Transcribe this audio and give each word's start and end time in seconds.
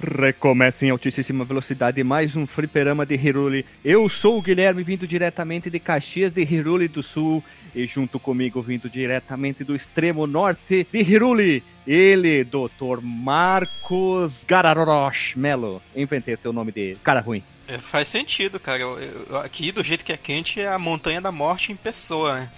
Recomeça 0.00 0.86
em 0.86 0.90
altíssima 0.90 1.44
velocidade 1.44 2.04
mais 2.04 2.36
um 2.36 2.46
fliperama 2.46 3.04
de 3.04 3.16
Hiruli. 3.16 3.66
Eu 3.84 4.08
sou 4.08 4.38
o 4.38 4.42
Guilherme, 4.42 4.84
vindo 4.84 5.08
diretamente 5.08 5.68
de 5.68 5.80
Caxias 5.80 6.30
de 6.30 6.42
Hiruli 6.42 6.86
do 6.86 7.02
Sul. 7.02 7.42
E 7.74 7.84
junto 7.84 8.20
comigo, 8.20 8.62
vindo 8.62 8.88
diretamente 8.88 9.64
do 9.64 9.74
extremo 9.74 10.24
norte 10.24 10.86
de 10.92 11.00
Hiruli, 11.00 11.64
ele, 11.84 12.44
Dr. 12.44 13.00
Marcos 13.02 14.44
Gararorosh 14.46 15.34
Melo. 15.34 15.82
Inventei 15.96 16.34
o 16.34 16.38
teu 16.38 16.52
nome 16.52 16.70
de 16.70 16.96
cara 17.02 17.20
ruim. 17.20 17.42
É, 17.68 17.78
faz 17.78 18.08
sentido, 18.08 18.58
cara. 18.58 18.80
Eu, 18.80 18.98
eu, 18.98 19.36
aqui, 19.36 19.70
do 19.70 19.84
jeito 19.84 20.02
que 20.02 20.12
é 20.12 20.16
quente, 20.16 20.58
é 20.58 20.66
a 20.66 20.78
Montanha 20.78 21.20
da 21.20 21.30
Morte 21.30 21.70
em 21.70 21.76
pessoa, 21.76 22.40
né? 22.40 22.50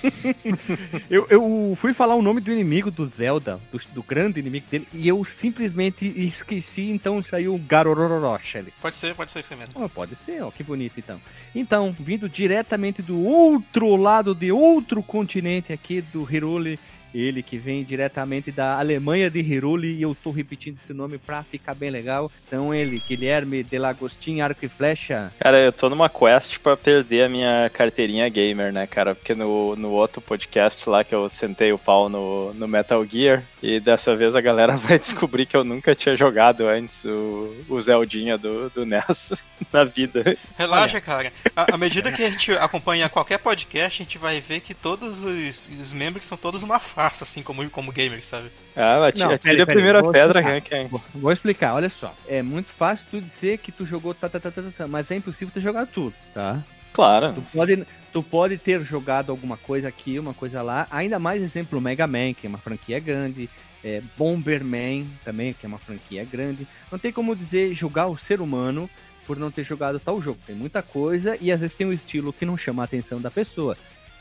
eu, 1.10 1.26
eu, 1.28 1.74
fui 1.76 1.92
falar 1.92 2.14
o 2.14 2.22
nome 2.22 2.40
do 2.40 2.52
inimigo 2.52 2.92
do 2.92 3.04
Zelda, 3.06 3.60
do, 3.72 3.80
do, 3.92 4.02
grande 4.04 4.38
inimigo 4.38 4.66
dele, 4.70 4.86
e 4.94 5.08
eu 5.08 5.24
simplesmente 5.24 6.06
esqueci, 6.16 6.90
então 6.90 7.20
saiu 7.24 7.58
Garororosh 7.58 8.54
ali. 8.54 8.72
Pode 8.80 8.94
ser, 8.94 9.16
pode 9.16 9.32
ser 9.32 9.40
isso 9.40 9.56
mesmo. 9.56 9.74
Oh, 9.74 9.88
pode 9.88 10.14
ser, 10.14 10.44
ó, 10.44 10.50
que 10.52 10.62
bonito 10.62 11.00
então. 11.00 11.20
Então, 11.52 11.94
vindo 11.98 12.28
diretamente 12.28 13.02
do 13.02 13.20
outro 13.20 13.96
lado 13.96 14.32
de 14.32 14.52
outro 14.52 15.02
continente 15.02 15.72
aqui 15.72 16.00
do 16.00 16.24
Hiruli, 16.32 16.78
ele 17.14 17.42
que 17.42 17.58
vem 17.58 17.84
diretamente 17.84 18.50
da 18.50 18.78
Alemanha 18.78 19.30
de 19.30 19.40
Hiruli, 19.40 19.94
e 19.94 20.02
eu 20.02 20.16
tô 20.22 20.30
repetindo 20.30 20.76
esse 20.76 20.92
nome 20.92 21.18
pra 21.18 21.42
ficar 21.42 21.74
bem 21.74 21.90
legal. 21.90 22.30
Então 22.46 22.74
ele, 22.74 23.02
Guilherme 23.06 23.62
Delagostin, 23.62 24.40
arco 24.40 24.64
e 24.64 24.68
flecha. 24.68 25.32
Cara, 25.38 25.58
eu 25.58 25.72
tô 25.72 25.88
numa 25.88 26.08
quest 26.08 26.58
pra 26.58 26.76
perder 26.76 27.24
a 27.24 27.28
minha 27.28 27.70
carteirinha 27.72 28.28
gamer, 28.28 28.72
né, 28.72 28.86
cara? 28.86 29.14
Porque 29.14 29.34
no, 29.34 29.76
no 29.76 29.90
outro 29.90 30.20
podcast 30.20 30.88
lá 30.88 31.04
que 31.04 31.14
eu 31.14 31.28
sentei 31.28 31.72
o 31.72 31.78
pau 31.78 32.08
no, 32.08 32.52
no 32.54 32.68
Metal 32.68 33.04
Gear, 33.04 33.42
e 33.62 33.78
dessa 33.78 34.16
vez 34.16 34.34
a 34.34 34.40
galera 34.40 34.76
vai 34.76 34.98
descobrir 34.98 35.46
que 35.46 35.56
eu 35.56 35.64
nunca 35.64 35.94
tinha 35.94 36.16
jogado 36.16 36.66
antes 36.66 37.04
o, 37.04 37.54
o 37.68 37.80
Zeldinha 37.80 38.38
do, 38.38 38.70
do 38.70 38.86
NES 38.86 39.44
na 39.72 39.84
vida. 39.84 40.36
Relaxa, 40.56 40.94
Olha. 40.94 41.00
cara. 41.00 41.32
À 41.54 41.76
medida 41.76 42.10
que 42.12 42.22
a 42.22 42.30
gente 42.30 42.52
acompanha 42.52 43.08
qualquer 43.08 43.38
podcast, 43.38 44.02
a 44.02 44.04
gente 44.04 44.18
vai 44.18 44.40
ver 44.40 44.60
que 44.60 44.74
todos 44.74 45.20
os, 45.20 45.68
os 45.78 45.92
membros 45.92 46.24
são 46.24 46.38
todos 46.38 46.62
uma 46.62 46.78
farsa, 47.00 47.24
assim, 47.24 47.42
como, 47.42 47.68
como 47.70 47.90
gamer, 47.90 48.22
sabe? 48.24 48.50
Ah, 48.76 49.06
atira, 49.06 49.34
atira 49.34 49.62
a 49.62 49.66
primeira 49.66 50.02
vou 50.02 50.12
pedra, 50.12 50.40
explicar. 50.40 50.88
Vou, 50.88 51.02
vou 51.14 51.32
explicar, 51.32 51.74
olha 51.74 51.88
só. 51.88 52.14
É 52.28 52.42
muito 52.42 52.70
fácil 52.70 53.06
tu 53.10 53.20
dizer 53.20 53.56
que 53.58 53.72
tu 53.72 53.86
jogou 53.86 54.12
tá, 54.12 54.28
tá, 54.28 54.38
tá, 54.38 54.50
tá, 54.50 54.62
tá, 54.76 54.86
mas 54.86 55.10
é 55.10 55.16
impossível 55.16 55.52
ter 55.52 55.60
jogado 55.60 55.88
tudo, 55.88 56.14
tá? 56.34 56.62
Claro. 56.92 57.32
Tu 57.32 57.40
pode, 57.56 57.86
tu 58.12 58.22
pode 58.22 58.58
ter 58.58 58.82
jogado 58.82 59.30
alguma 59.32 59.56
coisa 59.56 59.88
aqui, 59.88 60.18
uma 60.18 60.34
coisa 60.34 60.60
lá. 60.60 60.86
Ainda 60.90 61.18
mais 61.18 61.42
exemplo, 61.42 61.80
Mega 61.80 62.06
Man, 62.06 62.34
que 62.34 62.46
é 62.46 62.48
uma 62.48 62.58
franquia 62.58 63.00
grande. 63.00 63.48
É, 63.82 64.02
Bomberman 64.18 65.06
também, 65.24 65.54
que 65.54 65.64
é 65.64 65.68
uma 65.68 65.78
franquia 65.78 66.22
grande. 66.22 66.68
Não 66.92 66.98
tem 66.98 67.10
como 67.10 67.34
dizer 67.34 67.74
julgar 67.74 68.08
o 68.08 68.18
ser 68.18 68.42
humano 68.42 68.90
por 69.26 69.38
não 69.38 69.50
ter 69.50 69.64
jogado 69.64 69.98
tal 69.98 70.20
jogo. 70.20 70.38
Tem 70.46 70.54
muita 70.54 70.82
coisa 70.82 71.38
e 71.40 71.50
às 71.50 71.60
vezes 71.60 71.74
tem 71.74 71.86
um 71.86 71.92
estilo 71.92 72.30
que 72.30 72.44
não 72.44 72.58
chama 72.58 72.82
a 72.82 72.84
atenção 72.84 73.18
da 73.18 73.30
pessoa. 73.30 73.76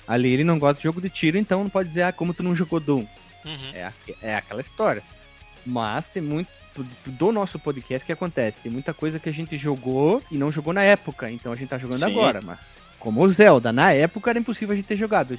Ali 0.10 0.34
ele 0.34 0.44
não 0.44 0.58
gosta 0.58 0.78
de 0.78 0.84
jogo 0.84 1.00
de 1.00 1.08
tiro, 1.08 1.38
então 1.38 1.62
não 1.62 1.70
pode 1.70 1.88
dizer, 1.88 2.02
ah, 2.02 2.12
como 2.12 2.34
tu 2.34 2.42
não 2.42 2.56
jogou 2.56 2.80
Doom. 2.80 3.06
Uhum. 3.46 3.72
É, 3.76 3.94
é 4.24 4.36
aquela 4.36 4.60
história. 4.60 5.04
Mas 5.64 6.08
tem 6.08 6.20
muito 6.20 6.50
do 7.06 7.32
nosso 7.32 7.60
podcast 7.60 8.04
que 8.04 8.12
acontece. 8.12 8.60
Tem 8.60 8.72
muita 8.72 8.92
coisa 8.92 9.20
que 9.20 9.30
a 9.30 9.32
gente 9.32 9.56
jogou 9.56 10.24
e 10.32 10.38
não 10.38 10.52
jogou 10.52 10.74
na 10.74 10.82
época, 10.82 11.30
então 11.30 11.52
a 11.52 11.56
gente 11.56 11.70
tá 11.70 11.78
jogando 11.78 12.00
Sim. 12.00 12.06
agora. 12.06 12.40
Mas 12.44 12.58
como 12.98 13.22
o 13.22 13.30
Zelda, 13.30 13.72
na 13.72 13.94
época 13.94 14.32
era 14.32 14.40
impossível 14.40 14.74
a 14.74 14.76
gente 14.76 14.88
ter 14.88 14.98
jogado. 14.98 15.38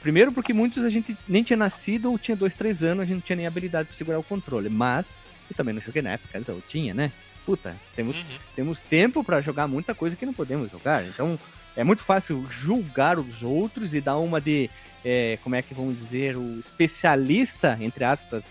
Primeiro 0.00 0.32
porque 0.32 0.52
muitos 0.52 0.84
a 0.84 0.90
gente 0.90 1.16
nem 1.28 1.44
tinha 1.44 1.56
nascido 1.56 2.10
ou 2.10 2.18
tinha 2.18 2.36
dois, 2.36 2.56
três 2.56 2.82
anos, 2.82 3.02
a 3.02 3.06
gente 3.06 3.14
não 3.14 3.22
tinha 3.22 3.36
nem 3.36 3.46
habilidade 3.46 3.86
para 3.86 3.96
segurar 3.96 4.18
o 4.18 4.24
controle. 4.24 4.68
Mas 4.68 5.22
eu 5.48 5.54
também 5.54 5.72
não 5.72 5.80
joguei 5.80 6.02
na 6.02 6.10
época, 6.10 6.36
então 6.36 6.56
eu 6.56 6.62
tinha, 6.66 6.92
né? 6.92 7.12
Puta, 7.46 7.76
temos, 7.94 8.16
uhum. 8.16 8.24
temos 8.56 8.80
tempo 8.80 9.22
para 9.22 9.40
jogar 9.40 9.68
muita 9.68 9.94
coisa 9.94 10.16
que 10.16 10.26
não 10.26 10.32
podemos 10.32 10.68
jogar. 10.72 11.06
Então 11.06 11.38
é 11.76 11.84
muito 11.84 12.02
fácil 12.02 12.46
julgar 12.50 13.18
os 13.18 13.42
outros 13.42 13.94
e 13.94 14.00
dar 14.00 14.18
uma 14.18 14.40
de, 14.40 14.70
é, 15.04 15.38
como 15.42 15.54
é 15.54 15.62
que 15.62 15.74
vamos 15.74 15.96
dizer, 15.96 16.36
o 16.36 16.58
especialista, 16.58 17.78
entre 17.80 18.04
aspas, 18.04 18.44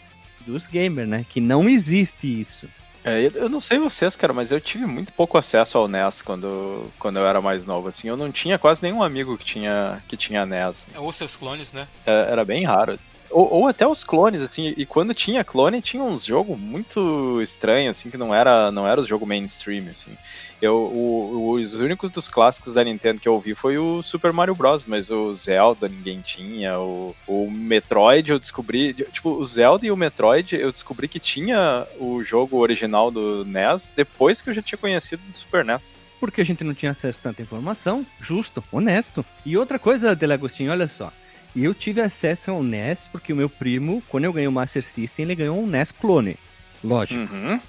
dos 0.45 0.67
gamers, 0.67 1.09
né? 1.09 1.25
Que 1.27 1.41
não 1.41 1.67
existe 1.67 2.41
isso. 2.41 2.67
É, 3.03 3.29
eu 3.35 3.47
não 3.47 3.61
sei 3.61 3.79
vocês, 3.79 4.15
cara, 4.15 4.33
mas 4.33 4.51
eu 4.51 4.59
tive 4.59 4.85
muito 4.85 5.13
pouco 5.13 5.37
acesso 5.37 5.77
ao 5.77 5.87
NES 5.87 6.21
quando, 6.21 6.91
quando 6.99 7.17
eu 7.17 7.25
era 7.25 7.39
mais 7.39 7.65
novo, 7.65 7.87
assim. 7.87 8.09
Eu 8.09 8.17
não 8.17 8.31
tinha 8.31 8.59
quase 8.59 8.83
nenhum 8.83 9.01
amigo 9.01 9.37
que 9.37 9.45
tinha, 9.45 10.03
que 10.07 10.17
tinha 10.17 10.45
NES. 10.45 10.85
Ou 10.95 11.11
seus 11.13 11.35
clones, 11.35 11.71
né? 11.71 11.87
É, 12.05 12.31
era 12.31 12.43
bem 12.43 12.65
raro. 12.65 12.99
Ou, 13.29 13.51
ou, 13.51 13.67
até 13.67 13.85
os 13.85 14.03
clones, 14.03 14.41
assim, 14.41 14.73
e 14.77 14.85
quando 14.85 15.13
tinha 15.13 15.43
clone, 15.43 15.81
tinha 15.81 16.03
uns 16.03 16.25
jogos 16.25 16.57
muito 16.57 17.41
estranhos, 17.41 17.97
assim, 17.97 18.09
que 18.09 18.17
não 18.17 18.33
era, 18.33 18.71
não 18.71 18.87
era 18.87 19.01
o 19.01 19.03
jogo 19.03 19.25
mainstream, 19.25 19.87
assim. 19.89 20.11
Eu, 20.61 20.75
o, 20.75 21.51
os 21.51 21.75
únicos 21.75 22.09
dos 22.09 22.27
clássicos 22.27 22.73
da 22.73 22.83
Nintendo 22.83 23.19
que 23.19 23.27
eu 23.27 23.33
ouvi 23.33 23.53
foi 23.53 23.77
o 23.77 24.01
Super 24.01 24.31
Mario 24.31 24.55
Bros, 24.55 24.85
mas 24.85 25.09
o 25.09 25.33
Zelda 25.35 25.87
ninguém 25.87 26.21
tinha, 26.21 26.79
o, 26.79 27.15
o 27.27 27.51
Metroid 27.51 28.31
eu 28.31 28.39
descobri, 28.39 28.93
tipo, 28.93 29.29
o 29.29 29.45
Zelda 29.45 29.85
e 29.85 29.91
o 29.91 29.97
Metroid 29.97 30.55
eu 30.55 30.71
descobri 30.71 31.07
que 31.07 31.19
tinha 31.19 31.85
o 31.99 32.23
jogo 32.23 32.57
original 32.57 33.11
do 33.11 33.45
NES 33.45 33.91
depois 33.95 34.41
que 34.41 34.49
eu 34.49 34.53
já 34.53 34.61
tinha 34.61 34.77
conhecido 34.77 35.23
do 35.23 35.37
Super 35.37 35.63
NES 35.63 35.95
porque 36.19 36.41
a 36.41 36.43
gente 36.43 36.63
não 36.63 36.73
tinha 36.73 36.91
acesso 36.91 37.19
a 37.19 37.23
tanta 37.23 37.41
informação, 37.41 38.05
justo, 38.19 38.63
honesto. 38.71 39.23
E 39.45 39.57
outra 39.57 39.77
coisa, 39.77 40.15
Delagostinho, 40.15 40.71
olha 40.71 40.87
só. 40.87 41.11
E 41.57 41.63
eu 41.63 41.73
tive 41.73 41.99
acesso 41.99 42.51
ao 42.51 42.61
NES 42.61 43.09
porque 43.11 43.33
o 43.33 43.35
meu 43.35 43.49
primo, 43.49 44.03
quando 44.09 44.25
eu 44.25 44.31
ganhei 44.31 44.47
o 44.47 44.51
Master 44.51 44.83
System, 44.83 45.25
ele 45.25 45.33
ganhou 45.33 45.59
um 45.59 45.65
NES 45.65 45.91
clone. 45.91 46.37
Lógico. 46.83 47.33
Uhum. 47.33 47.59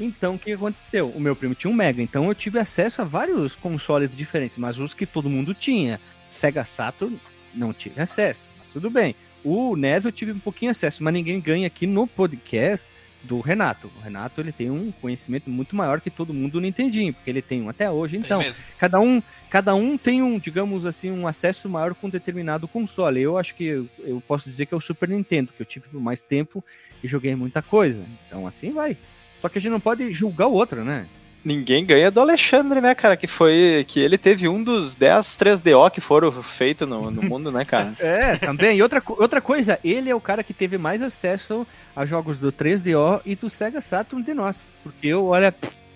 Então, 0.00 0.34
o 0.34 0.38
que 0.38 0.50
aconteceu? 0.50 1.10
O 1.10 1.20
meu 1.20 1.36
primo 1.36 1.54
tinha 1.54 1.70
um 1.70 1.74
Mega, 1.74 2.02
então 2.02 2.26
eu 2.26 2.34
tive 2.34 2.58
acesso 2.58 3.02
a 3.02 3.04
vários 3.04 3.54
consoles 3.54 4.10
diferentes, 4.10 4.58
mas 4.58 4.80
os 4.80 4.94
que 4.94 5.06
todo 5.06 5.30
mundo 5.30 5.54
tinha. 5.54 6.00
Sega 6.28 6.64
Saturn, 6.64 7.20
não 7.54 7.72
tive 7.72 8.02
acesso, 8.02 8.48
mas 8.58 8.72
tudo 8.72 8.90
bem. 8.90 9.14
O 9.44 9.76
NES 9.76 10.06
eu 10.06 10.10
tive 10.10 10.32
um 10.32 10.40
pouquinho 10.40 10.72
acesso, 10.72 11.04
mas 11.04 11.14
ninguém 11.14 11.40
ganha 11.40 11.68
aqui 11.68 11.86
no 11.86 12.04
podcast 12.04 12.88
do 13.22 13.40
Renato. 13.40 13.90
O 13.96 14.00
Renato 14.00 14.40
ele 14.40 14.52
tem 14.52 14.70
um 14.70 14.92
conhecimento 14.92 15.50
muito 15.50 15.74
maior 15.74 16.00
que 16.00 16.10
todo 16.10 16.32
mundo 16.32 16.54
no 16.54 16.60
Nintendinho, 16.60 17.12
porque 17.12 17.30
ele 17.30 17.42
tem 17.42 17.62
um 17.62 17.68
até 17.68 17.90
hoje. 17.90 18.16
Então, 18.16 18.42
cada 18.78 19.00
um, 19.00 19.22
cada 19.50 19.74
um 19.74 19.98
tem 19.98 20.22
um, 20.22 20.38
digamos 20.38 20.84
assim, 20.84 21.10
um 21.10 21.26
acesso 21.26 21.68
maior 21.68 21.94
com 21.94 22.06
um 22.06 22.10
determinado 22.10 22.68
console. 22.68 23.20
Eu 23.20 23.36
acho 23.36 23.54
que 23.54 23.64
eu, 23.64 23.88
eu 23.98 24.22
posso 24.26 24.48
dizer 24.48 24.66
que 24.66 24.74
é 24.74 24.76
o 24.76 24.80
Super 24.80 25.08
Nintendo, 25.08 25.52
que 25.56 25.62
eu 25.62 25.66
tive 25.66 25.88
por 25.88 26.00
mais 26.00 26.22
tempo 26.22 26.64
e 27.02 27.08
joguei 27.08 27.34
muita 27.34 27.62
coisa. 27.62 28.02
Então, 28.26 28.46
assim 28.46 28.72
vai. 28.72 28.96
Só 29.40 29.48
que 29.48 29.58
a 29.58 29.60
gente 29.60 29.72
não 29.72 29.80
pode 29.80 30.12
julgar 30.12 30.46
o 30.46 30.52
outro, 30.52 30.84
né? 30.84 31.06
Ninguém 31.46 31.86
ganha 31.86 32.10
do 32.10 32.20
Alexandre, 32.20 32.80
né, 32.80 32.92
cara? 32.92 33.16
Que 33.16 33.28
foi. 33.28 33.84
Que 33.86 34.00
ele 34.00 34.18
teve 34.18 34.48
um 34.48 34.62
dos 34.62 34.96
10 34.96 35.26
3DO 35.38 35.90
que 35.92 36.00
foram 36.00 36.32
feitos 36.42 36.88
no, 36.88 37.08
no 37.08 37.22
mundo, 37.24 37.52
né, 37.52 37.64
cara? 37.64 37.94
é, 38.00 38.36
também. 38.36 38.76
E 38.76 38.82
outra, 38.82 39.00
outra 39.06 39.40
coisa, 39.40 39.78
ele 39.84 40.10
é 40.10 40.14
o 40.14 40.20
cara 40.20 40.42
que 40.42 40.52
teve 40.52 40.76
mais 40.76 41.00
acesso 41.00 41.64
a 41.94 42.04
jogos 42.04 42.38
do 42.40 42.50
3DO 42.50 43.20
e 43.24 43.36
do 43.36 43.48
Sega 43.48 43.80
Saturn 43.80 44.24
de 44.24 44.34
nós. 44.34 44.74
Porque 44.82 45.06
eu, 45.06 45.26
olha, 45.26 45.54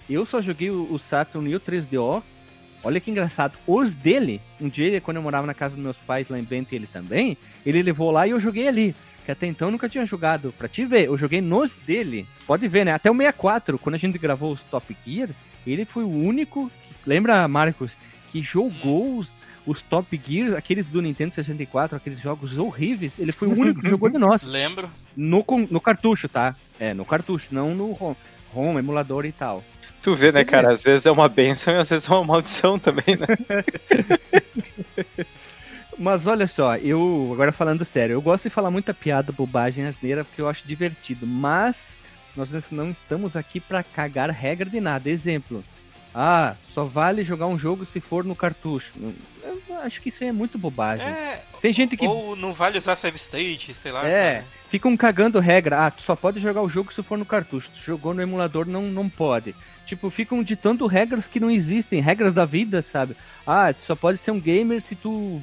eu 0.09 0.25
só 0.25 0.41
joguei 0.41 0.71
o, 0.71 0.97
Saturn 0.99 1.51
e 1.51 1.57
o 1.57 1.61
3DO. 1.61 2.23
Olha 2.83 3.01
que 3.01 3.11
engraçado. 3.11 3.59
Os 3.67 3.95
dele, 3.95 4.41
um 4.61 4.69
dia, 4.69 5.01
quando 5.01 5.17
eu 5.17 5.23
morava 5.23 5.47
na 5.47 5.53
casa 5.53 5.75
dos 5.75 5.85
meus 5.85 5.99
pais 5.99 6.29
lá 6.31 6.39
em 6.39 6.45
Bento, 6.45 6.75
ele 6.75 6.87
também, 6.87 7.37
ele 7.67 7.83
levou 7.83 8.11
lá 8.11 8.27
e 8.27 8.31
eu 8.31 8.41
joguei 8.41 8.69
ali 8.69 8.95
que 9.31 9.33
até 9.33 9.47
então 9.47 9.69
eu 9.69 9.73
nunca 9.73 9.89
tinha 9.89 10.05
jogado. 10.05 10.53
Pra 10.59 10.69
te 10.69 10.85
ver, 10.85 11.07
eu 11.07 11.17
joguei 11.17 11.41
nos 11.41 11.77
dele. 11.77 12.27
Pode 12.47 12.67
ver, 12.67 12.85
né? 12.85 12.93
Até 12.93 13.11
o 13.11 13.15
64, 13.15 13.79
quando 13.79 13.95
a 13.95 13.99
gente 13.99 14.19
gravou 14.19 14.53
os 14.53 14.63
Top 14.63 14.97
Gear, 15.07 15.31
ele 15.67 15.85
foi 15.85 16.03
o 16.03 16.11
único. 16.11 16.71
Que, 16.83 16.95
lembra, 17.07 17.47
Marcos? 17.47 17.97
Que 18.29 18.43
jogou 18.43 19.19
os, 19.19 19.33
os 19.65 19.81
Top 19.81 20.21
Gear, 20.27 20.57
aqueles 20.57 20.91
do 20.91 21.01
Nintendo 21.01 21.33
64, 21.33 21.97
aqueles 21.97 22.21
jogos 22.21 22.59
horríveis. 22.59 23.19
Ele 23.19 23.33
foi 23.33 23.49
o 23.49 23.53
único 23.53 23.81
que 23.81 23.89
jogou 23.89 24.11
de 24.11 24.19
nós. 24.19 24.45
Lembro. 24.45 24.91
No, 25.17 25.45
no 25.71 25.81
cartucho, 25.81 26.29
tá? 26.29 26.55
É, 26.79 26.93
no 26.93 27.05
cartucho, 27.05 27.49
não 27.53 27.75
no 27.75 27.93
ROM, 27.93 28.15
ROM 28.53 28.79
emulador 28.79 29.25
e 29.25 29.33
tal. 29.33 29.63
Tu 30.03 30.15
vê, 30.15 30.33
né, 30.33 30.45
cara? 30.45 30.73
Às 30.73 30.83
vezes 30.83 31.05
é 31.05 31.11
uma 31.11 31.29
benção 31.29 31.75
e 31.75 31.77
às 31.77 31.91
vezes 31.91 32.09
é 32.09 32.13
uma 32.13 32.25
maldição 32.25 32.79
também, 32.79 33.17
né? 33.17 33.27
Mas 36.01 36.27
olha 36.27 36.47
só, 36.47 36.77
eu, 36.79 37.29
agora 37.35 37.53
falando 37.53 37.85
sério, 37.85 38.15
eu 38.15 38.23
gosto 38.23 38.45
de 38.45 38.51
falar 38.51 38.71
muita 38.71 38.95
piada, 38.95 39.33
bobagem, 39.33 39.87
asneira, 39.87 40.25
porque 40.25 40.41
eu 40.41 40.49
acho 40.49 40.67
divertido, 40.67 41.27
mas 41.27 41.99
nós 42.35 42.49
não 42.71 42.91
estamos 42.91 43.37
aqui 43.37 43.61
para 43.61 43.83
cagar 43.83 44.31
regra 44.31 44.71
de 44.71 44.81
nada. 44.81 45.11
Exemplo, 45.11 45.63
ah, 46.15 46.57
só 46.63 46.85
vale 46.85 47.23
jogar 47.23 47.49
um 47.49 47.59
jogo 47.59 47.85
se 47.85 48.01
for 48.01 48.25
no 48.25 48.35
cartucho. 48.35 48.95
Eu 49.43 49.79
acho 49.83 50.01
que 50.01 50.09
isso 50.09 50.25
aí 50.25 50.31
é 50.31 50.33
muito 50.33 50.57
bobagem. 50.57 51.07
É, 51.07 51.43
Tem 51.61 51.71
gente 51.71 51.99
que. 51.99 52.07
Ou 52.07 52.35
não 52.35 52.55
vale 52.55 52.79
usar 52.79 52.97
save 52.97 53.17
state, 53.17 53.75
sei 53.75 53.93
lá. 53.93 54.09
É, 54.09 54.37
cara. 54.37 54.45
ficam 54.71 54.97
cagando 54.97 55.39
regra. 55.39 55.85
Ah, 55.85 55.91
tu 55.91 56.03
só 56.03 56.17
pode 56.17 56.41
jogar 56.41 56.63
o 56.63 56.69
jogo 56.71 56.91
se 56.95 57.03
for 57.03 57.19
no 57.19 57.27
cartucho. 57.27 57.69
Tu 57.75 57.83
jogou 57.83 58.15
no 58.15 58.23
emulador, 58.23 58.67
não, 58.67 58.85
não 58.85 59.07
pode. 59.07 59.55
Tipo, 59.85 60.09
ficam 60.09 60.43
ditando 60.43 60.87
regras 60.87 61.27
que 61.27 61.39
não 61.39 61.51
existem, 61.51 62.01
regras 62.01 62.33
da 62.33 62.47
vida, 62.47 62.81
sabe? 62.81 63.15
Ah, 63.47 63.71
tu 63.71 63.83
só 63.83 63.95
pode 63.95 64.17
ser 64.17 64.31
um 64.31 64.41
gamer 64.41 64.81
se 64.81 64.95
tu 64.95 65.43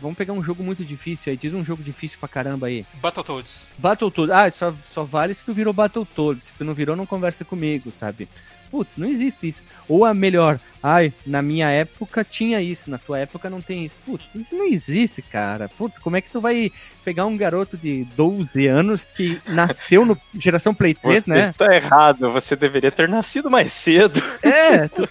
Vamos 0.00 0.16
pegar 0.16 0.32
um 0.32 0.42
jogo 0.42 0.62
muito 0.62 0.84
difícil 0.84 1.30
aí. 1.30 1.36
Diz 1.36 1.52
um 1.54 1.64
jogo 1.64 1.82
difícil 1.82 2.18
pra 2.18 2.28
caramba 2.28 2.66
aí. 2.66 2.84
Battletoads. 2.94 3.68
Battletoads. 3.78 4.34
Ah, 4.34 4.50
só, 4.50 4.74
só 4.90 5.04
vale 5.04 5.34
se 5.34 5.44
tu 5.44 5.52
virou 5.52 5.72
Battletoads. 5.72 6.48
Se 6.48 6.54
tu 6.54 6.64
não 6.64 6.74
virou, 6.74 6.96
não 6.96 7.06
conversa 7.06 7.44
comigo, 7.44 7.90
sabe? 7.90 8.28
Putz, 8.70 8.96
não 8.96 9.06
existe 9.06 9.48
isso. 9.48 9.64
Ou 9.88 10.04
a 10.04 10.12
melhor, 10.12 10.60
ai, 10.82 11.12
na 11.26 11.42
minha 11.42 11.68
época 11.68 12.24
tinha 12.24 12.60
isso, 12.60 12.90
na 12.90 12.98
tua 12.98 13.18
época 13.18 13.48
não 13.50 13.60
tem 13.60 13.84
isso. 13.84 13.98
Putz, 14.04 14.34
isso 14.34 14.54
não 14.54 14.66
existe, 14.66 15.22
cara. 15.22 15.68
Putz, 15.68 15.98
como 15.98 16.16
é 16.16 16.20
que 16.20 16.30
tu 16.30 16.40
vai 16.40 16.70
pegar 17.04 17.26
um 17.26 17.36
garoto 17.36 17.76
de 17.76 18.04
12 18.16 18.66
anos 18.66 19.04
que 19.04 19.40
nasceu 19.46 20.04
no 20.04 20.18
geração 20.34 20.74
Play 20.74 20.94
3, 20.94 21.24
Você 21.24 21.30
né? 21.30 21.48
está 21.48 21.74
errado, 21.74 22.30
você 22.30 22.56
deveria 22.56 22.90
ter 22.90 23.08
nascido 23.08 23.50
mais 23.50 23.72
cedo. 23.72 24.20
É, 24.42 24.88
tu, 24.88 25.08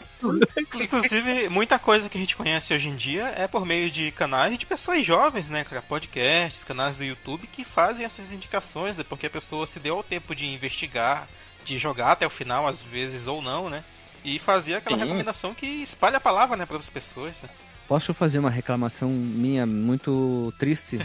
Inclusive, 0.81 1.49
muita 1.49 1.77
coisa 1.77 2.09
que 2.09 2.17
a 2.17 2.21
gente 2.21 2.35
conhece 2.35 2.73
hoje 2.73 2.89
em 2.89 2.95
dia 2.95 3.33
é 3.37 3.47
por 3.47 3.65
meio 3.65 3.89
de 3.89 4.11
canais 4.11 4.57
de 4.57 4.65
pessoas 4.65 5.05
jovens, 5.05 5.49
né, 5.49 5.63
cara? 5.63 5.81
Podcasts, 5.81 6.63
canais 6.63 6.97
do 6.97 7.03
YouTube 7.03 7.47
que 7.47 7.63
fazem 7.63 8.05
essas 8.05 8.31
indicações, 8.31 8.97
né? 8.97 9.03
Porque 9.07 9.27
a 9.27 9.29
pessoa 9.29 9.67
se 9.67 9.79
deu 9.79 9.97
ao 9.97 10.03
tempo 10.03 10.35
de 10.35 10.45
investigar, 10.45 11.27
de 11.65 11.77
jogar 11.77 12.11
até 12.13 12.25
o 12.25 12.29
final, 12.29 12.67
às 12.67 12.83
vezes, 12.83 13.27
ou 13.27 13.41
não, 13.41 13.69
né? 13.69 13.83
E 14.23 14.39
fazer 14.39 14.75
aquela 14.75 14.97
Sim. 14.97 15.03
recomendação 15.03 15.53
que 15.53 15.65
espalha 15.65 16.17
a 16.17 16.21
palavra, 16.21 16.55
né, 16.55 16.65
para 16.65 16.75
outras 16.75 16.89
pessoas. 16.89 17.41
Né? 17.41 17.49
posso 17.87 18.15
fazer 18.15 18.39
uma 18.39 18.49
reclamação 18.49 19.07
minha 19.09 19.63
muito 19.65 20.51
triste? 20.57 20.97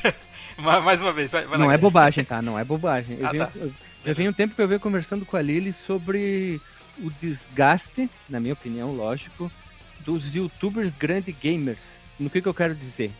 Ma- 0.58 0.80
Mais 0.80 1.00
uma 1.00 1.12
vez, 1.12 1.30
vai, 1.30 1.42
vai 1.44 1.52
lá, 1.52 1.58
Não 1.58 1.64
é 1.64 1.76
Guilherme. 1.76 1.82
bobagem, 1.82 2.24
tá? 2.24 2.42
Não 2.42 2.58
é 2.58 2.64
bobagem. 2.64 3.18
Eu 3.20 3.26
Ah, 3.26 3.30
venho, 3.30 3.46
tá. 3.46 3.52
eu- 3.56 3.72
já 4.04 4.12
vem 4.12 4.28
um 4.28 4.32
tempo 4.32 4.54
que 4.54 4.60
eu 4.62 4.66
venho 4.68 4.80
conversando 4.80 5.24
com 5.26 5.36
a 5.36 5.42
Lili 5.42 5.72
sobre 5.72 6.60
o 6.98 7.10
desgaste, 7.20 8.08
na 8.28 8.40
minha 8.40 8.54
opinião, 8.54 8.92
lógico, 8.92 9.50
dos 10.00 10.34
youtubers 10.34 10.96
grande 10.96 11.30
gamers. 11.32 11.78
No 12.18 12.28
que, 12.30 12.40
que 12.42 12.48
eu 12.48 12.54
quero 12.54 12.74
dizer? 12.74 13.12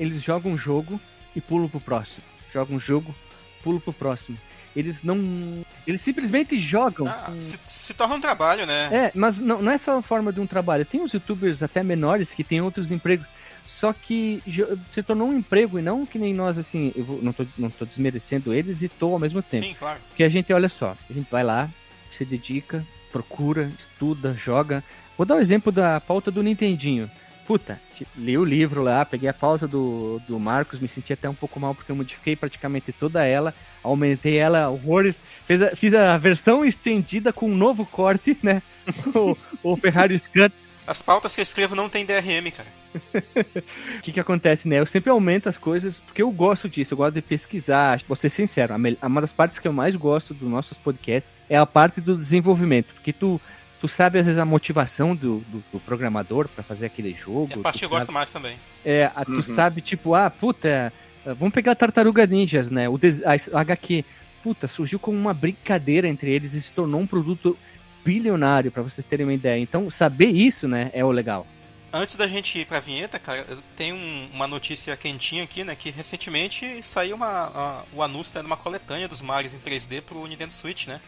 Eles 0.00 0.22
jogam 0.22 0.52
um 0.52 0.58
jogo 0.58 0.98
e 1.34 1.40
pulam 1.40 1.68
pro 1.68 1.80
próximo. 1.80 2.24
Jogam 2.52 2.76
um 2.76 2.80
jogo, 2.80 3.14
pulam 3.62 3.80
pro 3.80 3.92
próximo. 3.92 4.38
Eles 4.76 5.02
não. 5.02 5.64
Eles 5.86 6.02
simplesmente 6.02 6.58
jogam. 6.58 7.08
Ah, 7.08 7.24
com- 7.32 7.40
se, 7.40 7.58
se 7.66 7.94
torna 7.94 8.14
um 8.16 8.20
trabalho, 8.20 8.66
né? 8.66 8.90
É, 8.92 9.12
mas 9.14 9.40
não, 9.40 9.62
não 9.62 9.72
é 9.72 9.78
só 9.78 9.98
a 9.98 10.02
forma 10.02 10.30
de 10.32 10.38
um 10.38 10.46
trabalho. 10.46 10.84
Tem 10.84 11.00
uns 11.00 11.14
youtubers 11.14 11.62
até 11.62 11.82
menores 11.82 12.34
que 12.34 12.44
têm 12.44 12.60
outros 12.60 12.92
empregos. 12.92 13.26
Só 13.64 13.92
que 13.92 14.42
se 14.86 15.02
tornou 15.02 15.28
um 15.28 15.36
emprego 15.38 15.78
e 15.78 15.82
não 15.82 16.04
que 16.06 16.18
nem 16.18 16.32
nós, 16.34 16.58
assim, 16.58 16.92
eu 16.94 17.04
vou- 17.04 17.22
não, 17.22 17.32
tô, 17.32 17.44
não 17.58 17.70
tô 17.70 17.84
desmerecendo 17.86 18.52
eles 18.52 18.82
e 18.82 18.88
tô 18.88 19.12
ao 19.14 19.18
mesmo 19.18 19.42
tempo. 19.42 19.66
Sim, 19.66 19.74
claro. 19.78 19.98
Porque 20.08 20.22
a 20.22 20.28
gente, 20.28 20.52
olha 20.52 20.68
só, 20.68 20.94
a 21.08 21.12
gente 21.12 21.28
vai 21.30 21.42
lá, 21.42 21.68
se 22.10 22.24
dedica, 22.24 22.86
procura, 23.10 23.72
estuda, 23.78 24.34
joga. 24.34 24.84
Vou 25.16 25.24
dar 25.26 25.36
o 25.36 25.40
exemplo 25.40 25.72
da 25.72 25.98
pauta 26.00 26.30
do 26.30 26.42
Nintendinho. 26.42 27.10
Puta, 27.46 27.80
li 28.16 28.36
o 28.36 28.44
livro 28.44 28.82
lá, 28.82 29.04
peguei 29.04 29.28
a 29.28 29.34
pauta 29.34 29.68
do, 29.68 30.20
do 30.26 30.38
Marcos, 30.38 30.80
me 30.80 30.88
senti 30.88 31.12
até 31.12 31.28
um 31.28 31.34
pouco 31.34 31.60
mal 31.60 31.76
porque 31.76 31.92
eu 31.92 31.96
modifiquei 31.96 32.34
praticamente 32.34 32.92
toda 32.92 33.24
ela, 33.24 33.54
aumentei 33.84 34.36
ela 34.36 34.68
horrores, 34.68 35.22
fiz 35.44 35.62
a, 35.62 35.76
fiz 35.76 35.94
a 35.94 36.18
versão 36.18 36.64
estendida 36.64 37.32
com 37.32 37.48
um 37.48 37.56
novo 37.56 37.86
corte, 37.86 38.36
né? 38.42 38.60
o, 39.14 39.36
o 39.62 39.76
Ferrari 39.76 40.18
Scan. 40.18 40.50
As 40.86 41.02
pautas 41.02 41.34
que 41.34 41.40
eu 41.40 41.44
escrevo 41.44 41.76
não 41.76 41.88
tem 41.88 42.04
DRM, 42.04 42.50
cara. 42.50 42.68
O 42.96 44.00
que 44.02 44.12
que 44.12 44.20
acontece, 44.20 44.68
né? 44.68 44.80
Eu 44.80 44.86
sempre 44.86 45.10
aumento 45.10 45.48
as 45.48 45.56
coisas 45.56 46.00
porque 46.00 46.22
eu 46.22 46.30
gosto 46.32 46.68
disso, 46.68 46.94
eu 46.94 46.98
gosto 46.98 47.14
de 47.14 47.22
pesquisar. 47.22 48.00
Vou 48.08 48.16
ser 48.16 48.30
sincero, 48.30 48.74
uma 49.02 49.20
das 49.20 49.32
partes 49.32 49.58
que 49.58 49.68
eu 49.68 49.72
mais 49.72 49.94
gosto 49.94 50.34
dos 50.34 50.48
nossos 50.48 50.78
podcasts 50.78 51.32
é 51.48 51.56
a 51.56 51.66
parte 51.66 52.00
do 52.00 52.16
desenvolvimento, 52.16 52.92
porque 52.94 53.12
tu, 53.12 53.40
tu 53.80 53.88
sabe 53.88 54.18
às 54.18 54.26
vezes 54.26 54.40
a 54.40 54.44
motivação 54.44 55.14
do, 55.14 55.40
do, 55.48 55.62
do 55.72 55.80
programador 55.80 56.48
pra 56.48 56.62
fazer 56.64 56.86
aquele 56.86 57.12
jogo. 57.14 57.48
É 57.52 57.54
a 57.58 57.62
parte 57.62 57.78
que 57.80 57.84
eu 57.84 57.88
gosto 57.88 58.12
mais 58.12 58.30
também. 58.30 58.56
é, 58.84 59.10
a- 59.14 59.24
tu 59.24 59.32
Uhum. 59.32 59.42
sabe, 59.42 59.80
tipo, 59.80 60.14
ah, 60.14 60.30
puta, 60.30 60.92
eh, 61.24 61.34
vamos 61.34 61.52
pegar 61.52 61.72
a 61.72 61.74
Tartaruga 61.74 62.26
Ninjas, 62.26 62.70
né? 62.70 62.88
O 62.88 62.96
des- 62.98 63.22
a, 63.24 63.34
HQ. 63.60 64.04
Puta, 64.42 64.68
surgiu 64.68 64.98
como 64.98 65.18
uma 65.18 65.34
brincadeira 65.34 66.06
entre 66.06 66.30
eles 66.30 66.54
e 66.54 66.62
se 66.62 66.70
tornou 66.72 67.00
um 67.00 67.06
produto 67.06 67.58
bilionário, 68.04 68.70
pra 68.70 68.82
vocês 68.82 69.04
terem 69.04 69.26
uma 69.26 69.34
ideia. 69.34 69.60
Então, 69.60 69.90
saber 69.90 70.28
isso, 70.28 70.68
né, 70.68 70.90
é 70.94 71.04
o 71.04 71.10
legal. 71.10 71.46
Antes 71.92 72.14
da 72.16 72.28
gente 72.28 72.58
ir 72.58 72.66
pra 72.66 72.78
vinheta, 72.78 73.18
cara, 73.18 73.44
eu 73.48 73.58
tenho 73.76 73.96
um- 73.96 74.28
uma 74.32 74.46
notícia 74.46 74.96
quentinha 74.96 75.44
aqui, 75.44 75.64
né? 75.64 75.74
Que 75.74 75.90
recentemente 75.90 76.80
saiu 76.82 77.16
uma, 77.16 77.26
a- 77.26 77.82
o 77.92 78.02
anúncio 78.02 78.34
né, 78.34 78.40
de 78.40 78.46
uma 78.46 78.56
coletânea 78.56 79.08
dos 79.08 79.22
Marios 79.22 79.54
em 79.54 79.58
3D 79.58 80.00
pro 80.02 80.26
Nintendo 80.26 80.52
Switch, 80.52 80.86
né? 80.86 81.00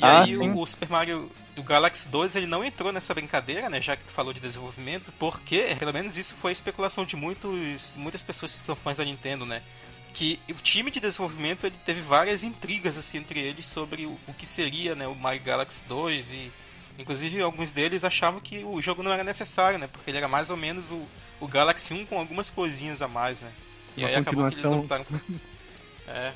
E 0.00 0.06
Ah, 0.06 0.10
aí 0.10 0.36
sim. 0.36 0.54
o, 0.54 0.60
o 0.60 0.66
Super 0.66 0.88
Mario 0.88 1.30
o 1.56 1.62
Galaxy 1.62 2.08
2 2.08 2.34
ele 2.36 2.46
não 2.46 2.64
entrou 2.64 2.92
nessa 2.92 3.12
brincadeira, 3.14 3.68
né? 3.68 3.80
Já 3.80 3.96
que 3.96 4.04
tu 4.04 4.10
falou 4.10 4.32
de 4.32 4.40
desenvolvimento, 4.40 5.12
porque 5.18 5.76
pelo 5.78 5.92
menos 5.92 6.16
isso 6.16 6.34
foi 6.34 6.52
especulação 6.52 7.04
de 7.04 7.16
muitos, 7.16 7.92
muitas 7.96 8.22
pessoas 8.22 8.58
que 8.60 8.66
são 8.66 8.76
fãs 8.76 8.96
da 8.98 9.04
Nintendo, 9.04 9.44
né? 9.44 9.62
Que 10.12 10.40
o 10.48 10.54
time 10.54 10.90
de 10.90 11.00
desenvolvimento 11.00 11.66
ele 11.66 11.76
teve 11.84 12.00
várias 12.00 12.42
intrigas 12.42 12.96
assim 12.96 13.18
entre 13.18 13.40
eles 13.40 13.66
sobre 13.66 14.06
o, 14.06 14.18
o 14.26 14.34
que 14.34 14.46
seria, 14.46 14.94
né, 14.94 15.06
o 15.06 15.14
Mario 15.14 15.42
Galaxy 15.42 15.82
2 15.86 16.32
e 16.32 16.52
Inclusive, 16.98 17.40
alguns 17.40 17.72
deles 17.72 18.04
achavam 18.04 18.40
que 18.40 18.62
o 18.64 18.80
jogo 18.82 19.02
não 19.02 19.12
era 19.12 19.24
necessário, 19.24 19.78
né? 19.78 19.86
Porque 19.86 20.10
ele 20.10 20.18
era 20.18 20.28
mais 20.28 20.50
ou 20.50 20.56
menos 20.56 20.90
o, 20.90 21.08
o 21.40 21.48
Galaxy 21.48 21.94
1 21.94 22.04
com 22.04 22.18
algumas 22.18 22.50
coisinhas 22.50 23.00
a 23.00 23.08
mais, 23.08 23.40
né? 23.40 23.50
E 23.96 24.04
Uma 24.04 24.08
aí 24.08 24.14
acabou 24.14 24.44
que 24.44 24.54
eles 24.54 24.70
optaram 24.70 25.04
por... 25.04 25.18
É, 26.06 26.32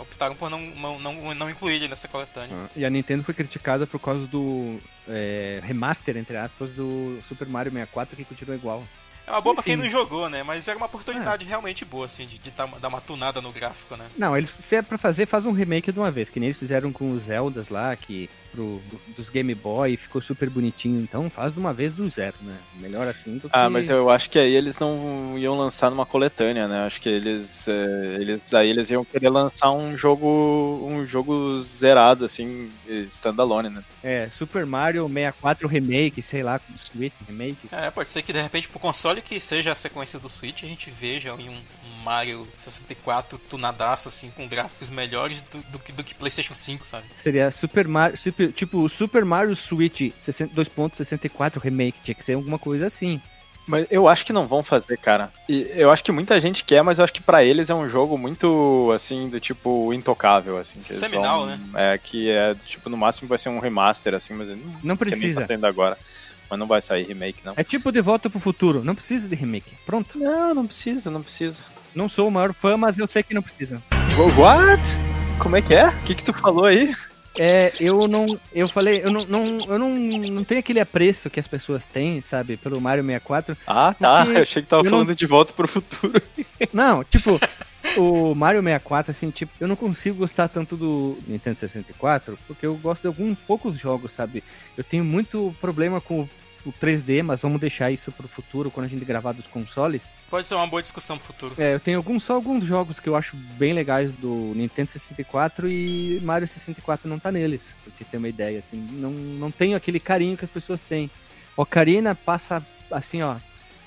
optaram 0.00 0.34
por 0.34 0.48
não, 0.50 0.60
não, 0.60 0.98
não, 0.98 1.34
não 1.34 1.50
incluir 1.50 1.74
ele 1.74 1.88
nessa 1.88 2.08
coletânea. 2.08 2.70
E 2.76 2.84
a 2.84 2.90
Nintendo 2.90 3.22
foi 3.24 3.34
criticada 3.34 3.86
por 3.86 3.98
causa 4.00 4.26
do 4.26 4.78
é, 5.08 5.60
remaster, 5.62 6.16
entre 6.16 6.36
aspas, 6.36 6.70
do 6.72 7.20
Super 7.24 7.48
Mario 7.48 7.72
64, 7.72 8.16
que 8.16 8.24
continua 8.24 8.54
igual. 8.56 8.84
É 9.26 9.30
uma 9.30 9.40
boa 9.40 9.54
pra 9.54 9.62
quem 9.64 9.76
não 9.76 9.88
jogou, 9.88 10.28
né? 10.28 10.42
Mas 10.42 10.66
era 10.66 10.76
uma 10.76 10.86
oportunidade 10.86 11.44
realmente 11.44 11.84
boa, 11.84 12.06
assim, 12.06 12.26
de, 12.26 12.38
de 12.38 12.50
dar, 12.50 12.64
uma- 12.64 12.80
dar 12.80 12.88
uma 12.88 13.00
tunada 13.00 13.40
no 13.40 13.52
gráfico, 13.52 13.96
né? 13.96 14.06
Não, 14.18 14.36
eles, 14.36 14.52
se 14.60 14.74
é 14.76 14.82
pra 14.82 14.98
fazer, 14.98 15.26
faz 15.26 15.44
um 15.46 15.52
remake 15.52 15.92
de 15.92 15.98
uma 15.98 16.10
vez, 16.10 16.28
que 16.28 16.40
nem 16.40 16.48
eles 16.48 16.58
fizeram 16.58 16.90
com 16.92 17.08
os 17.10 17.24
Zeldas 17.24 17.68
lá, 17.68 17.94
que 17.94 18.28
pro, 18.52 18.80
dos 19.16 19.28
Game 19.28 19.54
Boy 19.54 19.96
ficou 19.96 20.20
super 20.20 20.48
bonitinho. 20.48 21.00
Então 21.02 21.28
faz 21.30 21.54
de 21.54 21.58
uma 21.58 21.72
vez 21.72 21.94
do 21.94 22.08
zero, 22.08 22.36
né? 22.42 22.56
Melhor 22.76 23.08
assim 23.08 23.38
do 23.38 23.48
que... 23.48 23.56
Ah, 23.56 23.68
mas 23.70 23.88
eu 23.88 24.10
acho 24.10 24.30
que 24.30 24.38
aí 24.38 24.54
eles 24.54 24.78
não 24.78 25.36
iam 25.38 25.58
lançar 25.58 25.90
numa 25.90 26.06
coletânea, 26.06 26.68
né? 26.68 26.86
Acho 26.86 27.00
que 27.00 27.08
eles, 27.08 27.66
é, 27.66 28.16
eles 28.20 28.52
aí 28.54 28.68
eles 28.70 28.90
iam 28.90 29.04
querer 29.04 29.30
lançar 29.30 29.72
um 29.72 29.96
jogo, 29.96 30.86
um 30.88 31.06
jogo 31.06 31.58
zerado 31.58 32.24
assim, 32.24 32.70
standalone, 33.08 33.70
né? 33.70 33.82
É, 34.02 34.28
Super 34.30 34.66
Mario 34.66 35.08
64 35.08 35.66
Remake, 35.66 36.22
sei 36.22 36.42
lá, 36.42 36.60
Switch 36.76 37.12
Remake. 37.26 37.68
É, 37.70 37.90
pode 37.90 38.10
ser 38.10 38.22
que 38.22 38.32
de 38.32 38.40
repente 38.40 38.68
pro 38.68 38.78
console 38.78 39.22
que 39.22 39.40
seja 39.40 39.72
a 39.72 39.76
sequência 39.76 40.18
do 40.18 40.28
Switch 40.28 40.62
a 40.62 40.66
gente 40.66 40.90
veja 40.90 41.34
um, 41.34 41.48
um 41.48 42.02
Mario 42.04 42.46
64 42.58 43.38
tunadaço, 43.48 44.08
assim, 44.08 44.30
com 44.30 44.46
gráficos 44.46 44.90
melhores 44.90 45.42
do, 45.42 45.58
do 45.70 45.78
que, 45.78 45.92
do 45.92 46.04
que 46.04 46.14
PlayStation 46.14 46.54
5, 46.54 46.86
sabe? 46.86 47.06
Seria 47.22 47.50
Super 47.50 47.86
Mario, 47.86 48.16
super- 48.16 48.41
tipo, 48.48 48.78
o 48.78 48.88
Super 48.88 49.24
Mario 49.24 49.54
Switch 49.54 50.10
60 50.18 50.54
2.64 50.54 51.58
Remake, 51.60 51.98
tinha 52.02 52.14
que 52.14 52.24
ser 52.24 52.34
alguma 52.34 52.58
coisa 52.58 52.86
assim. 52.86 53.20
Mas 53.64 53.86
eu 53.92 54.08
acho 54.08 54.26
que 54.26 54.32
não 54.32 54.48
vão 54.48 54.64
fazer, 54.64 54.96
cara. 54.96 55.30
E 55.48 55.70
eu 55.76 55.92
acho 55.92 56.02
que 56.02 56.10
muita 56.10 56.40
gente 56.40 56.64
quer, 56.64 56.82
mas 56.82 56.98
eu 56.98 57.04
acho 57.04 57.12
que 57.12 57.22
pra 57.22 57.44
eles 57.44 57.70
é 57.70 57.74
um 57.74 57.88
jogo 57.88 58.18
muito, 58.18 58.90
assim, 58.92 59.28
do 59.28 59.38
tipo 59.38 59.92
intocável, 59.94 60.58
assim. 60.58 60.80
Seminal, 60.80 61.46
vão- 61.46 61.56
né? 61.56 61.60
É, 61.74 61.96
que 61.98 62.28
é, 62.28 62.56
tipo, 62.66 62.90
no 62.90 62.96
máximo 62.96 63.28
vai 63.28 63.38
ser 63.38 63.50
um 63.50 63.60
remaster, 63.60 64.14
assim, 64.14 64.34
mas 64.34 64.48
não, 64.48 64.56
Não 64.56 64.72
nem 64.82 64.96
precisa. 64.96 65.42
tá 65.42 65.46
saindo 65.46 65.64
agora. 65.66 65.96
Mas 66.50 66.58
não 66.58 66.66
vai 66.66 66.80
sair 66.80 67.04
remake, 67.06 67.38
não. 67.44 67.54
É 67.56 67.62
tipo 67.62 67.92
De 67.92 68.00
Volta 68.02 68.28
pro 68.28 68.40
Futuro, 68.40 68.82
não 68.82 68.96
precisa 68.96 69.28
de 69.28 69.34
remake. 69.36 69.74
Pronto. 69.86 70.18
Não, 70.18 70.52
não 70.54 70.66
precisa, 70.66 71.08
não 71.10 71.22
precisa. 71.22 71.62
Não 71.94 72.08
sou 72.08 72.26
o 72.28 72.30
maior 72.32 72.52
fã, 72.52 72.76
mas 72.76 72.98
eu 72.98 73.06
sei 73.08 73.22
que 73.22 73.32
não 73.32 73.42
precisa. 73.42 73.80
What? 74.36 74.82
Como 75.38 75.56
é 75.56 75.62
que 75.62 75.74
é? 75.74 75.86
O 75.88 76.02
que 76.02 76.14
que 76.16 76.24
tu 76.24 76.32
falou 76.34 76.64
aí? 76.64 76.92
É, 77.38 77.72
eu 77.80 78.06
não. 78.06 78.38
Eu 78.52 78.68
falei, 78.68 79.02
eu 79.02 79.10
não, 79.10 79.24
não, 79.24 79.58
eu 79.66 79.78
não, 79.78 79.90
não 79.90 80.44
tenho 80.44 80.60
aquele 80.60 80.80
apreço 80.80 81.30
que 81.30 81.40
as 81.40 81.46
pessoas 81.46 81.84
têm, 81.84 82.20
sabe, 82.20 82.56
pelo 82.56 82.80
Mario 82.80 83.04
64. 83.04 83.56
Ah, 83.66 83.94
tá. 83.98 84.26
Eu 84.26 84.42
achei 84.42 84.62
que 84.62 84.68
tava 84.68 84.84
falando 84.84 85.14
de 85.14 85.26
volta 85.26 85.54
pro 85.54 85.66
futuro. 85.66 86.20
Não, 86.72 87.02
tipo, 87.02 87.40
o 87.96 88.34
Mario 88.34 88.62
64, 88.62 89.10
assim, 89.10 89.30
tipo, 89.30 89.52
eu 89.60 89.66
não 89.66 89.74
consigo 89.74 90.18
gostar 90.18 90.48
tanto 90.48 90.76
do 90.76 91.18
Nintendo 91.26 91.58
64, 91.58 92.38
porque 92.46 92.64
eu 92.64 92.74
gosto 92.76 93.02
de 93.02 93.08
alguns 93.08 93.36
poucos 93.38 93.76
jogos, 93.76 94.12
sabe? 94.12 94.44
Eu 94.76 94.84
tenho 94.84 95.04
muito 95.04 95.54
problema 95.60 96.00
com 96.00 96.28
o, 96.64 96.68
o 96.68 96.72
3D, 96.72 97.22
mas 97.22 97.40
vamos 97.42 97.60
deixar 97.60 97.90
isso 97.90 98.10
pro 98.12 98.28
futuro, 98.28 98.70
quando 98.70 98.86
a 98.86 98.88
gente 98.88 99.04
gravar 99.04 99.32
dos 99.32 99.46
consoles. 99.46 100.10
Pode 100.30 100.46
ser 100.46 100.54
uma 100.54 100.66
boa 100.66 100.82
discussão 100.82 101.16
pro 101.16 101.26
futuro. 101.26 101.54
É, 101.58 101.74
eu 101.74 101.80
tenho 101.80 101.96
alguns, 101.96 102.22
só 102.22 102.34
alguns 102.34 102.64
jogos 102.64 103.00
que 103.00 103.08
eu 103.08 103.16
acho 103.16 103.36
bem 103.36 103.72
legais 103.72 104.12
do 104.12 104.52
Nintendo 104.54 104.90
64 104.90 105.68
e 105.68 106.20
Mario 106.22 106.46
64 106.46 107.08
não 107.08 107.18
tá 107.18 107.30
neles, 107.30 107.72
pra 107.82 107.92
te 107.96 108.04
ter 108.04 108.16
uma 108.16 108.28
ideia, 108.28 108.58
assim, 108.58 108.76
não, 108.92 109.10
não 109.10 109.50
tenho 109.50 109.76
aquele 109.76 110.00
carinho 110.00 110.36
que 110.36 110.44
as 110.44 110.50
pessoas 110.50 110.82
têm. 110.82 111.10
Ocarina 111.56 112.14
passa, 112.14 112.64
assim, 112.90 113.22
ó, 113.22 113.36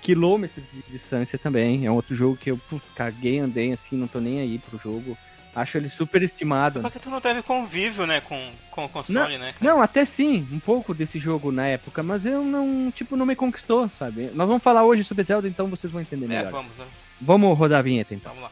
quilômetros 0.01 0.63
de 0.71 0.83
distância 0.83 1.39
também, 1.39 1.85
é 1.85 1.91
um 1.91 1.95
outro 1.95 2.15
jogo 2.15 2.37
que 2.37 2.51
eu, 2.51 2.57
putz, 2.57 2.89
caguei, 2.91 3.39
andei, 3.39 3.73
assim, 3.73 3.97
não 3.97 4.07
tô 4.07 4.19
nem 4.19 4.39
aí 4.39 4.59
pro 4.59 4.77
jogo. 4.77 5.17
Acho 5.55 5.77
ele 5.77 5.89
super 5.89 6.21
estimado. 6.21 6.81
Porque 6.81 6.99
tu 6.99 7.09
não 7.09 7.21
teve 7.21 7.41
convívio, 7.41 8.05
né, 8.05 8.19
com, 8.21 8.51
com 8.69 8.85
o 8.85 8.89
console, 8.89 9.37
não, 9.37 9.45
né? 9.45 9.53
Cara? 9.53 9.73
Não, 9.73 9.81
até 9.81 10.03
sim, 10.03 10.47
um 10.51 10.59
pouco 10.59 10.93
desse 10.93 11.17
jogo 11.17 11.51
na 11.51 11.65
época, 11.65 12.03
mas 12.03 12.25
eu 12.25 12.43
não, 12.43 12.91
tipo, 12.91 13.15
não 13.15 13.25
me 13.25 13.35
conquistou, 13.35 13.89
sabe? 13.89 14.31
Nós 14.33 14.47
vamos 14.47 14.61
falar 14.61 14.83
hoje 14.83 15.03
sobre 15.03 15.23
Zelda, 15.23 15.47
então 15.47 15.67
vocês 15.67 15.91
vão 15.91 16.01
entender 16.01 16.27
melhor. 16.27 16.47
É, 16.47 16.51
vamos. 16.51 16.77
Né? 16.77 16.85
Vamos 17.21 17.57
rodar 17.57 17.79
a 17.79 17.81
vinheta, 17.81 18.13
então. 18.13 18.33
Vamos 18.33 18.43
lá. 18.43 18.51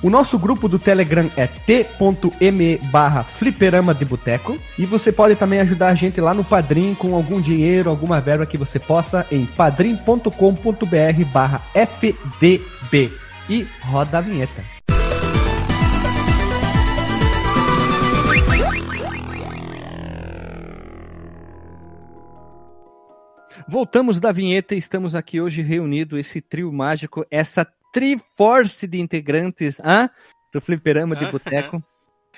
O 0.00 0.08
nosso 0.08 0.38
grupo 0.38 0.68
do 0.68 0.78
Telegram 0.78 1.28
é 1.36 1.48
t.me 1.48 2.78
barra 2.92 3.24
fliperama 3.24 3.92
de 3.92 4.04
boteco. 4.04 4.56
E 4.78 4.86
você 4.86 5.10
pode 5.10 5.34
também 5.34 5.58
ajudar 5.60 5.88
a 5.88 5.94
gente 5.94 6.20
lá 6.20 6.32
no 6.32 6.44
Padrim 6.44 6.94
com 6.94 7.16
algum 7.16 7.40
dinheiro, 7.40 7.90
alguma 7.90 8.20
verba 8.20 8.46
que 8.46 8.56
você 8.56 8.78
possa 8.78 9.26
em 9.30 9.44
padrim.com.br 9.44 11.24
barra 11.32 11.62
fdb. 11.74 13.12
E 13.50 13.66
roda 13.82 14.18
a 14.18 14.20
vinheta. 14.20 14.62
Voltamos 23.66 24.20
da 24.20 24.30
vinheta 24.30 24.74
e 24.74 24.78
estamos 24.78 25.14
aqui 25.14 25.40
hoje 25.40 25.60
reunido 25.60 26.16
esse 26.16 26.40
trio 26.40 26.72
mágico, 26.72 27.26
essa 27.30 27.66
Triforce 27.98 28.86
de 28.86 29.00
integrantes 29.00 29.80
ah, 29.80 30.08
do 30.52 30.60
Fliperama 30.60 31.16
de 31.16 31.26
Boteco. 31.26 31.82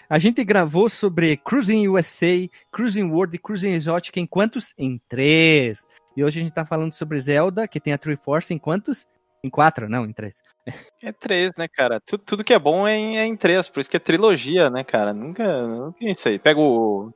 A 0.09 0.19
gente 0.19 0.43
gravou 0.43 0.89
sobre 0.89 1.37
Cruising 1.37 1.87
USA, 1.87 2.49
Cruising 2.73 3.11
World 3.11 3.37
e 3.37 3.39
Cruising 3.39 3.73
Exotic 3.73 4.17
em 4.17 4.27
quantos? 4.27 4.73
Em 4.79 4.99
três. 5.07 5.87
E 6.17 6.25
hoje 6.25 6.41
a 6.41 6.43
gente 6.43 6.55
tá 6.55 6.65
falando 6.65 6.93
sobre 6.93 7.21
Zelda, 7.21 7.69
que 7.69 7.79
tem 7.79 7.93
a 7.93 7.99
Triforce 7.99 8.55
em 8.55 8.59
quantos? 8.59 9.07
Em 9.45 9.51
quatro, 9.51 9.87
não, 9.87 10.07
em 10.07 10.15
três. 10.15 10.43
É 11.03 11.13
três, 11.13 11.55
né, 11.59 11.69
cara? 11.69 12.01
Tudo, 12.01 12.23
tudo 12.25 12.45
que 12.45 12.55
é 12.55 12.59
bom 12.59 12.89
é 12.89 12.97
em, 12.97 13.19
é 13.19 13.27
em, 13.27 13.37
três, 13.37 13.69
por 13.69 13.81
isso 13.81 13.91
que 13.91 13.99
é 13.99 14.01
trilogia, 14.01 14.71
né, 14.71 14.83
cara? 14.83 15.13
Nunca. 15.13 15.45
Não 15.67 15.93
tem 15.93 16.11
isso 16.11 16.27
aí. 16.27 16.39
Pega 16.39 16.59
o 16.59 17.13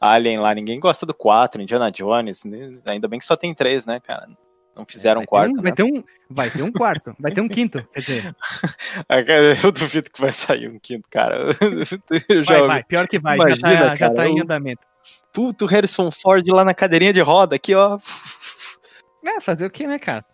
Alien 0.00 0.38
lá, 0.38 0.54
ninguém 0.54 0.78
gosta 0.78 1.04
do 1.04 1.14
quatro, 1.14 1.60
Indiana 1.60 1.90
Jones. 1.90 2.44
Né? 2.44 2.78
Ainda 2.86 3.08
bem 3.08 3.18
que 3.18 3.26
só 3.26 3.36
tem 3.36 3.52
três, 3.52 3.84
né, 3.86 3.98
cara? 3.98 4.28
Não 4.78 4.86
fizeram 4.86 5.16
vai 5.16 5.24
um 5.24 5.26
quarto. 5.26 5.50
Um, 5.50 5.56
né? 5.56 5.62
vai, 5.62 5.72
ter 5.72 5.82
um, 5.82 6.04
vai 6.30 6.50
ter 6.50 6.62
um 6.62 6.70
quarto, 6.70 7.16
vai 7.18 7.32
ter 7.32 7.40
um 7.40 7.48
quinto, 7.48 7.84
quer 7.92 7.98
dizer. 7.98 8.36
Eu 9.64 9.72
duvido 9.72 10.08
que 10.08 10.20
vai 10.20 10.30
sair 10.30 10.70
um 10.70 10.78
quinto, 10.78 11.08
cara. 11.10 11.50
Eu 12.28 12.44
vai, 12.44 12.62
vai, 12.62 12.84
pior 12.84 13.08
que 13.08 13.18
vai, 13.18 13.34
Imagina, 13.34 13.72
já, 13.72 13.88
tá, 13.88 13.94
já 13.96 14.10
tá 14.10 14.28
em 14.28 14.40
andamento. 14.40 14.86
Puto 15.32 15.66
Harrison 15.66 16.12
Ford 16.12 16.46
lá 16.48 16.64
na 16.64 16.74
cadeirinha 16.74 17.12
de 17.12 17.20
roda, 17.20 17.56
aqui, 17.56 17.74
ó. 17.74 17.98
É, 19.26 19.40
fazer 19.40 19.66
o 19.66 19.70
que, 19.70 19.84
né, 19.84 19.98
cara? 19.98 20.24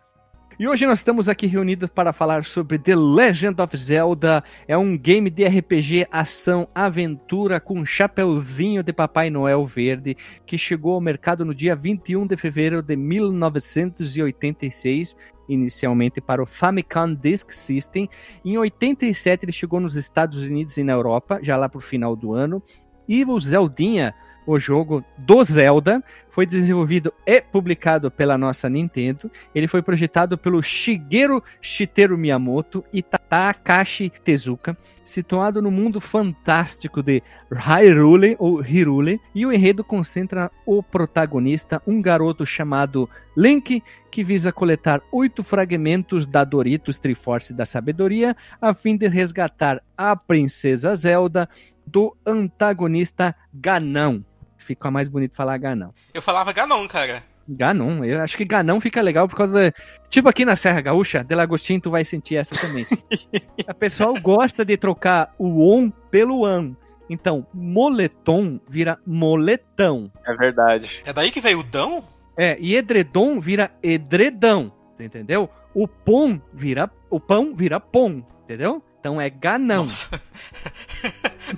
E 0.57 0.69
hoje 0.69 0.87
nós 0.87 1.01
estamos 1.01 1.29
aqui 1.29 1.49
reunidos 1.49 1.91
para 1.91 2.13
falar 2.13 2.45
sobre 2.45 2.79
The 2.79 2.95
Legend 2.95 3.61
of 3.61 3.77
Zelda. 3.77 4.45
É 4.69 4.79
um 4.79 4.97
game 4.97 5.29
de 5.29 5.45
RPG, 5.45 6.07
ação, 6.13 6.69
aventura 6.73 7.59
com 7.59 7.81
um 7.81 7.85
chapeuzinho 7.85 8.81
de 8.81 8.93
Papai 8.93 9.31
Noel 9.31 9.67
verde 9.67 10.17
que 10.47 10.57
chegou 10.57 10.95
ao 10.95 11.01
mercado 11.01 11.45
no 11.45 11.53
dia 11.53 11.75
21 11.75 12.25
de 12.25 12.37
fevereiro 12.37 12.83
de 12.83 12.95
1986, 12.95 15.17
inicialmente 15.49 16.21
para 16.21 16.41
o 16.41 16.47
Famicom 16.47 17.13
Disk 17.13 17.51
System. 17.51 18.09
Em 18.45 18.57
87 18.57 19.47
ele 19.47 19.53
chegou 19.53 19.81
nos 19.81 19.97
Estados 19.97 20.39
Unidos 20.39 20.77
e 20.77 20.85
na 20.85 20.93
Europa, 20.93 21.41
já 21.43 21.57
lá 21.57 21.69
para 21.69 21.79
o 21.79 21.81
final 21.81 22.15
do 22.15 22.33
ano. 22.33 22.63
E 23.09 23.25
o 23.25 23.41
Zeldinha 23.41 24.15
o 24.47 24.59
jogo 24.59 25.05
do 25.17 25.43
Zelda. 25.43 26.03
Foi 26.31 26.45
desenvolvido 26.45 27.15
e 27.25 27.41
publicado 27.41 28.11
pela 28.11 28.37
nossa 28.37 28.69
Nintendo. 28.69 29.31
Ele 29.55 29.69
foi 29.69 29.83
projetado 29.83 30.37
pelo 30.37 30.61
Shigeru 30.61 31.43
Shiteru 31.61 32.19
Miyamoto 32.19 32.85
e 32.93 33.03
Takashi 33.03 34.11
Tezuka, 34.23 34.77
situado 35.05 35.63
no 35.63 35.71
mundo 35.71 36.01
fantástico 36.01 37.03
de 37.03 37.23
Hyrule 37.53 38.35
ou 38.39 38.65
Hirule, 38.65 39.21
e 39.33 39.47
o 39.47 39.53
enredo 39.53 39.85
concentra 39.85 40.51
o 40.67 40.83
protagonista, 40.83 41.81
um 41.87 42.03
garoto 42.03 42.45
chamado 42.45 43.09
Link, 43.37 43.81
que 44.11 44.25
visa 44.25 44.53
coletar 44.53 45.01
oito 45.13 45.43
fragmentos 45.43 46.27
da 46.27 46.43
Doritos 46.43 46.99
Triforce 46.99 47.55
da 47.55 47.65
Sabedoria, 47.65 48.37
a 48.61 48.75
fim 48.75 48.97
de 48.97 49.07
resgatar 49.07 49.81
a 49.97 50.17
princesa 50.17 50.95
Zelda 50.97 51.49
do 51.87 52.17
antagonista 52.27 53.35
Ganão. 53.53 54.25
Fica 54.65 54.91
mais 54.91 55.09
bonito 55.09 55.37
falar 55.37 55.59
Ganão. 55.59 55.93
Eu 56.13 56.23
falava 56.23 56.53
Ganon, 56.53 56.89
cara. 56.89 57.23
Ganon, 57.47 58.03
eu 58.05 58.23
acho 58.23 58.37
que 58.37 58.45
Ganão 58.45 58.81
fica 58.81 59.03
legal 59.03 59.29
por 59.29 59.37
causa. 59.37 59.71
De... 59.71 59.77
Tipo 60.09 60.29
aqui 60.29 60.45
na 60.45 60.57
Serra 60.57 60.81
Gaúcha, 60.81 61.23
Delagostinho, 61.23 61.81
tu 61.81 61.91
vai 61.91 62.05
sentir 62.05 62.37
essa 62.37 62.55
também. 62.55 62.87
a 63.69 63.75
pessoal 63.75 64.15
gosta 64.21 64.65
de 64.65 64.77
trocar 64.79 65.35
o 65.39 65.71
on 65.71 65.91
pelo 66.11 66.47
an. 66.47 66.75
Então, 67.11 67.47
moletom 67.53 68.59
vira 68.67 68.99
moletão. 69.07 70.11
É 70.27 70.35
verdade. 70.35 71.03
É 71.05 71.13
daí 71.13 71.31
que 71.31 71.41
veio 71.41 71.59
o 71.59 71.63
dão? 71.63 72.03
É, 72.37 72.57
e 72.59 72.75
edredom 72.75 73.39
vira 73.39 73.71
edredão, 73.83 74.73
entendeu? 74.99 75.51
O 75.75 75.87
pom 75.87 76.41
vira. 76.53 76.91
O 77.11 77.21
pão 77.21 77.55
vira 77.55 77.79
pom, 77.79 78.23
entendeu? 78.43 78.83
Então 78.99 79.21
é 79.21 79.29
ganão. 79.29 79.87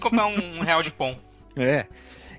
Como 0.01 0.21
é 0.21 0.25
um 0.25 0.61
real 0.63 0.83
de 0.83 0.91
pom. 0.91 1.17
É. 1.57 1.87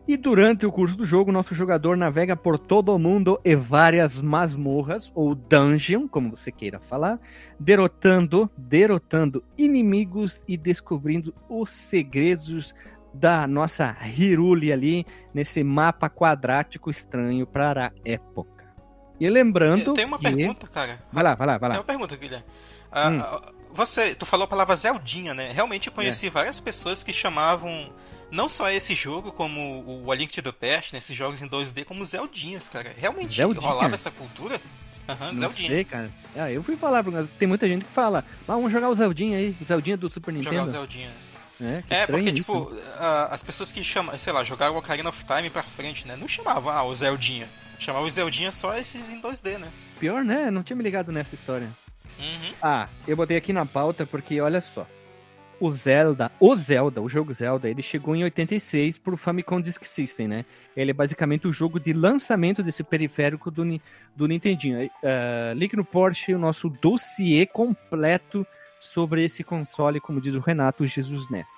E 0.08 0.16
durante 0.16 0.66
o 0.66 0.72
curso 0.72 0.96
do 0.96 1.06
jogo, 1.06 1.34
nosso 1.34 1.54
jogador 1.54 1.98
navega 1.98 2.34
por 2.34 2.58
todo 2.58 2.96
o 2.96 3.00
mundo 3.00 3.42
e 3.44 3.58
várias 3.58 4.22
masmorras, 4.22 5.12
ou 5.14 5.36
dungeon, 5.36 6.08
como 6.08 6.30
você 6.30 6.50
queira 6.50 6.80
falar, 6.80 7.20
derrotando, 7.60 8.50
derrotando 8.56 9.44
inimigos 9.58 10.42
e 10.48 10.56
descobrindo 10.56 11.36
os 11.50 11.72
segredos 11.72 12.74
da 13.14 13.46
nossa 13.48 13.98
Hiruli 14.18 14.72
ali, 14.72 15.06
nesse 15.34 15.62
mapa 15.62 16.10
quadrático 16.10 16.90
estranho 16.90 17.46
para 17.46 17.88
a 17.88 17.92
época. 18.06 18.66
E 19.20 19.30
lembrando. 19.30 19.94
Tem 19.94 20.06
uma 20.06 20.18
que... 20.18 20.32
pergunta, 20.32 20.68
cara. 20.68 21.04
Vai 21.12 21.24
lá, 21.24 21.36
vai 21.36 21.48
lá, 21.48 21.58
vai 21.58 21.70
lá. 21.70 21.76
Tem 21.76 21.80
uma 21.80 21.86
pergunta, 21.86 22.16
Guilherme. 22.16 22.46
Uh, 22.92 23.10
hum. 23.10 23.58
Você, 23.74 24.16
tu 24.16 24.26
falou 24.26 24.46
a 24.46 24.48
palavra 24.48 24.76
Zeldinha, 24.76 25.34
né? 25.34 25.52
Realmente 25.52 25.88
eu 25.88 25.94
conheci 25.94 26.28
é. 26.28 26.30
várias 26.30 26.60
pessoas 26.60 27.04
que 27.04 27.12
chamavam 27.12 27.92
não 28.32 28.50
só 28.50 28.70
esse 28.70 28.94
jogo, 28.94 29.32
como 29.32 29.84
o 30.06 30.12
A 30.12 30.16
Link 30.16 30.34
to 30.34 30.42
the 30.42 30.52
Past, 30.52 30.94
né, 30.94 31.00
esses 31.00 31.16
jogos 31.16 31.42
em 31.42 31.48
2D, 31.48 31.86
como 31.86 32.06
Zeldinhas, 32.06 32.68
cara. 32.70 32.94
Realmente 32.98 33.36
Zeldinha? 33.36 33.68
rolava 33.68 33.94
essa 33.94 34.12
cultura? 34.12 34.60
Aham, 35.08 35.30
uhum, 35.30 35.36
Zeldinha. 35.36 35.70
sei, 35.70 35.84
cara. 35.86 36.12
Ah, 36.36 36.52
eu 36.52 36.62
fui 36.62 36.76
falar, 36.76 37.04
tem 37.40 37.48
muita 37.48 37.68
gente 37.68 37.86
que 37.86 37.92
fala, 37.92 38.26
ah, 38.42 38.44
vamos 38.46 38.72
jogar 38.72 38.90
o 38.90 38.96
Zeldinha 38.96 39.38
aí, 39.38 39.56
o 39.62 39.66
Zeldinha 39.66 39.96
do 39.96 40.10
Super 40.10 40.34
Nintendo. 40.34 40.56
Jogar 40.56 40.68
o 40.68 40.72
Zeldinha. 40.72 41.12
É, 41.60 42.02
é 42.02 42.08
porque, 42.08 42.32
tipo, 42.32 42.66
uh, 42.66 43.32
as 43.32 43.42
pessoas 43.42 43.72
que 43.72 43.84
chamam, 43.84 44.18
sei 44.20 44.32
lá, 44.32 44.44
jogaram 44.44 44.76
o 44.76 44.78
Ocarina 44.78 45.10
of 45.10 45.26
Time 45.26 45.50
pra 45.50 45.64
frente, 45.64 46.08
né? 46.08 46.16
Não 46.16 46.28
chamavam, 46.28 46.72
ah, 46.72 46.84
o 46.84 46.94
Zeldinha. 46.94 47.50
Chamavam 47.80 48.08
o 48.08 48.12
Zeldinha 48.12 48.52
só 48.52 48.78
esses 48.78 49.10
em 49.10 49.20
2D, 49.20 49.58
né? 49.58 49.72
Pior, 50.00 50.24
né? 50.24 50.52
Não 50.52 50.62
tinha 50.62 50.78
me 50.78 50.84
ligado 50.84 51.12
nessa 51.12 51.34
história. 51.34 51.68
Uhum. 52.20 52.54
Ah, 52.62 52.88
eu 53.08 53.16
botei 53.16 53.38
aqui 53.38 53.54
na 53.54 53.66
pauta 53.66 54.06
porque, 54.06 54.40
olha 54.40 54.62
só 54.62 54.86
o 55.60 55.72
Zelda, 55.72 56.32
o 56.40 56.56
Zelda, 56.56 57.02
o 57.02 57.10
jogo 57.10 57.34
Zelda, 57.34 57.70
ele 57.70 57.82
chegou 57.82 58.16
em 58.16 58.24
86 58.24 58.98
pro 58.98 59.18
Famicom 59.18 59.60
Disk 59.60 59.84
System, 59.86 60.28
né? 60.28 60.46
Ele 60.76 60.92
é 60.92 60.94
basicamente 60.94 61.48
o 61.48 61.54
jogo 61.54 61.80
de 61.80 61.94
lançamento 61.94 62.62
desse 62.62 62.84
periférico 62.84 63.50
do, 63.50 63.64
do 64.16 64.28
Nintendinho. 64.28 64.86
Uh, 64.86 65.54
link 65.56 65.76
no 65.76 65.84
Porsche, 65.84 66.34
o 66.34 66.40
nosso 66.40 66.70
dossiê 66.70 67.46
completo 67.46 68.46
sobre 68.80 69.24
esse 69.24 69.44
console, 69.44 70.00
como 70.00 70.22
diz 70.22 70.36
o 70.36 70.40
Renato 70.40 70.86
Jesus 70.86 71.30
Ness. 71.30 71.52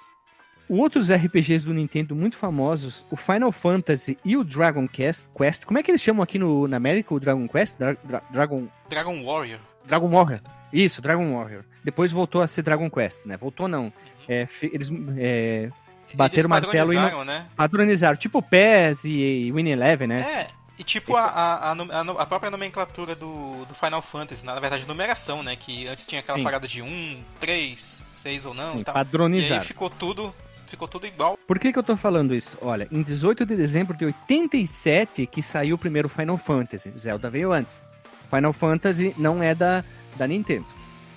Outros 0.70 1.12
RPGs 1.12 1.66
do 1.66 1.74
Nintendo 1.74 2.16
muito 2.16 2.38
famosos, 2.38 3.04
o 3.10 3.16
Final 3.16 3.52
Fantasy 3.52 4.18
e 4.24 4.38
o 4.38 4.44
Dragon 4.44 4.88
Quest, 4.88 5.28
Quest 5.36 5.66
como 5.66 5.80
é 5.80 5.84
que 5.84 5.90
eles 5.90 6.02
chamam 6.02 6.22
aqui 6.22 6.38
no, 6.38 6.68
na 6.68 6.78
América 6.78 7.14
o 7.14 7.20
Dragon 7.20 7.48
Quest? 7.48 7.78
Dra 7.80 7.98
Dra 8.04 8.22
Dragon... 8.32 8.68
Dragon 8.88 9.24
Warrior. 9.26 9.60
Dragon 9.88 10.10
Warrior. 10.10 10.59
Isso, 10.72 11.02
Dragon 11.02 11.36
Warrior. 11.36 11.64
Depois 11.84 12.12
voltou 12.12 12.42
a 12.42 12.48
ser 12.48 12.62
Dragon 12.62 12.90
Quest, 12.90 13.26
né? 13.26 13.38
Voltou 13.38 13.68
não. 13.68 13.86
Uhum. 13.86 13.92
É, 14.28 14.48
eles 14.62 14.92
é, 15.18 15.70
bateram 16.14 16.48
o 16.48 16.50
martelo 16.50 16.94
e 16.94 17.26
né? 17.26 17.48
padronizaram. 17.56 18.18
Tipo 18.18 18.42
PES 18.42 19.06
e, 19.06 19.10
e 19.48 19.52
Win 19.52 19.70
Eleven, 19.70 20.08
né? 20.08 20.22
É, 20.22 20.48
e 20.78 20.84
tipo 20.84 21.16
a, 21.16 21.24
a, 21.24 21.72
a, 21.72 22.22
a, 22.22 22.26
própria 22.26 22.50
nomenclatura 22.50 23.16
do, 23.16 23.66
do 23.66 23.74
Final 23.74 24.02
Fantasy, 24.02 24.46
na 24.46 24.60
verdade, 24.60 24.88
numeração, 24.88 25.44
né? 25.44 25.56
Que 25.56 25.88
antes 25.88 26.06
tinha 26.06 26.22
aquela 26.22 26.38
Sim. 26.38 26.44
parada 26.44 26.68
de 26.68 26.82
1, 26.82 27.24
3, 27.40 27.80
6 27.80 28.46
ou 28.46 28.54
não 28.54 28.74
Sim, 28.74 28.80
e 28.80 28.84
tal. 28.84 28.94
Padronizar. 28.94 29.58
E 29.58 29.60
aí 29.60 29.66
ficou 29.66 29.90
tudo 29.90 30.34
ficou 30.68 30.88
tudo 30.88 31.08
igual. 31.08 31.38
Por 31.48 31.58
que, 31.58 31.74
que 31.74 31.80
eu 31.80 31.84
tô 31.84 31.98
falando 31.98 32.34
isso? 32.34 32.58
Olha, 32.62 32.88
em 32.92 33.02
18 33.02 33.46
de 33.46 33.56
dezembro 33.56 33.98
de 33.98 34.06
87 34.06 35.26
que 35.26 35.42
saiu 35.42 35.76
o 35.76 35.80
primeiro 35.80 36.08
Final 36.08 36.38
Fantasy. 36.38 36.94
Zelda 36.98 37.30
veio 37.30 37.52
antes. 37.52 37.88
Final 38.30 38.54
Fantasy 38.54 39.14
não 39.18 39.42
é 39.42 39.54
da, 39.56 39.84
da 40.18 40.28
Nintendo. 40.28 40.66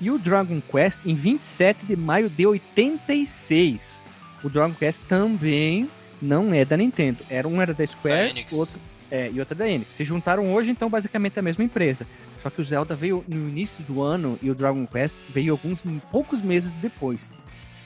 E 0.01 0.11
o 0.11 0.19
Dragon 0.19 0.61
Quest 0.61 1.01
em 1.05 1.15
27 1.15 1.87
de 1.87 1.97
maio 1.97 2.29
de 2.29 2.47
86. 2.47 4.03
O 4.43 4.51
Dragon 4.51 4.75
Quest 4.75 5.03
também 5.09 5.89
não 6.21 6.53
é 6.53 6.65
da 6.65 6.77
Nintendo. 6.77 7.19
Era 7.31 7.47
um 7.47 7.61
era 7.61 7.73
da 7.73 7.87
Square, 7.87 8.45
Da 8.51 8.57
outro 8.57 8.81
é, 9.13 9.31
e 9.31 9.39
outra 9.39 9.55
da 9.55 9.69
Enix. 9.69 9.93
Se 9.93 10.05
juntaram 10.05 10.55
hoje, 10.55 10.71
então 10.71 10.89
basicamente 10.89 11.37
é 11.37 11.41
a 11.41 11.43
mesma 11.43 11.63
empresa. 11.63 12.07
Só 12.43 12.49
que 12.49 12.63
o 12.63 12.65
Zelda 12.65 12.95
veio 12.95 13.23
no 13.29 13.49
início 13.49 13.85
do 13.85 14.03
ano 14.03 14.39
e 14.41 14.51
o 14.51 14.55
Dragon 14.55 14.87
Quest 14.87 15.19
veio 15.29 15.53
alguns 15.53 15.85
poucos 16.11 16.41
meses 16.41 16.73
depois. 16.73 17.31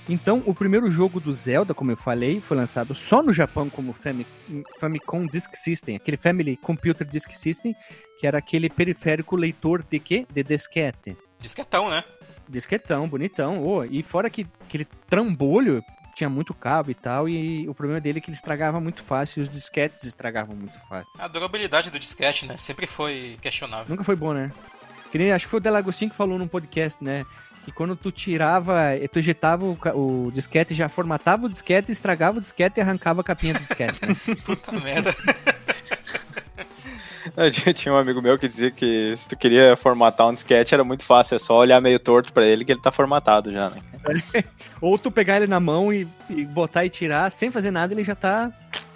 Então, 0.09 0.43
o 0.47 0.55
primeiro 0.55 0.89
jogo 0.91 1.19
do 1.19 1.33
Zelda, 1.35 1.75
como 1.75 1.91
eu 1.91 1.97
falei, 1.97 2.41
foi 2.41 2.57
lançado 2.57 2.95
só 2.95 3.23
no 3.23 3.33
Japão 3.33 3.69
como 3.69 3.93
Fami- 3.93 4.27
Famicom 4.79 5.27
Disk 5.27 5.55
System, 5.57 5.97
aquele 5.97 6.17
Family 6.17 6.57
Computer 6.57 7.07
Disk 7.07 7.33
System, 7.33 7.75
que 8.21 8.27
era 8.27 8.39
aquele 8.39 8.71
periférico 8.71 9.35
leitor 9.35 9.83
de 9.83 9.99
quê? 9.99 10.25
De 10.33 10.45
disquete. 10.45 11.17
Disquetão, 11.41 11.91
né? 11.91 12.05
Disquetão, 12.49 13.09
bonitão. 13.09 13.61
Oh, 13.65 13.85
e 13.85 14.01
fora 14.05 14.31
que 14.31 14.47
aquele 14.65 14.87
trambolho 15.11 15.83
tinha 16.15 16.31
muito 16.31 16.55
cabo 16.55 16.91
e 16.91 16.95
tal, 16.95 17.29
e 17.29 17.69
o 17.69 17.75
problema 17.75 18.01
dele 18.01 18.19
é 18.19 18.21
que 18.23 18.31
ele 18.31 18.37
estragava 18.37 18.81
muito 18.81 19.03
fácil, 19.03 19.41
e 19.41 19.43
os 19.43 19.49
disquetes 19.51 20.03
estragavam 20.05 20.55
muito 20.55 20.79
fácil. 20.89 21.21
A 21.21 21.29
durabilidade 21.29 21.91
do 21.91 21.99
disquete, 21.99 22.47
né? 22.47 22.57
Sempre 22.57 22.87
foi 22.87 23.37
questionável. 23.43 23.87
Nunca 23.89 24.05
foi 24.05 24.17
bom, 24.17 24.33
né? 24.33 24.53
Que 25.11 25.19
nem, 25.19 25.33
acho 25.33 25.45
que 25.47 25.51
foi 25.51 25.59
o 25.59 25.63
Delagostinho 25.63 26.11
que 26.11 26.17
falou 26.17 26.39
num 26.39 26.49
podcast, 26.49 27.03
né? 27.03 27.27
Que 27.67 27.73
quando 27.73 27.97
tu 27.97 28.13
tirava, 28.13 28.77
tu 29.13 29.19
ejetava 29.19 29.65
o, 29.65 29.77
o 30.27 30.31
disquete, 30.33 30.73
já 30.73 30.89
formatava 30.89 31.47
o 31.47 31.49
disquete, 31.49 31.91
estragava 31.91 32.39
o 32.39 32.41
disquete 32.41 32.79
e 32.79 32.81
arrancava 32.81 33.23
a 33.23 33.25
capinha 33.25 33.55
do 33.55 33.59
disquete. 33.59 34.01
Né? 34.07 34.15
Puta 34.47 34.71
merda. 34.71 35.13
Eu 37.37 37.51
tinha- 37.51 37.93
um 37.93 37.97
amigo 37.99 38.23
meu 38.23 38.39
que 38.39 38.49
dizia 38.49 38.71
que 38.71 39.13
se 39.17 39.29
tu 39.29 39.37
queria 39.37 39.77
formatar 39.77 40.29
um 40.29 40.33
disquete 40.33 40.73
era 40.75 40.85
muito 40.85 41.03
fácil, 41.03 41.35
é 41.35 41.39
só 41.41 41.59
olhar 41.59 41.81
meio 41.83 41.99
torto 41.99 42.33
pra 42.33 42.47
ele 42.47 42.65
que 42.65 42.71
ele 42.73 42.81
tá 42.81 42.93
formatado 42.93 43.53
já, 43.53 43.69
né? 43.69 43.83
Ou 44.81 44.97
tu 44.97 45.11
pegar 45.11 45.37
ele 45.39 45.49
na 45.49 45.59
mão 45.59 45.93
e, 45.93 46.07
e 46.31 46.45
botar 46.47 46.85
e 46.85 46.89
tirar, 46.89 47.31
sem 47.33 47.51
fazer 47.51 47.73
nada, 47.73 47.93
ele 47.93 48.05
já 48.05 48.15
tá 48.15 48.51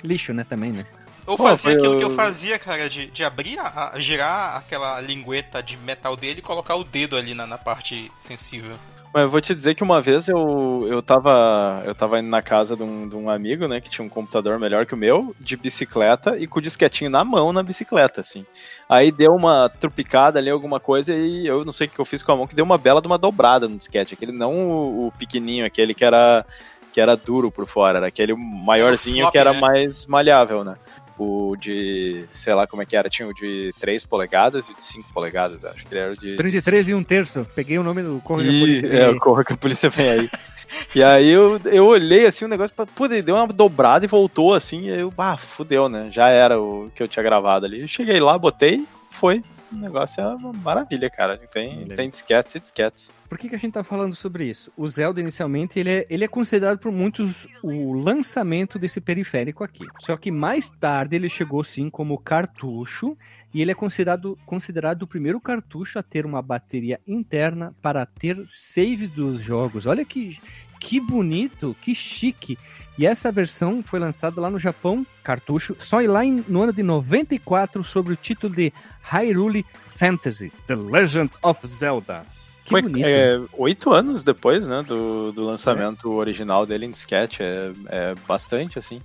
lixo, 0.04 0.32
né? 0.32 0.44
Também, 0.48 0.70
né? 0.72 0.86
Ou 1.30 1.36
Pô, 1.36 1.44
fazia 1.44 1.74
aquilo 1.74 1.96
que 1.96 2.02
eu 2.04 2.10
fazia, 2.10 2.58
cara, 2.58 2.88
de, 2.90 3.06
de 3.06 3.22
abrir, 3.22 3.56
a, 3.60 3.92
a- 3.94 3.98
girar 4.00 4.56
aquela 4.56 5.00
lingueta 5.00 5.62
de 5.62 5.76
metal 5.76 6.16
dele 6.16 6.40
e 6.40 6.42
colocar 6.42 6.74
o 6.74 6.82
dedo 6.82 7.16
ali 7.16 7.34
na, 7.34 7.46
na 7.46 7.56
parte 7.56 8.10
sensível. 8.18 8.74
Mas 9.14 9.22
eu 9.22 9.30
vou 9.30 9.40
te 9.40 9.54
dizer 9.54 9.74
que 9.76 9.82
uma 9.82 10.00
vez 10.00 10.28
eu, 10.28 10.86
eu, 10.88 11.00
tava, 11.02 11.82
eu 11.84 11.94
tava 11.94 12.18
indo 12.18 12.28
na 12.28 12.42
casa 12.42 12.76
de 12.76 12.82
um, 12.82 13.08
de 13.08 13.14
um 13.14 13.30
amigo, 13.30 13.68
né, 13.68 13.80
que 13.80 13.88
tinha 13.90 14.04
um 14.04 14.08
computador 14.08 14.58
melhor 14.58 14.86
que 14.86 14.94
o 14.94 14.96
meu, 14.96 15.34
de 15.38 15.56
bicicleta, 15.56 16.36
e 16.36 16.46
com 16.48 16.58
o 16.58 16.62
disquetinho 16.62 17.10
na 17.10 17.24
mão 17.24 17.52
na 17.52 17.62
bicicleta, 17.62 18.20
assim. 18.20 18.44
Aí 18.88 19.12
deu 19.12 19.32
uma 19.32 19.68
trupicada 19.68 20.38
ali, 20.40 20.50
alguma 20.50 20.80
coisa, 20.80 21.14
e 21.14 21.46
eu 21.46 21.64
não 21.64 21.72
sei 21.72 21.86
o 21.86 21.90
que 21.90 21.98
eu 22.00 22.04
fiz 22.04 22.22
com 22.24 22.32
a 22.32 22.36
mão, 22.36 22.46
que 22.46 22.54
deu 22.56 22.64
uma 22.64 22.78
bela 22.78 23.00
de 23.00 23.06
uma 23.06 23.18
dobrada 23.18 23.68
no 23.68 23.76
disquete. 23.76 24.14
Aquele 24.14 24.32
não 24.32 24.52
o, 24.70 25.06
o 25.06 25.12
pequenininho, 25.12 25.64
aquele 25.66 25.92
que 25.94 26.04
era, 26.04 26.44
que 26.92 27.00
era 27.00 27.16
duro 27.16 27.50
por 27.50 27.66
fora, 27.66 27.98
era 27.98 28.06
aquele 28.06 28.34
maiorzinho 28.36 29.22
flop, 29.22 29.32
que 29.32 29.38
era 29.38 29.52
né? 29.52 29.60
mais 29.60 30.06
maleável, 30.06 30.62
né. 30.64 30.74
O 31.22 31.54
de, 31.54 32.24
sei 32.32 32.54
lá 32.54 32.66
como 32.66 32.82
é 32.82 32.86
que 32.86 32.96
era, 32.96 33.10
tinha 33.10 33.28
o 33.28 33.34
de 33.34 33.74
3 33.78 34.06
polegadas 34.06 34.68
e 34.68 34.72
o 34.72 34.74
de 34.74 34.82
5 34.82 35.12
polegadas, 35.12 35.62
acho 35.66 35.84
que 35.84 35.92
ele 35.92 36.00
era 36.00 36.12
o 36.12 36.16
de... 36.16 36.34
33 36.34 36.88
e 36.88 36.94
um 36.94 37.04
terço. 37.04 37.46
Peguei 37.54 37.78
o 37.78 37.82
nome 37.82 38.02
do 38.02 38.22
correio 38.24 38.50
da 38.50 38.56
Ih, 38.56 38.60
polícia. 38.60 38.86
é, 38.86 39.14
corra 39.18 39.44
que 39.44 39.52
a 39.52 39.56
polícia 39.56 39.90
vem 39.90 40.08
aí. 40.08 40.30
e 40.96 41.02
aí 41.02 41.28
eu, 41.28 41.60
eu 41.66 41.84
olhei 41.84 42.24
assim 42.24 42.46
o 42.46 42.48
negócio, 42.48 42.74
pô, 42.74 43.04
ele 43.04 43.20
deu 43.20 43.36
uma 43.36 43.46
dobrada 43.48 44.06
e 44.06 44.08
voltou 44.08 44.54
assim, 44.54 44.86
e 44.86 44.88
eu, 44.88 45.12
ah, 45.18 45.36
fudeu, 45.36 45.90
né? 45.90 46.08
Já 46.10 46.28
era 46.30 46.58
o 46.58 46.90
que 46.94 47.02
eu 47.02 47.08
tinha 47.08 47.22
gravado 47.22 47.66
ali. 47.66 47.82
Eu 47.82 47.88
cheguei 47.88 48.18
lá, 48.18 48.38
botei, 48.38 48.82
foi. 49.10 49.44
O 49.72 49.76
negócio 49.76 50.20
é 50.20 50.26
uma 50.26 50.52
maravilha, 50.52 51.08
cara. 51.08 51.38
Tem, 51.38 51.78
Beleza. 51.78 51.94
tem 51.94 52.10
disquetes 52.10 52.54
e 52.54 52.60
disquetes. 52.60 53.12
Por 53.28 53.38
que, 53.38 53.48
que 53.48 53.54
a 53.54 53.58
gente 53.58 53.74
tá 53.74 53.84
falando 53.84 54.14
sobre 54.14 54.44
isso? 54.44 54.72
O 54.76 54.86
Zelda, 54.86 55.20
inicialmente, 55.20 55.78
ele 55.78 55.90
é, 55.90 56.06
ele 56.10 56.24
é 56.24 56.28
considerado 56.28 56.78
por 56.78 56.90
muitos 56.90 57.46
o 57.62 57.92
lançamento 57.92 58.78
desse 58.78 59.00
periférico 59.00 59.62
aqui. 59.62 59.86
Só 60.00 60.16
que 60.16 60.30
mais 60.30 60.68
tarde 60.68 61.14
ele 61.14 61.28
chegou, 61.28 61.62
sim, 61.62 61.88
como 61.88 62.18
cartucho, 62.18 63.16
e 63.54 63.62
ele 63.62 63.70
é 63.70 63.74
considerado, 63.74 64.38
considerado 64.44 65.02
o 65.02 65.06
primeiro 65.06 65.40
cartucho 65.40 65.98
a 65.98 66.02
ter 66.02 66.26
uma 66.26 66.42
bateria 66.42 67.00
interna 67.06 67.74
para 67.80 68.04
ter 68.04 68.36
save 68.48 69.06
dos 69.06 69.40
jogos. 69.40 69.86
Olha 69.86 70.04
que, 70.04 70.40
que 70.80 71.00
bonito, 71.00 71.76
que 71.80 71.94
chique. 71.94 72.58
E 73.00 73.06
essa 73.06 73.32
versão 73.32 73.82
foi 73.82 73.98
lançada 73.98 74.38
lá 74.42 74.50
no 74.50 74.58
Japão, 74.58 75.06
cartucho, 75.24 75.74
só 75.80 76.00
lá 76.00 76.22
em- 76.22 76.44
no 76.46 76.60
ano 76.60 76.70
de 76.70 76.82
94, 76.82 77.82
sob 77.82 78.12
o 78.12 78.16
título 78.16 78.54
de 78.54 78.70
Hyrule 79.00 79.64
Fantasy, 79.96 80.52
The 80.66 80.74
Legend 80.74 81.30
of 81.42 81.66
Zelda. 81.66 82.26
Que 82.62 82.68
Foi 82.72 82.82
bonito. 82.82 83.06
é, 83.06 83.40
oito 83.54 83.90
anos 83.90 84.22
depois, 84.22 84.66
né, 84.68 84.82
do, 84.86 85.32
do 85.32 85.46
lançamento 85.46 86.12
original 86.12 86.66
dele 86.66 86.84
em 86.84 86.90
disquete, 86.90 87.42
é, 87.42 87.72
é 87.86 88.14
bastante, 88.28 88.78
assim. 88.78 89.00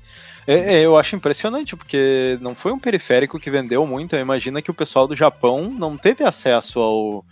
É, 0.45 0.75
é, 0.75 0.81
eu 0.85 0.97
acho 0.97 1.15
impressionante, 1.15 1.73
porque 1.77 2.37
não 2.41 2.53
foi 2.53 2.73
um 2.73 2.79
periférico 2.79 3.39
que 3.39 3.49
vendeu 3.49 3.87
muito, 3.87 4.13
imagina 4.17 4.61
que 4.61 4.69
o 4.69 4.73
pessoal 4.73 5.07
do 5.07 5.15
Japão 5.15 5.71
não 5.71 5.95
teve 5.97 6.21
acesso 6.21 6.81
ao, 6.81 7.25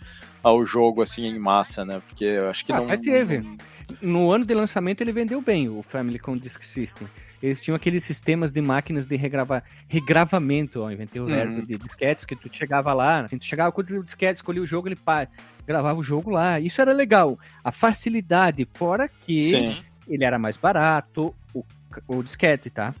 ao 0.44 0.64
jogo, 0.66 1.02
assim, 1.02 1.24
em 1.26 1.38
massa, 1.38 1.84
né, 1.84 2.00
porque 2.06 2.24
eu 2.24 2.48
acho 2.50 2.64
que 2.64 2.72
Ah, 2.72 2.76
não... 2.76 2.84
até 2.84 2.96
teve. 2.98 3.40
não- 3.40 3.56
No 4.00 4.30
ano 4.30 4.44
de 4.44 4.54
lançamento 4.54 5.00
ele 5.00 5.12
vendeu 5.12 5.40
bem, 5.42 5.68
o 5.68 5.82
Famicom 5.82 6.36
Disk 6.36 6.62
System. 6.62 7.06
Eles 7.42 7.60
tinham 7.60 7.76
aqueles 7.76 8.02
sistemas 8.04 8.50
de 8.52 8.60
máquinas 8.62 9.06
de 9.06 9.16
regrava... 9.16 9.62
regravamento, 9.88 10.82
ó, 10.82 10.90
inventei 10.90 11.20
o 11.20 11.24
Uhum. 11.24 11.30
verbo 11.30 11.66
de 11.66 11.76
disquetes, 11.78 12.24
que 12.24 12.34
tu 12.36 12.48
chegava 12.52 12.92
lá, 12.94 13.20
assim, 13.20 13.36
tu 13.38 13.44
chegava 13.44 13.70
com 13.72 13.80
o 13.80 14.02
disquete, 14.04 14.36
escolhia 14.36 14.62
o 14.62 14.66
jogo, 14.66 14.88
ele 14.88 14.96
pá, 14.96 15.26
gravava 15.66 15.98
o 15.98 16.02
jogo 16.02 16.30
lá. 16.30 16.58
Isso 16.60 16.80
era 16.80 16.92
legal. 16.92 17.38
A 17.62 17.70
facilidade, 17.72 18.66
fora 18.74 19.08
que 19.08 19.42
Sim. 19.50 19.76
ele 20.08 20.24
era 20.24 20.38
mais 20.38 20.56
barato, 20.56 21.34
o, 21.54 21.62
o 22.08 22.22
disquete, 22.22 22.70
tá? 22.70 22.94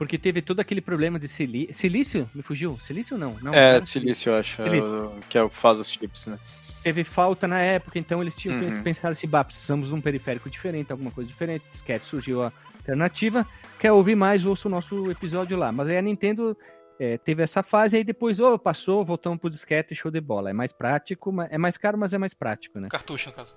Porque 0.00 0.16
teve 0.16 0.40
todo 0.40 0.60
aquele 0.60 0.80
problema 0.80 1.18
de 1.18 1.28
silício. 1.28 1.74
Silício? 1.74 2.26
Me 2.34 2.40
fugiu? 2.40 2.74
Silício 2.82 3.18
não? 3.18 3.36
não 3.42 3.54
É, 3.54 3.84
silício, 3.84 4.30
eu 4.32 4.36
acho, 4.36 4.62
Silício. 4.62 5.12
que 5.28 5.36
é 5.36 5.42
o 5.42 5.50
que 5.50 5.56
faz 5.58 5.78
os 5.78 5.90
chips, 5.90 6.24
né? 6.26 6.38
teve 6.82 7.04
falta 7.04 7.46
na 7.46 7.58
época, 7.60 7.98
então 7.98 8.22
eles 8.22 8.34
tinham 8.34 8.56
Uhum. 8.56 8.82
pensaram 8.82 9.12
assim, 9.12 9.28
bah, 9.28 9.44
precisamos 9.44 9.88
de 9.88 9.94
um 9.94 10.00
periférico 10.00 10.48
diferente, 10.48 10.90
alguma 10.90 11.10
coisa 11.10 11.28
diferente, 11.28 11.62
disquete 11.70 12.06
surgiu 12.06 12.42
a 12.42 12.50
alternativa, 12.78 13.46
quer 13.78 13.92
ouvir 13.92 14.16
mais, 14.16 14.46
ouça 14.46 14.68
o 14.68 14.70
nosso 14.70 15.10
episódio 15.10 15.58
lá, 15.58 15.70
mas 15.70 15.88
aí 15.88 15.98
a 15.98 16.02
Nintendo 16.02 16.56
é, 17.02 17.16
teve 17.16 17.42
essa 17.42 17.62
fase, 17.62 17.96
aí 17.96 18.04
depois, 18.04 18.38
ô, 18.40 18.58
passou, 18.58 19.02
voltamos 19.02 19.38
pro 19.38 19.48
disquete, 19.48 19.94
show 19.94 20.10
de 20.10 20.20
bola, 20.20 20.50
é 20.50 20.52
mais 20.52 20.70
prático, 20.70 21.34
é 21.48 21.56
mais 21.56 21.78
caro, 21.78 21.96
mas 21.96 22.12
é 22.12 22.18
mais 22.18 22.34
prático, 22.34 22.78
né? 22.78 22.88
Cartucho, 22.90 23.30
no 23.30 23.34
caso. 23.34 23.56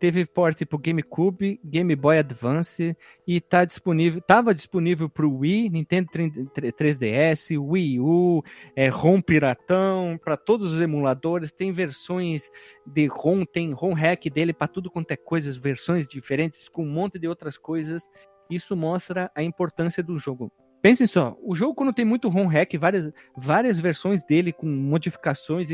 Teve 0.00 0.26
porte 0.26 0.66
pro 0.66 0.80
GameCube, 0.80 1.60
Game 1.64 1.94
Boy 1.94 2.18
Advance 2.18 2.96
e 3.24 3.40
tá 3.40 3.64
disponível, 3.64 4.20
tava 4.20 4.52
disponível 4.52 5.08
pro 5.08 5.32
Wii, 5.32 5.70
Nintendo 5.70 6.10
3DS, 6.10 7.56
Wii 7.56 8.00
U, 8.00 8.42
é, 8.74 8.88
ROM 8.88 9.20
piratão, 9.20 10.18
para 10.24 10.36
todos 10.36 10.72
os 10.72 10.80
emuladores, 10.80 11.52
tem 11.52 11.70
versões 11.70 12.50
de 12.84 13.06
ROM, 13.06 13.44
tem 13.44 13.72
ROM 13.72 13.92
hack 13.92 14.24
dele 14.24 14.52
para 14.52 14.66
tudo 14.66 14.90
quanto 14.90 15.12
é 15.12 15.16
coisas, 15.16 15.56
versões 15.56 16.08
diferentes 16.08 16.68
com 16.68 16.82
um 16.82 16.90
monte 16.90 17.16
de 17.16 17.28
outras 17.28 17.56
coisas. 17.56 18.10
Isso 18.50 18.74
mostra 18.74 19.30
a 19.36 19.42
importância 19.44 20.02
do 20.02 20.18
jogo. 20.18 20.50
Pensem 20.82 21.06
só, 21.06 21.38
o 21.40 21.54
jogo 21.54 21.76
quando 21.76 21.92
tem 21.92 22.04
muito 22.04 22.28
ROM 22.28 22.48
hack, 22.48 22.76
várias, 22.76 23.12
várias 23.36 23.78
versões 23.78 24.24
dele 24.24 24.52
com 24.52 24.66
modificações, 24.66 25.68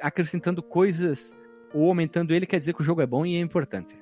acrescentando 0.00 0.62
coisas 0.62 1.34
ou 1.74 1.88
aumentando 1.88 2.32
ele, 2.32 2.46
quer 2.46 2.60
dizer 2.60 2.74
que 2.74 2.80
o 2.80 2.84
jogo 2.84 3.02
é 3.02 3.06
bom 3.06 3.26
e 3.26 3.34
é 3.34 3.40
importante. 3.40 3.96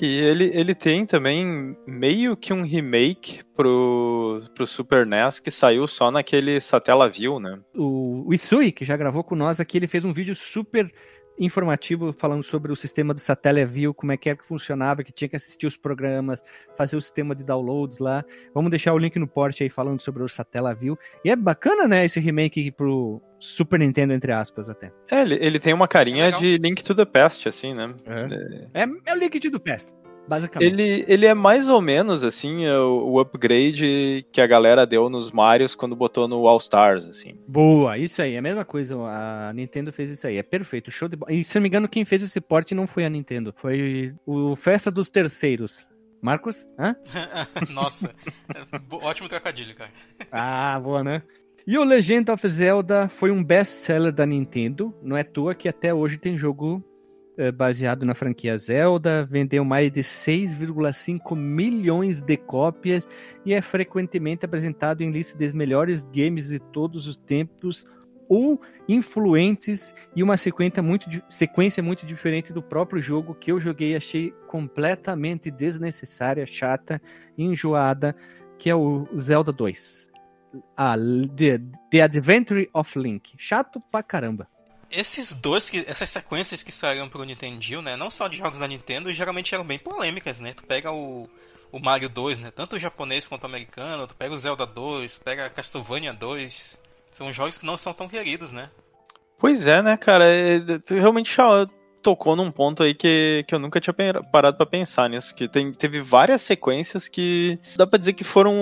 E 0.00 0.06
ele, 0.06 0.50
ele 0.54 0.74
tem 0.74 1.04
também 1.04 1.76
meio 1.86 2.36
que 2.36 2.52
um 2.52 2.62
remake 2.62 3.42
pro, 3.54 4.40
pro 4.54 4.66
Super 4.66 5.04
NES 5.04 5.40
que 5.40 5.50
saiu 5.50 5.86
só 5.86 6.10
naquele 6.10 6.60
Satellaview, 6.60 7.38
né? 7.38 7.58
O, 7.74 8.24
o 8.26 8.32
Isui, 8.32 8.72
que 8.72 8.84
já 8.84 8.96
gravou 8.96 9.24
com 9.24 9.34
nós 9.34 9.60
aqui, 9.60 9.76
ele 9.76 9.88
fez 9.88 10.04
um 10.04 10.12
vídeo 10.12 10.36
super 10.36 10.90
informativo 11.38 12.12
falando 12.12 12.42
sobre 12.42 12.72
o 12.72 12.76
sistema 12.76 13.14
do 13.14 13.20
Satellaview, 13.20 13.94
como 13.94 14.12
é 14.12 14.16
que 14.16 14.28
era 14.28 14.38
que 14.38 14.46
funcionava, 14.46 15.02
que 15.02 15.12
tinha 15.12 15.28
que 15.28 15.36
assistir 15.36 15.66
os 15.66 15.76
programas, 15.76 16.42
fazer 16.76 16.96
o 16.96 17.00
sistema 17.00 17.34
de 17.34 17.44
downloads 17.44 17.98
lá. 17.98 18.24
Vamos 18.54 18.70
deixar 18.70 18.92
o 18.94 18.98
link 18.98 19.18
no 19.18 19.26
porte 19.26 19.62
aí 19.62 19.70
falando 19.70 20.00
sobre 20.00 20.22
o 20.22 20.28
Satellaview. 20.28 20.98
E 21.24 21.30
é 21.30 21.36
bacana, 21.36 21.86
né, 21.86 22.04
esse 22.04 22.20
remake 22.20 22.70
pro 22.70 23.22
Super 23.40 23.78
Nintendo, 23.78 24.12
entre 24.12 24.32
aspas, 24.32 24.68
até. 24.68 24.92
É, 25.10 25.22
ele, 25.22 25.38
ele 25.40 25.60
tem 25.60 25.72
uma 25.72 25.86
carinha 25.86 26.26
É 26.26 26.32
de 26.32 26.58
Link 26.58 26.82
to 26.82 26.94
the 26.94 27.04
Past, 27.04 27.48
assim, 27.48 27.72
né? 27.74 27.94
É, 28.74 28.82
é 28.82 29.14
o 29.14 29.18
Link 29.18 29.38
do 29.48 29.60
Past, 29.60 29.92
basicamente. 30.28 30.72
Ele, 30.72 31.04
ele 31.08 31.26
é 31.26 31.34
mais 31.34 31.68
ou 31.68 31.80
menos, 31.80 32.22
assim, 32.22 32.66
o, 32.68 33.12
o 33.12 33.20
upgrade 33.20 34.26
que 34.30 34.40
a 34.40 34.46
galera 34.46 34.86
deu 34.86 35.08
nos 35.08 35.32
Marios 35.32 35.74
quando 35.74 35.96
botou 35.96 36.28
no 36.28 36.46
All 36.46 36.58
Stars, 36.58 37.06
assim. 37.06 37.38
Boa, 37.46 37.96
isso 37.96 38.20
aí, 38.20 38.34
é 38.34 38.38
a 38.38 38.42
mesma 38.42 38.64
coisa. 38.64 38.94
A 38.96 39.52
Nintendo 39.54 39.92
fez 39.92 40.10
isso 40.10 40.26
aí, 40.26 40.36
é 40.36 40.42
perfeito, 40.42 40.90
show 40.90 41.08
de 41.08 41.16
bola. 41.16 41.32
E 41.32 41.42
se 41.42 41.56
não 41.56 41.62
me 41.62 41.68
engano, 41.68 41.88
quem 41.88 42.04
fez 42.04 42.22
esse 42.22 42.40
porte 42.40 42.74
não 42.74 42.86
foi 42.86 43.04
a 43.04 43.10
Nintendo, 43.10 43.54
foi 43.56 44.14
o 44.26 44.54
Festa 44.54 44.90
dos 44.90 45.08
Terceiros. 45.08 45.86
Marcos? 46.20 46.66
Hã? 46.78 46.96
Nossa, 47.70 48.12
é, 48.48 49.06
ótimo 49.06 49.28
trocadilho, 49.28 49.74
cara. 49.74 49.90
Ah, 50.32 50.80
boa, 50.82 51.04
né? 51.04 51.22
E 51.66 51.78
o 51.78 51.84
Legend 51.84 52.30
of 52.30 52.48
Zelda 52.48 53.08
foi 53.08 53.30
um 53.30 53.44
best-seller 53.44 54.12
da 54.12 54.26
Nintendo. 54.26 54.94
Não 55.02 55.16
é 55.16 55.20
à 55.20 55.24
toa 55.24 55.54
que 55.54 55.68
até 55.68 55.92
hoje 55.92 56.16
tem 56.16 56.36
jogo 56.36 56.82
é, 56.82 56.97
baseado 57.54 58.04
na 58.04 58.14
franquia 58.14 58.58
Zelda, 58.58 59.24
vendeu 59.24 59.64
mais 59.64 59.92
de 59.92 60.00
6,5 60.00 61.36
milhões 61.36 62.20
de 62.20 62.36
cópias 62.36 63.08
e 63.46 63.54
é 63.54 63.62
frequentemente 63.62 64.44
apresentado 64.44 65.02
em 65.02 65.10
lista 65.10 65.38
dos 65.38 65.52
melhores 65.52 66.04
games 66.04 66.48
de 66.48 66.58
todos 66.58 67.06
os 67.06 67.16
tempos 67.16 67.86
ou 68.28 68.60
influentes 68.88 69.94
e 70.14 70.22
uma 70.22 70.36
sequência 70.36 70.82
muito, 70.82 71.08
sequência 71.28 71.82
muito 71.82 72.04
diferente 72.04 72.52
do 72.52 72.62
próprio 72.62 73.00
jogo 73.00 73.34
que 73.34 73.52
eu 73.52 73.60
joguei 73.60 73.94
achei 73.94 74.32
completamente 74.48 75.50
desnecessária, 75.50 76.44
chata, 76.44 77.00
enjoada, 77.38 78.14
que 78.58 78.68
é 78.68 78.74
o 78.74 79.06
Zelda 79.16 79.52
2. 79.52 80.10
A 80.76 80.96
The, 80.96 81.60
The 81.90 82.02
Adventure 82.02 82.68
of 82.74 82.98
Link. 82.98 83.34
Chato 83.38 83.80
pra 83.90 84.02
caramba 84.02 84.48
esses 84.90 85.32
dois, 85.32 85.68
que, 85.68 85.84
essas 85.86 86.10
sequências 86.10 86.62
que 86.62 86.72
saíram 86.72 87.08
pro 87.08 87.24
Nintendo, 87.24 87.82
né? 87.82 87.96
Não 87.96 88.10
só 88.10 88.28
de 88.28 88.38
jogos 88.38 88.58
da 88.58 88.66
Nintendo, 88.66 89.12
geralmente 89.12 89.54
eram 89.54 89.64
bem 89.64 89.78
polêmicas, 89.78 90.40
né? 90.40 90.54
Tu 90.54 90.62
pega 90.64 90.90
o, 90.90 91.28
o 91.70 91.78
Mario 91.78 92.08
2, 92.08 92.40
né? 92.40 92.50
Tanto 92.50 92.76
o 92.76 92.78
japonês 92.78 93.26
quanto 93.26 93.44
o 93.44 93.46
americano, 93.46 94.06
tu 94.06 94.14
pega 94.14 94.34
o 94.34 94.38
Zelda 94.38 94.66
2, 94.66 95.18
pega 95.18 95.50
Castlevania 95.50 96.12
2. 96.12 96.78
São 97.10 97.32
jogos 97.32 97.58
que 97.58 97.66
não 97.66 97.76
são 97.76 97.92
tão 97.92 98.08
queridos, 98.08 98.52
né? 98.52 98.70
Pois 99.38 99.66
é, 99.66 99.82
né, 99.82 99.96
cara? 99.96 100.24
É, 100.26 100.58
tu 100.78 100.94
realmente 100.94 101.30
tocou 102.02 102.36
num 102.36 102.50
ponto 102.50 102.82
aí 102.82 102.94
que, 102.94 103.44
que 103.46 103.54
eu 103.54 103.58
nunca 103.58 103.80
tinha 103.80 103.94
parado 104.30 104.56
para 104.56 104.66
pensar 104.66 105.08
nisso. 105.08 105.34
Que 105.34 105.48
tem, 105.48 105.72
teve 105.72 106.00
várias 106.00 106.42
sequências 106.42 107.08
que 107.08 107.58
dá 107.76 107.86
pra 107.86 107.98
dizer 107.98 108.12
que 108.12 108.24
foram. 108.24 108.54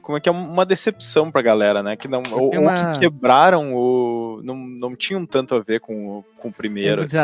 Como 0.00 0.18
é 0.18 0.20
que 0.20 0.28
é? 0.28 0.32
Uma 0.32 0.64
decepção 0.66 1.30
pra 1.30 1.42
galera, 1.42 1.82
né? 1.82 1.96
Que 1.96 2.08
não, 2.08 2.22
ou, 2.30 2.50
uma... 2.52 2.72
ou, 2.72 2.92
que 2.92 3.00
quebraram, 3.00 3.74
ou 3.74 4.42
não, 4.42 4.56
não 4.56 4.96
tinham 4.96 5.24
tanto 5.26 5.54
a 5.54 5.60
ver 5.60 5.80
com, 5.80 6.18
o, 6.18 6.24
com 6.36 6.48
o 6.48 6.52
primeiro. 6.52 7.02
Assim. 7.02 7.16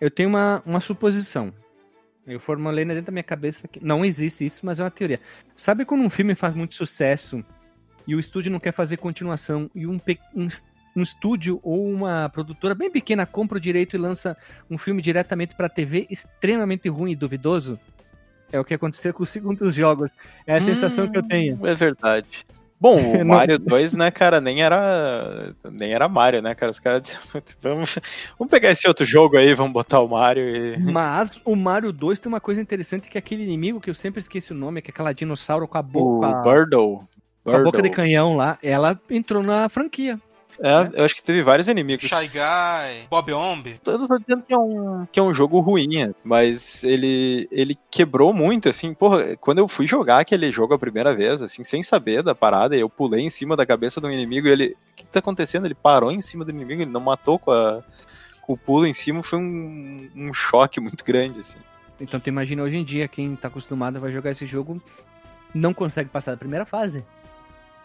Eu 0.00 0.10
tenho 0.10 0.28
uma, 0.28 0.62
uma 0.64 0.80
suposição. 0.80 1.52
Eu 2.26 2.38
formulei 2.38 2.84
dentro 2.84 3.02
da 3.02 3.12
minha 3.12 3.22
cabeça 3.22 3.66
que 3.66 3.84
não 3.84 4.04
existe 4.04 4.44
isso, 4.44 4.64
mas 4.64 4.78
é 4.78 4.84
uma 4.84 4.90
teoria. 4.90 5.20
Sabe 5.56 5.84
quando 5.84 6.02
um 6.02 6.10
filme 6.10 6.34
faz 6.34 6.54
muito 6.54 6.74
sucesso 6.74 7.44
e 8.06 8.14
o 8.14 8.20
estúdio 8.20 8.52
não 8.52 8.60
quer 8.60 8.72
fazer 8.72 8.96
continuação 8.98 9.70
e 9.74 9.86
um, 9.86 10.00
um 10.34 10.46
um 10.94 11.02
estúdio 11.02 11.60
ou 11.62 11.86
uma 11.86 12.28
produtora 12.28 12.74
bem 12.74 12.90
pequena 12.90 13.26
compra 13.26 13.58
o 13.58 13.60
direito 13.60 13.96
e 13.96 13.98
lança 13.98 14.36
um 14.70 14.76
filme 14.76 15.00
diretamente 15.02 15.54
para 15.54 15.68
TV 15.68 16.06
extremamente 16.10 16.88
ruim 16.88 17.12
e 17.12 17.16
duvidoso? 17.16 17.78
É 18.52 18.58
o 18.58 18.64
que 18.64 18.74
aconteceu 18.74 19.14
com 19.14 19.22
os 19.22 19.30
segundos 19.30 19.74
jogos. 19.74 20.12
É 20.46 20.54
a 20.54 20.56
hum, 20.56 20.60
sensação 20.60 21.08
que 21.08 21.18
eu 21.18 21.22
tenho. 21.22 21.64
É 21.66 21.74
verdade. 21.74 22.26
Bom, 22.80 22.96
o 23.20 23.24
Mario 23.24 23.58
2, 23.58 23.94
né, 23.94 24.10
cara, 24.10 24.40
nem 24.40 24.62
era 24.62 25.54
nem 25.70 25.92
era 25.92 26.08
Mario, 26.08 26.40
né, 26.40 26.54
cara? 26.54 26.72
Os 26.72 26.80
caras 26.80 27.02
diziam, 27.02 27.20
vamos, 27.60 27.98
vamos 28.38 28.50
pegar 28.50 28.70
esse 28.70 28.88
outro 28.88 29.04
jogo 29.04 29.36
aí, 29.36 29.54
vamos 29.54 29.72
botar 29.72 30.00
o 30.00 30.08
Mario 30.08 30.48
e... 30.48 30.78
Mas 30.90 31.40
o 31.44 31.54
Mario 31.54 31.92
2 31.92 32.18
tem 32.18 32.32
uma 32.32 32.40
coisa 32.40 32.60
interessante 32.60 33.10
que 33.10 33.18
é 33.18 33.20
aquele 33.20 33.42
inimigo 33.42 33.80
que 33.80 33.90
eu 33.90 33.94
sempre 33.94 34.20
esqueci 34.20 34.52
o 34.52 34.56
nome, 34.56 34.80
que 34.80 34.90
é 34.90 34.92
aquela 34.92 35.12
dinossauro 35.12 35.68
com 35.68 35.76
a 35.76 35.82
boca... 35.82 36.26
O 36.26 36.42
Birdle. 36.42 37.04
Com 37.44 37.50
a 37.50 37.62
boca 37.62 37.82
de 37.82 37.90
canhão 37.90 38.36
lá, 38.36 38.58
ela 38.62 38.98
entrou 39.10 39.42
na 39.42 39.68
franquia. 39.68 40.20
É, 40.62 40.84
né? 40.84 40.90
eu 40.94 41.04
acho 41.04 41.14
que 41.14 41.22
teve 41.22 41.42
vários 41.42 41.68
inimigos. 41.68 42.08
Shy 42.08 42.28
Guy, 42.28 43.06
Bob 43.08 43.32
Omb. 43.32 43.80
Eu 43.86 43.98
não 43.98 44.06
tô 44.06 44.18
dizendo 44.18 44.42
que 44.42 44.52
é 44.52 44.58
um, 44.58 45.06
que 45.10 45.18
é 45.18 45.22
um 45.22 45.32
jogo 45.32 45.58
ruim, 45.60 46.12
mas 46.22 46.84
ele, 46.84 47.48
ele 47.50 47.78
quebrou 47.90 48.32
muito, 48.32 48.68
assim. 48.68 48.92
Porra, 48.92 49.36
quando 49.36 49.58
eu 49.58 49.66
fui 49.66 49.86
jogar 49.86 50.20
aquele 50.20 50.52
jogo 50.52 50.74
a 50.74 50.78
primeira 50.78 51.14
vez, 51.14 51.42
assim, 51.42 51.64
sem 51.64 51.82
saber 51.82 52.22
da 52.22 52.34
parada, 52.34 52.76
eu 52.76 52.90
pulei 52.90 53.22
em 53.22 53.30
cima 53.30 53.56
da 53.56 53.64
cabeça 53.64 54.00
do 54.00 54.10
inimigo 54.10 54.46
e 54.46 54.50
ele. 54.50 54.76
O 54.92 54.94
que 55.00 55.06
tá 55.06 55.20
acontecendo? 55.20 55.66
Ele 55.66 55.74
parou 55.74 56.12
em 56.12 56.20
cima 56.20 56.44
do 56.44 56.50
inimigo, 56.50 56.82
ele 56.82 56.90
não 56.90 57.00
matou 57.00 57.38
com, 57.38 57.50
a, 57.50 57.82
com 58.42 58.52
o 58.52 58.58
pulo 58.58 58.86
em 58.86 58.92
cima, 58.92 59.22
foi 59.22 59.38
um, 59.38 60.10
um 60.14 60.34
choque 60.34 60.78
muito 60.78 61.02
grande, 61.02 61.40
assim. 61.40 61.58
Então 61.98 62.20
tu 62.20 62.28
imagina 62.28 62.62
hoje 62.62 62.76
em 62.76 62.84
dia, 62.84 63.08
quem 63.08 63.34
tá 63.34 63.48
acostumado 63.48 64.04
a 64.04 64.10
jogar 64.10 64.30
esse 64.30 64.44
jogo 64.44 64.82
não 65.54 65.74
consegue 65.74 66.08
passar 66.08 66.32
da 66.32 66.36
primeira 66.36 66.64
fase. 66.64 67.04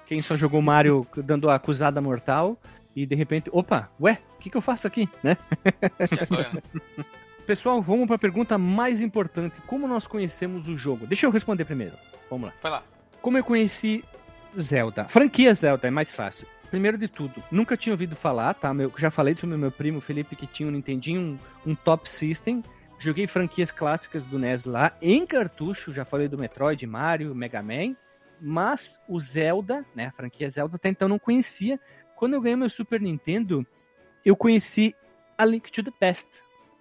Quem 0.05 0.21
só 0.21 0.35
jogou 0.35 0.61
Mario 0.61 1.05
dando 1.17 1.49
a 1.49 1.55
acusada 1.55 1.99
mortal 2.01 2.57
e 2.95 3.05
de 3.05 3.15
repente, 3.15 3.49
opa, 3.51 3.89
ué, 3.99 4.19
o 4.35 4.39
que, 4.39 4.49
que 4.49 4.57
eu 4.57 4.61
faço 4.61 4.87
aqui, 4.87 5.09
né? 5.23 5.37
Pessoal, 7.45 7.81
vamos 7.81 8.07
para 8.07 8.15
a 8.15 8.19
pergunta 8.19 8.57
mais 8.57 9.01
importante. 9.01 9.61
Como 9.67 9.87
nós 9.87 10.07
conhecemos 10.07 10.67
o 10.67 10.77
jogo? 10.77 11.05
Deixa 11.05 11.25
eu 11.25 11.31
responder 11.31 11.65
primeiro. 11.65 11.95
Vamos 12.29 12.47
lá. 12.47 12.53
Vai 12.61 12.71
lá. 12.71 12.83
Como 13.21 13.37
eu 13.37 13.43
conheci 13.43 14.03
Zelda? 14.59 15.05
Franquia 15.05 15.53
Zelda 15.53 15.87
é 15.87 15.91
mais 15.91 16.11
fácil. 16.11 16.47
Primeiro 16.71 16.97
de 16.97 17.07
tudo, 17.07 17.43
nunca 17.51 17.77
tinha 17.77 17.93
ouvido 17.93 18.15
falar, 18.15 18.53
tá? 18.53 18.73
Eu 18.73 18.91
já 18.97 19.11
falei 19.11 19.35
sobre 19.35 19.55
meu 19.55 19.71
primo 19.71 20.01
Felipe 20.01 20.35
que 20.35 20.47
tinha 20.47 20.67
um 20.67 20.71
Nintendinho, 20.71 21.39
um, 21.65 21.71
um 21.71 21.75
Top 21.75 22.09
System. 22.09 22.63
Joguei 22.97 23.27
franquias 23.27 23.71
clássicas 23.71 24.25
do 24.25 24.39
NES 24.39 24.65
lá 24.65 24.91
em 25.01 25.25
cartucho, 25.25 25.93
já 25.93 26.03
falei 26.03 26.27
do 26.27 26.37
Metroid, 26.37 26.85
Mario, 26.87 27.35
Mega 27.35 27.61
Man. 27.61 27.95
Mas 28.41 28.99
o 29.07 29.19
Zelda, 29.19 29.85
né, 29.95 30.07
a 30.07 30.11
franquia 30.11 30.49
Zelda, 30.49 30.75
até 30.75 30.89
então 30.89 31.07
não 31.07 31.19
conhecia. 31.19 31.79
Quando 32.15 32.33
eu 32.33 32.41
ganhei 32.41 32.55
meu 32.55 32.69
Super 32.69 33.01
Nintendo, 33.01 33.65
eu 34.23 34.35
conheci 34.35 34.95
a 35.37 35.45
Link 35.45 35.71
to 35.71 35.83
the 35.83 35.91
Past. 35.99 36.27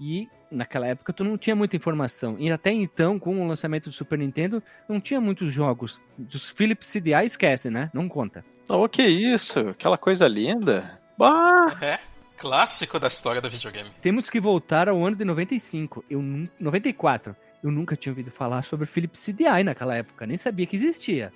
E 0.01 0.29
naquela 0.51 0.87
época 0.87 1.13
tu 1.13 1.25
não 1.25 1.37
tinha 1.37 1.57
muita 1.57 1.77
informação. 1.77 2.37
E 2.39 2.51
até 2.51 2.71
então, 2.71 3.19
com 3.19 3.43
o 3.43 3.47
lançamento 3.47 3.89
do 3.89 3.93
Super 3.93 4.19
Nintendo, 4.19 4.63
não 4.89 5.01
tinha 5.01 5.21
muitos 5.21 5.53
jogos. 5.53 6.03
Dos 6.17 6.51
Philips 6.51 6.91
CDI 6.91 7.25
esquece, 7.25 7.71
né? 7.71 7.91
Não 7.93 8.09
conta. 8.09 8.45
Oh, 8.69 8.89
que 8.89 9.03
isso? 9.03 9.61
Aquela 9.61 9.99
coisa 9.99 10.27
linda. 10.27 11.01
Bah! 11.19 11.77
É. 11.81 11.99
Clássico 12.37 12.99
da 12.99 13.07
história 13.07 13.41
do 13.41 13.49
videogame. 13.49 13.89
Temos 14.01 14.29
que 14.29 14.41
voltar 14.41 14.89
ao 14.89 15.05
ano 15.05 15.17
de 15.17 15.25
95. 15.25 16.05
Eu 16.11 16.21
94. 16.59 17.37
Eu 17.65 17.71
nunca 17.71 17.97
tinha 17.97 18.13
ouvido 18.13 18.31
falar 18.31 18.63
sobre 18.63 18.85
Philips 18.85 19.25
CDI 19.25 19.65
naquela 19.65 19.97
época, 19.97 20.27
nem 20.27 20.37
sabia 20.37 20.67
que 20.67 20.77
existia. 20.77 21.33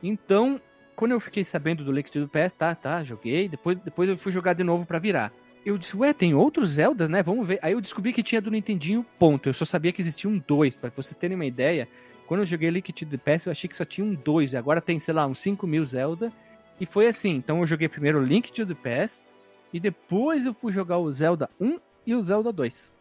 Então, 0.00 0.60
quando 0.94 1.10
eu 1.10 1.18
fiquei 1.18 1.42
sabendo 1.42 1.82
do 1.82 1.92
to 2.04 2.28
the 2.28 2.40
Past, 2.40 2.56
tá, 2.56 2.72
tá, 2.76 3.02
joguei, 3.02 3.48
depois, 3.48 3.76
depois 3.80 4.08
eu 4.08 4.16
fui 4.16 4.30
jogar 4.30 4.52
de 4.52 4.62
novo 4.62 4.86
para 4.86 5.00
virar. 5.00 5.32
Eu 5.66 5.76
disse, 5.76 5.96
ué, 5.96 6.12
tem 6.12 6.32
outros 6.32 6.70
Zeldas, 6.70 7.08
né? 7.08 7.24
Vamos 7.24 7.44
ver. 7.44 7.58
Aí 7.60 7.72
eu 7.72 7.80
descobri 7.80 8.12
que 8.12 8.22
tinha 8.22 8.40
do 8.40 8.52
Nintendinho, 8.52 9.04
ponto. 9.18 9.48
Eu 9.48 9.54
só 9.54 9.64
sabia 9.64 9.90
que 9.90 10.00
existiam 10.00 10.34
um 10.34 10.42
dois, 10.46 10.76
para 10.76 10.90
vocês 10.90 11.16
terem 11.16 11.34
uma 11.34 11.46
ideia. 11.46 11.88
Quando 12.28 12.40
eu 12.40 12.46
joguei 12.46 12.70
to 12.80 13.06
the 13.06 13.16
Past, 13.16 13.48
eu 13.48 13.50
achei 13.50 13.68
que 13.68 13.76
só 13.76 13.84
tinha 13.84 14.06
um 14.06 14.14
dois. 14.14 14.52
E 14.52 14.56
agora 14.56 14.80
tem, 14.80 15.00
sei 15.00 15.12
lá, 15.12 15.26
uns 15.26 15.40
5 15.40 15.66
mil 15.66 15.84
Zelda. 15.84 16.32
E 16.78 16.86
foi 16.86 17.08
assim. 17.08 17.30
Então 17.30 17.58
eu 17.60 17.66
joguei 17.66 17.88
primeiro 17.88 18.22
Link 18.22 18.52
to 18.52 18.64
the 18.64 18.74
Past. 18.74 19.24
E 19.72 19.80
depois 19.80 20.46
eu 20.46 20.54
fui 20.54 20.72
jogar 20.72 20.98
o 20.98 21.12
Zelda 21.12 21.50
1 21.60 21.80
e 22.06 22.14
o 22.14 22.22
Zelda 22.22 22.52
2. 22.52 22.93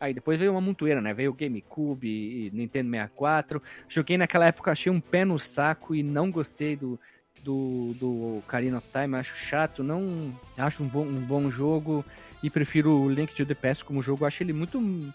Aí 0.00 0.14
depois 0.14 0.38
veio 0.38 0.52
uma 0.52 0.62
montoeira, 0.62 1.00
né? 1.00 1.12
Veio 1.12 1.30
o 1.30 1.34
GameCube 1.34 2.08
e 2.08 2.50
Nintendo 2.54 2.90
64. 2.90 3.62
Joguei 3.86 4.16
naquela 4.16 4.46
época, 4.46 4.72
achei 4.72 4.90
um 4.90 4.98
pé 4.98 5.26
no 5.26 5.38
saco 5.38 5.94
e 5.94 6.02
não 6.02 6.30
gostei 6.30 6.74
do, 6.74 6.98
do, 7.44 7.94
do 8.00 8.38
Ocarina 8.38 8.78
of 8.78 8.88
Time. 8.90 9.16
Acho 9.16 9.36
chato, 9.36 9.82
não 9.82 10.34
acho 10.56 10.82
um 10.82 10.88
bom, 10.88 11.02
um 11.02 11.20
bom 11.20 11.50
jogo 11.50 12.02
e 12.42 12.48
prefiro 12.48 12.92
o 12.92 13.10
Link 13.10 13.34
to 13.34 13.44
the 13.44 13.54
Past 13.54 13.84
como 13.84 14.02
jogo. 14.02 14.24
Acho 14.24 14.42
ele 14.42 14.54
muito 14.54 14.78
uh, 14.78 15.12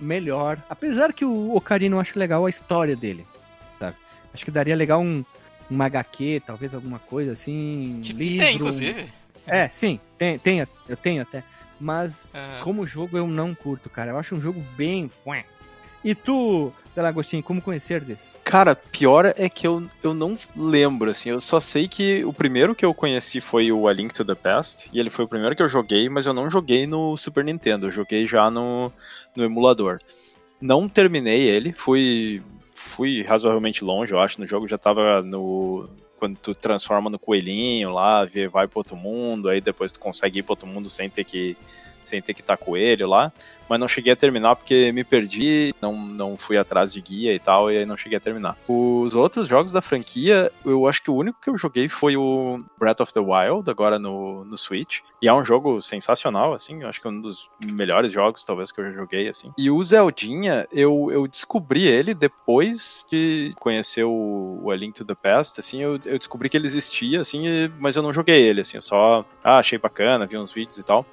melhor. 0.00 0.60
Apesar 0.68 1.12
que 1.12 1.24
o 1.24 1.54
Ocarina 1.54 1.94
eu 1.94 2.00
acho 2.00 2.18
legal 2.18 2.44
a 2.44 2.50
história 2.50 2.96
dele, 2.96 3.24
sabe? 3.78 3.96
Acho 4.34 4.44
que 4.44 4.50
daria 4.50 4.74
legal 4.74 5.00
um, 5.00 5.24
um 5.70 5.80
HQ, 5.80 6.42
talvez 6.44 6.74
alguma 6.74 6.98
coisa 6.98 7.32
assim. 7.32 8.00
Que 8.02 8.12
livro. 8.12 8.46
tem, 8.46 8.54
inclusive. 8.56 9.06
É, 9.46 9.68
sim, 9.68 9.98
tem, 10.18 10.38
tem, 10.38 10.66
eu 10.88 10.96
tenho 10.96 11.22
até. 11.22 11.42
Mas 11.80 12.24
uhum. 12.34 12.62
como 12.62 12.86
jogo 12.86 13.16
eu 13.16 13.26
não 13.26 13.54
curto, 13.54 13.88
cara. 13.88 14.10
Eu 14.10 14.18
acho 14.18 14.34
um 14.34 14.40
jogo 14.40 14.64
bem. 14.76 15.10
E 16.04 16.14
tu, 16.14 16.72
Delagostinho, 16.94 17.42
como 17.42 17.62
conhecer 17.62 18.00
desse? 18.00 18.38
Cara, 18.38 18.74
pior 18.74 19.32
é 19.36 19.48
que 19.48 19.66
eu, 19.66 19.86
eu 20.02 20.14
não 20.14 20.36
lembro, 20.56 21.10
assim. 21.10 21.30
Eu 21.30 21.40
só 21.40 21.60
sei 21.60 21.86
que 21.86 22.24
o 22.24 22.32
primeiro 22.32 22.74
que 22.74 22.84
eu 22.84 22.92
conheci 22.92 23.40
foi 23.40 23.70
o 23.70 23.86
A 23.86 23.92
Link 23.92 24.14
to 24.14 24.24
the 24.24 24.34
Past. 24.34 24.90
E 24.92 24.98
ele 24.98 25.10
foi 25.10 25.24
o 25.24 25.28
primeiro 25.28 25.54
que 25.54 25.62
eu 25.62 25.68
joguei, 25.68 26.08
mas 26.08 26.26
eu 26.26 26.34
não 26.34 26.50
joguei 26.50 26.86
no 26.86 27.16
Super 27.16 27.44
Nintendo. 27.44 27.86
Eu 27.86 27.92
joguei 27.92 28.26
já 28.26 28.50
no, 28.50 28.92
no 29.36 29.44
emulador. 29.44 30.00
Não 30.60 30.88
terminei 30.88 31.42
ele, 31.42 31.72
fui, 31.72 32.42
fui 32.74 33.22
razoavelmente 33.22 33.84
longe, 33.84 34.12
eu 34.12 34.18
acho, 34.18 34.40
no 34.40 34.46
jogo. 34.46 34.66
Já 34.66 34.76
tava 34.76 35.22
no, 35.22 35.88
quando 36.18 36.36
tu 36.38 36.54
transforma 36.54 37.08
no 37.08 37.18
coelhinho 37.18 37.92
lá, 37.92 38.26
vai 38.50 38.66
pro 38.66 38.80
outro 38.80 38.96
mundo, 38.96 39.48
aí 39.48 39.60
depois 39.60 39.92
tu 39.92 40.00
consegue 40.00 40.40
ir 40.40 40.42
pro 40.42 40.52
outro 40.52 40.66
mundo 40.66 40.90
sem 40.90 41.08
ter 41.08 41.24
que 41.24 41.56
estar 42.16 42.34
tá 42.44 42.56
coelho 42.56 43.06
lá, 43.08 43.32
mas 43.68 43.78
não 43.78 43.86
cheguei 43.86 44.12
a 44.12 44.16
terminar 44.16 44.56
porque 44.56 44.90
me 44.92 45.04
perdi, 45.04 45.74
não, 45.80 45.94
não 45.94 46.36
fui 46.36 46.56
atrás 46.56 46.92
de 46.92 47.00
guia 47.00 47.34
e 47.34 47.38
tal, 47.38 47.70
e 47.70 47.78
aí 47.78 47.86
não 47.86 47.96
cheguei 47.96 48.16
a 48.16 48.20
terminar. 48.20 48.56
Os 48.66 49.14
outros 49.14 49.46
jogos 49.46 49.72
da 49.72 49.82
franquia, 49.82 50.50
eu 50.64 50.86
acho 50.86 51.02
que 51.02 51.10
o 51.10 51.14
único 51.14 51.40
que 51.40 51.50
eu 51.50 51.58
joguei 51.58 51.88
foi 51.88 52.16
o 52.16 52.60
Breath 52.78 53.00
of 53.00 53.12
the 53.12 53.20
Wild, 53.20 53.68
agora 53.68 53.98
no, 53.98 54.44
no 54.44 54.56
Switch, 54.56 55.00
e 55.20 55.28
é 55.28 55.34
um 55.34 55.44
jogo 55.44 55.82
sensacional, 55.82 56.54
assim, 56.54 56.82
eu 56.82 56.88
acho 56.88 57.00
que 57.00 57.06
é 57.06 57.10
um 57.10 57.20
dos 57.20 57.50
melhores 57.64 58.10
jogos, 58.10 58.42
talvez, 58.44 58.72
que 58.72 58.80
eu 58.80 58.84
já 58.86 58.92
joguei, 58.92 59.28
assim. 59.28 59.52
E 59.58 59.70
o 59.70 59.82
Zeldinha, 59.82 60.66
eu, 60.72 61.10
eu 61.12 61.26
descobri 61.26 61.86
ele 61.86 62.14
depois 62.14 63.04
de 63.10 63.52
conhecer 63.58 64.04
o, 64.04 64.60
o 64.62 64.70
A 64.70 64.76
Link 64.76 64.94
to 64.94 65.04
the 65.04 65.14
Past, 65.14 65.60
assim, 65.60 65.82
eu, 65.82 65.98
eu 66.04 66.18
descobri 66.18 66.48
que 66.48 66.56
ele 66.56 66.66
existia, 66.66 67.20
assim, 67.20 67.44
mas 67.78 67.96
eu 67.96 68.02
não 68.02 68.12
joguei 68.12 68.42
ele, 68.42 68.62
assim, 68.62 68.78
eu 68.78 68.82
só, 68.82 69.24
ah, 69.44 69.58
achei 69.58 69.78
bacana, 69.78 70.26
vi 70.26 70.38
uns 70.38 70.52
vídeos 70.52 70.78
e 70.78 70.82
tal. 70.82 71.04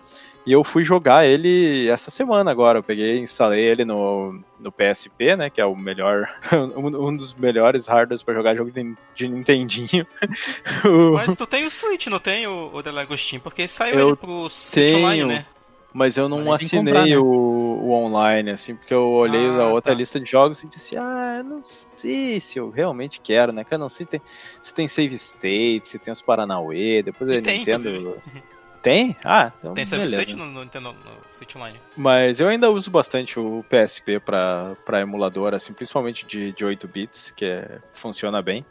E 0.46 0.52
eu 0.52 0.64
fui 0.64 0.84
jogar 0.84 1.26
ele 1.26 1.88
essa 1.90 2.12
semana 2.12 2.52
agora. 2.52 2.78
Eu 2.80 2.84
peguei 2.84 3.18
e 3.18 3.22
instalei 3.22 3.66
ele 3.66 3.84
no, 3.84 4.40
no 4.60 4.72
PSP, 4.72 5.36
né? 5.36 5.50
Que 5.50 5.60
é 5.60 5.66
o 5.66 5.76
melhor. 5.76 6.30
Um, 6.76 7.08
um 7.08 7.16
dos 7.16 7.34
melhores 7.34 7.88
hardwares 7.88 8.22
para 8.24 8.34
jogar 8.34 8.56
jogo 8.56 8.72
de, 8.72 8.96
de 9.16 9.28
Nintendinho. 9.28 10.06
Mas 11.14 11.36
tu 11.36 11.46
tem 11.48 11.66
o 11.66 11.72
Switch, 11.72 12.08
não 12.08 12.20
tem 12.20 12.48
o, 12.48 12.70
o 12.74 12.84
The 12.84 12.92
Lagostin? 12.92 13.40
Porque 13.40 13.68
saiu 13.68 13.98
Eu 14.00 14.08
ele 14.10 14.16
pro 14.16 14.50
Switch 14.50 14.74
tenho. 14.74 15.00
Online, 15.00 15.26
né? 15.26 15.46
Mas 15.94 16.18
eu 16.18 16.28
não 16.28 16.52
assinei 16.52 16.92
comprar, 16.94 17.06
né? 17.08 17.18
o, 17.18 17.24
o 17.24 17.92
online, 17.94 18.52
assim, 18.52 18.76
porque 18.76 18.94
eu 18.94 19.08
olhei 19.12 19.48
Ah, 19.48 19.62
a 19.64 19.68
outra 19.70 19.94
tá. 19.94 19.98
lista 19.98 20.20
de 20.20 20.30
jogos 20.30 20.62
e 20.62 20.68
disse, 20.68 20.98
ah, 20.98 21.36
eu 21.38 21.44
não 21.46 21.64
sei 21.96 22.40
se 22.42 22.60
eu 22.60 22.70
realmente 22.70 23.22
quero, 23.22 23.54
né? 23.54 23.64
Que 23.64 23.74
eu 23.74 23.78
não 23.78 23.88
sei 23.88 24.04
se 24.04 24.10
tem, 24.10 24.22
se 24.62 24.74
tem 24.74 24.88
save 24.90 25.16
state, 25.16 25.88
se 25.88 25.98
tem 25.98 26.12
os 26.12 26.22
Paranauê, 26.22 27.02
depois 27.02 27.30
E 27.34 27.38
a 27.38 27.42
tem, 27.42 27.60
Nintendo. 27.60 28.18
Tem? 28.86 29.18
Ah, 29.26 29.52
então 29.58 29.74
Tem. 29.74 29.84
State 29.84 30.36
no, 30.36 30.46
no 30.46 30.62
Nintendo 30.62 30.94
no 30.94 31.12
Switch 31.32 31.56
Online. 31.56 31.80
Mas 31.98 32.40
eu 32.40 32.48
ainda 32.48 32.70
uso 32.70 32.92
bastante 32.92 33.40
o 33.40 33.66
PSP 33.68 34.20
pra 34.20 35.02
emulador, 35.02 35.56
assim, 35.56 35.74
principalmente 35.74 36.24
de, 36.24 36.52
de 36.52 36.64
8 36.64 36.88
bits, 36.88 37.34
que 37.36 37.46
é- 37.46 37.80
funciona 37.92 38.44
bem. 38.44 38.64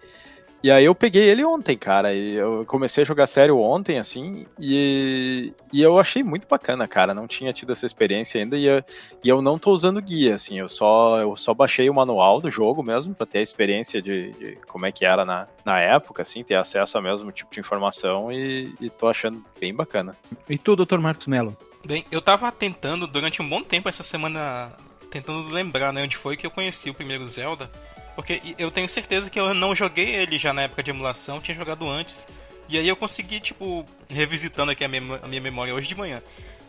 E 0.64 0.70
aí 0.70 0.86
eu 0.86 0.94
peguei 0.94 1.28
ele 1.28 1.44
ontem, 1.44 1.76
cara, 1.76 2.14
e 2.14 2.36
eu 2.36 2.64
comecei 2.64 3.02
a 3.02 3.06
jogar 3.06 3.26
sério 3.26 3.58
ontem, 3.58 3.98
assim, 3.98 4.46
e, 4.58 5.52
e 5.70 5.82
eu 5.82 5.98
achei 5.98 6.22
muito 6.22 6.48
bacana, 6.48 6.88
cara, 6.88 7.12
não 7.12 7.26
tinha 7.26 7.52
tido 7.52 7.74
essa 7.74 7.84
experiência 7.84 8.40
ainda, 8.40 8.56
e 8.56 8.64
eu, 8.64 8.82
e 9.22 9.28
eu 9.28 9.42
não 9.42 9.58
tô 9.58 9.72
usando 9.72 10.00
guia, 10.00 10.36
assim, 10.36 10.58
eu 10.58 10.66
só, 10.70 11.20
eu 11.20 11.36
só 11.36 11.52
baixei 11.52 11.90
o 11.90 11.94
manual 11.94 12.40
do 12.40 12.50
jogo 12.50 12.82
mesmo, 12.82 13.14
pra 13.14 13.26
ter 13.26 13.40
a 13.40 13.42
experiência 13.42 14.00
de, 14.00 14.32
de 14.32 14.58
como 14.66 14.86
é 14.86 14.90
que 14.90 15.04
era 15.04 15.22
na, 15.22 15.46
na 15.66 15.78
época, 15.80 16.22
assim, 16.22 16.42
ter 16.42 16.54
acesso 16.54 16.96
ao 16.96 17.02
mesmo 17.02 17.30
tipo 17.30 17.52
de 17.52 17.60
informação, 17.60 18.32
e, 18.32 18.74
e 18.80 18.88
tô 18.88 19.06
achando 19.06 19.44
bem 19.60 19.74
bacana. 19.74 20.16
E 20.48 20.56
tu, 20.56 20.74
Dr. 20.74 20.98
Marcos 20.98 21.26
Mello? 21.26 21.54
Bem, 21.84 22.06
eu 22.10 22.22
tava 22.22 22.50
tentando 22.50 23.06
durante 23.06 23.42
um 23.42 23.48
bom 23.50 23.62
tempo 23.62 23.90
essa 23.90 24.02
semana, 24.02 24.72
tentando 25.10 25.46
lembrar, 25.52 25.92
né, 25.92 26.04
onde 26.04 26.16
foi 26.16 26.38
que 26.38 26.46
eu 26.46 26.50
conheci 26.50 26.88
o 26.88 26.94
primeiro 26.94 27.26
Zelda. 27.26 27.70
Porque 28.14 28.40
eu 28.58 28.70
tenho 28.70 28.88
certeza 28.88 29.28
que 29.28 29.38
eu 29.38 29.52
não 29.54 29.74
joguei 29.74 30.14
ele 30.14 30.38
já 30.38 30.52
na 30.52 30.62
época 30.62 30.82
de 30.82 30.90
emulação, 30.90 31.40
tinha 31.40 31.56
jogado 31.56 31.88
antes. 31.88 32.26
E 32.68 32.78
aí 32.78 32.88
eu 32.88 32.96
consegui, 32.96 33.40
tipo, 33.40 33.84
revisitando 34.08 34.70
aqui 34.72 34.84
a, 34.84 34.88
mem- 34.88 35.18
a 35.22 35.26
minha 35.26 35.40
memória 35.40 35.74
hoje 35.74 35.88
de 35.88 35.94
manhã. 35.94 36.22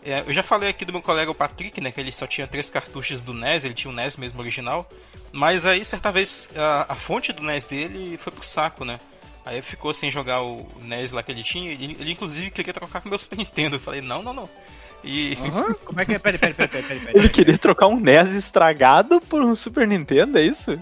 É, 0.04 0.24
eu 0.28 0.34
já 0.34 0.44
falei 0.44 0.70
aqui 0.70 0.84
do 0.86 0.92
meu 0.92 1.02
colega 1.02 1.32
o 1.32 1.36
Patrick, 1.36 1.80
né, 1.82 1.92
que 1.92 2.00
ele 2.00 2.12
só 2.12 2.28
tinha 2.28 2.46
três 2.46 2.70
cartuchos 2.70 3.22
do 3.24 3.34
NES, 3.34 3.64
ele 3.64 3.74
tinha 3.74 3.90
o 3.92 3.96
NES 3.96 4.18
mesmo 4.18 4.40
original. 4.40 4.88
Mas 5.32 5.66
aí, 5.66 5.84
certa 5.86 6.12
vez, 6.12 6.50
a, 6.56 6.94
a 6.94 6.96
fonte 6.96 7.32
do 7.34 7.42
NES 7.44 7.66
dele 7.66 8.18
foi 8.18 8.32
pro 8.32 8.44
saco, 8.46 8.84
né. 8.86 9.00
Aí 9.46 9.62
ficou 9.62 9.94
sem 9.94 10.12
jogar 10.12 10.42
o 10.42 10.68
NES 10.82 11.12
lá 11.12 11.22
que 11.24 11.32
ele 11.32 11.44
tinha. 11.44 11.72
Ele, 11.72 11.96
ele 12.00 12.12
inclusive 12.12 12.50
queria 12.50 12.74
trocar 12.74 13.00
com 13.02 13.08
o 13.08 13.10
meu 13.12 13.20
Super 13.20 13.38
Nintendo. 13.38 13.76
Eu 13.76 13.80
falei, 13.80 14.02
não, 14.02 14.22
não, 14.24 14.34
não. 14.34 14.50
E 15.04 15.36
Como 15.86 16.02
é 16.02 16.06
que 16.06 16.14
é? 16.16 16.20
Peraí, 16.20 16.40
peraí, 16.40 16.54
peraí, 16.56 16.82
peraí, 16.84 17.00
peraí. 17.00 17.16
Ele 17.16 17.30
queria 17.30 17.58
trocar 17.58 17.88
um 17.88 18.00
NES 18.00 18.30
estragado 18.34 19.22
por 19.22 19.42
um 19.44 19.54
Super 19.56 19.88
Nintendo, 19.88 20.40
é 20.40 20.42
isso? 20.44 20.80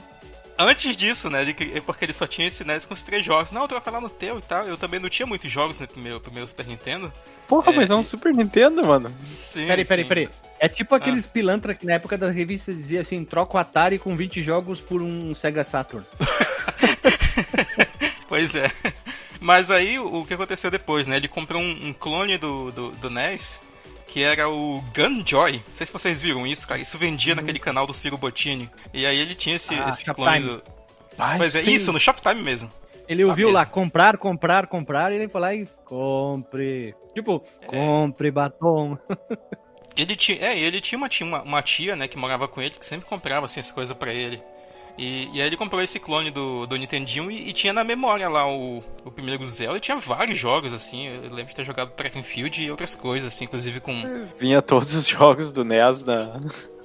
Antes 0.58 0.96
disso, 0.96 1.30
né? 1.30 1.52
Que- 1.54 1.82
porque 1.82 2.06
ele 2.06 2.14
só 2.14 2.28
tinha 2.28 2.48
esse 2.48 2.64
NES 2.64 2.86
com 2.86 2.94
os 2.94 3.04
três 3.04 3.26
jogos. 3.26 3.52
Não, 3.52 3.68
troca 3.68 3.90
lá 3.92 4.00
no 4.02 4.10
teu 4.10 4.40
e 4.40 4.42
tal. 4.42 4.66
Eu 4.68 4.78
também 4.78 5.00
não 5.00 5.10
tinha 5.10 5.26
muitos 5.26 5.52
jogos 5.52 5.80
no 5.80 5.88
primeiro, 5.88 6.20
primeiro 6.20 6.48
Super 6.48 6.66
Nintendo. 6.68 7.12
Porra, 7.48 7.72
É, 7.72 7.76
mas 7.76 7.90
é 7.90 7.96
um 7.96 8.02
e- 8.02 8.06
Super 8.06 8.34
Nintendo, 8.34 8.86
mano. 8.86 9.14
Sim. 9.24 9.68
Peraí, 9.68 9.86
peraí, 9.86 10.06
peraí. 10.06 10.30
É 10.60 10.70
tipo 10.70 10.96
aqueles 10.96 11.28
pilantra 11.28 11.76
que 11.76 11.86
na 11.86 11.94
época 11.94 12.18
das 12.18 12.34
revistas 12.34 12.76
dizia 12.78 13.02
assim, 13.02 13.26
troca 13.26 13.58
o 13.58 13.60
Atari 13.60 14.00
com 14.00 14.16
20 14.16 14.42
jogos 14.42 14.80
por 14.80 15.02
um 15.02 15.36
Sega 15.36 15.64
Saturn. 15.64 16.06
Pois 18.28 18.56
é. 18.56 18.72
Mas 19.40 19.70
aí 19.70 20.00
o, 20.00 20.22
o 20.22 20.26
que 20.26 20.34
aconteceu 20.34 20.72
depois, 20.72 21.06
né? 21.06 21.18
Ele 21.18 21.28
comprou 21.28 21.62
um, 21.62 21.88
um 21.90 21.94
clone 21.94 22.38
do, 22.38 22.72
do, 22.72 22.92
do 22.92 23.10
NES. 23.10 23.62
Que 24.14 24.22
era 24.22 24.48
o 24.48 24.80
Gunjoy. 24.96 25.54
Não 25.54 25.76
sei 25.76 25.88
se 25.88 25.92
vocês 25.92 26.22
viram 26.22 26.46
isso, 26.46 26.68
cara. 26.68 26.80
Isso 26.80 26.98
vendia 27.00 27.34
naquele 27.34 27.58
canal 27.58 27.88
do 27.88 27.94
Ciro 27.96 28.16
Bottini. 28.16 28.70
E 28.94 29.08
aí 29.08 29.18
ele 29.20 29.34
tinha 29.34 29.56
esse, 29.56 29.74
Ah, 29.74 29.90
esse 29.90 30.06
clone 30.06 30.40
do. 30.42 30.64
Ah, 31.18 31.34
Pois 31.38 31.56
é, 31.56 31.64
tem- 31.64 31.74
isso, 31.74 31.92
no 31.92 32.00
Shoptime 32.00 32.42
mesmo. 32.44 32.70
Ele 33.10 33.24
ouviu 33.26 33.48
mesmo. 33.48 33.58
lá, 33.58 33.66
comprar, 33.66 34.18
comprar, 34.18 34.68
comprar, 34.68 35.12
e 35.12 35.16
ele 35.16 35.28
foi 35.28 35.42
lá 35.42 35.54
e 35.54 35.68
compre. 35.84 36.96
Tipo, 37.16 37.44
compre 37.66 38.30
batom. 38.32 38.98
Ele 39.98 40.16
tinha, 40.16 40.40
é, 40.44 40.58
ele 40.58 40.80
tinha 40.82 40.98
uma, 40.98 41.10
tinha 41.10 41.28
uma, 41.28 41.42
uma 41.44 41.62
tia, 41.62 41.96
né, 41.96 42.08
que 42.08 42.18
morava 42.18 42.48
com 42.48 42.62
ele, 42.62 42.72
que 42.74 42.86
sempre 42.86 43.06
comprava 43.08 43.46
assim, 43.46 43.60
as 43.60 43.72
coisas 43.72 43.96
pra 43.96 44.12
ele. 44.14 44.42
E, 44.98 45.28
e 45.34 45.42
aí 45.42 45.48
ele 45.48 45.58
comprou 45.58 45.82
esse 45.82 46.00
clone 46.00 46.30
do, 46.30 46.66
do 46.68 46.76
Nintendinho 46.76 47.32
e, 47.32 47.50
e 47.50 47.54
tinha 47.54 47.74
na 47.74 47.84
memória 47.84 48.30
lá 48.30 48.48
o, 48.48 48.84
o 49.04 49.12
primeiro 49.12 49.44
Zelda 49.46 49.78
e 49.78 49.82
tinha 49.82 49.98
vários 49.98 50.38
jogos, 50.38 50.74
assim. 50.74 51.08
Eu 51.08 51.22
lembro 51.32 51.46
de 51.48 51.56
ter 51.56 51.66
jogado 51.66 51.92
Track 51.92 52.20
and 52.20 52.24
Field 52.24 52.64
e 52.64 52.70
outras 52.70 52.96
coisas, 52.96 53.34
assim, 53.34 53.46
inclusive 53.46 53.80
com. 53.80 53.94
Vinha 54.38 54.62
todos 54.62 54.94
os 54.94 55.08
jogos 55.10 55.52
do 55.52 55.64
NES 55.64 56.04
na, 56.04 56.40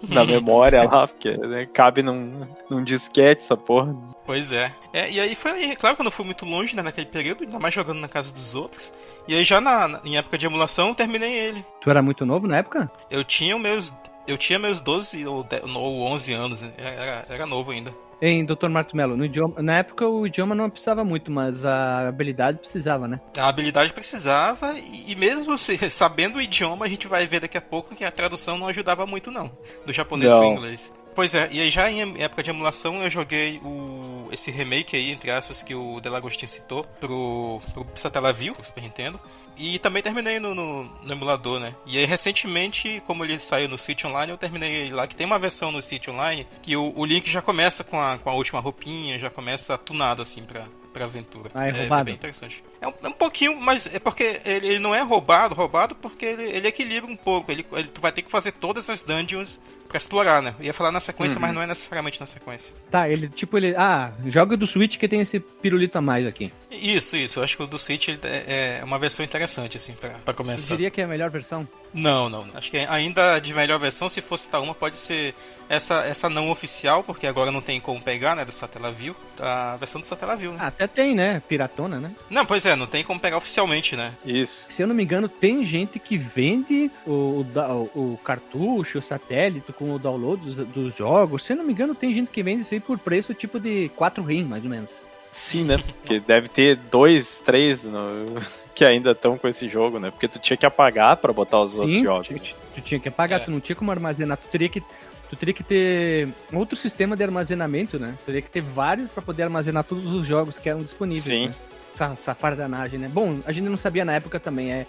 na 0.08 0.24
memória 0.24 0.82
lá, 0.84 1.06
porque 1.06 1.36
né, 1.36 1.66
cabe 1.66 2.02
num, 2.02 2.46
num 2.70 2.82
disquete 2.82 3.42
essa 3.42 3.56
porra. 3.56 3.94
Pois 4.24 4.52
é. 4.52 4.72
é. 4.92 5.10
E 5.10 5.20
aí 5.20 5.34
foi, 5.34 5.76
claro 5.76 5.94
que 5.96 6.00
eu 6.00 6.04
não 6.04 6.10
fui 6.10 6.24
muito 6.24 6.46
longe 6.46 6.74
né, 6.74 6.82
naquele 6.82 7.06
período, 7.06 7.44
ainda 7.44 7.58
mais 7.58 7.74
jogando 7.74 7.98
na 8.00 8.08
casa 8.08 8.32
dos 8.32 8.54
outros. 8.54 8.92
E 9.26 9.34
aí 9.34 9.44
já 9.44 9.60
na, 9.60 9.86
na- 9.86 10.00
em 10.04 10.16
época 10.16 10.38
de 10.38 10.46
emulação 10.46 10.88
eu 10.88 10.94
terminei 10.94 11.34
ele. 11.34 11.64
Tu 11.82 11.90
era 11.90 12.00
muito 12.02 12.24
novo 12.24 12.46
na 12.46 12.56
época? 12.56 12.90
Eu 13.10 13.22
tinha 13.22 13.58
meus. 13.58 13.92
Eu 14.28 14.36
tinha 14.38 14.58
meus 14.58 14.80
12 14.80 15.26
ou, 15.26 15.42
10 15.42 15.64
ou 15.74 16.06
11 16.06 16.32
anos, 16.34 16.60
né? 16.62 16.70
era, 16.76 17.24
era 17.28 17.46
novo 17.46 17.70
ainda. 17.70 17.92
Em 18.20 18.44
Dr. 18.44 18.68
Marcos 18.68 18.94
Mello, 18.94 19.16
no 19.16 19.24
idioma, 19.24 19.62
na 19.62 19.78
época 19.78 20.06
o 20.06 20.26
idioma 20.26 20.52
não 20.54 20.68
precisava 20.68 21.04
muito, 21.04 21.30
mas 21.30 21.64
a 21.64 22.08
habilidade 22.08 22.58
precisava, 22.58 23.06
né? 23.06 23.20
A 23.38 23.46
habilidade 23.46 23.92
precisava, 23.92 24.74
e, 24.76 25.12
e 25.12 25.16
mesmo 25.16 25.56
se- 25.56 25.78
sabendo 25.90 26.36
o 26.38 26.42
idioma, 26.42 26.84
a 26.84 26.88
gente 26.88 27.06
vai 27.06 27.26
ver 27.28 27.40
daqui 27.40 27.56
a 27.56 27.60
pouco 27.60 27.94
que 27.94 28.04
a 28.04 28.10
tradução 28.10 28.58
não 28.58 28.66
ajudava 28.66 29.06
muito, 29.06 29.30
não. 29.30 29.50
Do 29.86 29.92
japonês 29.92 30.32
Não. 30.32 30.40
pro 30.40 30.50
inglês. 30.50 30.92
Pois 31.14 31.34
é, 31.34 31.48
e 31.50 31.60
aí 31.60 31.70
já 31.70 31.90
em 31.90 32.20
época 32.22 32.42
de 32.42 32.50
emulação 32.50 33.02
eu 33.02 33.10
joguei 33.10 33.58
o, 33.64 34.28
esse 34.30 34.50
remake 34.50 34.96
aí, 34.96 35.10
entre 35.10 35.30
aspas, 35.30 35.62
que 35.62 35.74
o 35.74 36.00
Delagostin 36.00 36.46
citou, 36.46 36.84
pro, 37.00 37.60
pro 37.72 37.86
Satellaview, 37.94 38.54
pro 38.54 38.64
Super 38.64 38.82
Nintendo. 38.82 39.18
E 39.58 39.78
também 39.78 40.02
terminei 40.02 40.38
no, 40.38 40.54
no, 40.54 40.84
no 40.84 41.12
emulador, 41.12 41.58
né? 41.58 41.74
E 41.84 41.98
aí 41.98 42.04
recentemente, 42.04 43.02
como 43.06 43.24
ele 43.24 43.38
saiu 43.38 43.68
no 43.68 43.76
Switch 43.78 44.04
Online, 44.04 44.30
eu 44.32 44.38
terminei 44.38 44.72
ele 44.74 44.92
lá, 44.94 45.06
que 45.06 45.16
tem 45.16 45.26
uma 45.26 45.38
versão 45.38 45.72
no 45.72 45.82
Switch 45.82 46.06
Online, 46.08 46.46
que 46.62 46.76
o, 46.76 46.92
o 46.96 47.04
Link 47.04 47.28
já 47.30 47.42
começa 47.42 47.82
com 47.82 48.00
a, 48.00 48.18
com 48.18 48.30
a 48.30 48.34
última 48.34 48.60
roupinha, 48.60 49.18
já 49.18 49.28
começa 49.30 49.76
tunado 49.76 50.22
assim 50.22 50.42
pra, 50.44 50.64
pra 50.92 51.04
aventura. 51.06 51.50
Ah, 51.54 51.66
é 51.66 51.70
roubado? 51.72 52.04
bem 52.04 52.14
interessante. 52.14 52.62
É 52.80 52.86
um, 52.86 52.92
é 53.02 53.08
um 53.08 53.12
pouquinho, 53.12 53.60
mas 53.60 53.92
é 53.92 53.98
porque 53.98 54.40
ele, 54.44 54.66
ele 54.68 54.78
não 54.78 54.94
é 54.94 55.02
roubado, 55.02 55.54
roubado 55.54 55.94
porque 55.96 56.24
ele, 56.24 56.44
ele 56.44 56.68
equilibra 56.68 57.10
um 57.10 57.16
pouco. 57.16 57.50
Ele, 57.50 57.66
ele- 57.72 57.88
tu 57.88 58.00
vai 58.00 58.12
ter 58.12 58.22
que 58.22 58.30
fazer 58.30 58.52
todas 58.52 58.88
as 58.88 59.02
dungeons 59.02 59.58
pra 59.88 59.98
explorar, 59.98 60.42
né? 60.42 60.54
Eu 60.58 60.66
ia 60.66 60.74
falar 60.74 60.92
na 60.92 61.00
sequência, 61.00 61.40
mas 61.40 61.52
não 61.52 61.62
é 61.62 61.66
necessariamente 61.66 62.20
na 62.20 62.26
sequência. 62.26 62.74
Tá, 62.90 63.08
ele, 63.08 63.28
tipo, 63.28 63.56
ele. 63.56 63.74
Ah, 63.76 64.12
joga 64.26 64.56
do 64.56 64.66
Switch 64.66 64.98
que 64.98 65.08
tem 65.08 65.20
esse 65.20 65.40
pirulito 65.40 65.96
a 65.98 66.00
mais 66.00 66.26
aqui. 66.26 66.52
Isso, 66.70 67.16
isso. 67.16 67.38
Eu 67.40 67.44
acho 67.44 67.56
que 67.56 67.62
o 67.62 67.66
do 67.66 67.78
Switch 67.78 68.08
ele 68.08 68.18
é, 68.24 68.78
é 68.80 68.84
uma 68.84 68.98
versão 68.98 69.24
interessante, 69.24 69.76
assim, 69.76 69.94
pra, 69.94 70.10
pra 70.10 70.32
Eu 70.32 70.34
começar. 70.34 70.74
diria 70.74 70.90
que 70.90 71.00
é 71.00 71.04
a 71.04 71.08
melhor 71.08 71.30
versão. 71.30 71.66
Não, 71.92 72.28
não. 72.28 72.46
Acho 72.54 72.70
que 72.70 72.76
ainda 72.78 73.38
de 73.40 73.54
melhor 73.54 73.78
versão, 73.78 74.08
se 74.10 74.20
fosse 74.20 74.44
citar 74.44 74.60
uma, 74.60 74.74
pode 74.74 74.98
ser 74.98 75.34
essa, 75.70 76.02
essa 76.04 76.28
não 76.28 76.50
oficial, 76.50 77.02
porque 77.02 77.26
agora 77.26 77.50
não 77.50 77.62
tem 77.62 77.80
como 77.80 78.02
pegar, 78.02 78.36
né? 78.36 78.44
Do 78.44 78.52
Satellaview. 78.52 79.16
A 79.40 79.76
versão 79.76 79.98
do 80.00 80.06
Satellaview, 80.06 80.52
né? 80.52 80.58
Ah, 80.60 80.66
até 80.66 80.86
tem, 80.86 81.14
né? 81.14 81.42
Piratona, 81.48 81.98
né? 81.98 82.10
Não, 82.28 82.44
pois 82.44 82.66
é, 82.66 82.76
não 82.76 82.86
tem 82.86 83.02
como 83.02 83.18
pegar 83.18 83.38
oficialmente, 83.38 83.96
né? 83.96 84.12
Isso. 84.24 84.66
Se 84.68 84.82
eu 84.82 84.86
não 84.86 84.94
me 84.94 85.02
engano, 85.02 85.28
tem 85.28 85.64
gente 85.64 85.98
que 85.98 86.18
vende 86.18 86.90
o, 87.06 87.40
o, 87.40 87.44
da- 87.44 87.72
o- 87.72 87.90
o 87.94 88.20
cartucho, 88.22 88.98
o 88.98 89.02
satélite 89.02 89.72
com 89.78 89.94
o 89.94 89.98
download 89.98 90.44
dos, 90.44 90.56
dos 90.56 90.96
jogos. 90.96 91.44
Se 91.44 91.52
eu 91.52 91.56
não 91.56 91.64
me 91.64 91.72
engano, 91.72 91.94
tem 91.94 92.12
gente 92.14 92.30
que 92.30 92.42
vende 92.42 92.62
isso 92.62 92.74
aí 92.74 92.80
por 92.80 92.98
preço 92.98 93.32
tipo 93.34 93.60
de 93.60 93.90
4 93.96 94.22
rim, 94.22 94.42
mais 94.44 94.64
ou 94.64 94.70
menos. 94.70 94.90
Sim, 95.30 95.64
né? 95.64 95.78
Porque 95.78 96.18
deve 96.20 96.48
ter 96.48 96.76
dois, 96.90 97.40
três 97.40 97.84
no- 97.84 98.36
que 98.74 98.84
ainda 98.84 99.12
estão 99.12 99.36
com 99.38 99.46
esse 99.46 99.68
jogo, 99.68 99.98
né? 99.98 100.10
Porque 100.10 100.26
tu 100.26 100.38
tinha 100.38 100.56
que 100.56 100.66
apagar 100.66 101.16
pra 101.16 101.32
botar 101.32 101.60
os 101.60 101.78
outros 101.78 101.96
Sim, 101.96 102.02
jogos. 102.04 102.28
tu, 102.28 102.56
tu 102.74 102.80
tinha 102.80 102.98
que 102.98 103.08
apagar, 103.08 103.40
É. 103.40 103.44
tu 103.44 103.50
não 103.50 103.60
tinha 103.60 103.76
como 103.76 103.90
armazenar, 103.90 104.36
tu 104.36 104.48
teria 104.48 104.68
que 104.68 104.80
tu 104.80 105.36
teria 105.36 105.52
que 105.52 105.62
ter 105.62 106.26
outro 106.52 106.74
sistema 106.76 107.14
de 107.14 107.22
armazenamento, 107.22 107.98
né? 107.98 108.14
Tu 108.22 108.26
teria 108.26 108.42
que 108.42 108.50
ter 108.50 108.62
vários 108.62 109.10
pra 109.10 109.22
poder 109.22 109.42
armazenar 109.42 109.84
todos 109.84 110.06
os 110.06 110.26
jogos 110.26 110.58
que 110.58 110.68
eram 110.70 110.80
disponíveis. 110.80 111.24
Sim. 111.24 111.48
Né? 111.48 111.54
Essa, 111.94 112.06
essa 112.12 112.34
fardanagem, 112.34 112.98
né? 112.98 113.08
Bom, 113.12 113.38
a 113.44 113.52
gente 113.52 113.68
não 113.68 113.76
sabia 113.76 114.04
na 114.04 114.12
época 114.14 114.40
também, 114.40 114.72
é. 114.72 114.86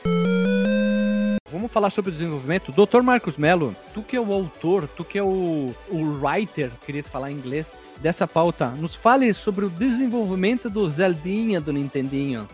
Vamos 1.51 1.71
falar 1.71 1.89
sobre 1.89 2.11
o 2.11 2.13
desenvolvimento. 2.13 2.71
Dr. 2.71 3.01
Marcos 3.01 3.37
Mello, 3.37 3.75
tu 3.93 4.03
que 4.03 4.15
é 4.15 4.21
o 4.21 4.31
autor, 4.31 4.87
tu 4.87 5.03
que 5.03 5.17
é 5.17 5.23
o, 5.23 5.73
o 5.89 6.19
writer, 6.21 6.71
queria 6.85 7.03
falar 7.03 7.31
em 7.31 7.35
inglês, 7.35 7.75
dessa 7.97 8.27
pauta, 8.27 8.67
nos 8.69 8.95
fale 8.95 9.33
sobre 9.33 9.65
o 9.65 9.69
desenvolvimento 9.69 10.69
do 10.69 10.89
Zeldinha 10.89 11.59
do 11.59 11.73
Nintendinho. 11.73 12.47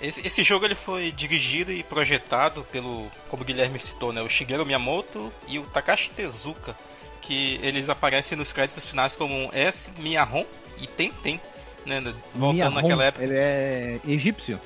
Esse, 0.00 0.24
esse 0.24 0.42
jogo 0.42 0.64
ele 0.64 0.74
foi 0.74 1.10
dirigido 1.10 1.72
e 1.72 1.82
projetado 1.82 2.64
pelo, 2.70 3.06
como 3.28 3.42
o 3.42 3.46
Guilherme 3.46 3.78
citou, 3.80 4.12
né, 4.12 4.22
o 4.22 4.28
Shigeru 4.28 4.64
Miyamoto 4.64 5.32
e 5.48 5.58
o 5.58 5.62
Takashi 5.62 6.10
Tezuka, 6.10 6.76
que 7.22 7.58
eles 7.62 7.88
aparecem 7.88 8.38
nos 8.38 8.52
créditos 8.52 8.84
finais 8.84 9.16
como 9.16 9.50
S, 9.52 9.90
Miyahon 9.98 10.44
e 10.80 10.86
Tenten, 10.86 11.40
né, 11.84 12.00
voltando 12.34 12.54
Miyahon, 12.54 12.70
naquela 12.70 13.04
época. 13.04 13.24
Ele 13.24 13.34
é 13.34 14.00
egípcio. 14.06 14.60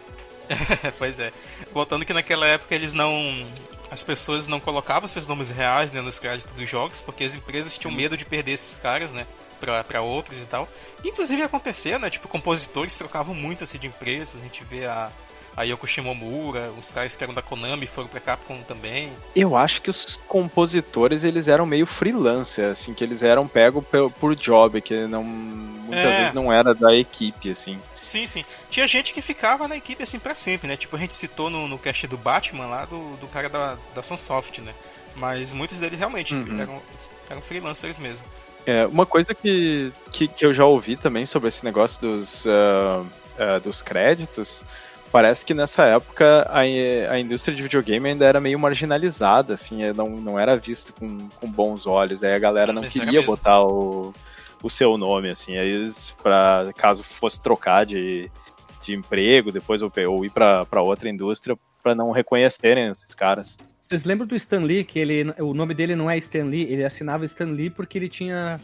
pois 0.99 1.19
é. 1.19 1.33
Voltando 1.73 2.05
que 2.05 2.13
naquela 2.13 2.47
época 2.47 2.75
eles 2.75 2.93
não 2.93 3.47
as 3.91 4.03
pessoas 4.03 4.47
não 4.47 4.59
colocavam 4.59 5.07
seus 5.07 5.27
nomes 5.27 5.51
reais 5.51 5.93
né, 5.93 6.01
nos 6.01 6.19
créditos 6.19 6.55
dos 6.55 6.69
jogos, 6.69 7.03
porque 7.03 7.25
as 7.25 7.35
empresas 7.35 7.77
tinham 7.77 7.95
medo 7.95 8.17
de 8.17 8.25
perder 8.25 8.53
esses 8.53 8.75
caras, 8.77 9.13
né? 9.13 9.27
Pra, 9.61 9.85
pra 9.85 10.01
outros 10.01 10.39
e 10.41 10.47
tal. 10.47 10.67
Inclusive 11.05 11.43
acontecia, 11.43 11.99
né? 11.99 12.09
Tipo, 12.09 12.27
compositores 12.27 12.97
trocavam 12.97 13.35
muito 13.35 13.65
assim 13.65 13.79
de 13.79 13.87
empresas. 13.87 14.41
A 14.41 14.43
gente 14.43 14.65
vê 14.65 14.87
a, 14.87 15.11
a 15.55 15.63
Yoko 15.63 15.87
Shimomura, 15.87 16.73
os 16.81 16.91
caras 16.91 17.15
que 17.15 17.23
eram 17.23 17.35
da 17.35 17.43
Konami 17.43 17.87
foram 17.87 18.09
pra 18.09 18.19
Capcom 18.19 18.59
também. 18.63 19.13
Eu 19.37 19.55
acho 19.55 19.83
que 19.83 19.91
os 19.91 20.17
compositores, 20.27 21.23
eles 21.23 21.47
eram 21.47 21.67
meio 21.67 21.87
freelancer, 21.87 22.71
assim, 22.71 22.95
que 22.95 23.05
eles 23.05 23.23
eram 23.23 23.47
pegos 23.47 23.85
por, 23.85 24.11
por 24.13 24.35
job, 24.35 24.81
que 24.81 25.07
não 25.07 25.23
muitas 25.23 26.05
É. 26.07 26.19
vezes 26.19 26.35
não 26.35 26.51
era 26.53 26.75
da 26.75 26.95
equipe, 26.97 27.51
assim. 27.51 27.79
Sim, 28.03 28.27
sim. 28.27 28.45
Tinha 28.71 28.87
gente 28.89 29.13
que 29.13 29.23
ficava 29.23 29.69
na 29.69 29.77
equipe 29.77 30.03
assim 30.03 30.19
pra 30.19 30.35
sempre, 30.35 30.67
né? 30.67 30.77
Tipo, 30.77 30.97
a 30.97 30.99
gente 30.99 31.15
citou 31.15 31.49
no, 31.49 31.69
no 31.69 31.79
cast 31.79 32.07
do 32.07 32.17
Batman 32.17 32.67
lá, 32.67 32.85
do, 32.85 33.17
do 33.17 33.27
cara 33.29 33.49
da, 33.49 33.77
da 33.95 34.03
Sunsoft, 34.03 34.61
né? 34.61 34.75
Mas 35.15 35.53
muitos 35.53 35.79
deles 35.79 35.99
realmente 35.99 36.35
Uhum. 36.35 36.61
eram, 36.61 36.83
eram 37.31 37.43
freelancers 37.43 37.99
mesmo. 37.99 38.27
É, 38.67 38.87
uma 38.87 39.05
coisa 39.07 39.35
que, 39.35 39.93
que, 40.11 40.29
que 40.29 40.45
eu 40.47 40.55
já 40.55 40.65
ouvi 40.65 40.97
também 40.97 41.27
sobre 41.27 41.49
esse 41.49 41.65
negócio 41.65 42.01
dos, 42.01 42.47
ah, 42.47 43.05
ah, 43.39 43.59
dos 43.59 43.83
créditos, 43.83 44.65
parece 45.11 45.45
que 45.45 45.53
nessa 45.53 45.85
época 45.85 46.47
a, 46.49 46.61
a 46.61 47.19
indústria 47.19 47.55
de 47.57 47.63
videogame 47.63 48.09
ainda 48.09 48.25
era 48.25 48.41
meio 48.41 48.59
marginalizada, 48.59 49.55
assim, 49.55 49.83
é, 49.83 49.93
não, 49.93 50.07
não 50.11 50.39
era 50.39 50.57
visto 50.57 50.93
com, 50.93 51.29
com 51.41 51.51
bons 51.51 51.87
olhos, 51.87 52.23
aí 52.23 52.35
a 52.35 52.39
galera 52.39 52.73
não 52.73 52.83
Mas 52.83 52.93
queria 52.93 53.23
botar 53.23 53.63
o, 53.63 54.15
o 54.63 54.71
seu 54.71 54.97
nome, 54.97 55.31
assim, 55.31 55.57
aí 55.57 55.69
eles, 55.69 56.15
pra, 56.23 56.71
caso 56.77 57.03
fosse 57.03 57.41
trocar 57.43 57.85
de, 57.85 58.31
de 58.83 58.95
emprego 58.95 59.51
depois 59.53 59.83
ou, 59.83 59.93
ou 60.09 60.25
ir 60.25 60.31
pra 60.31 60.65
pra 60.65 60.83
outra 60.83 61.09
indústria, 61.09 61.57
pra 61.83 61.95
não 61.95 62.11
reconhecerem 62.11 62.89
esses 62.91 63.15
caras. 63.15 63.59
Vocês 63.81 64.05
lembram 64.05 64.27
do 64.27 64.35
Stan 64.37 64.61
Lee, 64.61 64.85
que 64.85 64.99
ele, 64.99 65.35
o 65.39 65.53
nome 65.53 65.75
dele 65.75 65.95
não 65.95 66.11
é 66.11 66.17
Stan 66.17 66.45
Lee, 66.45 66.63
ele 66.71 66.85
assinava 66.85 67.25
Stan 67.25 67.47
Lee 67.47 67.69
porque 67.71 67.99
ele 67.99 68.09
tinha. 68.09 68.59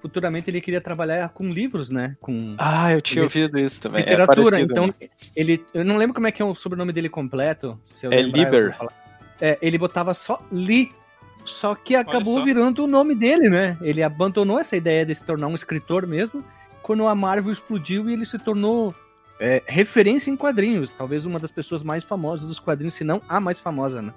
Futuramente 0.00 0.50
ele 0.50 0.60
queria 0.60 0.80
trabalhar 0.80 1.28
com 1.28 1.52
livros, 1.52 1.88
né? 1.88 2.16
Com 2.20 2.56
Ah, 2.58 2.92
eu 2.92 3.00
tinha 3.00 3.20
Ele- 3.20 3.26
ouvido 3.26 3.56
isso 3.58 3.80
também. 3.82 4.00
é 4.00 4.04
literatura. 4.06 4.50
parecido, 4.50 4.72
então, 4.72 4.86
né? 4.88 4.94
ele. 5.36 5.64
Eu 5.72 5.84
não 5.84 5.96
lembro 5.96 6.12
como 6.14 6.26
é 6.26 6.32
que 6.32 6.42
é 6.42 6.44
o 6.44 6.54
sobrenome 6.56 6.92
dele 6.92 7.08
completo. 7.08 7.78
Se 7.84 8.06
eu 8.06 8.12
É 8.12 8.16
lembrar, 8.16 8.74
falar. 8.76 8.92
É, 9.40 9.58
ele 9.62 9.78
botava 9.78 10.12
só 10.12 10.40
Lee. 10.50 10.90
Só 11.44 11.74
que 11.74 11.94
acabou 11.94 12.38
só. 12.38 12.44
virando 12.44 12.84
o 12.84 12.86
nome 12.86 13.14
dele, 13.14 13.48
né? 13.48 13.76
Ele 13.80 14.02
abandonou 14.02 14.58
essa 14.58 14.76
ideia 14.76 15.04
de 15.04 15.14
se 15.14 15.24
tornar 15.24 15.48
um 15.48 15.54
escritor 15.54 16.06
mesmo 16.06 16.44
quando 16.82 17.06
a 17.06 17.14
Marvel 17.14 17.52
explodiu 17.52 18.08
e 18.08 18.12
ele 18.12 18.24
se 18.24 18.38
tornou 18.38 18.94
é, 19.40 19.62
referência 19.66 20.30
em 20.30 20.36
quadrinhos. 20.36 20.92
Talvez 20.92 21.24
uma 21.24 21.38
das 21.38 21.50
pessoas 21.50 21.82
mais 21.82 22.04
famosas 22.04 22.48
dos 22.48 22.58
quadrinhos, 22.58 22.94
se 22.94 23.04
não 23.04 23.20
a 23.28 23.40
mais 23.40 23.58
famosa, 23.58 24.02
né? 24.02 24.12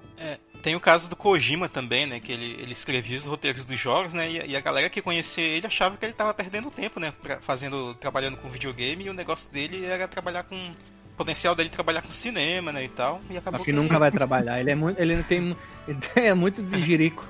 Tem 0.62 0.76
o 0.76 0.80
caso 0.80 1.08
do 1.08 1.16
Kojima 1.16 1.70
também, 1.70 2.08
né? 2.08 2.20
Que 2.20 2.32
ele, 2.32 2.58
ele 2.60 2.74
escrevia 2.74 3.20
os 3.20 3.26
roteiros 3.26 3.66
dos 3.66 3.80
jogos, 3.80 4.14
né? 4.14 4.32
E, 4.32 4.52
e 4.52 4.58
a 4.58 4.62
galera 4.62 4.90
que 4.90 5.00
conhecia 5.00 5.44
ele 5.44 5.68
achava 5.68 5.96
que 5.96 6.04
ele 6.04 6.14
tava 6.14 6.34
perdendo 6.34 6.72
tempo, 6.72 7.00
né? 7.00 7.14
Pra, 7.22 7.40
fazendo, 7.40 7.94
trabalhando 7.94 8.36
com 8.38 8.50
videogame 8.50 9.06
e 9.06 9.10
o 9.12 9.14
negócio 9.14 9.52
dele 9.52 9.86
era 9.86 10.08
trabalhar 10.08 10.44
com. 10.44 10.72
Potencial 11.18 11.56
dele 11.56 11.70
trabalhar 11.70 12.02
com 12.02 12.12
cinema, 12.12 12.72
né? 12.72 12.84
E 12.84 12.90
tal. 12.90 13.22
E 13.30 13.38
acabou 13.38 13.60
Só 13.60 13.66
que 13.66 13.72
nunca 13.72 13.98
vai 13.98 14.12
trabalhar. 14.12 14.60
Ele 14.60 14.72
é 14.72 14.76
muito. 14.76 15.00
Ele 15.00 15.24
tem. 15.24 15.56
Ele 15.88 16.00
é 16.16 16.34
muito 16.34 16.62
de 16.62 16.82
jirico. 16.82 17.26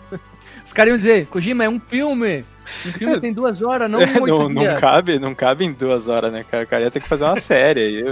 Os 0.65 0.73
caras 0.73 0.91
iam 0.91 0.97
dizer, 0.97 1.27
Kojima 1.27 1.63
é 1.65 1.69
um 1.69 1.79
filme. 1.79 2.43
Um 2.85 2.91
filme 2.93 3.19
tem 3.19 3.33
duas 3.33 3.61
horas, 3.61 3.89
não 3.89 4.01
É, 4.01 4.05
oito 4.05 4.27
não, 4.27 4.49
não 4.49 4.79
cabe, 4.79 5.19
não 5.19 5.35
cabe 5.35 5.65
em 5.65 5.73
duas 5.73 6.07
horas, 6.07 6.31
né, 6.31 6.43
cara? 6.43 6.63
O 6.63 6.67
cara 6.67 6.83
ia 6.83 6.91
ter 6.91 7.01
que 7.01 7.07
fazer 7.07 7.25
uma 7.25 7.39
série 7.39 7.81
aí. 7.81 8.03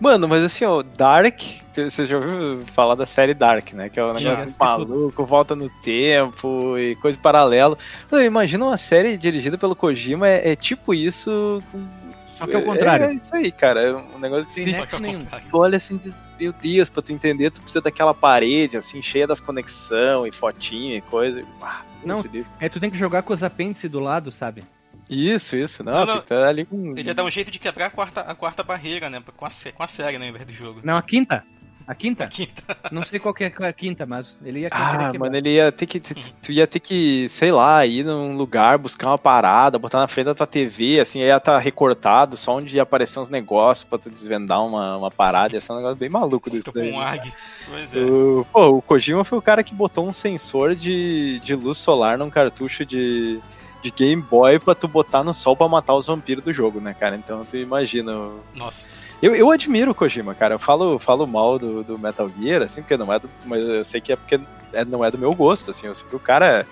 Mano, 0.00 0.28
mas 0.28 0.42
assim, 0.42 0.64
ó, 0.64 0.82
Dark, 0.82 1.40
você 1.72 2.04
já 2.04 2.16
ouviu 2.16 2.64
falar 2.74 2.94
da 2.94 3.06
série 3.06 3.32
Dark, 3.32 3.72
né? 3.72 3.88
Que 3.88 3.98
é 3.98 4.04
um 4.04 4.18
Já. 4.18 4.30
negócio 4.36 4.56
maluco, 4.58 5.24
volta 5.24 5.54
no 5.56 5.70
tempo 5.82 6.76
e 6.78 6.96
coisa 6.96 7.18
paralela. 7.18 7.78
Imagina 8.24 8.64
uma 8.64 8.76
série 8.76 9.16
dirigida 9.16 9.56
pelo 9.56 9.74
Kojima, 9.76 10.28
é, 10.28 10.52
é 10.52 10.56
tipo 10.56 10.92
isso. 10.92 11.62
com- 11.72 12.03
Só 12.44 12.50
que 12.50 12.56
é 12.56 12.58
o 12.58 12.64
contrário. 12.64 13.06
É, 13.06 13.14
isso 13.14 13.34
aí, 13.34 13.50
cara. 13.52 13.80
É 13.80 13.94
um 13.94 14.18
negócio 14.18 14.48
que 14.52 14.64
Tem 14.64 14.86
que 14.86 14.94
ao 14.94 15.00
nenhum. 15.00 15.24
tu 15.24 15.58
olha 15.58 15.76
assim 15.76 15.96
e 15.96 15.98
diz, 15.98 16.22
meu 16.38 16.52
Deus, 16.52 16.90
pra 16.90 17.02
tu 17.02 17.12
entender, 17.12 17.50
tu 17.50 17.60
precisa 17.60 17.80
daquela 17.80 18.12
parede, 18.14 18.76
assim, 18.76 19.00
cheia 19.02 19.26
das 19.26 19.40
conexão 19.40 20.26
e 20.26 20.32
fotinha 20.32 20.96
e 20.96 21.00
coisa. 21.00 21.42
Ah, 21.62 21.82
Não. 22.04 22.24
É, 22.60 22.68
tu 22.68 22.78
tem 22.80 22.90
que 22.90 22.98
jogar 22.98 23.22
com 23.22 23.32
os 23.32 23.42
apêndices 23.42 23.90
do 23.90 24.00
lado, 24.00 24.30
sabe? 24.30 24.62
Isso, 25.08 25.56
isso. 25.56 25.84
Não, 25.84 26.06
Não, 26.06 26.14
não. 26.16 26.22
tá 26.22 26.48
ali 26.48 26.64
com. 26.64 26.96
Ele 26.96 27.08
ia 27.08 27.14
dar 27.14 27.24
um 27.24 27.30
jeito 27.30 27.50
de 27.50 27.58
quebrar 27.58 27.86
a 27.86 27.90
quarta, 27.90 28.20
a 28.22 28.34
quarta 28.34 28.62
barreira, 28.62 29.10
né? 29.10 29.22
Com 29.36 29.44
a, 29.44 29.48
com 29.74 29.82
a 29.82 29.88
série, 29.88 30.18
né? 30.18 30.26
Ao 30.26 30.30
invés 30.30 30.46
do 30.46 30.52
jogo. 30.52 30.80
Não, 30.82 30.96
a 30.96 31.02
quinta. 31.02 31.44
A 31.86 31.94
quinta? 31.94 32.24
A 32.24 32.26
quinta. 32.28 32.62
Não 32.90 33.02
sei 33.02 33.18
qual 33.18 33.34
que 33.34 33.44
é 33.44 33.52
a 33.58 33.72
quinta, 33.72 34.06
mas 34.06 34.38
ele 34.42 34.60
ia 34.60 34.68
Ah, 34.70 35.12
mano, 35.18 35.36
ele 35.36 35.50
ia 35.50 35.70
ter 35.70 35.86
que. 35.86 36.00
Tu 36.00 36.52
ia 36.52 36.66
ter 36.66 36.80
que, 36.80 37.28
sei 37.28 37.52
lá, 37.52 37.84
ir 37.84 38.04
num 38.04 38.36
lugar, 38.36 38.78
buscar 38.78 39.08
uma 39.08 39.18
parada, 39.18 39.78
botar 39.78 39.98
na 39.98 40.08
frente 40.08 40.26
da 40.26 40.34
tua 40.34 40.46
TV, 40.46 41.00
assim, 41.00 41.20
aí 41.20 41.28
ia 41.28 41.36
estar 41.36 41.58
recortado, 41.58 42.36
só 42.38 42.56
onde 42.56 42.76
ia 42.76 42.82
aparecer 42.82 43.18
uns 43.18 43.28
negócios 43.28 43.84
pra 43.84 43.98
tu 43.98 44.08
desvendar 44.08 44.64
uma, 44.64 44.96
uma 44.96 45.10
parada. 45.10 45.54
Ia 45.54 45.60
ser 45.60 45.72
um 45.72 45.76
negócio 45.76 45.96
bem 45.96 46.08
maluco 46.08 46.48
desse 46.48 46.72
daí. 46.72 46.90
com 46.90 46.96
um 46.96 47.00
ARG. 47.00 47.32
Pois 47.68 47.94
é. 47.94 47.98
O, 47.98 48.46
pô, 48.50 48.68
o 48.68 48.82
Kojima 48.82 49.22
foi 49.22 49.38
o 49.38 49.42
cara 49.42 49.62
que 49.62 49.74
botou 49.74 50.08
um 50.08 50.12
sensor 50.12 50.74
de, 50.74 51.38
de 51.40 51.54
luz 51.54 51.76
solar 51.76 52.16
num 52.16 52.30
cartucho 52.30 52.86
de, 52.86 53.38
de 53.82 53.90
Game 53.90 54.22
Boy 54.22 54.58
pra 54.58 54.74
tu 54.74 54.88
botar 54.88 55.22
no 55.22 55.34
sol 55.34 55.54
pra 55.54 55.68
matar 55.68 55.94
os 55.94 56.06
vampiros 56.06 56.42
do 56.42 56.52
jogo, 56.52 56.80
né, 56.80 56.94
cara? 56.94 57.14
Então 57.14 57.44
tu 57.44 57.58
imagina. 57.58 58.12
Nossa. 58.54 58.86
Eu, 59.22 59.34
eu 59.34 59.50
admiro 59.50 59.90
o 59.90 59.94
Kojima, 59.94 60.34
cara. 60.34 60.54
Eu 60.54 60.58
falo, 60.58 60.98
falo 60.98 61.26
mal 61.26 61.58
do, 61.58 61.82
do 61.82 61.98
Metal 61.98 62.30
Gear, 62.38 62.62
assim, 62.62 62.82
porque 62.82 62.96
não 62.96 63.12
é 63.12 63.18
do. 63.18 63.30
Mas 63.44 63.62
eu 63.62 63.84
sei 63.84 64.00
que 64.00 64.12
é 64.12 64.16
porque 64.16 64.38
é- 64.72 64.84
não 64.84 65.04
é 65.04 65.10
do 65.10 65.18
meu 65.18 65.32
gosto, 65.34 65.70
assim. 65.70 65.86
Eu 65.86 65.94
sei 65.94 66.06
que 66.08 66.16
o 66.16 66.20
cara. 66.20 66.66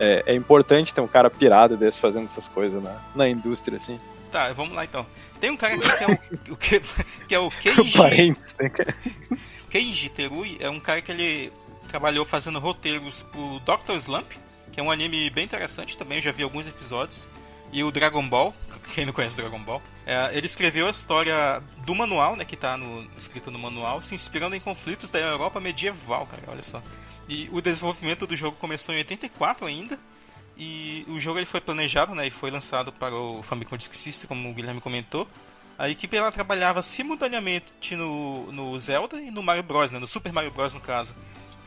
É, 0.00 0.22
é 0.26 0.34
importante 0.36 0.94
ter 0.94 1.00
um 1.00 1.08
cara 1.08 1.28
pirado 1.28 1.76
desse 1.76 1.98
fazendo 1.98 2.26
essas 2.26 2.48
coisas 2.48 2.80
na, 2.80 3.00
na 3.16 3.28
indústria, 3.28 3.78
assim. 3.78 3.98
Tá, 4.30 4.52
vamos 4.52 4.76
lá 4.76 4.84
então. 4.84 5.04
Tem 5.40 5.50
um 5.50 5.56
cara 5.56 5.74
aqui 5.74 5.88
que 5.98 6.04
é 6.04 6.52
o, 6.52 6.56
que, 6.56 6.80
que 7.28 7.34
é 7.34 7.38
o 7.40 7.48
Keiji, 7.60 7.96
Parentes, 7.98 8.54
né, 8.60 8.68
cara? 8.68 8.94
Keiji 9.68 10.08
Terui. 10.08 10.56
É 10.60 10.70
um 10.70 10.78
cara 10.78 11.02
que 11.02 11.10
ele 11.10 11.52
trabalhou 11.88 12.24
fazendo 12.24 12.60
roteiros 12.60 13.24
pro 13.24 13.58
Dr. 13.60 13.94
Slump, 13.96 14.30
que 14.70 14.78
é 14.78 14.82
um 14.82 14.90
anime 14.90 15.30
bem 15.30 15.44
interessante 15.44 15.96
também. 15.98 16.18
Eu 16.18 16.22
já 16.24 16.32
vi 16.32 16.44
alguns 16.44 16.68
episódios. 16.68 17.28
E 17.72 17.84
o 17.84 17.90
Dragon 17.90 18.26
Ball, 18.26 18.54
quem 18.94 19.04
não 19.04 19.12
conhece 19.12 19.36
Dragon 19.36 19.60
Ball, 19.60 19.82
é, 20.06 20.30
ele 20.32 20.46
escreveu 20.46 20.86
a 20.86 20.90
história 20.90 21.62
do 21.84 21.94
manual, 21.94 22.36
né, 22.36 22.44
que 22.44 22.56
tá 22.56 22.76
no, 22.76 23.08
escrito 23.18 23.50
no 23.50 23.58
manual, 23.58 24.00
se 24.00 24.14
inspirando 24.14 24.56
em 24.56 24.60
conflitos 24.60 25.10
da 25.10 25.18
Europa 25.18 25.60
medieval, 25.60 26.26
cara, 26.26 26.42
olha 26.48 26.62
só. 26.62 26.82
E 27.28 27.48
o 27.52 27.60
desenvolvimento 27.60 28.26
do 28.26 28.34
jogo 28.34 28.56
começou 28.56 28.94
em 28.94 28.98
84 28.98 29.66
ainda, 29.66 29.98
e 30.56 31.04
o 31.08 31.20
jogo 31.20 31.38
ele 31.38 31.46
foi 31.46 31.60
planejado, 31.60 32.14
né, 32.14 32.26
e 32.26 32.30
foi 32.30 32.50
lançado 32.50 32.92
para 32.92 33.14
o 33.14 33.42
Famicom 33.42 33.76
Disk 33.76 33.94
System, 33.94 34.26
como 34.26 34.50
o 34.50 34.54
Guilherme 34.54 34.80
comentou. 34.80 35.28
A 35.78 35.88
equipe 35.88 36.16
ela 36.16 36.32
trabalhava 36.32 36.82
simultaneamente 36.82 37.94
no, 37.94 38.50
no 38.50 38.76
Zelda 38.80 39.20
e 39.20 39.30
no 39.30 39.42
Mario 39.42 39.62
Bros, 39.62 39.92
né, 39.92 39.98
no 40.00 40.08
Super 40.08 40.32
Mario 40.32 40.50
Bros 40.50 40.74
no 40.74 40.80
caso. 40.80 41.14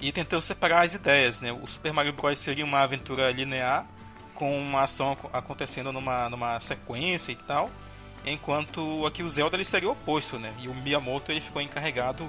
E 0.02 0.12
tentou 0.12 0.42
separar 0.42 0.82
as 0.82 0.96
ideias, 0.96 1.40
né? 1.40 1.54
O 1.54 1.66
Super 1.68 1.94
Mario 1.94 2.12
Bros 2.12 2.40
seria 2.40 2.66
uma 2.66 2.80
aventura 2.80 3.32
linear 3.32 3.88
com 4.42 4.60
uma 4.60 4.82
ação 4.82 5.12
ac- 5.12 5.30
acontecendo 5.32 5.94
numa, 5.94 6.28
numa 6.28 6.60
sequência 6.60 7.32
e 7.32 7.36
tal, 7.36 7.70
enquanto 8.26 9.06
aqui 9.06 9.22
o 9.22 9.30
Zelda 9.30 9.56
ele 9.56 9.64
seria 9.64 9.88
o 9.88 9.92
oposto, 9.92 10.40
né? 10.40 10.52
E 10.60 10.68
o 10.68 10.74
Miyamoto 10.74 11.32
ele 11.32 11.40
ficou 11.40 11.62
encarregado 11.62 12.28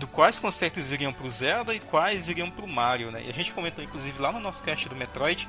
do 0.00 0.08
quais 0.08 0.40
conceitos 0.40 0.90
iriam 0.90 1.12
pro 1.12 1.30
Zelda 1.30 1.72
e 1.72 1.78
quais 1.78 2.28
iriam 2.28 2.50
pro 2.50 2.66
Mario, 2.66 3.12
né? 3.12 3.22
E 3.24 3.30
a 3.30 3.32
gente 3.32 3.54
comentou 3.54 3.84
inclusive 3.84 4.20
lá 4.20 4.32
no 4.32 4.40
nosso 4.40 4.64
cast 4.64 4.88
do 4.88 4.96
Metroid 4.96 5.48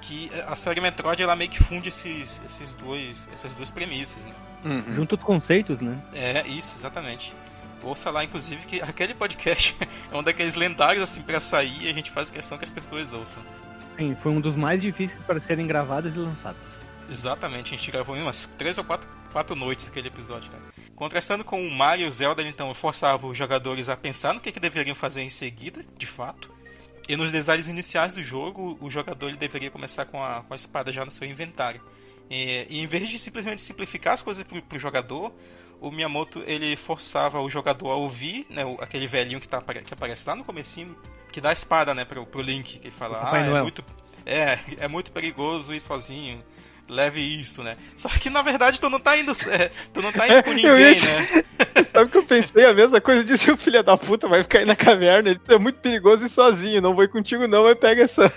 que 0.00 0.28
a 0.48 0.56
série 0.56 0.80
Metroid 0.80 1.22
ela 1.22 1.36
meio 1.36 1.48
que 1.48 1.62
funde 1.62 1.88
esses, 1.88 2.42
esses 2.44 2.74
dois, 2.74 3.28
essas 3.32 3.54
duas 3.54 3.70
premissas, 3.70 4.24
né? 4.24 4.32
Uhum. 4.64 4.92
Junto 4.94 5.14
os 5.14 5.22
conceitos, 5.22 5.80
né? 5.80 5.96
É, 6.12 6.44
isso, 6.48 6.74
exatamente. 6.76 7.32
Ouça 7.80 8.10
lá, 8.10 8.24
inclusive, 8.24 8.66
que 8.66 8.82
aquele 8.82 9.14
podcast 9.14 9.76
é 10.10 10.16
um 10.16 10.22
daqueles 10.22 10.56
lendários, 10.56 11.02
assim, 11.04 11.22
pra 11.22 11.38
sair 11.38 11.82
e 11.84 11.88
a 11.90 11.94
gente 11.94 12.10
faz 12.10 12.28
questão 12.28 12.58
que 12.58 12.64
as 12.64 12.72
pessoas 12.72 13.12
ouçam. 13.12 13.42
Sim, 13.96 14.16
foi 14.20 14.32
um 14.32 14.40
dos 14.40 14.56
mais 14.56 14.80
difíceis 14.80 15.20
para 15.24 15.40
serem 15.40 15.66
gravadas 15.66 16.14
e 16.14 16.18
lançadas. 16.18 16.62
Exatamente, 17.10 17.74
a 17.74 17.76
gente 17.76 17.90
gravou 17.90 18.16
em 18.16 18.22
umas 18.22 18.48
três 18.58 18.78
ou 18.78 18.84
quatro, 18.84 19.08
quatro 19.30 19.54
noites 19.54 19.88
aquele 19.88 20.08
episódio, 20.08 20.50
cara. 20.50 20.62
Contrastando 20.96 21.44
com 21.44 21.60
o 21.64 21.70
Mario 21.70 22.06
e 22.06 22.08
o 22.08 22.12
Zelda, 22.12 22.42
então, 22.42 22.72
forçava 22.74 23.26
os 23.26 23.36
jogadores 23.36 23.88
a 23.88 23.96
pensar 23.96 24.32
no 24.32 24.40
que, 24.40 24.50
que 24.50 24.60
deveriam 24.60 24.94
fazer 24.96 25.22
em 25.22 25.28
seguida, 25.28 25.84
de 25.98 26.06
fato. 26.06 26.50
E 27.08 27.16
nos 27.16 27.30
detalhes 27.30 27.66
iniciais 27.68 28.14
do 28.14 28.22
jogo, 28.22 28.78
o 28.80 28.90
jogador 28.90 29.28
ele 29.28 29.36
deveria 29.36 29.70
começar 29.70 30.06
com 30.06 30.22
a, 30.24 30.42
com 30.42 30.54
a 30.54 30.56
espada 30.56 30.90
já 30.92 31.04
no 31.04 31.10
seu 31.10 31.28
inventário. 31.28 31.80
E, 32.30 32.66
e 32.70 32.80
em 32.80 32.86
vez 32.86 33.08
de 33.08 33.18
simplesmente 33.18 33.60
simplificar 33.60 34.14
as 34.14 34.22
coisas 34.22 34.42
pro, 34.42 34.62
pro 34.62 34.78
jogador, 34.78 35.30
o 35.80 35.90
Miyamoto 35.90 36.42
ele 36.46 36.74
forçava 36.76 37.38
o 37.40 37.50
jogador 37.50 37.90
a 37.90 37.96
ouvir, 37.96 38.46
né, 38.48 38.64
o- 38.64 38.78
aquele 38.80 39.06
velhinho 39.06 39.38
que, 39.40 39.46
tá, 39.48 39.60
que 39.60 39.92
aparece 39.92 40.26
lá 40.26 40.34
no 40.34 40.42
comecinho, 40.44 40.96
que 41.34 41.40
dá 41.40 41.50
a 41.50 41.52
espada, 41.52 41.92
né, 41.94 42.04
pro, 42.04 42.24
pro 42.24 42.40
Link, 42.40 42.78
que 42.78 42.86
ele 42.86 42.94
fala, 42.96 43.20
ah, 43.28 43.38
é 43.38 43.48
Noel." 43.48 43.62
muito, 43.64 43.84
é, 44.24 44.58
é 44.78 44.86
muito 44.88 45.10
perigoso 45.10 45.74
ir 45.74 45.80
sozinho. 45.80 46.40
leve 46.88 47.20
isso, 47.20 47.62
né? 47.62 47.76
Só 47.96 48.08
que 48.08 48.30
na 48.30 48.40
verdade 48.42 48.78
tu 48.78 48.88
não 48.88 49.00
tá 49.00 49.16
indo, 49.16 49.32
é, 49.48 49.70
tu 49.92 50.00
não 50.02 50.12
tá 50.12 50.28
indo 50.28 50.42
com 50.44 50.52
ninguém, 50.54 50.94
ia- 50.96 51.20
né? 51.20 51.44
Sabe 51.92 52.10
que 52.10 52.18
eu 52.18 52.24
pensei 52.24 52.64
a 52.66 52.72
mesma 52.74 53.00
coisa? 53.00 53.22
Eu 53.22 53.24
disse, 53.24 53.50
o 53.50 53.56
filho 53.56 53.82
da 53.82 53.96
puta 53.96 54.28
vai 54.28 54.42
ficar 54.42 54.60
aí 54.60 54.64
na 54.64 54.76
caverna, 54.76 55.30
ele 55.30 55.40
é 55.48 55.58
muito 55.58 55.80
perigoso 55.80 56.24
ir 56.26 56.28
sozinho, 56.28 56.80
não 56.82 56.94
vou 56.94 57.02
ir 57.04 57.08
contigo 57.08 57.48
não, 57.48 57.64
mas 57.64 57.76
pega 57.78 58.02
essa, 58.02 58.30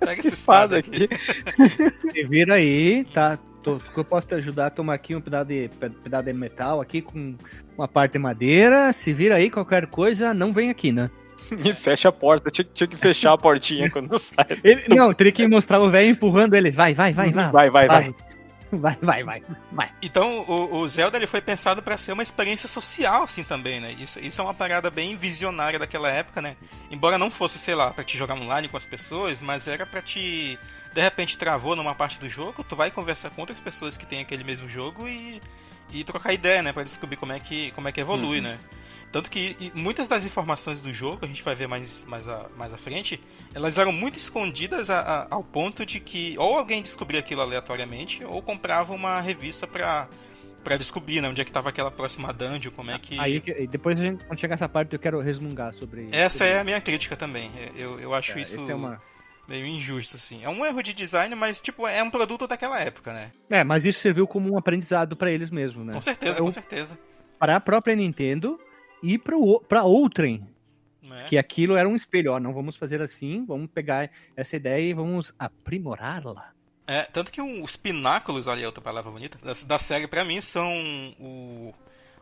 Pega 0.00 0.20
essa 0.20 0.28
espada 0.28 0.78
aqui. 0.78 1.08
Se 2.10 2.24
vira 2.24 2.54
aí, 2.54 3.04
tá? 3.12 3.38
Tô- 3.62 3.80
eu 3.96 4.04
posso 4.04 4.26
te 4.26 4.34
ajudar, 4.34 4.70
toma 4.70 4.94
aqui 4.94 5.14
um 5.14 5.20
pedaço 5.20 5.46
de, 5.46 5.68
pe- 5.78 5.90
pedaço 5.90 6.24
de 6.24 6.32
metal 6.32 6.80
aqui 6.80 7.02
com 7.02 7.34
uma 7.76 7.86
parte 7.88 8.12
de 8.12 8.18
madeira. 8.18 8.92
Se 8.92 9.12
vira 9.12 9.34
aí, 9.36 9.50
qualquer 9.50 9.86
coisa, 9.86 10.32
não 10.32 10.52
vem 10.52 10.70
aqui, 10.70 10.92
né? 10.92 11.10
E 11.64 11.74
fecha 11.74 12.08
a 12.08 12.12
porta, 12.12 12.50
tinha, 12.50 12.66
tinha 12.72 12.86
que 12.86 12.96
fechar 12.96 13.32
a 13.32 13.38
portinha 13.38 13.90
quando 13.90 14.16
sai. 14.18 14.46
Ele, 14.62 14.84
não, 14.94 15.12
teria 15.12 15.32
que 15.32 15.46
mostrar 15.46 15.80
o 15.80 15.90
velho 15.90 16.10
empurrando 16.10 16.54
ele. 16.54 16.70
Vai, 16.70 16.94
vai, 16.94 17.12
vai, 17.12 17.30
vai. 17.30 17.50
Vai, 17.50 17.70
vai, 17.70 17.88
vai. 17.88 18.14
Vai, 18.70 18.96
vai, 19.00 19.24
vai. 19.24 19.42
vai. 19.72 19.90
Então, 20.02 20.40
o, 20.46 20.76
o 20.76 20.88
Zelda 20.88 21.16
ele 21.16 21.26
foi 21.26 21.40
pensado 21.40 21.82
para 21.82 21.96
ser 21.96 22.12
uma 22.12 22.22
experiência 22.22 22.68
social, 22.68 23.22
assim, 23.22 23.42
também, 23.42 23.80
né? 23.80 23.92
Isso, 23.92 24.20
isso 24.20 24.40
é 24.40 24.44
uma 24.44 24.52
parada 24.52 24.90
bem 24.90 25.16
visionária 25.16 25.78
daquela 25.78 26.10
época, 26.10 26.42
né? 26.42 26.54
Embora 26.90 27.16
não 27.16 27.30
fosse, 27.30 27.58
sei 27.58 27.74
lá, 27.74 27.92
pra 27.92 28.04
te 28.04 28.18
jogar 28.18 28.34
online 28.34 28.68
com 28.68 28.76
as 28.76 28.84
pessoas, 28.84 29.40
mas 29.40 29.66
era 29.66 29.86
pra 29.86 30.02
te... 30.02 30.58
De 30.92 31.00
repente 31.00 31.38
travou 31.38 31.74
numa 31.74 31.94
parte 31.94 32.20
do 32.20 32.28
jogo, 32.28 32.64
tu 32.64 32.76
vai 32.76 32.90
conversar 32.90 33.30
com 33.30 33.40
outras 33.40 33.60
pessoas 33.60 33.96
que 33.96 34.06
têm 34.06 34.20
aquele 34.20 34.44
mesmo 34.44 34.68
jogo 34.68 35.08
e, 35.08 35.40
e 35.90 36.04
trocar 36.04 36.34
ideia, 36.34 36.62
né? 36.62 36.72
Pra 36.72 36.82
descobrir 36.82 37.16
como 37.16 37.32
é 37.32 37.40
que, 37.40 37.70
como 37.72 37.88
é 37.88 37.92
que 37.92 38.00
evolui, 38.00 38.40
né? 38.42 38.58
Tanto 39.10 39.30
que 39.30 39.56
muitas 39.74 40.06
das 40.06 40.26
informações 40.26 40.80
do 40.80 40.92
jogo, 40.92 41.20
a 41.22 41.26
gente 41.26 41.42
vai 41.42 41.54
ver 41.54 41.66
mais, 41.66 42.04
mais, 42.04 42.28
a, 42.28 42.46
mais 42.58 42.74
à 42.74 42.76
frente, 42.76 43.18
elas 43.54 43.78
eram 43.78 43.90
muito 43.90 44.18
escondidas 44.18 44.90
a- 44.90 45.00
a- 45.00 45.26
ao 45.30 45.42
ponto 45.42 45.86
de 45.86 45.98
que 45.98 46.36
ou 46.38 46.58
alguém 46.58 46.82
descobria 46.82 47.20
aquilo 47.20 47.40
aleatoriamente, 47.40 48.22
ou 48.24 48.42
comprava 48.42 48.92
uma 48.92 49.18
revista 49.20 49.66
pra, 49.66 50.06
pra 50.62 50.76
descobrir 50.76 51.22
né, 51.22 51.28
onde 51.28 51.40
é 51.40 51.44
que 51.44 51.50
tava 51.50 51.70
aquela 51.70 51.90
próxima 51.90 52.32
dungeon, 52.34 52.70
como 52.72 52.90
é 52.90 52.98
que... 52.98 53.18
Aí, 53.18 53.40
depois, 53.70 53.98
a 53.98 54.04
gente, 54.04 54.24
quando 54.24 54.38
chegar 54.38 54.54
essa 54.54 54.68
parte, 54.68 54.92
eu 54.92 54.98
quero 54.98 55.18
resmungar 55.20 55.72
sobre 55.72 56.08
Essa 56.12 56.38
sobre 56.38 56.52
é 56.52 56.60
a 56.60 56.64
minha 56.64 56.80
crítica 56.80 57.16
também. 57.16 57.50
Eu, 57.74 57.98
eu 57.98 58.12
acho 58.12 58.36
É, 58.36 58.42
isso 58.42 58.70
é 58.70 58.74
uma- 58.74 59.00
meio 59.48 59.64
injusto, 59.64 60.16
assim. 60.16 60.44
É 60.44 60.50
um 60.50 60.66
erro 60.66 60.82
de 60.82 60.92
design, 60.92 61.34
mas, 61.34 61.58
tipo, 61.62 61.86
é 61.88 62.02
um 62.02 62.10
produto 62.10 62.46
daquela 62.46 62.78
época, 62.78 63.14
né? 63.14 63.32
É, 63.50 63.64
mas 63.64 63.86
isso 63.86 64.00
serviu 64.00 64.26
como 64.26 64.52
um 64.52 64.58
aprendizado 64.58 65.16
pra 65.16 65.32
eles 65.32 65.48
mesmos, 65.48 65.86
né? 65.86 65.94
Com 65.94 66.02
certeza, 66.02 66.40
Eu- 66.40 66.44
com 66.44 66.50
certeza. 66.50 66.98
Para 67.38 67.56
a 67.56 67.60
própria 67.60 67.96
Nintendo 67.96 68.60
e 69.02 69.18
para 69.18 69.82
outrem, 69.84 70.46
Né? 71.02 71.24
que 71.28 71.38
aquilo 71.38 71.76
era 71.76 71.88
um 71.88 71.96
espelho. 71.96 72.32
Ó, 72.32 72.40
não 72.40 72.52
vamos 72.52 72.76
fazer 72.76 73.00
assim, 73.00 73.44
vamos 73.46 73.70
pegar 73.70 74.10
essa 74.36 74.56
ideia 74.56 74.90
e 74.90 74.94
vamos 74.94 75.32
aprimorá-la. 75.38 76.52
É, 76.86 77.02
tanto 77.02 77.30
que 77.30 77.40
os 77.42 77.76
pináculos, 77.76 78.46
olha 78.46 78.66
outra 78.66 78.82
palavra 78.82 79.10
bonita, 79.10 79.38
da, 79.42 79.52
da 79.66 79.78
série 79.78 80.06
pra 80.06 80.24
mim 80.24 80.40
são 80.40 80.72
o, 81.20 81.74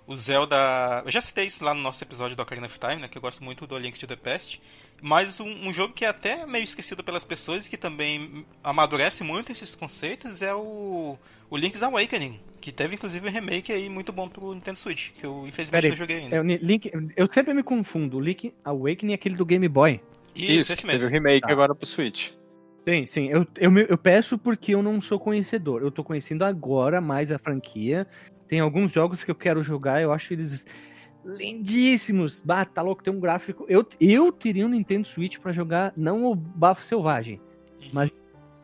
o 0.07 0.15
Zelda. 0.17 1.03
Eu 1.05 1.11
já 1.11 1.21
citei 1.23 1.47
isso 1.47 1.63
lá 1.65 1.73
no 1.73 1.81
nosso 1.81 2.03
episódio 2.03 2.37
do 2.37 2.43
Ocarina 2.43 2.67
of 2.67 2.79
Time, 2.79 2.97
né? 2.97 3.07
Que 3.09 3.17
eu 3.17 3.23
gosto 3.23 3.45
muito 3.45 3.65
do 3.67 3.79
Link 3.79 3.97
to 3.99 4.07
the 4.09 4.17
Past. 4.17 4.61
Mas 5.01 5.39
um, 5.39 5.69
um 5.69 5.73
jogo 5.73 5.95
que 5.95 6.05
é 6.05 6.09
até 6.09 6.45
meio 6.47 6.65
esquecido 6.65 7.05
pelas 7.05 7.25
pessoas 7.25 7.67
e 7.67 7.71
que 7.71 7.77
também 7.77 8.45
amadurece 8.65 9.23
muito 9.23 9.53
esses 9.53 9.75
conceitos 9.75 10.43
é 10.43 10.53
o, 10.55 11.17
o 11.49 11.57
Link's 11.57 11.83
Awakening. 11.83 12.41
Que 12.61 12.73
teve 12.73 12.95
inclusive 12.95 13.29
um 13.29 13.31
remake 13.31 13.73
aí 13.73 13.89
muito 13.89 14.13
bom 14.13 14.29
pro 14.29 14.55
Nintendo 14.55 14.79
Switch, 14.79 15.11
que 15.13 15.25
eu 15.25 15.45
infelizmente 15.47 15.71
Peraí, 15.71 15.91
não 15.91 15.97
joguei 15.97 16.17
ainda. 16.19 16.37
É, 16.37 16.57
Link, 16.57 16.91
eu 17.17 17.33
sempre 17.33 17.55
me 17.55 17.63
confundo. 17.63 18.17
O 18.17 18.21
Link 18.21 18.53
Awakening 18.65 19.13
é 19.13 19.15
aquele 19.15 19.37
do 19.37 19.45
Game 19.45 19.69
Boy. 19.69 20.01
Isso, 20.35 20.73
esse 20.73 20.83
teve 20.83 20.97
o 20.97 21.01
mesmo. 21.01 21.11
remake 21.11 21.47
Tá. 21.47 21.53
agora 21.53 21.75
pro 21.75 21.87
Switch. 21.87 22.33
Sim, 22.77 23.07
sim. 23.07 23.29
Eu, 23.29 23.47
eu, 23.57 23.77
eu 23.79 23.99
peço 23.99 24.39
porque 24.39 24.75
eu 24.75 24.83
não 24.83 25.01
sou 25.01 25.19
conhecedor. 25.19 25.83
Eu 25.83 25.91
tô 25.91 26.05
conhecendo 26.05 26.45
agora 26.45 27.01
mais 27.01 27.33
a 27.33 27.39
franquia. 27.39 28.07
Tem 28.47 28.61
alguns 28.61 28.93
jogos 28.93 29.25
que 29.25 29.31
eu 29.31 29.35
quero 29.35 29.63
jogar, 29.63 30.01
eu 30.01 30.13
acho 30.13 30.33
eles 30.33 30.65
lindíssimos. 31.25 32.41
Bah, 32.41 32.65
tá 32.65 32.83
louco, 32.83 33.03
tem 33.03 33.13
um 33.13 33.19
gráfico. 33.19 33.67
Eu, 33.69 33.85
eu 34.01 34.31
teria 34.31 34.65
um 34.65 34.69
Nintendo 34.69 35.09
Switch 35.09 35.39
pra 35.39 35.53
jogar, 35.53 35.93
não 35.97 36.25
o 36.25 36.35
Bafo 36.35 36.85
Selvagem, 36.85 37.41
mas 37.93 38.11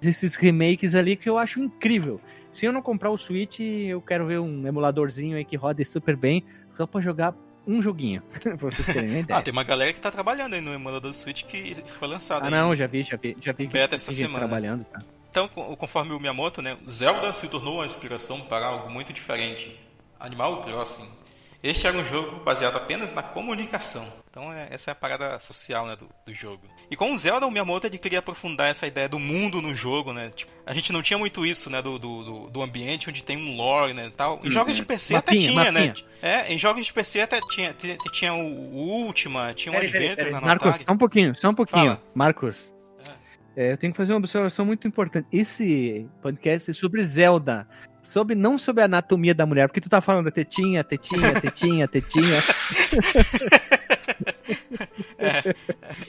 esses 0.00 0.36
remakes 0.36 0.94
ali 0.94 1.16
que 1.16 1.28
eu 1.28 1.36
acho 1.38 1.60
incrível. 1.60 2.20
Se 2.52 2.66
eu 2.66 2.72
não 2.72 2.82
comprar 2.82 3.10
o 3.10 3.16
Switch, 3.16 3.60
eu 3.60 4.00
quero 4.00 4.26
ver 4.26 4.38
um 4.38 4.66
emuladorzinho 4.66 5.36
aí 5.36 5.44
que 5.44 5.56
roda 5.56 5.82
super 5.84 6.14
bem, 6.16 6.44
só 6.76 6.86
pra 6.86 7.00
jogar 7.00 7.34
um 7.66 7.80
joguinho. 7.80 8.22
pra 8.42 8.56
vocês 8.56 8.84
terem 8.86 9.08
uma 9.10 9.18
ideia. 9.20 9.38
Ah, 9.38 9.42
tem 9.42 9.52
uma 9.52 9.64
galera 9.64 9.92
que 9.92 10.00
tá 10.00 10.10
trabalhando 10.10 10.54
aí 10.54 10.60
no 10.60 10.72
emulador 10.72 11.10
do 11.10 11.16
Switch 11.16 11.44
que 11.44 11.74
foi 11.86 12.08
lançado. 12.08 12.42
Ah, 12.42 12.46
aí. 12.46 12.50
não, 12.50 12.74
já 12.76 12.86
vi, 12.86 13.02
já 13.02 13.16
vi, 13.16 13.36
já 13.40 13.52
vi 13.52 13.66
que 13.66 13.72
Beta 13.72 13.96
essa 13.96 14.12
semana. 14.12 14.38
trabalhando. 14.40 14.84
Tá? 14.84 15.00
Então, 15.30 15.48
co- 15.48 15.76
conforme 15.76 16.12
o 16.12 16.20
Miyamoto, 16.20 16.60
né, 16.60 16.76
Zelda 16.90 17.32
se 17.32 17.48
tornou 17.48 17.76
uma 17.76 17.86
inspiração 17.86 18.40
para 18.42 18.66
algo 18.66 18.90
muito 18.90 19.12
diferente. 19.14 19.74
Animal 20.20 20.60
Crossing. 20.62 21.08
Este 21.62 21.86
era 21.86 21.96
um 21.96 22.04
jogo 22.04 22.40
baseado 22.44 22.76
apenas 22.76 23.12
na 23.12 23.22
comunicação. 23.22 24.04
Então, 24.28 24.52
é- 24.52 24.66
essa 24.70 24.90
é 24.90 24.92
a 24.92 24.94
parada 24.96 25.38
social 25.38 25.86
né, 25.86 25.94
do, 25.94 26.08
do 26.26 26.34
jogo. 26.34 26.66
E 26.90 26.96
com 26.96 27.12
o 27.12 27.16
Zelda, 27.18 27.46
o 27.46 27.50
Miyamoto 27.52 27.86
ele 27.86 27.98
queria 27.98 28.18
aprofundar 28.18 28.68
essa 28.68 28.84
ideia 28.86 29.08
do 29.08 29.18
mundo 29.18 29.62
no 29.62 29.72
jogo, 29.72 30.12
né? 30.12 30.32
Tipo, 30.34 30.50
a 30.66 30.74
gente 30.74 30.92
não 30.92 31.02
tinha 31.02 31.18
muito 31.18 31.46
isso, 31.46 31.70
né? 31.70 31.80
Do, 31.80 31.98
do, 32.00 32.24
do- 32.24 32.50
do 32.50 32.62
ambiente 32.62 33.08
onde 33.08 33.22
tem 33.22 33.36
um 33.36 33.54
lore, 33.56 33.92
né? 33.94 34.10
Tal. 34.16 34.40
Em 34.42 34.50
jogos 34.50 34.74
de 34.74 34.84
PC 34.84 35.14
até 35.14 35.32
Mapinha, 35.34 35.50
tinha, 35.52 35.72
né? 35.72 35.86
mapinha. 35.88 36.06
É, 36.20 36.52
em 36.52 36.58
jogos 36.58 36.84
de 36.86 36.92
PC 36.92 37.20
até 37.20 37.38
tinha, 37.54 37.72
tinha, 37.74 37.96
tinha 38.12 38.34
o, 38.34 38.38
o 38.74 39.04
Ultima, 39.06 39.52
tinha 39.54 39.72
o 39.72 39.80
peraí, 39.80 40.08
Adventure 40.10 40.32
Marcos, 40.44 40.68
Atari. 40.68 40.84
só 40.84 40.92
um 40.92 40.98
pouquinho, 40.98 41.34
só 41.36 41.48
um 41.50 41.54
pouquinho. 41.54 41.86
Fala. 41.96 42.02
Marcos, 42.14 42.74
é, 43.56 43.72
eu 43.72 43.76
tenho 43.76 43.92
que 43.92 43.96
fazer 43.96 44.12
uma 44.12 44.18
observação 44.18 44.64
muito 44.66 44.88
importante. 44.88 45.28
Esse 45.32 46.08
podcast 46.22 46.70
é 46.70 46.74
sobre 46.74 47.04
Zelda. 47.04 47.68
Sobre, 48.12 48.34
não 48.34 48.58
sobre 48.58 48.82
a 48.82 48.84
anatomia 48.84 49.34
da 49.34 49.46
mulher, 49.46 49.66
porque 49.68 49.80
tu 49.80 49.88
tá 49.88 50.02
falando 50.02 50.30
tetinha, 50.30 50.84
tetinha, 50.84 51.32
tetinha, 51.40 51.88
tetinha. 51.88 52.38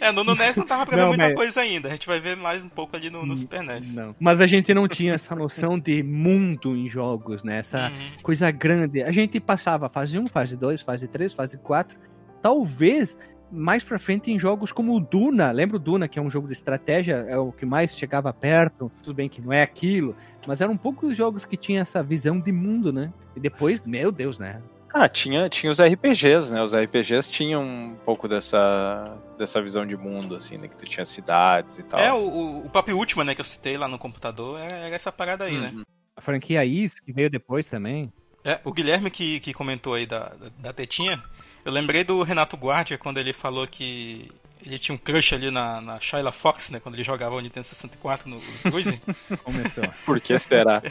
É, 0.01 0.11
no, 0.11 0.23
no 0.23 0.33
NES 0.35 0.57
não 0.57 0.65
tava 0.65 0.95
Não, 0.97 1.09
muita 1.09 1.27
mas- 1.27 1.35
coisa 1.35 1.61
ainda. 1.61 1.87
A 1.87 1.91
gente 1.91 2.07
vai 2.07 2.19
ver 2.19 2.35
mais 2.35 2.63
um 2.63 2.69
pouco 2.69 2.95
ali 2.95 3.09
no, 3.09 3.25
no 3.25 3.37
Super 3.37 3.61
NES. 3.63 3.93
Não. 3.93 4.15
Mas 4.19 4.41
a 4.41 4.47
gente 4.47 4.73
não 4.73 4.87
tinha 4.87 5.13
essa 5.13 5.35
noção 5.35 5.77
de 5.79 6.01
mundo 6.03 6.75
em 6.75 6.89
jogos, 6.89 7.43
né? 7.43 7.59
Essa 7.59 7.89
Uhum. 7.89 8.21
coisa 8.23 8.49
grande. 8.51 9.03
A 9.03 9.11
gente 9.11 9.39
passava 9.39 9.87
fase 9.87 10.17
1, 10.17 10.27
fase 10.27 10.57
2, 10.57 10.81
fase 10.81 11.07
3, 11.07 11.31
fase 11.33 11.57
4. 11.57 11.97
Talvez 12.41 13.17
mais 13.53 13.83
pra 13.83 13.99
frente 13.99 14.31
em 14.31 14.39
jogos 14.39 14.71
como 14.71 14.95
o 14.95 14.99
Duna. 14.99 15.51
Lembra 15.51 15.77
o 15.77 15.79
Duna, 15.79 16.07
que 16.07 16.17
é 16.17 16.21
um 16.21 16.29
jogo 16.29 16.47
de 16.47 16.53
estratégia? 16.53 17.25
É 17.29 17.37
o 17.37 17.51
que 17.51 17.65
mais 17.65 17.95
chegava 17.95 18.33
perto. 18.33 18.91
Tudo 19.01 19.15
bem 19.15 19.29
que 19.29 19.41
não 19.41 19.53
é 19.53 19.61
aquilo. 19.61 20.15
Mas 20.47 20.59
eram 20.61 20.75
poucos 20.75 21.15
jogos 21.15 21.45
que 21.45 21.55
tinham 21.55 21.81
essa 21.81 22.01
visão 22.01 22.39
de 22.39 22.51
mundo, 22.51 22.91
né? 22.91 23.13
E 23.35 23.39
depois, 23.39 23.83
meu 23.85 24.11
Deus, 24.11 24.39
né? 24.39 24.61
Ah, 24.95 25.09
tinha, 25.09 25.49
tinha 25.49 25.71
os 25.71 25.79
RPGs, 25.81 26.51
né? 26.51 26.61
Os 26.61 26.71
RPGs 26.75 27.31
tinham 27.31 27.63
um 27.63 27.95
pouco 28.05 28.27
dessa, 28.27 29.17
dessa 29.39 29.59
visão 29.61 29.87
de 29.87 29.97
mundo, 29.97 30.35
assim, 30.35 30.55
né? 30.57 30.67
Que 30.67 30.77
tu 30.77 30.85
tinha 30.85 31.03
cidades 31.05 31.79
e 31.79 31.83
tal. 31.83 31.99
É, 31.99 32.13
o, 32.13 32.59
o- 32.65 32.69
próprio 32.69 32.95
Ultima, 32.97 33.23
né, 33.23 33.33
que 33.33 33.41
eu 33.41 33.45
citei 33.45 33.75
lá 33.75 33.87
no 33.87 33.97
computador, 33.97 34.59
era, 34.59 34.73
era 34.75 34.95
essa 34.95 35.11
parada 35.11 35.45
aí, 35.45 35.57
né? 35.57 35.71
Uhum. 35.73 35.81
A 36.15 36.21
franquia 36.21 36.63
Is, 36.63 36.99
que 36.99 37.11
veio 37.11 37.27
depois 37.29 37.67
também. 37.67 38.13
É, 38.45 38.59
o 38.63 38.71
Guilherme 38.71 39.09
que, 39.09 39.39
que 39.39 39.51
comentou 39.51 39.95
aí 39.95 40.05
da, 40.05 40.19
da, 40.29 40.49
da 40.59 40.73
tetinha, 40.73 41.17
eu 41.65 41.71
lembrei 41.71 42.03
do 42.03 42.21
Renato 42.23 42.57
Guardia 42.57 42.97
quando 42.97 43.17
ele 43.17 43.33
falou 43.33 43.67
que 43.67 44.29
ele 44.65 44.79
tinha 44.79 44.95
um 44.95 44.97
crush 44.97 45.33
ali 45.33 45.51
na, 45.51 45.81
na 45.81 45.99
Shyla 45.99 46.31
Fox, 46.31 46.69
né, 46.69 46.79
quando 46.79 46.95
ele 46.95 47.03
jogava 47.03 47.35
o 47.35 47.39
Nintendo 47.39 47.65
64 47.65 48.29
no 48.29 48.39
Cruising. 48.39 48.99
Começou. 49.43 49.83
Por 50.05 50.19
que 50.19 50.37
será? 50.39 50.81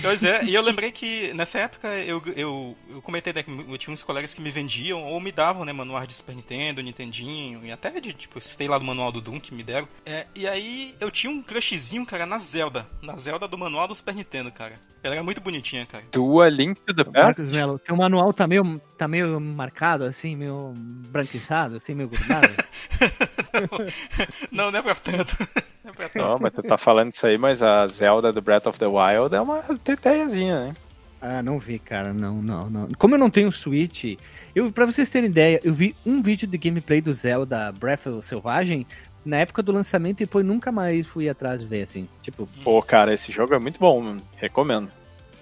Pois 0.00 0.22
é, 0.22 0.44
e 0.44 0.54
eu 0.54 0.62
lembrei 0.62 0.90
que 0.90 1.32
nessa 1.34 1.58
época 1.58 1.88
eu, 1.98 2.22
eu, 2.36 2.76
eu 2.90 3.02
comentei 3.02 3.32
né, 3.32 3.42
que 3.42 3.50
eu 3.50 3.78
tinha 3.78 3.94
uns 3.94 4.02
colegas 4.02 4.34
que 4.34 4.40
me 4.40 4.50
vendiam 4.50 5.02
ou 5.04 5.20
me 5.20 5.32
davam, 5.32 5.64
né, 5.64 5.72
manuais 5.72 6.08
de 6.08 6.14
Super 6.14 6.34
Nintendo, 6.34 6.82
Nintendinho, 6.82 7.64
e 7.64 7.70
até 7.70 7.90
de, 8.00 8.12
tipo, 8.12 8.38
eu 8.38 8.42
citei 8.42 8.68
lá 8.68 8.78
do 8.78 8.84
manual 8.84 9.12
do 9.12 9.20
Doom 9.20 9.38
que 9.40 9.54
me 9.54 9.62
deram. 9.62 9.88
É, 10.04 10.26
e 10.34 10.46
aí 10.46 10.94
eu 11.00 11.10
tinha 11.10 11.30
um 11.30 11.42
crushzinho, 11.42 12.04
cara, 12.04 12.26
na 12.26 12.38
Zelda, 12.38 12.86
na 13.00 13.16
Zelda 13.16 13.46
do 13.46 13.58
manual 13.58 13.86
do 13.86 13.94
Super 13.94 14.14
Nintendo, 14.14 14.50
cara. 14.50 14.74
Ela 15.02 15.16
era 15.16 15.24
muito 15.24 15.40
bonitinha, 15.40 15.84
cara. 15.84 16.04
Tua 16.12 16.48
Link 16.48 16.80
to 16.80 16.94
the 16.94 17.02
Past? 17.02 17.16
Marcos 17.16 17.48
Melo, 17.48 17.78
teu 17.78 17.96
manual 17.96 18.32
tá 18.32 18.46
meio, 18.46 18.80
tá 18.96 19.08
meio 19.08 19.40
marcado, 19.40 20.04
assim, 20.04 20.36
meio 20.36 20.72
branquiçado, 20.76 21.76
assim, 21.76 21.92
meio 21.92 22.08
grudado. 22.08 22.54
Não, 24.50 24.70
não 24.70 24.78
é 24.78 24.82
pra 24.82 24.94
tanto. 24.94 25.36
Não 25.84 25.90
é 25.90 25.94
pra 25.94 26.08
tanto. 26.08 26.24
Não, 26.24 26.38
mas 26.38 26.52
tu 26.52 26.62
tá 26.62 26.76
falando 26.78 27.12
isso 27.12 27.26
aí, 27.26 27.38
mas 27.38 27.62
a 27.62 27.86
Zelda 27.86 28.32
do 28.32 28.40
Breath 28.42 28.66
of 28.66 28.78
the 28.78 28.86
Wild 28.86 29.34
é 29.34 29.40
uma 29.40 29.62
teteiazinha, 29.78 30.66
né? 30.66 30.74
Ah, 31.20 31.42
não 31.42 31.58
vi, 31.58 31.78
cara, 31.78 32.12
não, 32.12 32.42
não, 32.42 32.68
não. 32.68 32.88
Como 32.98 33.14
eu 33.14 33.18
não 33.18 33.30
tenho 33.30 33.52
Switch, 33.52 34.16
eu, 34.54 34.72
pra 34.72 34.84
vocês 34.84 35.08
terem 35.08 35.30
ideia, 35.30 35.60
eu 35.62 35.72
vi 35.72 35.94
um 36.04 36.20
vídeo 36.20 36.48
de 36.48 36.58
gameplay 36.58 37.00
do 37.00 37.12
Zelda 37.12 37.70
Breath 37.72 38.06
of 38.06 38.16
the 38.16 38.22
Selvagem 38.22 38.86
na 39.24 39.38
época 39.38 39.62
do 39.62 39.70
lançamento 39.70 40.20
e 40.20 40.26
depois 40.26 40.44
nunca 40.44 40.72
mais 40.72 41.06
fui 41.06 41.28
atrás 41.28 41.60
de 41.60 41.66
ver, 41.66 41.82
assim. 41.82 42.08
Tipo, 42.22 42.48
Pô, 42.64 42.82
cara, 42.82 43.14
esse 43.14 43.30
jogo 43.30 43.54
é 43.54 43.58
muito 43.58 43.78
bom, 43.78 44.00
mano. 44.00 44.20
recomendo. 44.36 44.90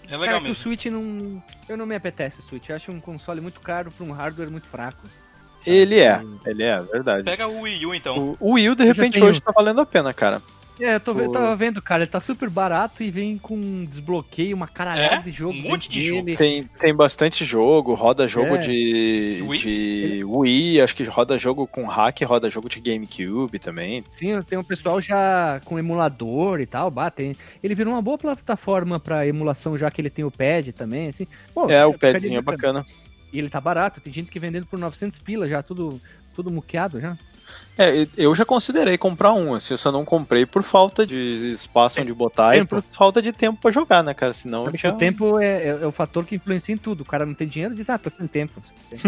É 0.05 0.09
cara, 0.09 0.21
legal 0.21 0.39
que 0.39 0.45
o 0.45 0.49
mesmo. 0.49 0.63
Switch 0.63 0.87
não... 0.87 1.43
Eu 1.67 1.77
não 1.79 1.87
me 1.87 1.95
apetece 1.95 2.41
o 2.41 2.43
Switch, 2.43 2.69
eu 2.69 2.77
acho 2.77 2.93
um 2.93 3.01
console 3.01 3.41
muito 3.41 3.61
caro 3.61 3.91
pra 3.91 4.05
um 4.05 4.13
hardware 4.13 4.51
muito 4.51 4.67
fraco. 4.67 5.09
Ele 5.67 6.01
é, 6.01 6.21
ele 6.47 6.63
é, 6.63 6.81
verdade. 6.81 7.25
Pega 7.25 7.47
o 7.47 7.61
Wii 7.63 7.87
U 7.87 7.95
então. 7.95 8.37
O, 8.41 8.51
o 8.51 8.53
Wii 8.55 8.71
U, 8.71 8.75
de 8.75 8.83
Eu 8.83 8.87
repente, 8.89 9.15
tenho. 9.15 9.27
hoje 9.27 9.41
tá 9.41 9.53
valendo 9.55 9.81
a 9.81 9.87
pena, 9.87 10.13
cara. 10.15 10.41
É, 10.83 10.95
eu 10.95 11.01
tô, 11.01 11.13
eu 11.13 11.31
tava 11.31 11.55
vendo, 11.57 11.83
cara, 11.83 12.05
ele 12.05 12.11
tá 12.11 12.21
super 12.23 12.49
barato 12.49 13.03
e 13.03 13.11
vem 13.11 13.37
com 13.37 13.85
desbloqueio, 13.85 14.57
uma 14.57 14.67
caralhada 14.67 15.17
É, 15.17 15.19
de 15.19 15.31
jogo. 15.31 15.53
um 15.53 15.61
monte 15.61 15.91
de 15.91 16.11
dele. 16.11 16.35
Tem, 16.39 16.63
tem 16.65 16.95
bastante 16.95 17.45
jogo, 17.45 17.93
roda 17.93 18.27
jogo 18.27 18.55
É. 18.55 18.59
de, 18.61 19.45
Wii? 19.47 19.61
de 19.61 20.25
Wii, 20.25 20.81
acho 20.81 20.97
que 20.97 21.05
roda 21.05 21.37
jogo 21.39 21.67
com 21.67 21.85
hack, 21.87 22.23
roda 22.23 22.49
jogo 22.49 22.67
de 22.71 22.81
GameCube 22.81 23.59
também. 23.59 24.03
Sim, 24.11 24.41
tem 24.41 24.59
um 24.59 24.65
pessoal 24.65 25.03
já 25.03 25.61
com 25.67 25.79
emulador 25.79 26.61
e 26.61 26.67
tal, 26.67 26.91
bah, 26.91 27.11
tem- 27.11 27.37
Ele 27.63 27.75
virou 27.75 27.93
uma 27.93 28.01
boa 28.01 28.17
plataforma 28.17 28.99
pra 28.99 29.27
emulação, 29.27 29.77
já 29.77 29.91
que 29.91 30.01
ele 30.01 30.09
tem 30.09 30.25
o 30.25 30.31
pad 30.31 30.73
também, 30.73 31.09
assim. 31.11 31.27
Pô, 31.53 31.69
É, 31.71 31.85
o 31.85 31.93
padzinho 31.93 32.39
é 32.39 32.43
bacana. 32.43 32.87
E 33.33 33.39
ele 33.39 33.49
tá 33.49 33.61
barato, 33.61 34.01
tem 34.01 34.13
gente 34.13 34.31
que 34.31 34.41
vendendo 34.41 34.67
por 34.67 34.79
900 34.79 35.19
pila 35.21 35.47
já, 35.47 35.63
tudo, 35.63 36.01
tudo 36.35 36.53
muqueado 36.53 37.01
já. 37.01 37.17
É, 37.79 38.07
eu 38.17 38.35
já 38.35 38.45
considerei 38.45 38.99
comprar 38.99 39.33
um, 39.33 39.55
assim, 39.55 39.73
eu 39.73 39.79
só 39.79 39.91
não 39.91 40.05
comprei 40.05 40.45
por 40.45 40.63
falta 40.63 41.07
de 41.07 41.53
espaço 41.55 41.99
onde 42.01 42.13
botar 42.13 42.51
Tempo. 42.51 42.77
e 42.79 42.83
por 42.83 42.95
falta 42.95 43.23
de 43.23 43.33
tempo 43.33 43.59
pra 43.59 43.71
jogar, 43.71 44.05
né, 44.05 44.13
cara? 44.13 44.35
Senão 44.35 44.67
Sabe 44.67 44.77
tinha... 44.77 44.93
o 44.93 44.99
tempo 44.99 45.39
é, 45.39 45.63
é- 45.63 45.79
é 45.83 45.87
o 45.87 45.93
fator 45.93 46.27
que 46.27 46.35
influencia 46.35 46.75
em 46.75 46.79
tudo. 46.79 47.01
O 47.01 47.07
cara 47.07 47.25
não 47.25 47.33
tem 47.33 47.49
dinheiro, 47.49 47.75
diz, 47.75 47.89
ah, 47.89 47.97
tô 47.97 48.11
sem 48.11 48.27
tempo. 48.27 48.61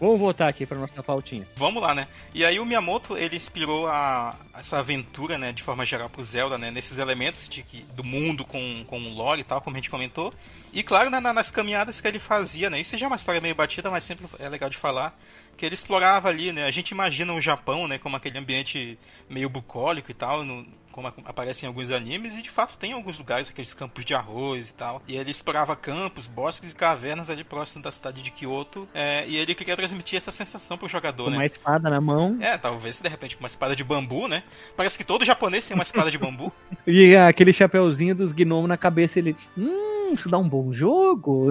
Vamos 0.00 0.18
voltar 0.20 0.48
aqui 0.48 0.64
pra 0.66 0.78
nossa 0.78 1.02
pautinha. 1.02 1.46
Vamos 1.56 1.82
lá, 1.82 1.94
né? 1.94 2.06
E 2.34 2.44
aí 2.44 2.58
o 2.60 2.64
Miyamoto, 2.64 3.16
ele 3.16 3.36
inspirou 3.36 3.86
a, 3.88 4.34
essa 4.58 4.78
aventura, 4.78 5.36
né, 5.38 5.52
de 5.52 5.62
forma 5.62 5.84
geral 5.84 6.08
pro 6.08 6.22
Zelda, 6.22 6.56
né, 6.58 6.70
nesses 6.70 6.98
elementos 6.98 7.48
de 7.48 7.64
do 7.94 8.04
mundo 8.04 8.44
com, 8.44 8.84
com 8.86 8.98
o 9.00 9.14
lore 9.14 9.40
e 9.40 9.44
tal, 9.44 9.60
como 9.60 9.76
a 9.76 9.78
gente 9.78 9.90
comentou. 9.90 10.32
E 10.72 10.82
claro, 10.82 11.10
né, 11.10 11.18
na- 11.20 11.32
nas 11.32 11.50
caminhadas 11.50 12.00
que 12.00 12.06
ele 12.08 12.18
fazia, 12.18 12.70
né, 12.70 12.80
isso 12.80 12.96
já 12.96 13.06
é 13.06 13.08
uma 13.08 13.16
história 13.16 13.40
meio 13.40 13.54
batida, 13.54 13.90
mas 13.90 14.04
sempre 14.04 14.26
é 14.38 14.48
legal 14.48 14.70
de 14.70 14.76
falar, 14.76 15.16
que 15.58 15.66
ele 15.66 15.74
explorava 15.74 16.28
ali, 16.28 16.52
né, 16.52 16.64
a 16.64 16.70
gente 16.70 16.90
imagina 16.92 17.34
o 17.34 17.40
Japão, 17.40 17.88
né, 17.88 17.98
como 17.98 18.16
aquele 18.16 18.38
ambiente 18.38 18.98
meio 19.28 19.50
bucólico 19.50 20.10
e 20.10 20.14
tal, 20.14 20.44
no- 20.44 20.66
como 20.98 21.12
aparece 21.24 21.64
em 21.64 21.68
alguns 21.68 21.90
animes, 21.90 22.36
e 22.36 22.42
de 22.42 22.50
fato 22.50 22.76
tem 22.76 22.92
alguns 22.92 23.18
lugares, 23.18 23.50
aqueles 23.50 23.72
campos 23.72 24.04
de 24.04 24.14
arroz 24.14 24.68
e 24.68 24.72
tal. 24.72 25.00
E 25.06 25.16
ele 25.16 25.30
explorava 25.30 25.76
campos, 25.76 26.26
bosques 26.26 26.72
e 26.72 26.74
cavernas 26.74 27.30
ali 27.30 27.44
próximo 27.44 27.82
da 27.82 27.92
cidade 27.92 28.20
de 28.20 28.30
Kyoto, 28.30 28.88
é, 28.92 29.26
e 29.28 29.36
ele 29.36 29.54
queria 29.54 29.76
transmitir 29.76 30.16
essa 30.16 30.32
sensação 30.32 30.76
pro 30.76 30.88
jogador, 30.88 31.24
Com 31.24 31.30
né? 31.30 31.36
uma 31.36 31.46
espada 31.46 31.88
na 31.88 32.00
mão. 32.00 32.36
É, 32.40 32.58
talvez 32.58 33.00
de 33.00 33.08
repente 33.08 33.36
com 33.36 33.44
uma 33.44 33.48
espada 33.48 33.76
de 33.76 33.84
bambu, 33.84 34.26
né? 34.26 34.42
Parece 34.76 34.98
que 34.98 35.04
todo 35.04 35.24
japonês 35.24 35.66
tem 35.66 35.74
uma 35.74 35.82
espada 35.82 36.10
de 36.10 36.18
bambu. 36.18 36.52
E 36.86 37.14
aquele 37.14 37.52
chapeuzinho 37.52 38.14
dos 38.14 38.32
gnomos 38.32 38.68
na 38.68 38.76
cabeça, 38.76 39.18
ele. 39.18 39.36
Hum, 39.56 40.12
isso 40.12 40.28
dá 40.28 40.38
um 40.38 40.48
bom 40.48 40.72
jogo. 40.72 41.50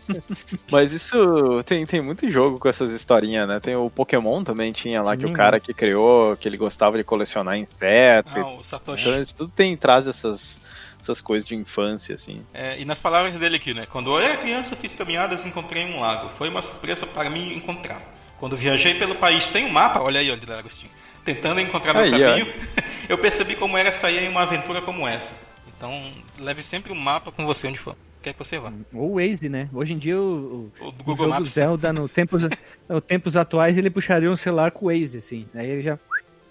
Mas 0.70 0.92
isso 0.92 1.62
tem, 1.64 1.84
tem 1.86 2.00
muito 2.00 2.28
jogo 2.30 2.58
com 2.58 2.68
essas 2.68 2.90
historinhas, 2.90 3.48
né? 3.48 3.60
Tem 3.60 3.74
o 3.74 3.90
Pokémon 3.90 4.44
também 4.44 4.72
tinha 4.72 5.02
lá, 5.02 5.16
que 5.16 5.26
Sim. 5.26 5.32
o 5.32 5.34
cara 5.34 5.58
que 5.58 5.72
criou, 5.72 6.36
que 6.36 6.48
ele 6.48 6.56
gostava 6.56 6.96
de 6.96 7.04
colecionar 7.04 7.58
inseto. 7.58 8.30
Ah, 8.34 8.54
o 8.54 8.62
Satoshi. 8.70 9.08
Então 9.08 9.20
isso 9.20 9.34
tudo 9.34 9.52
tem, 9.54 9.76
traz 9.76 10.06
essas, 10.06 10.60
essas 11.00 11.20
coisas 11.20 11.46
de 11.46 11.54
infância, 11.54 12.14
assim. 12.14 12.44
É, 12.54 12.80
e 12.80 12.84
nas 12.84 13.00
palavras 13.00 13.34
dele 13.34 13.56
aqui, 13.56 13.74
né? 13.74 13.86
Quando 13.86 14.10
eu 14.10 14.18
era 14.20 14.36
criança, 14.36 14.76
fiz 14.76 14.94
caminhadas 14.94 15.44
e 15.44 15.48
encontrei 15.48 15.84
um 15.84 16.00
lago. 16.00 16.28
Foi 16.30 16.48
uma 16.48 16.62
surpresa 16.62 17.06
para 17.06 17.28
mim 17.28 17.54
encontrar. 17.54 18.00
Quando 18.38 18.56
viajei 18.56 18.94
pelo 18.94 19.14
país 19.14 19.44
sem 19.44 19.66
um 19.66 19.70
mapa, 19.70 20.00
olha 20.00 20.20
aí, 20.20 20.30
olha, 20.30 20.58
Agostinho, 20.58 20.90
tentando 21.24 21.60
encontrar 21.60 21.92
meu 21.92 22.04
Aí, 22.04 22.10
caminho, 22.10 22.46
eu 23.08 23.18
percebi 23.18 23.54
como 23.54 23.76
era 23.76 23.92
sair 23.92 24.24
em 24.24 24.28
uma 24.28 24.42
aventura 24.42 24.80
como 24.80 25.06
essa. 25.06 25.34
Então, 25.76 26.10
leve 26.38 26.62
sempre 26.62 26.92
um 26.92 26.96
mapa 26.96 27.30
com 27.30 27.44
você 27.44 27.66
onde 27.68 27.78
for. 27.78 27.96
Quer 28.22 28.34
que 28.34 28.38
você 28.38 28.58
vá. 28.58 28.70
Ou 28.92 29.12
o 29.12 29.14
Waze, 29.14 29.48
né? 29.48 29.68
Hoje 29.72 29.94
em 29.94 29.98
dia 29.98 30.18
o, 30.20 30.70
o, 30.78 30.86
O 30.86 30.90
do 30.92 31.00
o 31.00 31.04
Google 31.04 31.26
jogo 31.26 31.30
Maps. 31.30 31.52
Zelda, 31.52 31.92
no 31.92 32.08
tempos, 32.08 32.42
no 32.88 33.00
tempos 33.00 33.34
atuais, 33.34 33.78
ele 33.78 33.88
puxaria 33.88 34.30
um 34.30 34.36
celular 34.36 34.70
com 34.72 34.86
o 34.86 34.88
Waze, 34.88 35.18
assim. 35.18 35.46
Aí 35.54 35.68
ele 35.70 35.80
já. 35.80 35.98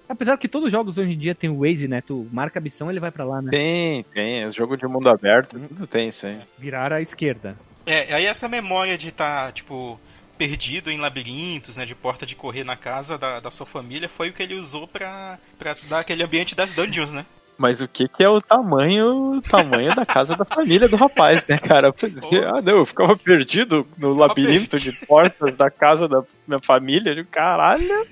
Apesar 0.10 0.36
que 0.38 0.47
todos 0.47 0.66
os 0.66 0.72
jogos 0.72 0.97
hoje 0.97 1.12
em 1.12 1.18
dia 1.18 1.36
tem 1.36 1.51
o 1.51 1.60
Waze, 1.60 1.88
né? 1.88 2.01
Tu 2.01 2.28
marca 2.32 2.57
a 2.57 2.62
missão 2.62 2.89
ele 2.89 2.99
vai 2.99 3.12
pra 3.12 3.24
lá, 3.24 3.43
né? 3.43 3.51
Tem, 3.51 4.03
tem. 4.03 4.43
Os 4.43 4.55
jogos 4.55 4.80
de 4.80 4.88
mundo 4.88 5.07
aberto, 5.07 5.60
tudo 5.60 5.86
tem 5.86 6.10
isso 6.10 6.26
aí. 6.26 6.41
Virar 6.57 6.91
à 6.91 6.99
esquerda. 6.99 7.55
É, 7.86 8.12
aí 8.14 8.26
essa 8.26 8.49
memória 8.49 8.97
de 8.97 9.10
estar, 9.10 9.51
tipo, 9.51 9.99
perdido 10.36 10.89
em 10.89 10.97
labirintos, 10.97 11.76
né, 11.76 11.86
de 11.86 11.93
porta 11.93 12.26
de 12.26 12.36
correr 12.36 12.64
na 12.64 12.76
casa 12.76 13.18
da, 13.18 13.39
da 13.39 13.51
sua 13.51 13.66
família, 13.66 14.10
foi 14.10 14.30
o 14.30 14.34
que 14.34 14.41
ele 14.41 14.55
usou 14.55 14.88
pra, 14.88 15.38
pra 15.60 15.76
dar 15.88 15.99
aquele 15.99 16.24
ambiente 16.24 16.55
das 16.55 16.74
dungeons, 16.74 17.14
né? 17.14 17.26
Mas 17.57 17.82
o 17.82 17.89
que 17.89 18.07
que 18.07 18.24
é 18.24 18.30
o 18.30 18.41
tamanho, 18.41 19.34
o 19.34 19.41
tamanho 19.41 19.93
da 19.93 20.05
casa 20.05 20.34
da 20.34 20.45
família 20.45 20.88
do 20.88 20.95
rapaz, 20.95 21.45
né, 21.45 21.57
cara? 21.57 21.91
Pra 21.91 22.07
dizer, 22.07 22.47
ah, 22.47 22.62
não, 22.62 22.78
eu 22.78 22.86
ficava 22.86 23.18
perdido 23.18 23.86
no 23.97 24.14
labirinto 24.14 24.80
de 24.80 24.93
portas 24.93 25.53
da 25.55 25.70
casa 25.70 26.07
da 26.07 26.24
minha 26.47 26.62
família. 26.64 27.14
Digo, 27.14 27.28
Caralho, 27.30 28.07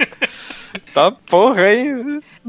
tá 0.79 1.11
porra 1.11 1.61
aí. 1.63 1.89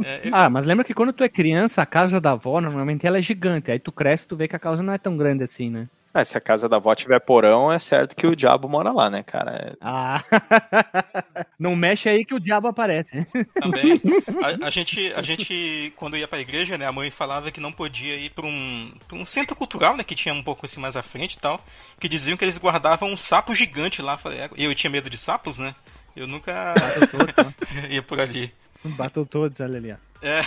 É, 0.05 0.21
eu- 0.25 0.31
Ah, 0.35 0.49
mas 0.51 0.65
lembra 0.67 0.85
que 0.85 0.95
quando 0.95 1.13
tu 1.13 1.23
é 1.25 1.29
criança, 1.29 1.83
a 1.83 1.87
casa 1.87 2.21
da 2.21 2.33
avó, 2.33 2.61
normalmente 2.61 3.07
ela 3.07 3.19
é 3.19 3.23
gigante. 3.23 3.71
Aí 3.71 3.79
tu 3.79 3.91
cresce, 3.93 4.27
tu 4.27 4.37
vê 4.37 4.47
que 4.49 4.57
a 4.57 4.61
casa 4.61 4.83
não 4.83 4.93
é 4.93 4.99
tão 4.99 5.17
grande 5.17 5.43
assim, 5.45 5.71
né? 5.71 5.89
Ah, 6.15 6.25
se 6.25 6.37
a 6.39 6.41
casa 6.41 6.69
da 6.69 6.77
avó 6.77 6.95
tiver 6.95 7.21
porão, 7.21 7.71
é 7.71 7.79
certo 7.79 8.17
que 8.17 8.27
o 8.27 8.35
diabo 8.35 8.67
mora 8.69 8.91
lá, 8.91 9.11
né, 9.11 9.23
cara? 9.23 9.77
Ah, 9.81 10.23
não 11.59 11.77
mexe 11.77 12.09
aí 12.09 12.25
que 12.25 12.35
o 12.35 12.41
diabo 12.41 12.67
aparece. 12.69 13.27
também. 13.61 14.01
A, 14.63 14.67
a 14.67 14.71
gente, 14.71 15.13
a 15.15 15.23
gente, 15.23 15.93
quando 15.97 16.17
ia 16.17 16.27
pra 16.29 16.41
igreja, 16.41 16.79
né, 16.79 16.87
a 16.87 16.93
mãe 16.93 17.11
falava 17.11 17.51
que 17.51 17.61
não 17.61 17.71
podia 17.73 18.17
ir 18.17 18.31
pra 18.31 18.47
um, 18.47 18.91
pra 19.07 19.19
um 19.19 19.27
centro 19.27 19.55
cultural, 19.55 19.97
né, 19.97 20.03
que 20.05 20.15
tinha 20.15 20.33
um 20.35 20.43
pouco 20.43 20.65
assim 20.65 20.81
mais 20.81 20.97
à 20.97 21.03
frente 21.03 21.35
e 21.35 21.39
tal, 21.39 21.61
que 22.01 22.09
diziam 22.09 22.37
que 22.37 22.45
eles 22.45 22.59
guardavam 22.59 23.11
um 23.11 23.17
sapo 23.17 23.55
gigante 23.55 24.01
lá. 24.01 24.19
"É, 24.27 24.49
eu 24.57 24.75
tinha 24.75 24.91
medo 24.91 25.11
de 25.11 25.17
sapos, 25.19 25.59
né? 25.59 25.75
Eu 26.19 26.27
nunca 26.27 26.75
Bateu 26.75 27.09
todos, 27.09 27.35
ó. 27.39 27.87
ia 27.89 28.03
por 28.03 28.21
ali. 28.21 28.53
Bateu 28.85 29.27
todos, 29.27 29.61
olha 29.61 29.77
ali, 29.79 29.93
ó. 29.93 29.97
É. 30.23 30.43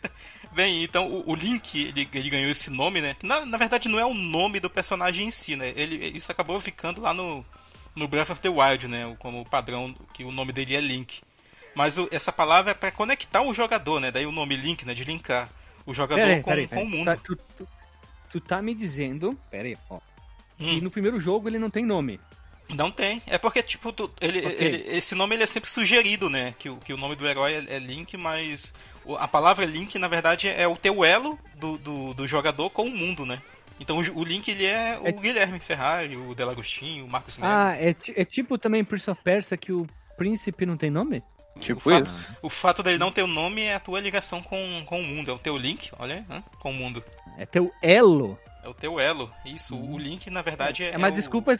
Bem, 0.52 0.82
então 0.82 1.06
o, 1.08 1.30
o 1.30 1.34
Link, 1.34 1.78
ele, 1.80 2.08
ele 2.12 2.30
ganhou 2.30 2.50
esse 2.50 2.70
nome, 2.70 3.00
né? 3.00 3.14
Na, 3.22 3.44
na 3.46 3.56
verdade, 3.58 3.88
não 3.88 3.98
é 4.00 4.04
o 4.04 4.14
nome 4.14 4.58
do 4.58 4.68
personagem 4.68 5.28
em 5.28 5.30
si, 5.30 5.54
né? 5.56 5.72
Ele, 5.76 6.06
isso 6.16 6.30
acabou 6.32 6.60
ficando 6.60 7.00
lá 7.00 7.14
no, 7.14 7.44
no 7.94 8.08
Breath 8.08 8.30
of 8.30 8.40
the 8.40 8.48
Wild, 8.48 8.88
né? 8.88 9.06
O- 9.06 9.14
Como 9.16 9.44
padrão, 9.44 9.94
que 10.12 10.24
o 10.24 10.32
nome 10.32 10.52
dele 10.52 10.74
é 10.74 10.80
Link. 10.80 11.20
Mas 11.74 11.96
o- 11.98 12.08
essa 12.10 12.32
palavra 12.32 12.72
é 12.72 12.74
pra 12.74 12.90
conectar 12.90 13.42
o 13.42 13.54
jogador, 13.54 14.00
né? 14.00 14.10
Daí 14.10 14.26
o 14.26 14.32
nome 14.32 14.56
Link, 14.56 14.84
né? 14.84 14.92
De 14.92 15.04
linkar 15.04 15.48
o 15.86 15.94
jogador 15.94 16.20
Peraí, 16.22 16.42
com, 16.42 16.48
peraí, 16.50 16.64
com 16.66 16.74
peraí. 16.76 16.84
o 16.86 16.90
mundo. 16.90 17.04
Tá, 17.06 17.16
tu, 17.16 17.36
tu- 17.56 17.68
tu 18.32 18.40
tá 18.40 18.60
me 18.60 18.74
dizendo. 18.74 19.38
Pera 19.50 19.68
aí, 19.68 19.78
ó. 19.88 19.98
Que 20.58 20.78
Hum. 20.78 20.80
no 20.82 20.90
primeiro 20.90 21.18
jogo 21.20 21.48
ele 21.48 21.58
não 21.58 21.70
tem 21.70 21.86
nome. 21.86 22.18
Não 22.74 22.90
tem. 22.90 23.22
É 23.26 23.36
porque, 23.38 23.62
tipo, 23.62 23.92
tu- 23.92 24.10
ele, 24.20 24.46
Ok. 24.46 24.56
ele- 24.58 24.96
esse 24.96 25.14
nome 25.14 25.34
ele 25.36 25.42
é 25.42 25.46
sempre 25.46 25.68
sugerido, 25.70 26.28
né? 26.30 26.54
Que, 26.58 26.68
o- 26.70 26.76
que 26.76 26.92
o 26.92 26.96
nome 26.96 27.16
do 27.16 27.26
herói 27.26 27.54
é, 27.68 27.76
é 27.76 27.78
Link, 27.78 28.16
mas 28.16 28.72
o- 29.04 29.16
a 29.16 29.26
palavra 29.26 29.64
Link, 29.64 29.98
na 29.98 30.08
verdade, 30.08 30.48
é 30.48 30.66
o 30.68 30.76
teu 30.76 31.04
elo 31.04 31.38
do, 31.56 31.76
do, 31.78 32.14
do 32.14 32.26
jogador 32.26 32.70
com 32.70 32.84
o 32.84 32.90
mundo, 32.90 33.26
né? 33.26 33.40
Então 33.78 33.98
o, 33.98 34.18
o 34.20 34.24
Link, 34.24 34.48
ele 34.50 34.66
é 34.66 34.98
o 35.00 35.08
É- 35.08 35.12
Guilherme 35.12 35.58
Ferrari, 35.58 36.16
o 36.16 36.34
Delagostinho, 36.34 37.04
o 37.06 37.08
Marcos 37.08 37.36
Melo. 37.38 37.52
Ah, 37.52 37.74
é, 37.76 37.94
é 38.14 38.24
tipo 38.24 38.56
também 38.58 38.84
Prince 38.84 39.10
of 39.10 39.20
Persia 39.22 39.56
que 39.56 39.72
o 39.72 39.86
príncipe 40.16 40.64
não 40.66 40.76
tem 40.76 40.90
nome? 40.90 41.22
Tipo 41.58 41.80
fato- 41.80 42.06
isso. 42.06 42.28
O 42.42 42.48
fato 42.48 42.82
dele 42.82 42.96
não 42.98 43.10
ter 43.10 43.22
o 43.22 43.26
nome 43.26 43.62
é 43.62 43.74
a 43.74 43.80
tua 43.80 43.98
ligação 44.00 44.40
com, 44.42 44.82
com 44.86 45.00
o 45.00 45.02
mundo. 45.02 45.30
É 45.30 45.34
o 45.34 45.38
teu 45.38 45.56
link, 45.58 45.90
olha 45.98 46.24
com 46.60 46.70
o 46.70 46.74
mundo. 46.74 47.02
É 47.36 47.44
teu 47.44 47.72
elo. 47.82 48.38
É 48.62 48.68
o 48.68 48.74
teu 48.74 49.00
elo. 49.00 49.32
Isso, 49.44 49.74
o 49.74 49.98
link, 49.98 50.28
na 50.30 50.42
verdade, 50.42 50.84
é, 50.84 50.90
É, 50.90 50.98
mas 50.98 51.12
o, 51.12 51.14
desculpa. 51.14 51.52
o 51.54 51.58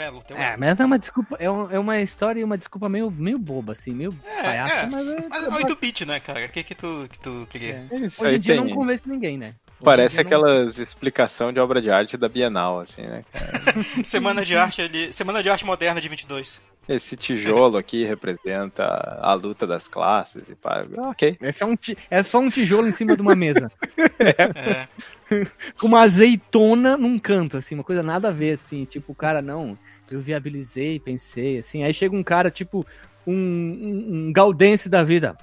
elo. 0.00 0.18
O 0.18 0.22
teu 0.22 0.36
É, 0.36 0.50
elo. 0.50 0.60
mas 0.60 0.78
é 0.80 0.84
uma 0.84 0.98
desculpa. 0.98 1.36
É, 1.38 1.50
um- 1.50 1.70
é 1.70 1.78
uma 1.78 2.00
história 2.00 2.40
e 2.40 2.44
uma 2.44 2.56
desculpa 2.58 2.88
meio, 2.88 3.10
meio 3.10 3.38
boba, 3.38 3.72
assim, 3.72 3.92
meio 3.92 4.14
É, 4.24 4.42
palhaça, 4.42 4.74
é. 4.74 4.86
mas 4.86 5.06
é. 5.08 5.28
Mas 5.28 5.44
é 5.44 5.48
8-bit, 5.50 6.04
né, 6.06 6.20
cara? 6.20 6.44
O 6.44 6.48
que 6.48 6.62
que 6.62 6.74
tu, 6.74 7.06
que 7.10 7.18
tu 7.18 7.46
queria? 7.50 7.86
é. 7.90 7.96
Isso 7.96 8.24
Hoje 8.24 8.36
em 8.36 8.40
dia 8.40 8.54
tem. 8.56 8.64
não 8.64 8.74
convence 8.74 9.02
ninguém, 9.06 9.36
né? 9.38 9.46
Hoje 9.48 9.84
Parece 9.84 10.14
dia 10.16 10.24
não- 10.24 10.28
aquelas 10.28 10.78
explicação 10.78 11.52
de 11.52 11.58
obra 11.60 11.80
de 11.82 11.90
arte 11.90 12.16
da 12.16 12.28
Bienal, 12.28 12.80
assim, 12.80 13.02
né? 13.02 13.24
Semana 14.04 14.44
de 14.44 14.56
arte 14.56 14.80
ali. 14.82 15.12
Semana 15.12 15.42
de 15.42 15.50
arte 15.50 15.64
moderna 15.66 16.00
de 16.00 16.08
22. 16.08 16.60
Esse 16.88 17.16
tijolo 17.16 17.78
aqui 17.78 18.04
representa 18.04 18.84
a 19.22 19.32
luta 19.34 19.66
das 19.66 19.86
classes 19.86 20.48
e 20.48 20.54
pá. 20.54 20.84
Ah, 20.98 21.10
Ok. 21.10 21.36
É 21.40 21.52
só, 21.52 21.66
um 21.66 21.76
ti- 21.76 21.96
é 22.10 22.22
só 22.22 22.38
um 22.40 22.50
tijolo 22.50 22.88
em 22.88 22.92
cima 22.92 23.14
de 23.16 23.22
uma 23.22 23.34
mesa. 23.36 23.70
É. 24.18 24.88
com 25.80 25.86
uma 25.86 26.00
azeitona 26.02 26.96
num 26.96 27.18
canto, 27.18 27.56
assim, 27.56 27.74
uma 27.74 27.82
coisa 27.84 28.02
nada 28.02 28.28
a 28.28 28.32
ver, 28.32 28.52
assim. 28.52 28.84
Tipo, 28.84 29.12
o 29.12 29.14
cara, 29.14 29.40
não, 29.42 29.76
eu 30.10 30.20
viabilizei, 30.20 31.00
pensei, 31.00 31.58
assim. 31.58 31.82
Aí 31.82 31.92
chega 31.94 32.14
um 32.14 32.22
cara, 32.22 32.50
tipo, 32.50 32.86
um, 33.26 33.32
um, 33.34 34.26
um 34.28 34.32
gaudense 34.32 34.88
da 34.88 35.02
vida. 35.02 35.36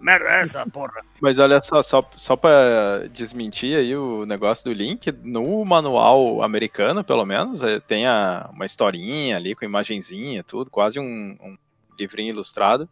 Merda 0.00 0.28
é 0.28 0.40
essa, 0.42 0.66
porra. 0.66 1.02
Mas 1.20 1.38
olha 1.38 1.60
só, 1.60 1.82
só, 1.82 2.08
só 2.16 2.36
pra 2.36 3.06
desmentir 3.12 3.76
aí 3.76 3.96
o 3.96 4.24
negócio 4.26 4.64
do 4.64 4.72
Link, 4.72 5.10
no 5.22 5.64
manual 5.64 6.42
americano, 6.42 7.02
pelo 7.04 7.24
menos, 7.24 7.62
eh, 7.62 7.80
tem 7.80 8.06
a- 8.06 8.48
uma 8.52 8.64
historinha 8.66 9.36
ali 9.36 9.54
com 9.54 9.64
imagenzinha, 9.64 10.42
tudo, 10.44 10.70
quase 10.70 11.00
um, 11.00 11.36
um 11.40 11.56
livrinho 11.98 12.30
ilustrado. 12.30 12.88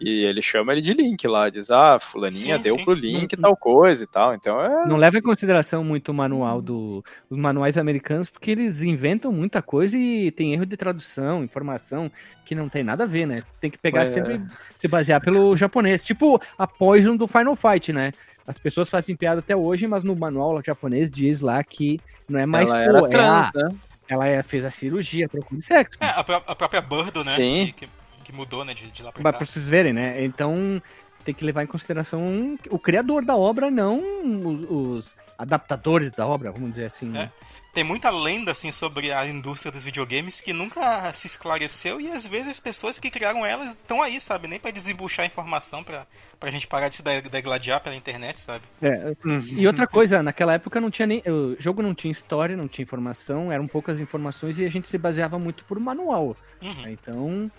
E 0.00 0.24
ele 0.24 0.40
chama 0.40 0.72
ele 0.72 0.80
de 0.80 0.94
Link 0.94 1.26
lá, 1.28 1.50
diz, 1.50 1.70
ah, 1.70 1.98
fulaninha 2.00 2.56
Sim, 2.56 2.62
deu 2.62 2.78
sim. 2.78 2.84
pro 2.84 2.94
Link 2.94 3.36
Não- 3.36 3.42
tal 3.42 3.56
coisa 3.56 4.02
e 4.02 4.06
tal. 4.06 4.34
Então 4.34 4.58
é. 4.64 4.86
Não 4.86 4.96
leva 4.96 5.18
em 5.18 5.22
consideração 5.22 5.84
muito 5.84 6.08
o 6.10 6.14
manual 6.14 6.62
do, 6.62 7.04
os 7.28 7.36
manuais 7.38 7.76
americanos, 7.76 8.30
porque 8.30 8.50
eles 8.52 8.80
inventam 8.82 9.30
muita 9.30 9.60
coisa 9.60 9.98
e 9.98 10.30
tem 10.30 10.54
erro 10.54 10.64
de 10.64 10.76
tradução, 10.76 11.44
informação 11.44 12.10
que 12.46 12.54
não 12.54 12.68
tem 12.68 12.82
nada 12.82 13.04
a 13.04 13.06
ver, 13.06 13.26
né? 13.26 13.42
Tem 13.60 13.70
que 13.70 13.76
pegar 13.78 14.04
É. 14.04 14.06
sempre, 14.06 14.40
se 14.74 14.88
basear 14.88 15.20
pelo 15.20 15.54
japonês. 15.56 16.02
Tipo 16.02 16.40
a 16.58 16.66
Poison 16.66 17.14
do 17.16 17.28
Final 17.28 17.54
Fight, 17.54 17.92
né? 17.92 18.12
as 18.46 18.58
pessoas 18.58 18.90
fazem 18.90 19.14
piada 19.14 19.38
até 19.38 19.54
hoje, 19.54 19.86
mas 19.86 20.02
no 20.02 20.16
manual 20.16 20.60
japonês 20.64 21.08
diz 21.08 21.40
lá 21.40 21.62
que 21.62 22.00
não 22.28 22.40
é 22.40 22.46
mais 22.46 22.68
Ela 22.68 22.82
era 22.82 22.98
pô, 22.98 23.06
é 23.06 23.08
trans, 23.10 23.26
a- 23.28 23.52
né? 23.54 23.74
ela 24.08 24.26
é- 24.26 24.42
fez 24.42 24.64
a 24.64 24.70
cirurgia, 24.72 25.28
trocou 25.28 25.56
de 25.56 25.64
sexo. 25.64 25.96
É, 26.02 26.06
a 26.08 26.24
própria 26.56 26.80
Birdo, 26.80 27.22
né? 27.22 27.36
Sim. 27.36 27.66
Que, 27.66 27.86
que- 27.86 27.99
que 28.30 28.36
mudou, 28.36 28.64
né? 28.64 28.74
De, 28.74 28.90
de 28.90 29.02
lá 29.02 29.12
pra 29.12 29.22
Pra, 29.22 29.32
cá. 29.32 29.38
pra 29.38 29.46
vocês 29.46 29.68
verem, 29.68 29.92
né? 29.92 30.24
Então 30.24 30.80
tem 31.24 31.34
que 31.34 31.44
levar 31.44 31.62
em 31.62 31.66
consideração 31.66 32.56
o 32.70 32.78
criador 32.78 33.24
da 33.24 33.36
obra, 33.36 33.70
não 33.70 34.00
os, 34.46 34.70
os 35.06 35.16
adaptadores 35.38 36.10
da 36.12 36.26
obra, 36.26 36.50
vamos 36.50 36.70
dizer 36.70 36.86
assim. 36.86 37.06
né? 37.06 37.30
Tem 37.72 37.84
muita 37.84 38.10
lenda, 38.10 38.50
assim, 38.50 38.72
sobre 38.72 39.12
a 39.12 39.24
indústria 39.24 39.70
dos 39.70 39.84
videogames 39.84 40.40
que 40.40 40.52
nunca 40.52 41.12
se 41.12 41.28
esclareceu 41.28 42.00
e 42.00 42.10
às 42.10 42.26
vezes 42.26 42.48
as 42.48 42.58
pessoas 42.58 42.98
que 42.98 43.08
criaram 43.10 43.46
elas 43.46 43.68
estão 43.70 44.02
aí, 44.02 44.20
sabe? 44.20 44.48
Nem 44.48 44.58
pra 44.58 44.72
desembuchar 44.72 45.24
informação 45.24 45.84
pra, 45.84 46.04
pra 46.40 46.50
gente 46.50 46.66
parar 46.66 46.88
de 46.88 46.96
se 46.96 47.02
de- 47.02 47.28
degladiar 47.28 47.80
pela 47.80 47.94
internet, 47.94 48.40
sabe? 48.40 48.64
É, 48.82 49.14
E 49.56 49.64
outra 49.68 49.86
coisa, 49.86 50.20
naquela 50.20 50.54
época 50.54 50.80
não 50.80 50.90
tinha 50.90 51.06
nem. 51.06 51.22
O 51.28 51.54
jogo 51.60 51.80
não 51.80 51.94
tinha 51.94 52.10
história, 52.10 52.56
não 52.56 52.66
tinha 52.66 52.82
informação, 52.82 53.52
eram 53.52 53.68
poucas 53.68 54.00
informações 54.00 54.58
e 54.58 54.64
a 54.64 54.68
gente 54.70 54.88
se 54.88 54.98
baseava 54.98 55.38
muito 55.38 55.64
por 55.64 55.78
manual. 55.78 56.36
Uhum. 56.60 56.88
Então, 56.88 57.50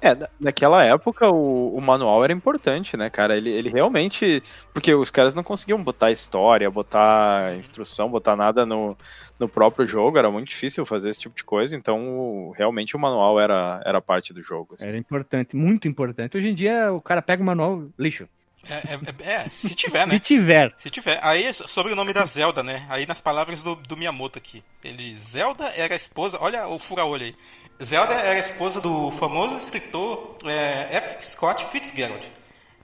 É, 0.00 0.14
na- 0.14 0.28
naquela 0.38 0.84
época 0.84 1.28
o, 1.28 1.74
o 1.76 1.80
manual 1.80 2.22
era 2.22 2.32
importante, 2.32 2.96
né, 2.96 3.10
cara? 3.10 3.36
Ele, 3.36 3.50
ele 3.50 3.68
realmente. 3.68 4.42
Porque 4.72 4.94
os 4.94 5.10
caras 5.10 5.34
não 5.34 5.42
conseguiam 5.42 5.82
botar 5.82 6.10
história, 6.12 6.70
botar 6.70 7.56
instrução, 7.56 8.08
botar 8.08 8.36
nada 8.36 8.64
no, 8.64 8.96
no 9.40 9.48
próprio 9.48 9.86
jogo, 9.86 10.16
era 10.18 10.30
muito 10.30 10.48
difícil 10.48 10.86
fazer 10.86 11.10
esse 11.10 11.20
tipo 11.20 11.34
de 11.36 11.42
coisa, 11.44 11.74
então 11.74 12.08
o- 12.18 12.50
realmente 12.56 12.94
o 12.94 12.98
manual 12.98 13.40
era, 13.40 13.82
era 13.84 14.00
parte 14.00 14.32
do 14.32 14.42
jogo. 14.42 14.74
assim. 14.74 14.86
era 14.86 14.96
importante, 14.96 15.56
muito 15.56 15.88
importante. 15.88 16.36
Hoje 16.36 16.48
em 16.48 16.54
dia 16.54 16.92
o 16.92 17.00
cara 17.00 17.20
pega 17.20 17.42
o 17.42 17.46
manual, 17.46 17.84
lixo. 17.98 18.28
É, 18.68 18.74
é- 18.74 19.32
é, 19.44 19.48
se 19.48 19.74
tiver, 19.74 20.06
né? 20.06 20.12
Se 20.14 20.20
tiver. 20.20 20.74
Se 20.76 20.90
tiver. 20.90 21.18
Aí, 21.22 21.52
sobre 21.54 21.92
o 21.92 21.96
nome 21.96 22.12
da 22.12 22.24
Zelda, 22.26 22.62
né? 22.62 22.84
Aí 22.88 23.06
nas 23.06 23.20
palavras 23.20 23.62
do, 23.62 23.76
do 23.76 23.96
Miyamoto 23.96 24.36
aqui. 24.38 24.62
Ele 24.84 24.96
diz, 24.96 25.18
Zelda 25.30 25.72
era 25.76 25.92
a 25.94 25.96
esposa... 25.96 26.38
Olha 26.40 26.66
o 26.68 26.76
fura-olho 26.78 27.24
aí. 27.24 27.34
Zelda 27.82 28.14
era 28.14 28.36
a 28.36 28.38
esposa 28.38 28.80
do 28.80 29.10
famoso 29.12 29.56
escritor 29.56 30.36
é, 30.44 30.96
F. 30.96 31.24
Scott 31.26 31.64
Fitzgerald. 31.66 32.30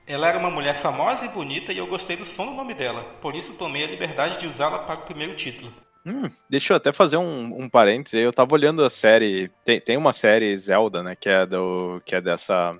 Ela 0.06 0.28
era 0.28 0.38
uma 0.38 0.50
mulher 0.50 0.74
famosa 0.76 1.24
e 1.24 1.28
bonita 1.28 1.72
e 1.72 1.78
eu 1.78 1.86
gostei 1.86 2.16
do 2.16 2.24
som 2.24 2.46
do 2.46 2.52
nome 2.52 2.74
dela. 2.74 3.02
Por 3.20 3.34
isso 3.34 3.54
tomei 3.54 3.84
a 3.84 3.86
liberdade 3.88 4.38
de 4.38 4.46
usá-la 4.46 4.80
para 4.80 5.00
o 5.00 5.02
primeiro 5.02 5.34
título. 5.34 5.72
Hum, 6.06 6.28
deixa 6.48 6.74
eu 6.74 6.76
até 6.76 6.92
fazer 6.92 7.16
um, 7.16 7.62
um 7.62 7.68
parêntese. 7.68 8.18
aí. 8.18 8.22
Eu 8.22 8.32
tava 8.32 8.54
olhando 8.54 8.84
a 8.84 8.90
série. 8.90 9.50
Tem, 9.64 9.80
tem 9.80 9.96
uma 9.96 10.12
série 10.12 10.56
Zelda, 10.58 11.02
né? 11.02 11.16
Que 11.16 11.30
é, 11.30 11.46
do, 11.46 12.00
que 12.04 12.14
é 12.14 12.20
dessa. 12.20 12.76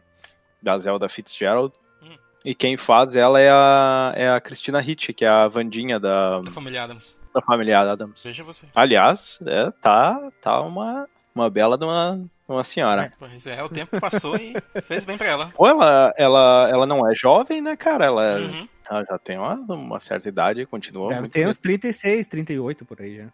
Da 0.63 0.79
Zelda 0.79 1.09
Fitzgerald. 1.09 1.73
Hum. 2.03 2.17
E 2.45 2.55
quem 2.55 2.77
faz 2.77 3.17
ela 3.17 3.41
é 3.41 3.51
a, 3.51 4.13
é 4.15 4.29
a 4.31 4.41
Christina 4.41 4.79
Ricci, 4.81 5.15
que 5.15 5.25
é 5.25 5.29
a 5.29 5.49
Vandinha 5.49 5.99
da, 5.99 6.41
Da 6.41 6.51
família 6.51 6.85
Adams. 6.85 7.17
da 7.35 7.41
família 7.41 7.81
Adams. 7.81 8.23
Veja 8.25 8.43
você. 8.45 8.67
Aliás, 8.75 9.39
é, 9.47 9.71
tá, 9.81 10.31
tá 10.43 10.61
uma, 10.61 11.07
uma 11.35 11.51
bela 11.51 11.77
de 11.77 11.85
uma, 11.85 12.17
de 12.17 12.31
uma 12.53 12.63
senhora. 12.65 13.11
Pois 13.19 13.47
é, 13.47 13.63
o 13.63 13.69
tempo 13.69 14.01
passou 14.01 14.37
e 14.37 14.55
fez 14.83 15.05
bem 15.05 15.19
pra 15.19 15.27
ela. 15.27 15.47
Pô, 15.55 15.67
ela, 15.67 16.15
ela, 16.17 16.69
ela 16.71 16.87
não 16.87 17.11
é 17.11 17.15
jovem, 17.15 17.61
né, 17.61 17.77
cara? 17.77 18.05
Ela, 18.07 18.25
é- 18.25 18.37
Uhum. 18.39 18.69
ela 18.89 19.05
já 19.05 19.19
tem 19.19 19.37
uma, 19.39 19.55
uma 19.55 20.01
certa 20.01 20.29
idade 20.29 20.61
e 20.61 20.67
continua 20.67 21.09
Deve 21.09 21.21
muito 21.23 21.33
ter 21.33 21.49
uns 21.49 21.57
36, 21.59 22.27
38 22.29 22.85
por 22.85 23.01
aí 23.03 23.17
já. 23.17 23.27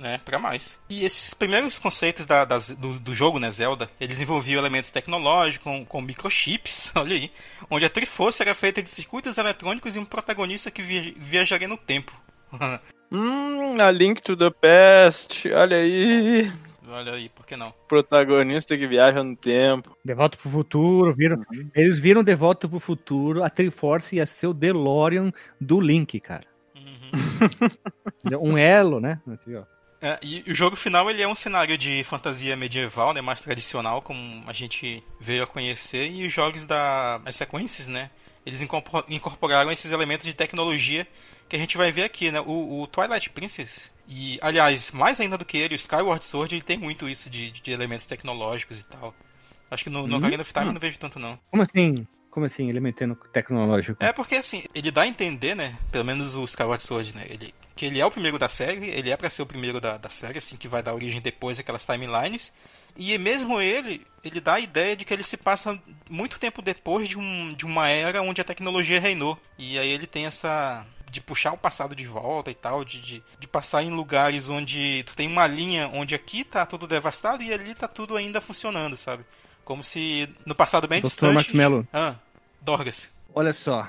É, 0.00 0.16
pra 0.18 0.38
mais. 0.38 0.78
E 0.88 1.04
esses 1.04 1.34
primeiros 1.34 1.76
conceitos 1.78 2.24
da- 2.26 2.44
das- 2.44 2.70
do, 2.70 3.00
do 3.00 3.14
jogo, 3.14 3.38
né, 3.40 3.50
Zelda, 3.50 3.88
eles 4.00 4.20
envolviam 4.20 4.58
elementos 4.60 4.90
tecnológicos, 4.92 5.64
com, 5.64 5.84
com 5.84 6.00
microchips, 6.00 6.90
olha 6.96 7.14
aí, 7.16 7.30
onde 7.70 7.84
a 7.84 7.90
Triforce 7.90 8.42
era 8.42 8.54
feita 8.54 8.82
de 8.82 8.90
circuitos 8.90 9.38
eletrônicos 9.38 9.94
e 9.96 9.98
um 9.98 10.04
protagonista 10.04 10.70
que 10.70 10.82
via- 10.82 11.14
viajaria 11.16 11.68
no 11.68 11.76
tempo. 11.76 12.12
Hum, 13.10 13.78
a 13.80 13.90
Link 13.90 14.20
to 14.20 14.36
the 14.36 14.50
Past, 14.50 15.50
olha 15.50 15.78
aí. 15.78 16.52
Olha 16.88 17.12
aí, 17.12 17.28
por 17.28 17.46
que 17.46 17.56
não? 17.56 17.72
Protagonista 17.86 18.76
que 18.76 18.86
viaja 18.86 19.22
no 19.22 19.36
tempo. 19.36 19.96
De 20.04 20.14
volta 20.14 20.36
pro 20.36 20.50
futuro, 20.50 21.14
viram. 21.14 21.44
Eles 21.74 21.98
viram 21.98 22.22
De 22.22 22.34
volta 22.34 22.68
pro 22.68 22.80
futuro, 22.80 23.42
a 23.42 23.50
Triforce 23.50 24.16
ia 24.16 24.26
ser 24.26 24.46
o 24.48 24.54
DeLorean 24.54 25.32
do 25.60 25.80
Link, 25.80 26.18
cara. 26.20 26.44
Uhum. 26.74 27.10
Um 28.40 28.58
elo, 28.58 29.00
né? 29.00 29.20
Aqui, 29.32 29.54
ó. 29.54 29.64
É, 30.00 30.18
e 30.22 30.44
o 30.46 30.54
jogo 30.54 30.76
final 30.76 31.10
ele 31.10 31.22
é 31.22 31.26
um 31.26 31.34
cenário 31.34 31.76
de 31.76 32.04
fantasia 32.04 32.56
medieval, 32.56 33.12
né, 33.12 33.20
mais 33.20 33.40
tradicional, 33.40 34.00
como 34.00 34.44
a 34.46 34.52
gente 34.52 35.02
veio 35.20 35.42
a 35.42 35.46
conhecer, 35.46 36.08
e 36.08 36.24
os 36.24 36.32
jogos 36.32 36.64
da 36.64 37.20
as 37.24 37.34
sequências, 37.34 37.88
né, 37.88 38.10
eles 38.46 38.62
incorpor- 38.62 39.04
incorporaram 39.08 39.72
esses 39.72 39.90
elementos 39.90 40.24
de 40.24 40.34
tecnologia 40.34 41.04
que 41.48 41.56
a 41.56 41.58
gente 41.58 41.76
vai 41.76 41.90
ver 41.90 42.04
aqui, 42.04 42.30
né, 42.30 42.40
o, 42.40 42.82
o 42.82 42.86
Twilight 42.86 43.30
Princess 43.30 43.92
e, 44.08 44.38
aliás, 44.40 44.90
mais 44.90 45.20
ainda 45.20 45.36
do 45.36 45.44
que 45.44 45.58
ele, 45.58 45.74
o 45.74 45.76
Skyward 45.76 46.24
Sword, 46.24 46.54
ele 46.54 46.62
tem 46.62 46.78
muito 46.78 47.08
isso 47.08 47.28
de, 47.28 47.50
de 47.50 47.70
elementos 47.70 48.06
tecnológicos 48.06 48.80
e 48.80 48.84
tal. 48.84 49.14
Acho 49.70 49.84
que 49.84 49.90
no, 49.90 50.06
no 50.06 50.16
Hum? 50.16 50.18
Ocarina 50.18 50.42
of 50.42 50.52
Time 50.52 50.66
eu 50.66 50.72
não 50.72 50.80
vejo 50.80 50.98
tanto 50.98 51.18
não. 51.18 51.38
Como 51.50 51.62
assim? 51.62 52.06
Como 52.30 52.46
assim, 52.46 52.68
elementando 52.68 53.14
tecnológico? 53.32 54.02
É 54.02 54.12
porque 54.12 54.36
assim, 54.36 54.64
ele 54.74 54.90
dá 54.90 55.02
a 55.02 55.06
entender, 55.06 55.54
né? 55.54 55.76
Pelo 55.90 56.04
menos 56.04 56.34
o 56.34 56.44
Skyward 56.44 56.82
Sword, 56.82 57.14
né? 57.14 57.26
Ele, 57.28 57.54
que 57.76 57.84
ele 57.84 58.00
é 58.00 58.06
o 58.06 58.10
primeiro 58.10 58.38
da 58.38 58.48
série, 58.48 58.86
ele 58.88 59.10
é 59.10 59.16
pra 59.16 59.28
ser 59.28 59.42
o 59.42 59.46
primeiro 59.46 59.80
da, 59.80 59.98
da 59.98 60.08
série, 60.08 60.38
assim, 60.38 60.56
que 60.56 60.68
vai 60.68 60.82
dar 60.82 60.94
origem 60.94 61.20
depois 61.20 61.58
àquelas 61.58 61.84
timelines. 61.84 62.52
E 62.96 63.16
mesmo 63.18 63.60
ele, 63.60 64.04
ele 64.24 64.40
dá 64.40 64.54
a 64.54 64.60
ideia 64.60 64.96
de 64.96 65.04
que 65.04 65.12
ele 65.12 65.22
se 65.22 65.36
passa 65.36 65.80
muito 66.10 66.38
tempo 66.38 66.60
depois 66.60 67.08
de, 67.08 67.18
um, 67.18 67.52
de 67.52 67.64
uma 67.64 67.88
era 67.88 68.22
onde 68.22 68.40
a 68.40 68.44
tecnologia 68.44 69.00
reinou. 69.00 69.38
E 69.58 69.78
aí 69.78 69.88
ele 69.88 70.06
tem 70.06 70.26
essa. 70.26 70.86
De 71.10 71.20
puxar 71.20 71.52
o 71.52 71.58
passado 71.58 71.94
de 71.94 72.06
volta 72.06 72.50
e 72.50 72.54
tal, 72.54 72.84
de, 72.84 73.00
de, 73.00 73.22
de 73.38 73.48
passar 73.48 73.82
em 73.82 73.90
lugares 73.90 74.48
onde 74.48 75.02
tu 75.04 75.14
tem 75.14 75.28
uma 75.28 75.46
linha 75.46 75.88
onde 75.88 76.14
aqui 76.14 76.44
tá 76.44 76.66
tudo 76.66 76.86
devastado 76.86 77.42
e 77.42 77.52
ali 77.52 77.74
tá 77.74 77.88
tudo 77.88 78.16
ainda 78.16 78.40
funcionando, 78.40 78.96
sabe? 78.96 79.24
Como 79.64 79.82
se 79.82 80.28
no 80.46 80.54
passado 80.54 80.88
bem 80.88 81.00
Dr. 81.00 81.06
distante. 81.06 81.34
Max 81.34 81.52
Mello. 81.52 81.86
Ah, 81.92 82.14
Dorgas. 82.60 83.10
Olha 83.34 83.52
só. 83.52 83.88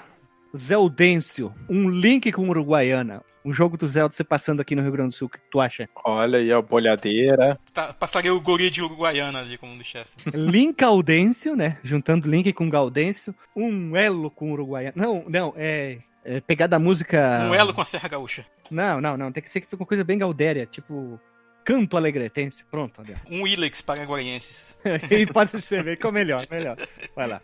Zeldêncio, 0.56 1.54
um 1.70 1.90
link 1.90 2.32
com 2.32 2.50
Uruguaiana. 2.50 3.22
Um 3.44 3.54
jogo 3.54 3.78
do 3.78 3.88
Zelda 3.88 4.14
você 4.14 4.24
passando 4.24 4.60
aqui 4.60 4.76
no 4.76 4.82
Rio 4.82 4.92
Grande 4.92 5.12
do 5.12 5.16
Sul, 5.16 5.28
o 5.28 5.30
que 5.30 5.40
tu 5.50 5.62
acha? 5.62 5.88
Olha 6.04 6.40
aí 6.40 6.52
a 6.52 6.62
bolhadeira. 6.62 7.58
Tá, 7.74 7.94
passaria 7.94 8.34
o 8.34 8.42
guri 8.42 8.70
de 8.70 8.82
Uruguaiana 8.82 9.40
ali 9.40 9.58
como 9.58 9.74
um 9.74 9.78
do 9.78 9.84
chefe. 9.84 10.18
Link 10.36 10.76
Gaudêncio, 10.78 11.56
né? 11.56 11.78
Juntando 11.82 12.30
Link 12.30 12.52
com 12.52 12.70
Gaudêncio. 12.70 13.34
Um 13.56 13.96
elo 13.96 14.30
com 14.30 14.52
Uruguaiana. 14.52 14.94
Não, 14.96 15.24
não, 15.28 15.54
é. 15.56 16.00
É 16.24 16.40
pegar 16.42 16.68
da 16.68 16.80
música. 16.80 17.48
Um 17.50 17.56
elo 17.56 17.74
com 17.74 17.82
a 17.82 17.86
Serra 17.86 18.08
Gaúcha. 18.08 18.46
Não, 18.70 19.02
não, 19.02 19.18
não. 19.18 19.32
Tem 19.32 19.42
que 19.42 19.50
ser 19.50 19.66
uma 19.74 19.86
coisa 19.86 20.04
bem 20.04 20.18
gaudéria, 20.18 20.66
tipo. 20.66 21.20
Canto 21.64 21.98
alegretense. 21.98 22.64
Pronto, 22.66 23.02
olha. 23.02 23.22
Um 23.30 23.46
Ilex 23.46 23.82
paraguaienses. 23.82 24.78
E 25.12 25.26
pode 25.26 25.62
ser 25.62 25.86
é 25.88 26.08
o 26.08 26.12
melhor, 26.12 26.48
melhor. 26.50 26.78
Vai 27.16 27.28
lá. 27.28 27.42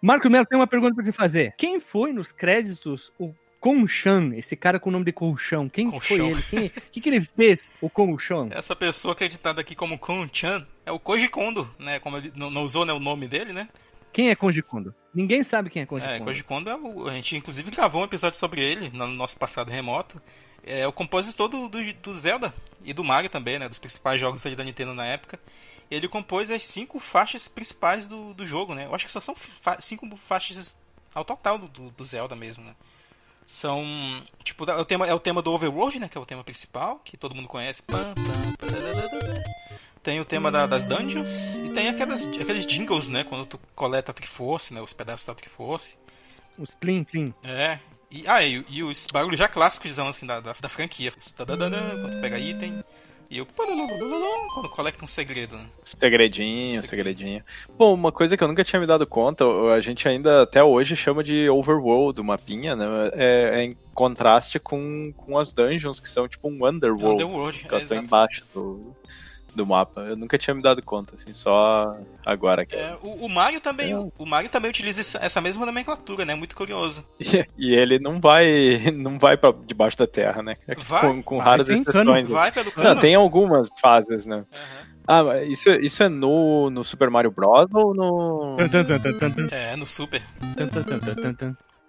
Marco 0.00 0.30
Melo 0.30 0.46
tem 0.46 0.58
uma 0.58 0.66
pergunta 0.66 0.94
pra 0.94 1.04
te 1.04 1.12
fazer. 1.12 1.54
Quem 1.58 1.78
foi 1.78 2.12
nos 2.12 2.32
créditos 2.32 3.12
o 3.18 3.34
Conchan, 3.60 4.32
esse 4.34 4.56
cara 4.56 4.80
com 4.80 4.88
o 4.88 4.92
nome 4.92 5.04
de 5.04 5.12
Colchão? 5.12 5.68
Quem 5.68 5.90
que 5.90 6.00
foi 6.00 6.18
ele? 6.18 6.42
Quem, 6.42 6.66
o 6.66 6.70
que, 6.90 7.00
que 7.00 7.08
ele 7.08 7.20
fez, 7.20 7.70
o 7.80 7.88
Colchão? 7.88 8.48
Essa 8.50 8.74
pessoa 8.74 9.12
acreditada 9.12 9.60
aqui 9.60 9.76
como 9.76 9.96
Kon-chan 9.96 10.66
é 10.84 10.90
o 10.90 10.98
Koji 10.98 11.28
Kondo, 11.28 11.70
né? 11.78 12.00
Como 12.00 12.16
ele 12.16 12.32
não, 12.34 12.50
não 12.50 12.64
usou 12.64 12.84
né, 12.84 12.92
o 12.92 12.98
nome 12.98 13.28
dele, 13.28 13.52
né? 13.52 13.68
Quem 14.12 14.30
é 14.30 14.34
Konji 14.34 14.62
Kondo? 14.62 14.92
Ninguém 15.14 15.42
sabe 15.42 15.68
quem 15.68 15.82
é 15.82 15.86
Konji 15.86 16.06
É, 16.06 16.18
Kondo. 16.18 16.24
Koji 16.24 16.42
Kondo, 16.42 16.70
é 16.70 16.76
o, 16.76 17.08
a 17.08 17.12
gente 17.12 17.36
inclusive 17.36 17.70
gravou 17.70 18.00
um 18.00 18.04
episódio 18.04 18.38
sobre 18.38 18.62
ele 18.62 18.90
no 18.90 19.06
nosso 19.08 19.36
passado 19.36 19.70
remoto. 19.70 20.20
É 20.64 20.86
o 20.86 20.92
compositor 20.92 21.48
do, 21.48 21.68
do, 21.68 21.92
do 21.94 22.16
Zelda 22.16 22.54
e 22.84 22.92
do 22.92 23.02
Mario 23.02 23.28
também, 23.28 23.58
né? 23.58 23.68
Dos 23.68 23.78
principais 23.78 24.20
jogos 24.20 24.42
da 24.42 24.64
Nintendo 24.64 24.94
na 24.94 25.04
época. 25.06 25.38
Ele 25.90 26.08
compôs 26.08 26.50
as 26.50 26.64
cinco 26.64 26.98
faixas 26.98 27.48
principais 27.48 28.06
do, 28.06 28.32
do 28.32 28.46
jogo, 28.46 28.74
né? 28.74 28.86
Eu 28.86 28.94
acho 28.94 29.04
que 29.04 29.10
só 29.10 29.20
são 29.20 29.34
fa 29.34 29.78
cinco 29.80 30.08
faixas 30.16 30.74
ao 31.14 31.24
total 31.24 31.58
do, 31.58 31.68
do, 31.68 31.90
do 31.90 32.04
Zelda 32.04 32.34
mesmo, 32.34 32.64
né? 32.64 32.74
São. 33.46 33.84
Tipo, 34.42 34.70
é 34.70 34.76
o, 34.76 34.84
tema, 34.84 35.06
é 35.06 35.12
o 35.12 35.20
tema 35.20 35.42
do 35.42 35.52
Overworld, 35.52 35.98
né? 35.98 36.08
Que 36.08 36.16
é 36.16 36.20
o 36.20 36.24
tema 36.24 36.44
principal, 36.44 37.00
que 37.04 37.16
todo 37.16 37.34
mundo 37.34 37.48
conhece. 37.48 37.82
Pam, 37.82 38.14
pam. 38.14 39.61
Tem 40.02 40.20
o 40.20 40.24
tema 40.24 40.50
da- 40.50 40.66
das 40.66 40.84
dungeons 40.84 41.54
e 41.64 41.68
tem 41.74 41.88
aquelas, 41.88 42.26
aqueles 42.26 42.66
jingles, 42.66 43.08
né? 43.08 43.22
Quando 43.24 43.46
tu 43.46 43.60
coleta 43.74 44.10
a 44.10 44.14
Triforce, 44.14 44.74
né? 44.74 44.80
Os 44.80 44.92
pedaços 44.92 45.26
da 45.26 45.34
Triforce. 45.34 45.94
Os 46.58 46.74
Plim 46.74 47.04
Plim. 47.04 47.32
É. 47.44 47.78
E, 48.10 48.24
ah, 48.26 48.42
e, 48.44 48.64
e 48.68 48.82
os 48.82 49.06
barulhos 49.12 49.38
já 49.38 49.48
clássicos 49.48 49.98
assim, 49.98 50.26
da, 50.26 50.40
da, 50.40 50.54
da 50.60 50.68
franquia. 50.68 51.12
Quando 51.36 52.14
tu 52.14 52.20
pega 52.20 52.38
item. 52.38 52.82
E 53.30 53.40
o 53.40 53.46
quando 53.46 54.68
coleta 54.68 55.02
um 55.02 55.08
segredo. 55.08 55.56
Né? 55.56 55.64
Segredinho, 55.86 56.82
segredinho. 56.82 57.42
Bom, 57.78 57.94
uma 57.94 58.12
coisa 58.12 58.36
que 58.36 58.44
eu 58.44 58.48
nunca 58.48 58.62
tinha 58.62 58.78
me 58.78 58.86
dado 58.86 59.06
conta, 59.06 59.46
a 59.74 59.80
gente 59.80 60.06
ainda 60.06 60.42
até 60.42 60.62
hoje 60.62 60.94
chama 60.94 61.24
de 61.24 61.48
overworld, 61.48 62.20
o 62.20 62.24
mapinha, 62.24 62.76
né? 62.76 62.84
É, 63.14 63.50
é 63.60 63.64
em 63.64 63.74
contraste 63.94 64.60
com, 64.60 65.10
com 65.16 65.38
as 65.38 65.50
dungeons, 65.50 65.98
que 65.98 66.08
são 66.08 66.28
tipo 66.28 66.46
um 66.46 66.66
underworld. 66.66 67.24
Underworld, 67.24 67.58
que 67.66 67.74
é, 67.74 67.78
estão 67.78 67.96
embaixo 67.96 68.44
do, 68.52 68.94
do 69.54 69.66
mapa. 69.66 70.00
Eu 70.02 70.16
nunca 70.16 70.38
tinha 70.38 70.54
me 70.54 70.62
dado 70.62 70.82
conta, 70.82 71.14
assim, 71.14 71.32
só 71.32 71.92
agora. 72.24 72.64
Que... 72.64 72.76
É, 72.76 72.96
o, 73.02 73.26
o 73.26 73.28
Mario 73.28 73.60
também, 73.60 73.92
é. 73.92 73.96
o 73.96 74.26
Mario 74.26 74.50
também 74.50 74.70
utiliza 74.70 75.18
essa 75.20 75.40
mesma 75.40 75.66
nomenclatura, 75.66 76.24
né? 76.24 76.34
Muito 76.34 76.56
curioso. 76.56 77.02
E, 77.20 77.46
e 77.56 77.74
ele 77.74 77.98
não 77.98 78.20
vai, 78.20 78.90
não 78.92 79.18
vai 79.18 79.36
para 79.36 79.54
debaixo 79.64 79.98
da 79.98 80.06
terra, 80.06 80.42
né? 80.42 80.56
Vai, 80.78 81.00
com, 81.00 81.22
com 81.22 81.38
raras 81.38 81.68
exceções. 81.68 82.28
Vai 82.28 82.52
pelo 82.52 82.70
cano. 82.70 82.88
Não, 82.88 83.00
tem 83.00 83.14
algumas 83.14 83.68
fases, 83.80 84.26
né? 84.26 84.36
Uhum. 84.36 84.92
Ah, 85.06 85.42
isso, 85.42 85.68
isso 85.70 86.02
é 86.02 86.08
no, 86.08 86.70
no 86.70 86.84
Super 86.84 87.10
Mario 87.10 87.30
Bros. 87.30 87.66
ou 87.74 87.94
no. 87.94 88.56
É, 89.50 89.76
no 89.76 89.86
Super. 89.86 90.22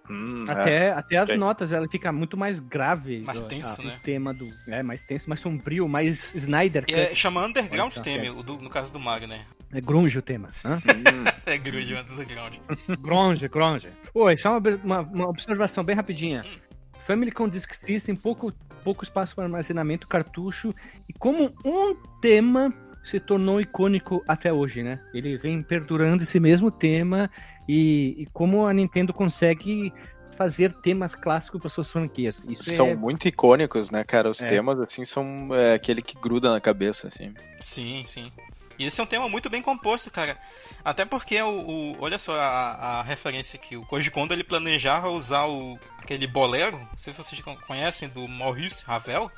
Hum, 0.09 0.45
até, 0.47 0.87
é. 0.87 0.91
até 0.91 1.17
as 1.17 1.23
okay. 1.23 1.37
notas, 1.37 1.71
ela 1.71 1.87
fica 1.87 2.11
muito 2.11 2.35
mais 2.35 2.59
grave. 2.59 3.21
Mais 3.21 3.41
tenso, 3.41 3.81
a, 3.81 3.85
né? 3.85 3.97
O 3.97 3.99
tema 4.01 4.33
do. 4.33 4.49
É, 4.67 4.83
mais 4.83 5.01
tenso, 5.03 5.29
mais 5.29 5.39
sombrio, 5.39 5.87
mais 5.87 6.35
Snyder. 6.35 6.83
É, 6.89 7.15
chama 7.15 7.45
Underground 7.45 7.93
Theme, 7.93 8.29
do, 8.43 8.57
no 8.57 8.69
caso 8.69 8.91
do 8.91 8.99
Mario, 8.99 9.27
né? 9.27 9.45
É 9.71 9.79
grunge 9.79 10.19
o 10.19 10.21
tema. 10.21 10.51
é 11.45 11.57
grunge, 11.57 11.95
underground. 11.95 12.53
grunge, 12.99 13.47
grunge. 13.47 13.89
Oi, 14.13 14.37
só 14.37 14.57
uma, 14.57 14.69
uma, 14.83 14.99
uma 14.99 15.27
observação 15.29 15.83
bem 15.83 15.95
rapidinha. 15.95 16.43
Hum. 16.45 16.73
Family 17.07 17.31
com 17.31 17.49
Disk 17.49 17.73
System, 17.73 18.15
pouco, 18.15 18.53
pouco 18.83 19.03
espaço 19.03 19.35
para 19.35 19.45
armazenamento, 19.45 20.07
cartucho, 20.07 20.73
e 21.09 21.13
como 21.13 21.53
um 21.65 21.95
tema 22.21 22.71
se 23.03 23.19
tornou 23.19 23.59
icônico 23.59 24.23
até 24.27 24.53
hoje, 24.53 24.81
né? 24.81 24.99
Ele 25.13 25.37
vem 25.37 25.61
perdurando 25.61 26.23
esse 26.23 26.39
mesmo 26.39 26.71
tema 26.71 27.29
e, 27.67 28.15
e 28.17 28.25
como 28.27 28.65
a 28.65 28.73
Nintendo 28.73 29.13
consegue 29.13 29.93
fazer 30.35 30.73
temas 30.73 31.15
clássicos 31.15 31.61
para 31.61 31.69
suas 31.69 31.91
franquias. 31.91 32.43
Isso 32.47 32.63
são 32.63 32.87
é... 32.87 32.95
muito 32.95 33.27
icônicos, 33.27 33.91
né, 33.91 34.03
cara? 34.03 34.29
Os 34.29 34.41
é. 34.41 34.47
temas, 34.47 34.79
assim, 34.79 35.05
são 35.05 35.49
é, 35.53 35.75
aquele 35.75 36.01
que 36.01 36.17
gruda 36.17 36.51
na 36.51 36.59
cabeça, 36.59 37.07
assim. 37.07 37.33
Sim, 37.59 38.03
sim. 38.05 38.31
E 38.77 38.85
esse 38.85 38.99
é 38.99 39.03
um 39.03 39.07
tema 39.07 39.29
muito 39.29 39.49
bem 39.49 39.61
composto, 39.61 40.09
cara. 40.09 40.37
Até 40.83 41.05
porque 41.05 41.39
o, 41.41 41.47
o 41.47 42.01
olha 42.01 42.17
só 42.17 42.35
a, 42.39 42.99
a, 42.99 43.03
referência 43.03 43.59
que 43.59 43.77
o 43.77 43.85
Koji 43.85 44.09
Kondo 44.09 44.33
ele 44.33 44.43
planejava 44.43 45.09
usar 45.09 45.45
o 45.45 45.77
aquele 45.99 46.27
bolero, 46.27 46.77
não 46.77 46.97
sei 46.97 47.13
se 47.13 47.23
vocês 47.23 47.41
conhecem 47.67 48.09
do 48.09 48.27
Maurice 48.27 48.83
Ravel, 48.83 49.31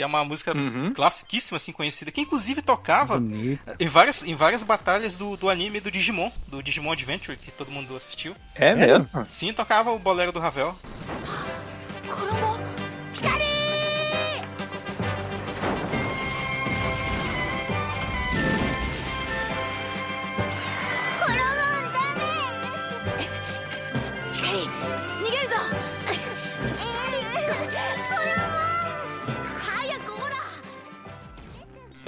que 0.00 0.04
é 0.04 0.06
uma 0.06 0.24
música 0.24 0.56
uhum. 0.56 0.94
classiquíssima, 0.94 1.58
assim, 1.58 1.72
conhecida, 1.72 2.10
que 2.10 2.22
inclusive 2.22 2.62
tocava 2.62 3.22
em 3.78 3.86
várias, 3.86 4.22
em 4.22 4.34
várias 4.34 4.62
batalhas 4.62 5.14
do, 5.14 5.36
do 5.36 5.50
anime 5.50 5.78
do 5.78 5.90
Digimon, 5.90 6.30
do 6.48 6.62
Digimon 6.62 6.92
Adventure, 6.92 7.36
que 7.36 7.50
todo 7.50 7.70
mundo 7.70 7.94
assistiu. 7.94 8.34
É 8.54 8.74
mesmo? 8.74 9.06
Sim, 9.30 9.52
tocava 9.52 9.92
o 9.92 9.98
bolero 9.98 10.32
do 10.32 10.40
Ravel. 10.40 10.74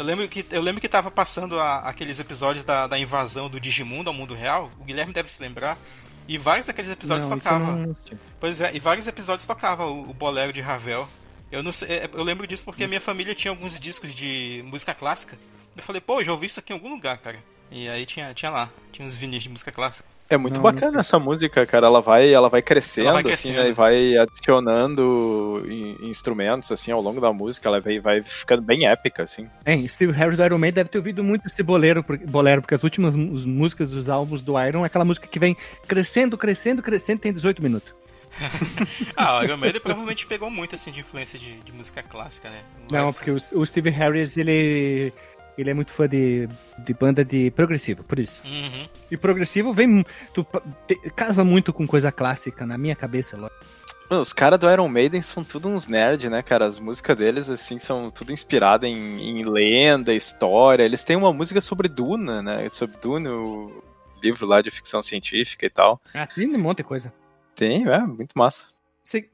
Eu 0.03 0.07
lembro 0.07 0.28
que, 0.28 0.44
eu 0.50 0.61
lembro 0.61 0.80
que 0.80 0.88
tava 0.88 1.12
passando 1.12 1.61
a, 1.61 1.78
aqueles 1.78 2.18
episódios 2.18 2.64
da, 2.64 2.88
da 2.88 2.98
invasão 2.98 3.48
do 3.48 3.61
Digimundo 3.61 4.11
ao 4.11 4.14
mundo 4.14 4.34
real. 4.34 4.68
O 4.80 4.84
Guilherme 4.84 5.12
deve 5.12 5.30
se 5.30 5.40
lembrar. 5.40 5.78
E 6.26 6.36
vários 6.36 6.66
daqueles 6.66 6.90
episódios 6.90 7.28
não, 7.28 7.38
tocavam. 7.38 7.94
Pois 8.40 8.61
é, 8.61 8.74
e 8.74 8.80
vários 8.80 9.07
episódios 9.07 9.46
tocava 9.46 9.86
o, 9.86 10.11
o 10.11 10.12
bolero 10.12 10.53
de 10.53 10.61
Ravel. 10.61 11.09
Eu 11.53 11.62
não 11.62 11.70
sei, 11.70 11.88
é, 11.88 12.11
eu 12.12 12.22
lembro 12.24 12.48
disso 12.48 12.64
porque 12.64 12.82
a 12.82 12.88
minha 12.88 13.00
família 13.00 13.32
tinha 13.32 13.53
alguns 13.53 13.78
discos 13.78 14.12
de 14.12 14.64
música 14.66 14.92
clássica. 14.92 15.38
Eu 15.76 15.82
falei, 15.84 16.00
pô, 16.00 16.22
já 16.22 16.32
ouvi 16.32 16.46
isso 16.46 16.59
aqui 16.59 16.72
em 16.72 16.76
algum 16.76 16.90
lugar, 16.90 17.18
cara. 17.18 17.38
E 17.70 17.88
aí 17.88 18.05
tinha, 18.05 18.34
tinha 18.34 18.50
lá, 18.50 18.70
tinha 18.90 19.07
uns 19.07 19.14
vinis 19.14 19.44
de 19.44 19.48
música 19.48 19.70
clássica. 19.70 20.09
É 20.35 20.39
muito 20.39 20.57
não, 20.57 20.62
bacana 20.62 20.93
não 20.93 21.01
essa 21.01 21.18
música, 21.18 21.66
cara. 21.66 21.87
Ela 21.87 22.01
vai, 22.01 22.33
ela 22.33 22.49
vai 22.49 22.62
crescendo, 22.62 23.09
ela 23.09 23.14
vai 23.14 23.24
crescendo. 23.24 23.59
assim, 23.59 23.64
né? 23.64 23.70
E 23.70 23.72
vai 23.72 24.16
adicionando 24.16 25.61
instrumentos, 26.01 26.72
assim, 26.72 26.91
ao 26.91 27.03
longo 27.03 27.20
da 27.20 27.33
música. 27.33 27.68
Ela 27.68 27.80
vai, 27.80 28.01
vai 28.01 28.22
ficando 28.22 28.62
bem 28.62 28.87
épica, 28.87 29.24
assim. 29.24 29.49
É, 29.64 29.76
Steve 29.87 30.12
Harris 30.12 30.37
do 30.37 30.45
Iron 30.45 30.59
Man 30.59 30.70
deve 30.70 30.89
ter 30.89 30.99
ouvido 30.99 31.22
muito 31.22 31.47
esse 31.47 31.62
bolero, 31.62 32.05
bolero 32.28 32.62
porque 32.62 32.74
as 32.74 32.83
últimas 32.83 33.14
músicas 33.14 33.91
dos 33.91 34.09
álbuns 34.09 34.41
do 34.41 34.59
Iron 34.61 34.85
é 34.85 34.87
aquela 34.87 35.05
música 35.05 35.26
que 35.26 35.39
vem 35.39 35.57
crescendo, 35.87 36.39
crescendo, 36.39 36.83
crescendo, 36.83 37.20
tem 37.20 37.33
18 37.33 37.62
minutos. 37.62 37.95
ah, 39.16 39.39
o 39.39 39.45
Iron 39.45 39.57
Maiden 39.59 39.80
provavelmente 39.80 40.26
pegou 40.26 40.51
muito, 40.51 40.74
assim, 40.74 40.91
de 40.91 41.01
influência 41.01 41.39
de, 41.39 41.61
de 41.61 41.72
música 41.72 42.03
clássica, 42.03 42.49
né? 42.49 42.62
Não, 42.91 43.12
porque 43.12 43.30
o, 43.30 43.37
o 43.61 43.66
Steve 43.66 43.91
Harris, 43.91 44.37
ele 44.37 45.12
ele 45.57 45.70
é 45.70 45.74
muito 45.74 45.92
fã 45.92 46.09
de, 46.09 46.48
de 46.78 46.94
banda 46.94 47.24
de 47.24 47.50
progressivo, 47.50 48.03
por 48.03 48.18
isso. 48.18 48.42
Uhum. 48.46 48.88
E 49.11 49.16
progressivo 49.16 49.72
vem. 49.72 50.05
Tu, 50.34 50.46
te, 50.86 50.94
casa 51.11 51.44
muito 51.44 51.72
com 51.72 51.86
coisa 51.86 52.11
clássica, 52.11 52.66
na 52.66 52.78
minha 52.78 52.96
cabeça, 52.96 53.36
Mano, 53.36 54.22
os 54.22 54.32
caras 54.32 54.59
do 54.59 54.70
Iron 54.70 54.88
Maiden 54.88 55.22
são 55.22 55.42
tudo 55.42 55.68
uns 55.68 55.86
nerds, 55.86 56.30
né, 56.30 56.42
cara? 56.42 56.66
As 56.66 56.78
músicas 56.78 57.16
deles, 57.16 57.48
assim, 57.48 57.78
são 57.78 58.11
tudo 58.11 58.32
inspiradas 58.32 58.88
em, 58.88 59.40
em, 59.40 59.44
lenda, 59.44 60.12
história. 60.12 60.82
Eles 60.82 61.03
têm 61.03 61.16
uma 61.16 61.32
música 61.32 61.61
sobre 61.61 61.88
Duna, 61.88 62.42
né? 62.42 62.68
Sobre 62.70 62.96
Duna, 63.00 63.30
o 63.32 63.82
livro 64.22 64.46
lá 64.46 64.61
de 64.61 64.70
ficção 64.70 65.03
científica 65.03 65.64
e 65.64 65.70
tal. 65.70 66.00
Ah, 66.14 66.26
tem 66.26 66.46
um 66.46 66.59
monte 66.59 66.78
de 66.78 66.84
coisa. 66.84 67.12
Tem, 67.55 67.88
é, 67.88 67.98
muito 68.00 68.32
massa. 68.36 68.66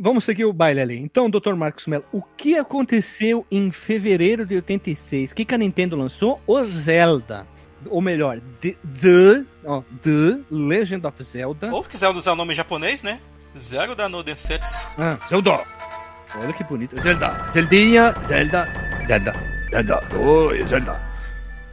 Vamos 0.01 0.25
seguir 0.25 0.47
o 0.47 0.53
baile 0.53 0.81
ali. 0.81 0.99
Então, 0.99 1.29
Dr. 1.29 1.55
Marcos 1.55 1.87
Mello, 1.87 2.05
o 2.11 2.23
que 2.23 2.57
aconteceu 2.57 3.47
em 3.51 3.71
fevereiro 3.71 4.47
de 4.47 4.55
86? 4.57 5.33
O 5.33 5.35
que, 5.35 5.45
que 5.45 5.55
a 5.55 5.59
Nintendo 5.59 5.95
lançou? 5.95 6.41
O 6.47 6.65
Zelda. 6.65 7.47
Ou 7.87 8.01
melhor, 8.01 8.41
The, 8.61 8.77
the, 9.01 9.45
oh, 9.65 9.83
the 10.03 10.41
Legend 10.51 11.07
of 11.07 11.23
Zelda. 11.23 11.73
Ou 11.73 11.85
se 11.85 11.91
quiser 11.91 12.09
usar 12.09 12.33
o 12.33 12.37
nome 12.37 12.55
japonês, 12.55 13.03
né? 13.03 13.21
Zelda 13.57 14.09
no 14.09 14.23
Densetsu. 14.23 14.89
Ah, 14.97 15.19
Zelda. 15.29 15.61
Olha 16.35 16.53
que 16.53 16.65
bonito. 16.65 17.01
Zelda. 17.01 17.49
Zeldinha. 17.51 18.15
Zelda. 18.27 18.67
Zelda. 19.07 19.35
Zelda. 19.71 20.03
Oi, 20.17 20.67
Zelda. 20.67 21.01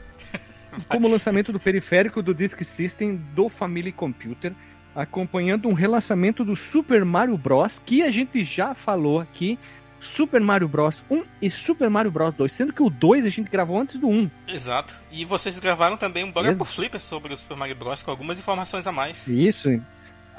Como 0.90 1.08
lançamento 1.08 1.52
do 1.52 1.60
periférico 1.60 2.22
do 2.22 2.34
Disk 2.34 2.62
System 2.64 3.16
do 3.34 3.50
Family 3.50 3.92
Computer 3.92 4.52
acompanhando 4.96 5.68
um 5.68 5.74
relançamento 5.74 6.44
do 6.44 6.56
Super 6.56 7.04
Mario 7.04 7.38
Bros. 7.38 7.82
que 7.86 8.02
a 8.02 8.12
gente 8.12 8.44
já 8.44 8.74
falou 8.74 9.20
aqui. 9.20 9.60
Super 10.00 10.40
Mario 10.40 10.68
Bros 10.68 11.04
1 11.10 11.24
e 11.42 11.50
Super 11.50 11.90
Mario 11.90 12.12
Bros 12.12 12.34
2, 12.36 12.52
sendo 12.52 12.74
que 12.74 12.84
o 12.84 12.92
2 12.92 13.26
a 13.26 13.30
gente 13.30 13.50
gravou 13.50 13.80
antes 13.80 13.98
do 13.98 14.08
1. 14.08 14.30
Exato. 14.48 14.94
E 15.12 15.26
vocês 15.26 15.58
gravaram 15.58 15.98
também 15.98 16.24
um 16.24 16.32
blog 16.32 16.56
por 16.58 16.68
Flipper 16.68 17.02
sobre 17.02 17.34
o 17.34 17.38
Super 17.38 17.58
Mario 17.58 17.76
Bros 17.76 18.04
com 18.04 18.12
algumas 18.12 18.38
informações 18.38 18.86
a 18.86 18.92
mais. 18.92 19.28
Isso. 19.28 19.70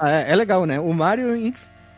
É, 0.00 0.30
é, 0.30 0.36
legal, 0.36 0.66
né? 0.66 0.78
O 0.78 0.92
Mario 0.92 1.52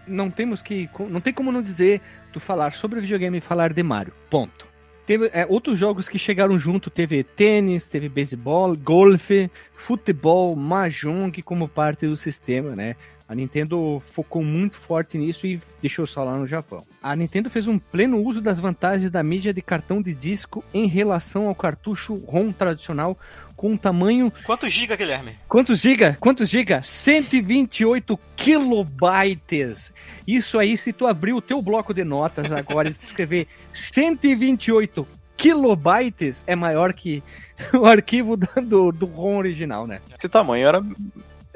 não 0.07 0.31
temos 0.31 0.63
que 0.63 0.89
não 1.11 1.21
tem 1.21 1.33
como 1.33 1.53
não 1.53 1.61
dizer 1.61 2.01
tu 2.33 2.41
falar 2.41 2.73
sobre 2.73 3.01
videogame 3.01 3.39
e 3.39 3.43
falar 3.43 3.73
de 3.73 3.83
Mario. 3.83 4.15
Ponto. 4.31 4.68
Teve 5.09 5.31
é, 5.33 5.47
outros 5.49 5.79
jogos 5.79 6.07
que 6.07 6.19
chegaram 6.19 6.59
junto, 6.59 6.91
teve 6.91 7.25
tênis, 7.25 7.89
teve 7.89 8.11
beisebol, 8.11 8.77
golfe, 8.77 9.51
futebol, 9.75 10.55
mahjong 10.55 11.41
como 11.41 11.67
parte 11.67 12.07
do 12.07 12.15
sistema, 12.15 12.77
né? 12.77 12.95
A 13.29 13.35
Nintendo 13.35 14.03
focou 14.07 14.43
muito 14.43 14.77
forte 14.77 15.19
nisso 15.19 15.47
e 15.47 15.61
deixou 15.83 16.07
só 16.07 16.25
lá 16.25 16.39
no 16.39 16.47
Japão. 16.47 16.83
A 17.03 17.15
Nintendo 17.15 17.51
fez 17.51 17.67
um 17.67 17.79
pleno 17.79 18.23
uso 18.25 18.41
das 18.41 18.59
vantagens 18.59 19.11
da 19.11 19.23
mídia 19.23 19.53
de 19.53 19.61
cartão 19.61 20.01
de 20.01 20.15
disco 20.15 20.65
em 20.73 20.87
relação 20.87 21.47
ao 21.47 21.55
cartucho 21.55 22.15
ROM 22.15 22.51
tradicional, 22.51 23.19
com 23.55 23.73
um 23.73 23.77
tamanho. 23.77 24.33
Quantos 24.47 24.73
giga, 24.73 24.97
Guilherme? 24.97 25.37
Quantos 25.47 25.81
giga? 25.81 26.17
Quantos 26.19 26.49
giga? 26.49 26.81
128 26.83 28.19
kilobytes. 28.35 29.93
Isso 30.27 30.59
aí, 30.59 30.79
se 30.79 30.93
tu 30.93 31.07
abrir 31.07 31.35
o 31.35 31.43
teu 31.43 31.61
bloco 31.61 31.93
de 31.93 32.05
notas 32.05 32.51
agora 32.51 32.89
e 32.89 32.93
escrever 32.93 33.47
128 33.75 35.07
kilobytes, 35.37 36.45
é 36.47 36.57
maior 36.57 36.93
que 36.93 37.23
o 37.73 37.85
arquivo 37.85 38.37
do, 38.37 38.91
do 38.91 39.07
ROM 39.07 39.37
original, 39.37 39.87
né? 39.87 40.01
Esse 40.17 40.29
tamanho 40.29 40.67
era 40.67 40.83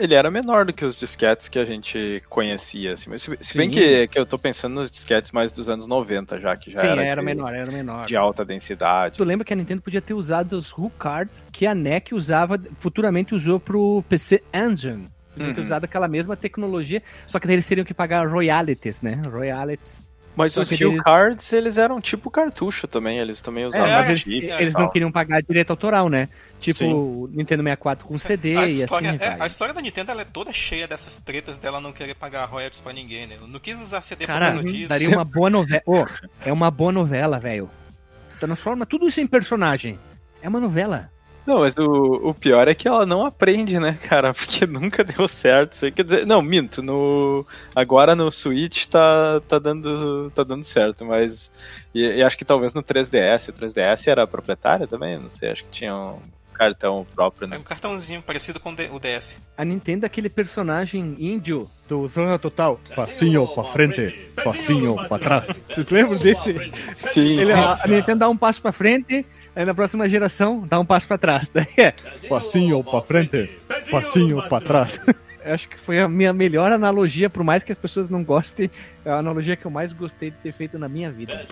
ele 0.02 0.14
era 0.14 0.30
menor 0.30 0.64
do 0.64 0.72
que 0.72 0.84
os 0.84 0.96
disquetes 0.96 1.48
que 1.48 1.58
a 1.58 1.64
gente 1.64 2.22
conhecia, 2.28 2.94
assim. 2.94 3.10
Mas 3.10 3.22
se, 3.22 3.38
se 3.40 3.56
bem 3.56 3.70
que, 3.70 4.08
que 4.08 4.18
eu 4.18 4.26
tô 4.26 4.38
pensando 4.38 4.74
nos 4.74 4.90
disquetes 4.90 5.30
mais 5.30 5.52
dos 5.52 5.68
anos 5.68 5.86
90 5.86 6.40
já, 6.40 6.56
que 6.56 6.70
já 6.70 6.80
Sim, 6.80 6.86
era, 6.88 7.04
era 7.04 7.20
de, 7.20 7.24
menor, 7.24 7.54
era 7.54 7.70
menor. 7.70 8.06
De 8.06 8.16
alta 8.16 8.44
densidade. 8.44 9.16
Tu 9.16 9.24
lembra 9.24 9.44
que 9.44 9.52
a 9.52 9.56
Nintendo 9.56 9.82
podia 9.82 10.02
ter 10.02 10.14
usado 10.14 10.54
os 10.54 10.76
Who 10.76 10.90
Cards 10.90 11.46
que 11.52 11.66
a 11.66 11.74
NEC 11.74 12.14
usava, 12.14 12.58
futuramente 12.78 13.34
usou 13.34 13.60
pro 13.60 14.04
PC 14.08 14.42
Engine. 14.52 15.08
Podia 15.32 15.48
uhum. 15.48 15.54
ter 15.54 15.60
usado 15.60 15.84
aquela 15.84 16.08
mesma 16.08 16.36
tecnologia, 16.36 17.02
só 17.26 17.38
que 17.38 17.46
eles 17.50 17.66
teriam 17.66 17.84
que 17.84 17.94
pagar 17.94 18.28
royalties, 18.28 19.00
né? 19.00 19.22
Royalties 19.24 20.06
mas 20.34 20.56
os 20.56 20.70
Hue 20.70 20.84
eles... 20.84 21.02
Cards, 21.02 21.52
eles 21.52 21.76
eram 21.76 22.00
tipo 22.00 22.30
cartucho 22.30 22.88
também, 22.88 23.18
eles 23.18 23.40
também 23.40 23.66
usavam. 23.66 23.86
É, 23.86 23.92
mas 23.92 24.08
eles, 24.08 24.26
eles 24.26 24.72
não 24.74 24.88
queriam 24.88 25.12
pagar 25.12 25.42
direito 25.42 25.70
autoral, 25.70 26.08
né? 26.08 26.28
Tipo 26.62 26.78
Sim. 26.78 27.36
Nintendo 27.36 27.64
64 27.64 28.06
com 28.06 28.16
CD 28.16 28.56
a 28.56 28.68
e 28.68 28.82
história, 28.82 29.10
assim. 29.10 29.24
É, 29.24 29.36
a 29.40 29.46
história 29.48 29.74
da 29.74 29.82
Nintendo 29.82 30.12
ela 30.12 30.22
é 30.22 30.24
toda 30.24 30.52
cheia 30.52 30.86
dessas 30.86 31.16
tretas 31.16 31.58
dela 31.58 31.80
não 31.80 31.92
querer 31.92 32.14
pagar 32.14 32.44
royalties 32.44 32.80
pra 32.80 32.92
ninguém, 32.92 33.26
né? 33.26 33.36
Não 33.48 33.58
quis 33.58 33.80
usar 33.80 34.00
CD 34.00 34.26
Cara, 34.26 34.52
por 34.52 34.62
causa 34.62 34.72
disso. 34.72 34.88
Daria 34.88 35.08
uma 35.08 35.24
boa 35.24 35.50
novela. 35.50 35.82
Oh, 35.84 36.04
é 36.46 36.52
uma 36.52 36.70
boa 36.70 36.92
novela, 36.92 37.40
velho. 37.40 37.68
Transforma 38.38 38.86
tudo 38.86 39.08
isso 39.08 39.20
em 39.20 39.26
personagem. 39.26 39.98
É 40.40 40.48
uma 40.48 40.60
novela. 40.60 41.10
Não, 41.44 41.58
mas 41.58 41.76
o, 41.76 42.28
o 42.28 42.32
pior 42.32 42.68
é 42.68 42.74
que 42.74 42.86
ela 42.86 43.04
não 43.04 43.26
aprende, 43.26 43.78
né, 43.80 43.98
cara? 44.08 44.32
Porque 44.32 44.64
nunca 44.66 45.02
deu 45.02 45.26
certo. 45.26 45.72
Isso 45.72 45.84
aí 45.84 45.90
quer 45.90 46.04
dizer, 46.04 46.26
não, 46.26 46.40
minto. 46.40 46.80
No, 46.80 47.44
agora 47.74 48.14
no 48.14 48.30
Switch 48.30 48.86
tá, 48.86 49.40
tá, 49.48 49.58
dando, 49.58 50.30
tá 50.32 50.44
dando 50.44 50.62
certo, 50.62 51.04
mas. 51.04 51.50
E, 51.92 52.02
e 52.02 52.22
acho 52.22 52.38
que 52.38 52.44
talvez 52.44 52.72
no 52.72 52.82
3DS. 52.84 53.48
O 53.48 53.52
3DS 53.52 54.06
era 54.06 54.26
proprietária 54.26 54.86
também? 54.86 55.18
Não 55.18 55.30
sei, 55.30 55.50
acho 55.50 55.64
que 55.64 55.70
tinha 55.70 55.96
um 55.96 56.20
cartão 56.52 57.06
próprio, 57.14 57.46
É 57.46 57.50
né? 57.50 57.58
um 57.58 57.62
cartãozinho 57.62 58.22
parecido 58.22 58.60
com 58.60 58.70
o 58.72 59.00
DS. 59.00 59.38
A 59.56 59.64
Nintendo 59.64 60.04
é 60.04 60.06
aquele 60.06 60.28
personagem 60.28 61.16
índio 61.18 61.68
do 61.88 62.06
Zona 62.08 62.38
Total. 62.38 62.80
Passinho 62.94 63.46
pra 63.48 63.64
frente, 63.64 64.30
passinho 64.44 64.94
pra 65.08 65.18
trás. 65.18 65.60
Vocês 65.68 65.88
lembram 65.90 66.18
desse? 66.18 66.54
Sim. 66.94 67.40
Ele, 67.40 67.52
a, 67.52 67.78
a 67.82 67.86
Nintendo 67.88 68.20
dá 68.20 68.28
um 68.28 68.36
passo 68.36 68.60
pra 68.62 68.72
frente, 68.72 69.24
aí 69.54 69.64
na 69.64 69.74
próxima 69.74 70.08
geração 70.08 70.64
dá 70.66 70.78
um 70.78 70.84
passo 70.86 71.08
pra 71.08 71.18
trás. 71.18 71.48
Daí 71.54 71.66
é, 71.76 71.92
Passinho 72.28 72.82
pra 72.84 73.00
frente, 73.02 73.50
passinho 73.90 74.42
pra 74.48 74.60
trás. 74.60 75.00
acho 75.44 75.68
que 75.68 75.78
foi 75.78 76.00
a 76.00 76.08
minha 76.08 76.32
melhor 76.32 76.72
analogia, 76.72 77.28
por 77.28 77.42
mais 77.42 77.62
que 77.62 77.72
as 77.72 77.78
pessoas 77.78 78.08
não 78.08 78.22
gostem, 78.22 78.70
é 79.04 79.10
a 79.10 79.16
analogia 79.16 79.56
que 79.56 79.64
eu 79.64 79.70
mais 79.70 79.92
gostei 79.92 80.30
de 80.30 80.36
ter 80.36 80.52
feito 80.52 80.78
na 80.78 80.88
minha 80.88 81.10
vida. 81.10 81.44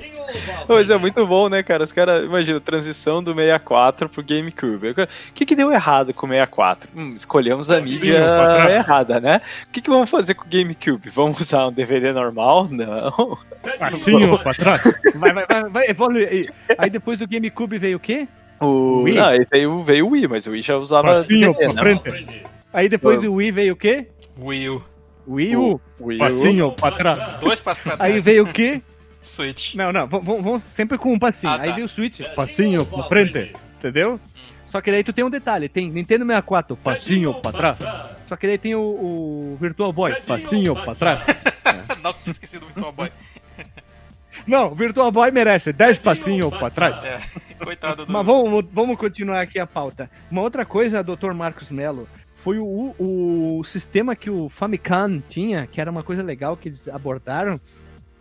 Mas 0.69 0.91
é 0.91 0.97
muito 0.97 1.27
bom, 1.27 1.49
né, 1.49 1.63
cara? 1.63 1.85
Os 1.85 1.93
caras, 1.93 2.25
imagina, 2.25 2.61
transição 2.61 3.23
do 3.23 3.35
64 3.35 4.09
pro 4.09 4.23
GameCube. 4.23 4.91
O 4.91 4.95
que, 5.35 5.47
que 5.47 5.57
deu 5.57 5.73
errado 5.73 6.15
com 6.15 6.27
o 6.27 6.31
64? 6.31 6.89
Hum, 6.95 7.13
escolhemos 7.15 7.71
a 7.71 7.81
mídia 7.81 8.25
pra 8.25 8.71
errada, 8.75 9.21
né? 9.21 9.41
O 9.67 9.71
que, 9.71 9.81
que 9.81 9.91
vamos 9.91 10.11
fazer 10.11 10.35
com 10.35 10.45
o 10.45 10.49
GameCube? 10.49 11.11
Vamos 11.11 11.41
usar 11.41 11.67
um 11.67 11.73
DVD 11.73 12.13
normal? 12.13 12.69
Não. 12.71 13.39
Passinho 13.79 14.39
pra 14.39 14.55
trás. 14.55 14.99
Vai, 15.15 15.33
vai, 15.33 15.47
vai, 15.47 15.69
vai 15.69 15.87
evolui. 15.89 16.27
Aí, 16.27 16.49
aí 16.79 16.91
depois 16.91 17.19
do 17.19 17.29
GameCube 17.29 17.79
veio 17.79 17.97
o 17.97 18.01
quê? 18.01 18.29
O... 18.61 19.03
Wii? 19.03 19.15
Não, 19.15 19.25
aí 19.25 19.47
veio, 19.51 19.83
veio 19.83 20.07
o 20.07 20.11
Wii, 20.11 20.29
mas 20.29 20.47
o 20.47 20.51
Wii 20.51 20.63
já 20.63 20.77
usava 20.77 21.15
Passinho 21.15 21.53
DVD, 21.53 21.75
pra 21.75 21.85
não? 21.85 22.01
frente, 22.01 22.43
Aí 22.73 22.89
depois 22.89 23.21
do 23.21 23.35
Wii 23.35 23.51
veio 23.53 23.73
o 23.75 23.77
quê? 23.77 24.09
Wii 24.39 24.69
U. 24.71 24.85
Wii 25.27 25.57
U. 25.57 25.81
Wii 26.01 26.17
U. 26.17 26.19
passinho 26.19 26.73
pra 26.73 26.91
trás. 26.93 27.35
Dois 27.35 27.61
passos 27.61 27.83
pra 27.83 27.97
trás. 27.97 28.13
Aí 28.13 28.21
veio 28.21 28.45
o 28.45 28.53
quê? 28.53 28.81
Switch. 29.23 29.75
Não, 29.75 29.93
não, 29.93 30.07
vamos, 30.07 30.63
sempre 30.75 30.97
com 30.97 31.13
um 31.13 31.19
passinho. 31.19 31.53
Ah, 31.53 31.59
tá. 31.59 31.65
Aí 31.65 31.73
veio 31.73 31.85
o 31.85 31.89
Switch, 31.89 32.21
Passinho 32.35 32.87
pra 32.87 33.03
frente, 33.05 33.53
entendeu? 33.79 34.19
Só 34.65 34.81
que 34.81 34.91
daí 34.91 35.03
tu 35.05 35.13
tem 35.13 35.25
um 35.25 35.31
detalhe, 35.31 35.69
tem 35.69 35.91
Nintendo 35.91 36.25
64, 36.25 36.77
passinho 36.77 37.35
pra 37.35 37.53
trás, 37.53 37.81
só 38.25 38.37
que 38.37 38.47
daí 38.47 38.57
tem 38.57 38.75
o, 38.75 38.81
o 38.81 39.59
Virtual 39.61 39.93
Boy. 39.93 40.15
passinho 40.27 40.75
pra 40.77 40.95
trás. 40.95 41.25
Nossa, 42.03 42.19
tinha 42.23 42.33
esquecido 42.33 42.61
do 42.61 42.67
Virtual 42.67 42.93
Boy. 42.93 43.11
Não, 44.47 44.69
o 44.69 44.75
Virtual 44.75 45.11
Boy 45.11 45.31
merece 45.31 45.73
10 45.73 45.99
Passinho 45.99 46.51
pra 46.51 46.71
trás. 46.71 47.05
É, 47.05 47.21
coitado 47.59 48.07
do. 48.07 48.13
Mas 48.13 48.25
vamos, 48.25 48.65
vamos 48.73 48.97
continuar 48.97 49.41
aqui 49.41 49.59
a 49.59 49.67
pauta. 49.67 50.11
Uma 50.31 50.41
outra 50.41 50.65
coisa, 50.65 51.03
Dr. 51.03 51.33
Marcos 51.35 51.69
Mello, 51.71 52.09
foi 52.43 52.59
o, 52.59 52.95
o 52.99 53.63
sistema 53.65 54.17
que 54.17 54.31
o 54.31 54.49
Famicom 54.49 55.21
tinha, 55.29 55.67
que 55.67 55.81
era 55.81 55.91
uma 55.91 56.03
coisa 56.03 56.23
legal 56.23 56.57
que 56.57 56.69
eles 56.69 56.89
abordaram, 56.89 57.61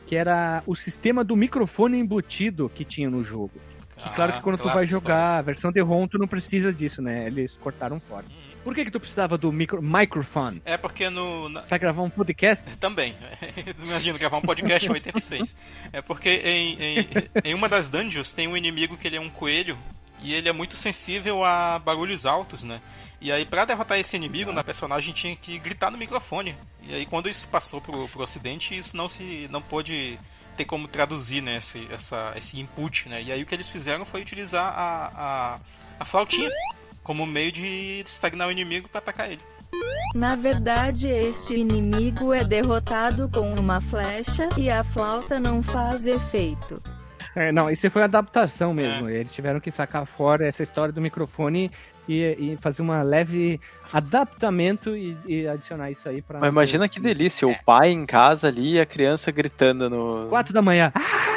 que 0.05 0.15
era 0.15 0.61
o 0.65 0.75
sistema 0.75 1.23
do 1.23 1.35
microfone 1.35 1.97
embutido 1.99 2.69
que 2.73 2.83
tinha 2.83 3.09
no 3.09 3.23
jogo. 3.23 3.51
Que 3.95 4.09
claro 4.11 4.33
que 4.33 4.41
quando 4.41 4.57
tu 4.57 4.69
vai 4.69 4.83
Ah, 4.85 4.87
jogar 4.87 5.37
a 5.37 5.41
versão 5.41 5.71
de 5.71 5.79
ROM, 5.81 6.07
tu 6.07 6.17
não 6.17 6.27
precisa 6.27 6.71
disso, 6.73 7.01
né? 7.01 7.27
Eles 7.27 7.53
cortaram 7.55 7.99
fora. 7.99 8.25
Por 8.63 8.75
que 8.75 8.85
que 8.85 8.91
tu 8.91 8.99
precisava 8.99 9.37
do 9.37 9.51
micro, 9.51 9.81
história. 9.81 10.61
É 10.65 10.77
porque 10.77 11.09
no. 11.09 11.47
na- 11.49 11.61
Vai 11.61 11.79
gravar 11.79 12.01
um 12.03 12.09
podcast? 12.09 12.65
Também. 12.79 13.15
Imagina 13.83 14.17
gravar 14.17 14.37
um 14.37 14.41
podcast 14.41 14.87
em 14.87 14.91
86. 14.91 15.55
É 15.93 16.01
porque 16.01 16.29
em, 16.29 16.77
em, 16.81 17.07
em 17.45 17.53
uma 17.53 17.69
das 17.69 17.87
dungeons 17.89 18.31
tem 18.33 18.47
um 18.47 18.55
inimigo 18.57 18.97
que 18.97 19.07
ele 19.07 19.15
é 19.17 19.21
um 19.21 19.29
coelho 19.29 19.77
e 20.21 20.33
ele 20.33 20.49
é 20.49 20.53
muito 20.53 20.75
sensível 20.75 21.43
a 21.43 21.79
barulhos 21.79 22.25
altos, 22.25 22.63
né? 22.63 22.81
E 23.21 23.31
aí, 23.31 23.45
pra 23.45 23.65
derrotar 23.65 23.99
esse 23.99 24.15
inimigo, 24.15 24.51
na 24.51 24.63
personagem 24.63 25.13
tinha 25.13 25.35
que 25.35 25.59
gritar 25.59 25.91
no 25.91 25.97
microfone. 25.97 26.55
E 26.83 26.93
aí, 26.93 27.05
quando 27.05 27.27
isso 27.27 27.47
passou 27.47 27.81
pro, 27.81 28.07
pro 28.07 28.23
ocidente, 28.23 28.77
isso 28.77 28.95
não 28.95 29.09
se 29.09 29.47
não 29.51 29.61
pôde 29.61 30.17
ter 30.55 30.65
como 30.65 30.87
traduzir, 30.87 31.41
né, 31.41 31.57
esse, 31.57 31.87
essa, 31.91 32.33
esse 32.35 32.59
input, 32.59 33.09
né? 33.09 33.21
E 33.21 33.31
aí, 33.31 33.43
o 33.43 33.45
que 33.45 33.53
eles 33.53 33.67
fizeram 33.67 34.05
foi 34.05 34.21
utilizar 34.21 34.73
a, 34.75 35.11
a, 35.15 35.59
a 35.99 36.05
flautinha 36.05 36.49
como 37.03 37.25
meio 37.25 37.51
de 37.51 38.03
estagnar 38.05 38.47
o 38.47 38.51
inimigo 38.51 38.87
pra 38.87 38.99
atacar 38.99 39.31
ele. 39.31 39.41
Na 40.15 40.35
verdade, 40.35 41.07
este 41.07 41.55
inimigo 41.55 42.33
é 42.33 42.43
derrotado 42.43 43.29
com 43.29 43.53
uma 43.55 43.79
flecha 43.79 44.49
e 44.57 44.69
a 44.69 44.83
flauta 44.83 45.39
não 45.39 45.61
faz 45.61 46.05
efeito. 46.05 46.81
É, 47.35 47.51
não, 47.51 47.69
isso 47.69 47.89
foi 47.91 48.03
adaptação 48.03 48.73
mesmo. 48.73 49.07
Eles 49.07 49.31
tiveram 49.31 49.59
que 49.59 49.71
sacar 49.71 50.05
fora 50.05 50.47
essa 50.47 50.63
história 50.63 50.91
do 50.91 51.01
microfone 51.01 51.71
e, 52.09 52.53
e 52.53 52.57
fazer 52.57 52.81
uma 52.81 53.01
leve 53.03 53.59
adaptamento 53.93 54.95
e, 54.97 55.15
e 55.27 55.47
adicionar 55.47 55.91
isso 55.91 56.09
aí 56.09 56.21
pra. 56.21 56.39
Mas 56.39 56.49
imagina 56.49 56.89
que 56.89 56.99
delícia, 56.99 57.47
o 57.47 57.55
pai 57.63 57.89
em 57.91 58.05
casa 58.05 58.47
ali 58.47 58.73
e 58.75 58.79
a 58.79 58.85
criança 58.85 59.31
gritando 59.31 59.89
no. 59.89 60.27
Quatro 60.29 60.53
da 60.53 60.61
manhã. 60.61 60.91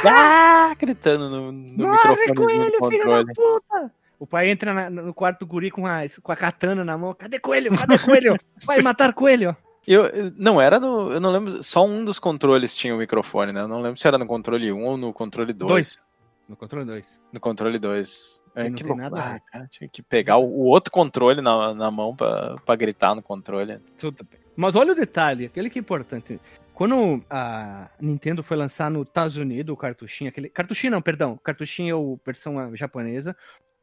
Ah! 0.04 0.74
Gritando 0.78 1.28
no, 1.28 1.52
no 1.52 1.86
Morre 1.86 2.26
microfone 2.26 2.72
com 2.78 2.88
filho 2.90 3.04
da 3.08 3.24
puta! 3.34 3.92
O 4.18 4.26
pai 4.26 4.48
entra 4.50 4.72
na- 4.72 4.88
no 4.88 5.12
quarto 5.12 5.40
do 5.40 5.46
guri 5.46 5.70
com 5.70 5.84
a, 5.86 6.02
com 6.22 6.32
a 6.32 6.36
katana 6.36 6.84
na 6.84 6.96
mão. 6.96 7.12
Cadê 7.14 7.38
coelho? 7.38 7.76
Cadê 7.76 7.98
coelho? 7.98 8.36
Vai 8.64 8.80
matar 8.80 9.12
coelho! 9.12 9.54
Eu, 9.86 10.06
eu- 10.06 10.32
não, 10.36 10.60
era 10.60 10.78
no. 10.78 11.12
Eu 11.12 11.20
não 11.20 11.30
lembro. 11.30 11.62
Só 11.62 11.84
um 11.84 12.04
dos 12.04 12.18
controles 12.18 12.74
tinha 12.74 12.94
o 12.94 12.98
microfone, 12.98 13.52
né? 13.52 13.60
Eu 13.60 13.68
não 13.68 13.80
lembro 13.82 13.98
se 13.98 14.06
era 14.06 14.16
no 14.16 14.26
controle 14.26 14.72
1 14.72 14.84
ou 14.84 14.96
no 14.96 15.12
controle 15.12 15.52
2. 15.52 15.68
Dois. 15.68 16.02
No 16.48 16.56
controle 16.56 16.84
2. 16.86 17.20
No 17.32 17.40
controle 17.40 17.78
2. 17.78 18.41
É, 18.54 18.68
não 18.68 18.74
tem 18.74 18.86
loucura, 18.86 19.10
nada 19.10 19.22
a 19.22 19.32
ver. 19.34 19.42
cara. 19.50 19.66
Tinha 19.68 19.88
que 19.88 20.02
pegar 20.02 20.36
o, 20.36 20.44
o 20.44 20.64
outro 20.64 20.92
controle 20.92 21.40
na, 21.40 21.74
na 21.74 21.90
mão 21.90 22.14
pra, 22.14 22.56
pra 22.64 22.76
gritar 22.76 23.14
no 23.14 23.22
controle. 23.22 23.78
Tudo 23.98 24.24
bem. 24.24 24.40
Mas 24.54 24.76
olha 24.76 24.92
o 24.92 24.96
detalhe, 24.96 25.46
aquele 25.46 25.70
que 25.70 25.78
é 25.78 25.80
importante. 25.80 26.38
Quando 26.74 27.22
a 27.30 27.90
Nintendo 28.00 28.42
foi 28.42 28.56
lançar 28.56 28.90
no 28.90 29.02
Estados 29.02 29.36
Unidos 29.36 29.72
o 29.72 29.76
cartuchinho, 29.76 30.28
aquele. 30.28 30.48
Cartuchinho 30.48 30.90
não, 30.90 31.02
perdão. 31.02 31.38
Cartuchinho 31.42 31.92
é 31.92 31.94
o 31.94 32.18
versão 32.24 32.58
ah, 32.58 32.74
japonesa. 32.74 33.36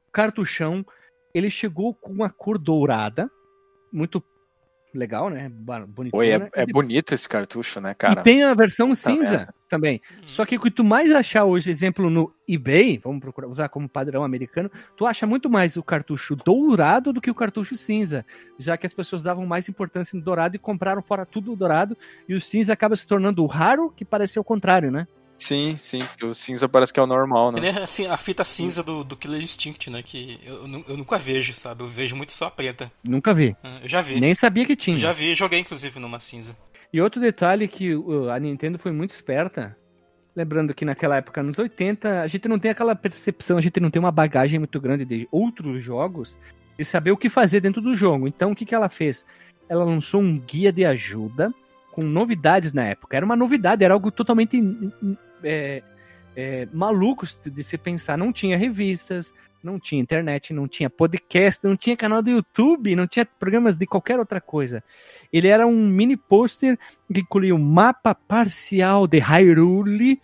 O 0.08 0.12
cartuchão, 0.12 0.86
ele 1.34 1.50
chegou 1.50 1.94
com 1.94 2.12
uma 2.12 2.30
cor 2.30 2.58
dourada. 2.58 3.30
Muito 3.92 4.24
legal, 4.94 5.30
né? 5.30 5.50
Bonitona. 5.50 6.22
Oi, 6.22 6.30
é, 6.30 6.40
né? 6.40 6.50
é 6.54 6.66
bonito 6.66 7.14
esse 7.14 7.28
cartucho, 7.28 7.80
né, 7.80 7.92
E 7.92 7.96
cara? 7.96 8.22
tem 8.22 8.44
a 8.44 8.54
versão 8.54 8.94
cinza 8.96 9.48
também. 9.70 10.02
Uhum. 10.12 10.28
Só 10.28 10.46
que 10.46 10.56
o 10.56 10.60
que 10.60 10.72
tu 10.72 10.84
mais 10.84 11.14
achar 11.14 11.46
hoje, 11.46 11.70
exemplo, 11.70 12.10
no 12.10 12.34
eBay, 12.48 13.00
vamos 13.04 13.22
procurar 13.22 13.48
usar 13.48 13.70
como 13.70 13.88
padrão 13.88 14.24
americano, 14.24 14.70
tu 14.98 15.06
acha 15.06 15.28
muito 15.28 15.50
mais 15.50 15.78
o 15.78 15.84
cartucho 15.84 16.36
dourado 16.36 17.14
do 17.14 17.22
que 17.22 17.30
o 17.30 17.36
cartucho 17.36 17.76
cinza. 17.76 18.26
Já 18.58 18.78
que 18.78 18.88
as 18.88 18.94
pessoas 18.94 19.22
davam 19.22 19.46
mais 19.46 19.70
importância 19.70 20.18
no 20.18 20.24
dourado 20.24 20.56
e 20.56 20.60
compraram 20.60 21.02
fora 21.02 21.26
tudo 21.26 21.54
o 21.54 21.56
dourado, 21.56 21.96
e 22.28 22.34
o 22.34 22.42
cinza 22.42 22.74
acaba 22.74 22.96
se 22.96 23.08
tornando 23.08 23.44
o 23.44 23.48
raro, 23.48 23.94
que 23.96 24.04
parece 24.04 24.40
o 24.40 24.44
contrário, 24.44 24.92
né? 24.92 25.08
Sim, 25.40 25.78
sim, 25.78 26.00
porque 26.00 26.26
o 26.26 26.34
cinza 26.34 26.68
parece 26.68 26.92
que 26.94 27.00
é 27.00 27.04
o 27.04 27.08
normal, 27.08 27.52
né? 27.52 27.62
nem 27.62 27.70
assim, 27.82 28.06
a 28.08 28.18
fita 28.18 28.44
cinza 28.44 28.84
do, 28.84 29.04
do 29.04 29.16
Killer 29.16 29.42
Instinct, 29.42 29.90
né? 29.90 30.04
Que 30.04 30.38
eu, 30.44 30.68
eu 30.88 30.98
nunca 30.98 31.18
vejo, 31.18 31.54
sabe? 31.54 31.82
Eu 31.82 31.88
vejo 31.88 32.16
muito 32.16 32.34
só 32.34 32.46
a 32.46 32.52
preta. 32.52 32.92
Nunca 33.04 33.34
vi. 33.34 33.56
Ah, 33.64 33.80
Eu 33.82 33.88
já 33.90 34.02
vi. 34.02 34.20
Nem 34.20 34.36
sabia 34.36 34.66
que 34.66 34.74
Eu 34.74 34.78
tinha. 34.78 35.00
já 35.00 35.14
vi, 35.14 35.34
joguei 35.34 35.60
inclusive 35.60 35.98
numa 36.00 36.20
cinza. 36.20 36.56
E 36.92 37.00
outro 37.02 37.22
detalhe 37.22 37.68
que 37.68 37.94
a 38.34 38.40
Nintendo 38.40 38.78
foi 38.78 38.92
muito 38.92 39.12
esperta, 39.12 39.78
lembrando 40.36 40.74
que 40.74 40.84
naquela 40.84 41.18
época, 41.18 41.42
nos 41.42 41.58
80, 41.58 42.22
a 42.22 42.28
gente 42.28 42.48
não 42.48 42.60
tem 42.60 42.72
aquela 42.72 42.96
percepção, 42.96 43.58
a 43.58 43.62
gente 43.62 43.80
não 43.80 43.90
tem 43.90 44.00
uma 44.00 44.12
bagagem 44.12 44.60
muito 44.60 44.80
grande 44.82 45.06
de 45.06 45.28
outros 45.32 45.84
jogos, 45.84 46.38
de 46.78 46.84
saber 46.84 47.12
o 47.12 47.18
que 47.18 47.30
fazer 47.30 47.60
dentro 47.62 47.82
do 47.82 47.96
jogo. 47.96 48.28
Então, 48.28 48.52
o 48.52 48.56
que, 48.56 48.66
que 48.66 48.74
ela 48.76 48.90
fez? 48.90 49.26
Ela 49.70 49.84
lançou 49.84 50.20
um 50.22 50.38
guia 50.38 50.72
de 50.72 50.84
ajuda 50.84 51.54
com 51.92 52.02
novidades 52.02 52.74
na 52.74 52.86
época. 52.86 53.16
Era 53.16 53.26
uma 53.26 53.36
novidade, 53.36 53.84
era 53.84 53.94
algo 53.94 54.10
totalmente 54.12 54.58
é, 55.44 55.84
é, 56.36 56.68
maluco 56.74 57.26
de 57.46 57.64
se 57.64 57.78
pensar. 57.78 58.18
Não 58.18 58.32
tinha 58.32 58.58
revistas, 58.58 59.34
não 59.64 59.80
tinha 59.80 60.02
internet, 60.02 60.54
não 60.54 60.68
tinha 60.68 60.90
podcast, 60.90 61.66
não 61.66 61.76
tinha 61.76 61.98
canal 61.98 62.22
do 62.22 62.30
YouTube, 62.30 62.96
não 62.96 63.08
tinha 63.08 63.26
programas 63.26 63.76
de 63.76 63.86
qualquer 63.86 64.20
outra 64.20 64.40
coisa. 64.40 64.84
Ele 65.32 65.48
era 65.48 65.68
um 65.68 65.88
mini 65.88 66.16
pôster 66.16 66.78
que 67.14 67.22
incluía 67.22 67.54
o 67.54 67.60
mapa 67.60 68.16
parcial 68.16 69.06
de 69.06 69.20
Hyrule 69.20 70.22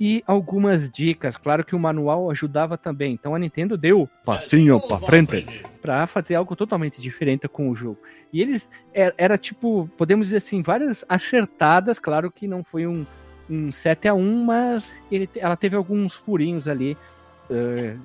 e 0.00 0.24
algumas 0.26 0.90
dicas. 0.90 1.36
Claro 1.36 1.62
que 1.62 1.76
o 1.76 1.78
manual 1.78 2.30
ajudava 2.30 2.78
também. 2.78 3.12
Então 3.12 3.34
a 3.34 3.38
Nintendo 3.38 3.76
deu 3.76 4.08
Passinho 4.24 4.80
pra 4.80 4.98
frente. 4.98 5.62
para 5.82 6.06
fazer 6.06 6.36
algo 6.36 6.56
totalmente 6.56 7.02
diferente 7.02 7.46
com 7.46 7.68
o 7.68 7.76
jogo. 7.76 7.98
E 8.32 8.40
eles 8.40 8.70
era, 8.94 9.14
era 9.18 9.36
tipo, 9.36 9.90
podemos 9.98 10.28
dizer 10.28 10.38
assim, 10.38 10.62
várias 10.62 11.04
acertadas. 11.06 11.98
Claro 11.98 12.30
que 12.30 12.48
não 12.48 12.64
foi 12.64 12.86
um, 12.86 13.06
um 13.50 13.70
7 13.72 14.08
a 14.08 14.14
1 14.14 14.44
mas 14.44 14.92
ele, 15.10 15.28
ela 15.36 15.56
teve 15.56 15.74
alguns 15.76 16.14
furinhos 16.14 16.68
ali. 16.68 16.96
eh, 17.50 17.96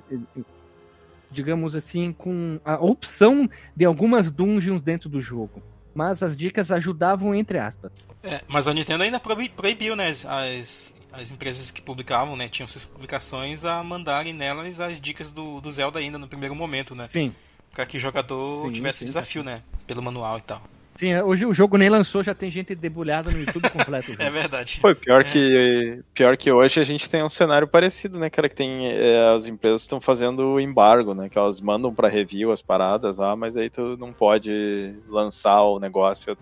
digamos 1.30 1.74
assim, 1.76 2.12
com 2.12 2.58
a 2.64 2.74
opção 2.76 3.48
de 3.74 3.84
algumas 3.84 4.30
dungeons 4.30 4.82
dentro 4.82 5.08
do 5.08 5.20
jogo. 5.20 5.62
mas 5.94 6.22
as 6.22 6.36
dicas 6.36 6.70
ajudavam 6.70 7.34
entre 7.34 7.58
aspas. 7.58 7.90
É, 8.22 8.40
mas 8.48 8.66
a 8.68 8.74
Nintendo 8.74 9.02
ainda 9.04 9.18
proibi- 9.20 9.48
proibiu, 9.48 9.94
né, 9.96 10.08
as, 10.08 10.24
as, 10.26 10.94
as 11.12 11.30
empresas 11.30 11.70
que 11.70 11.80
publicavam, 11.80 12.36
né, 12.36 12.48
tinham 12.48 12.68
suas 12.68 12.84
publicações 12.84 13.64
a 13.64 13.82
mandarem 13.82 14.32
nelas 14.32 14.78
as 14.80 15.00
dicas 15.00 15.30
do, 15.30 15.60
do 15.60 15.70
Zelda 15.70 15.98
ainda 15.98 16.18
no 16.18 16.28
primeiro 16.28 16.54
momento, 16.54 16.94
né? 16.94 17.06
Sim. 17.08 17.34
Pra 17.72 17.86
que 17.86 17.96
o 17.96 18.00
jogador 18.00 18.62
Sim, 18.66 18.72
tivesse 18.72 19.00
sim, 19.00 19.04
desafio, 19.06 19.42
né? 19.42 19.62
Pelo 19.86 20.02
manual 20.02 20.38
e 20.38 20.42
tal. 20.42 20.62
Sim, 20.96 21.16
hoje 21.18 21.44
o 21.44 21.54
jogo 21.54 21.76
nem 21.76 21.88
lançou, 21.88 22.22
já 22.22 22.34
tem 22.34 22.50
gente 22.50 22.74
debulhada 22.74 23.30
no 23.30 23.38
YouTube 23.38 23.70
completo. 23.70 24.16
É 24.18 24.30
verdade. 24.30 24.78
Foi 24.80 24.94
pior 24.94 25.24
que 25.24 26.02
pior 26.14 26.36
que 26.36 26.50
hoje 26.50 26.80
a 26.80 26.84
gente 26.84 27.08
tem 27.08 27.22
um 27.22 27.28
cenário 27.28 27.68
parecido, 27.68 28.18
né, 28.18 28.30
cara? 28.30 28.48
Que 28.48 28.54
tem 28.54 28.88
é, 28.88 29.34
as 29.34 29.46
empresas 29.46 29.82
estão 29.82 30.00
fazendo 30.00 30.58
embargo, 30.58 31.14
né? 31.14 31.28
Que 31.28 31.38
elas 31.38 31.60
mandam 31.60 31.94
pra 31.94 32.08
review 32.08 32.50
as 32.50 32.62
paradas, 32.62 33.20
ah, 33.20 33.36
mas 33.36 33.56
aí 33.56 33.68
tu 33.68 33.96
não 33.98 34.12
pode 34.12 34.94
lançar 35.08 35.62
o 35.62 35.78
negócio 35.78 36.36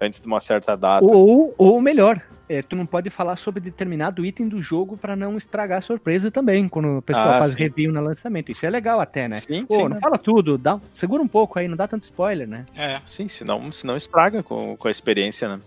antes 0.00 0.20
de 0.20 0.26
uma 0.26 0.40
certa 0.40 0.76
data. 0.76 1.04
assim. 1.04 1.30
Ou, 1.30 1.54
ou 1.56 1.80
melhor, 1.80 2.20
é, 2.48 2.62
tu 2.62 2.76
não 2.76 2.86
pode 2.86 3.10
falar 3.10 3.36
sobre 3.36 3.60
determinado 3.60 4.24
item 4.24 4.48
do 4.48 4.60
jogo 4.62 4.96
pra 4.96 5.16
não 5.16 5.36
estragar 5.36 5.78
a 5.78 5.82
surpresa 5.82 6.30
também, 6.30 6.68
quando 6.68 6.98
o 6.98 7.02
pessoal 7.02 7.30
Ah, 7.30 7.38
faz 7.38 7.50
sim. 7.50 7.58
review 7.58 7.92
no 7.92 8.00
lançamento. 8.00 8.52
Isso 8.52 8.64
é 8.66 8.70
legal 8.70 9.00
até, 9.00 9.28
né? 9.28 9.36
Sim, 9.36 9.66
Pô, 9.66 9.76
sim, 9.76 9.88
não 9.88 9.98
fala 9.98 10.18
tudo, 10.18 10.56
dá, 10.56 10.80
segura 10.92 11.22
um 11.22 11.28
pouco 11.28 11.58
aí, 11.58 11.68
não 11.68 11.76
dá 11.76 11.86
tanto 11.88 12.04
spoiler, 12.04 12.46
né? 12.46 12.64
É. 12.76 13.00
sim, 13.04 13.28
senão, 13.28 13.70
senão 13.72 13.96
estraga 13.96 14.42
com, 14.42 14.76
com 14.76 14.88
a 14.88 14.90
experiência, 14.90 15.48
né? 15.48 15.60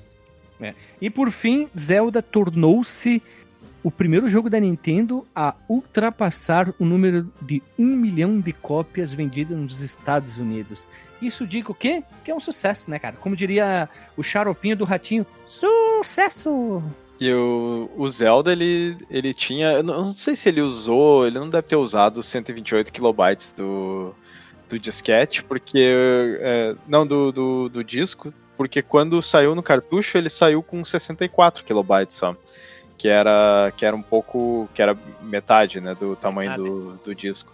E 0.99 1.09
por 1.09 1.31
fim, 1.31 1.69
Zelda 1.77 2.21
tornou-se 2.21 3.21
o 3.81 3.89
primeiro 3.89 4.29
jogo 4.29 4.49
da 4.49 4.59
Nintendo 4.59 5.25
a 5.33 5.55
ultrapassar 5.69 6.73
o 6.77 6.85
número 6.85 7.31
de 7.41 7.63
um 7.77 7.95
milhão 7.95 8.39
de 8.39 8.51
cópias 8.51 9.13
vendidas 9.13 9.57
nos 9.57 9.79
Estados 9.79 10.37
Unidos. 10.37 10.87
Isso 11.21 11.45
diga 11.45 11.71
o 11.71 11.75
quê? 11.75 12.03
Que 12.23 12.31
é 12.31 12.35
um 12.35 12.39
sucesso, 12.39 12.89
né, 12.89 12.97
cara? 12.97 13.15
Como 13.17 13.35
diria 13.35 13.89
o 14.15 14.23
xaropinho 14.23 14.75
do 14.75 14.85
ratinho, 14.85 15.25
sucesso! 15.45 16.81
E 17.19 17.33
o, 17.33 17.89
o 17.97 18.07
Zelda, 18.07 18.51
ele, 18.53 18.97
ele 19.09 19.33
tinha. 19.33 19.73
Eu 19.73 19.83
não, 19.83 20.13
sei 20.13 20.35
se 20.35 20.47
ele 20.47 20.61
usou. 20.61 21.27
Ele 21.27 21.37
não 21.37 21.49
deve 21.49 21.67
ter 21.67 21.75
usado 21.75 22.17
os 22.17 22.27
128 22.27 22.93
kilobytes 22.93 23.51
do, 23.51 24.15
do 24.69 24.79
disquete, 24.79 25.43
porque. 25.43 25.93
é, 26.39 26.75
não, 26.87 27.05
do, 27.05 27.31
do, 27.31 27.69
do 27.69 27.83
disco, 27.83 28.33
porque 28.55 28.81
quando 28.81 29.21
saiu 29.21 29.53
no 29.53 29.61
cartucho, 29.61 30.17
ele 30.17 30.29
saiu 30.29 30.63
com 30.63 30.83
64 30.83 31.63
kilobytes 31.65 32.15
só. 32.15 32.35
Que 32.97 33.09
era, 33.09 33.71
que 33.75 33.85
era 33.85 33.95
um 33.95 34.01
pouco. 34.01 34.69
que 34.73 34.81
era 34.81 34.97
metade 35.21 35.81
né, 35.81 35.93
do 35.95 36.15
tamanho 36.15 36.55
do, 36.55 36.93
do 37.03 37.13
disco. 37.13 37.53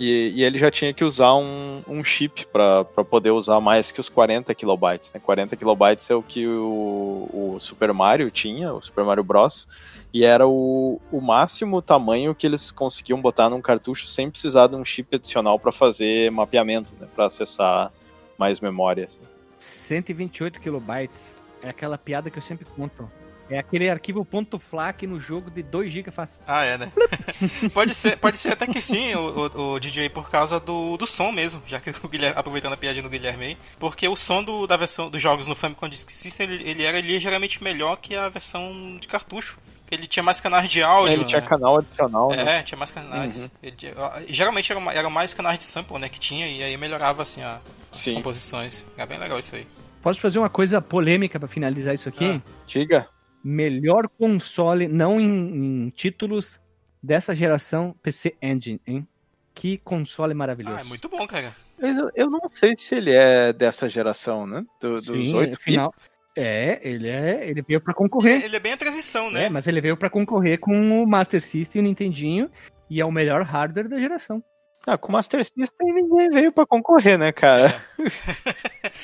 E, 0.00 0.32
e 0.34 0.44
ele 0.44 0.58
já 0.58 0.70
tinha 0.70 0.94
que 0.94 1.04
usar 1.04 1.34
um, 1.34 1.82
um 1.86 2.02
chip 2.02 2.46
para 2.46 2.84
poder 3.04 3.32
usar 3.32 3.60
mais 3.60 3.92
que 3.92 4.00
os 4.00 4.08
40 4.08 4.54
kilobytes. 4.54 5.12
Né? 5.12 5.20
40 5.22 5.54
kilobytes 5.56 6.08
é 6.08 6.14
o 6.14 6.22
que 6.22 6.46
o, 6.46 7.28
o 7.30 7.60
Super 7.60 7.92
Mario 7.92 8.30
tinha, 8.30 8.72
o 8.72 8.80
Super 8.80 9.04
Mario 9.04 9.22
Bros. 9.22 9.68
E 10.10 10.24
era 10.24 10.48
o, 10.48 10.98
o 11.12 11.20
máximo 11.20 11.82
tamanho 11.82 12.34
que 12.34 12.46
eles 12.46 12.70
conseguiam 12.70 13.20
botar 13.20 13.50
num 13.50 13.60
cartucho 13.60 14.06
sem 14.06 14.30
precisar 14.30 14.68
de 14.68 14.74
um 14.74 14.86
chip 14.86 15.14
adicional 15.14 15.58
para 15.58 15.70
fazer 15.70 16.30
mapeamento, 16.30 16.94
né? 16.98 17.06
para 17.14 17.26
acessar 17.26 17.92
mais 18.38 18.58
memória. 18.58 19.04
assim. 19.04 19.20
128 19.58 20.60
kilobytes. 20.60 21.42
É 21.62 21.68
aquela 21.68 21.98
piada 21.98 22.30
que 22.30 22.38
eu 22.38 22.42
sempre 22.42 22.64
conto. 22.64 23.06
É 23.50 23.58
aquele 23.58 23.90
arquivo 23.90 24.24
ponto 24.24 24.58
.flac 24.58 25.06
no 25.06 25.18
jogo 25.18 25.50
de 25.50 25.62
2 25.62 25.92
GB 25.92 26.10
fácil. 26.12 26.40
Ah, 26.46 26.62
é, 26.64 26.78
né? 26.78 26.92
pode, 27.74 27.94
ser, 27.94 28.16
pode 28.16 28.38
ser 28.38 28.52
até 28.52 28.66
que 28.66 28.80
sim, 28.80 29.14
o, 29.14 29.50
o, 29.54 29.72
o 29.74 29.80
DJ, 29.80 30.08
por 30.08 30.30
causa 30.30 30.60
do, 30.60 30.96
do 30.96 31.06
som 31.06 31.32
mesmo, 31.32 31.60
já 31.66 31.80
que 31.80 31.90
o 32.02 32.08
Guilherme, 32.08 32.38
aproveitando 32.38 32.74
a 32.74 32.76
piadinha 32.76 33.02
do 33.02 33.10
Guilherme 33.10 33.44
aí, 33.44 33.58
porque 33.78 34.06
o 34.06 34.14
som 34.14 34.42
do, 34.44 34.66
da 34.66 34.76
versão 34.76 35.10
dos 35.10 35.20
jogos 35.20 35.46
no 35.46 35.54
Famicom 35.56 35.88
Disk 35.88 36.10
System, 36.10 36.48
ele, 36.50 36.70
ele 36.70 36.82
era 36.84 37.00
ligeiramente 37.00 37.62
melhor 37.62 37.96
que 37.96 38.14
a 38.14 38.28
versão 38.28 38.96
de 39.00 39.08
cartucho. 39.08 39.58
Ele 39.90 40.06
tinha 40.06 40.22
mais 40.22 40.40
canais 40.40 40.68
de 40.68 40.80
áudio, 40.84 41.14
ele 41.14 41.24
tinha 41.24 41.40
né? 41.40 41.48
canal 41.48 41.78
adicional, 41.78 42.28
né? 42.30 42.58
É, 42.58 42.62
tinha 42.62 42.78
mais 42.78 42.92
canais. 42.92 43.36
Uhum. 43.36 43.50
Ele 43.60 43.74
tinha- 43.76 43.92
geralmente 44.28 44.70
eram, 44.70 44.88
eram 44.88 45.10
mais 45.10 45.34
canais 45.34 45.58
de 45.58 45.64
sample, 45.64 45.98
né, 45.98 46.08
que 46.08 46.20
tinha, 46.20 46.46
e 46.46 46.62
aí 46.62 46.76
melhorava, 46.76 47.24
assim, 47.24 47.42
a- 47.42 47.58
as 47.90 47.98
Sim. 47.98 48.14
composições. 48.14 48.86
Era 48.96 49.04
bem 49.06 49.18
legal 49.18 49.40
isso 49.40 49.56
aí. 49.56 49.66
Posso 50.00 50.20
fazer 50.20 50.38
uma 50.38 50.48
coisa 50.48 50.80
polêmica 50.80 51.40
pra 51.40 51.48
finalizar 51.48 51.92
isso 51.92 52.08
aqui? 52.08 52.24
Ah. 52.24 52.40
Diga. 52.68 53.08
Melhor 53.42 54.08
console, 54.08 54.86
não 54.88 55.20
em, 55.20 55.84
em 55.86 55.90
títulos 55.90 56.60
dessa 57.02 57.34
geração, 57.34 57.94
PC 58.02 58.36
Engine, 58.42 58.80
hein? 58.86 59.06
Que 59.54 59.78
console 59.78 60.34
maravilhoso. 60.34 60.76
Ah, 60.76 60.80
é 60.80 60.84
muito 60.84 61.08
bom, 61.08 61.26
cara. 61.26 61.54
Mas 61.80 61.96
eu, 61.96 62.10
eu 62.14 62.30
não 62.30 62.48
sei 62.48 62.76
se 62.76 62.94
ele 62.94 63.12
é 63.12 63.52
dessa 63.52 63.88
geração, 63.88 64.46
né? 64.46 64.64
Do- 64.80 64.94
dos 64.96 65.04
Sim, 65.28 65.34
8 65.36 65.58
final. 65.58 65.92
É, 66.36 66.78
ele 66.82 67.08
é, 67.08 67.48
ele 67.48 67.60
veio 67.62 67.80
pra 67.80 67.92
concorrer. 67.92 68.44
Ele 68.44 68.56
é 68.56 68.60
bem 68.60 68.72
a 68.72 68.76
transição, 68.76 69.30
né? 69.30 69.46
É, 69.46 69.48
mas 69.48 69.66
ele 69.66 69.80
veio 69.80 69.96
pra 69.96 70.08
concorrer 70.08 70.58
com 70.60 71.02
o 71.02 71.06
Master 71.06 71.42
System 71.42 71.80
e 71.80 71.84
o 71.84 71.88
Nintendinho 71.88 72.50
e 72.88 73.00
é 73.00 73.04
o 73.04 73.10
melhor 73.10 73.42
hardware 73.42 73.88
da 73.88 73.98
geração. 73.98 74.42
Ah, 74.86 74.96
com 74.96 75.08
o 75.08 75.12
Master 75.12 75.44
System 75.44 75.92
ninguém 75.92 76.30
veio 76.30 76.52
pra 76.52 76.64
concorrer, 76.64 77.18
né, 77.18 77.32
cara? 77.32 77.74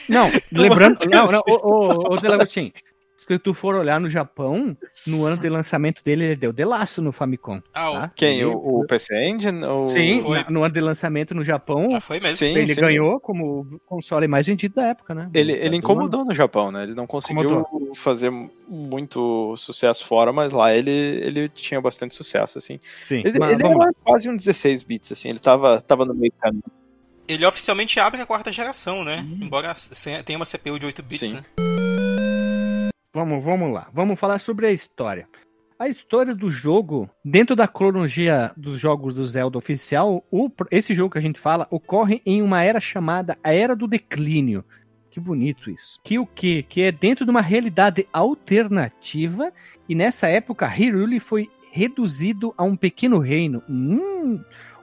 Não, 0.08 0.30
lembrando, 0.52 0.98
não, 1.10 1.26
não, 1.26 1.42
System 1.42 1.70
ô, 1.70 2.10
ô, 2.10 2.14
ô, 2.14 2.16
Delagostin, 2.16 2.72
se 3.28 3.38
tu 3.38 3.52
for 3.54 3.74
olhar 3.74 4.00
no 4.00 4.08
Japão, 4.08 4.76
no 5.06 5.24
ano 5.24 5.36
de 5.36 5.48
lançamento 5.48 6.02
dele, 6.04 6.24
ele 6.24 6.36
deu 6.36 6.52
delaço 6.52 7.02
no 7.02 7.12
Famicom. 7.12 7.60
Ah, 7.74 7.90
tá? 7.92 8.12
Quem? 8.14 8.36
Ele- 8.40 8.44
O, 8.46 8.80
o 8.80 8.86
PC 8.86 9.14
Engine? 9.28 9.64
Ou... 9.64 9.88
Sim, 9.90 10.20
Foi. 10.20 10.44
no 10.48 10.62
ano 10.62 10.72
de 10.74 10.80
lançamento 10.80 11.34
no 11.34 11.42
Japão, 11.42 11.90
já 11.90 12.00
foi 12.00 12.20
mesmo. 12.20 12.36
Sim, 12.38 12.56
ele 12.56 12.74
sim. 12.74 12.80
ganhou 12.80 13.18
como 13.20 13.60
o 13.62 13.78
console 13.80 14.28
mais 14.28 14.46
vendido 14.46 14.74
da 14.76 14.86
época, 14.86 15.14
né? 15.14 15.28
Ele, 15.34 15.56
Da 15.56 15.64
ele 15.64 15.76
incomodou 15.76 16.24
no 16.24 16.34
Japão, 16.34 16.70
né? 16.70 16.82
Ele 16.84 16.94
não 16.94 17.06
conseguiu 17.06 17.66
fazer 17.94 18.30
muito 18.68 19.54
sucesso 19.56 20.06
fora, 20.06 20.32
mas 20.32 20.52
lá 20.52 20.74
ele, 20.74 20.90
ele 20.90 21.48
tinha 21.48 21.80
bastante 21.80 22.14
sucesso, 22.14 22.58
assim. 22.58 22.78
Sim, 23.00 23.22
Ele, 23.24 23.38
mas 23.38 23.52
ele 23.52 23.62
vamos 23.62 23.78
lá. 23.78 23.84
era 23.86 23.94
quase 24.04 24.28
um 24.28 24.36
16 24.36 24.82
bits, 24.82 25.12
assim. 25.12 25.28
Ele 25.30 25.38
tava, 25.38 25.80
tava 25.80 26.04
no 26.04 26.14
meio 26.14 26.32
do 26.32 26.38
caminho. 26.40 26.62
Ele 27.28 27.44
oficialmente 27.44 27.98
abre 27.98 28.20
a 28.20 28.26
quarta 28.26 28.52
geração, 28.52 29.02
né? 29.02 29.26
Uhum. 29.28 29.38
Embora 29.42 29.74
tenha 30.24 30.38
uma 30.38 30.46
CPU 30.46 30.78
de 30.78 30.86
8 30.86 31.02
bits, 31.02 31.18
Sim. 31.28 31.32
né? 31.34 31.44
Vamos, 33.16 33.42
vamos 33.42 33.72
lá. 33.72 33.88
Vamos 33.94 34.20
falar 34.20 34.38
sobre 34.38 34.66
a 34.66 34.70
história. 34.72 35.26
A 35.78 35.88
história 35.88 36.34
do 36.34 36.50
jogo, 36.50 37.08
dentro 37.24 37.56
da 37.56 37.66
cronologia 37.66 38.52
dos 38.54 38.78
jogos 38.78 39.14
do 39.14 39.24
Zelda 39.24 39.56
oficial, 39.56 40.22
o- 40.30 40.50
esse 40.70 40.92
jogo 40.94 41.12
que 41.12 41.18
a 41.18 41.22
gente 41.22 41.40
fala 41.40 41.66
ocorre 41.70 42.20
em 42.26 42.42
uma 42.42 42.62
era 42.62 42.78
chamada 42.78 43.38
a 43.42 43.54
Era 43.54 43.74
do 43.74 43.86
Declínio. 43.86 44.62
Que 45.10 45.18
bonito 45.18 45.70
isso. 45.70 45.98
Que 46.04 46.18
o 46.18 46.26
quê? 46.26 46.62
Que 46.68 46.82
é 46.82 46.92
dentro 46.92 47.24
de 47.24 47.30
uma 47.30 47.40
realidade 47.40 48.06
alternativa 48.12 49.50
e 49.88 49.94
nessa 49.94 50.26
época 50.28 50.66
Hyrule 50.66 51.18
foi 51.18 51.48
reduzido 51.70 52.52
a 52.54 52.64
um 52.64 52.76
pequeno 52.76 53.18
reino, 53.18 53.62
hum, 53.66 54.38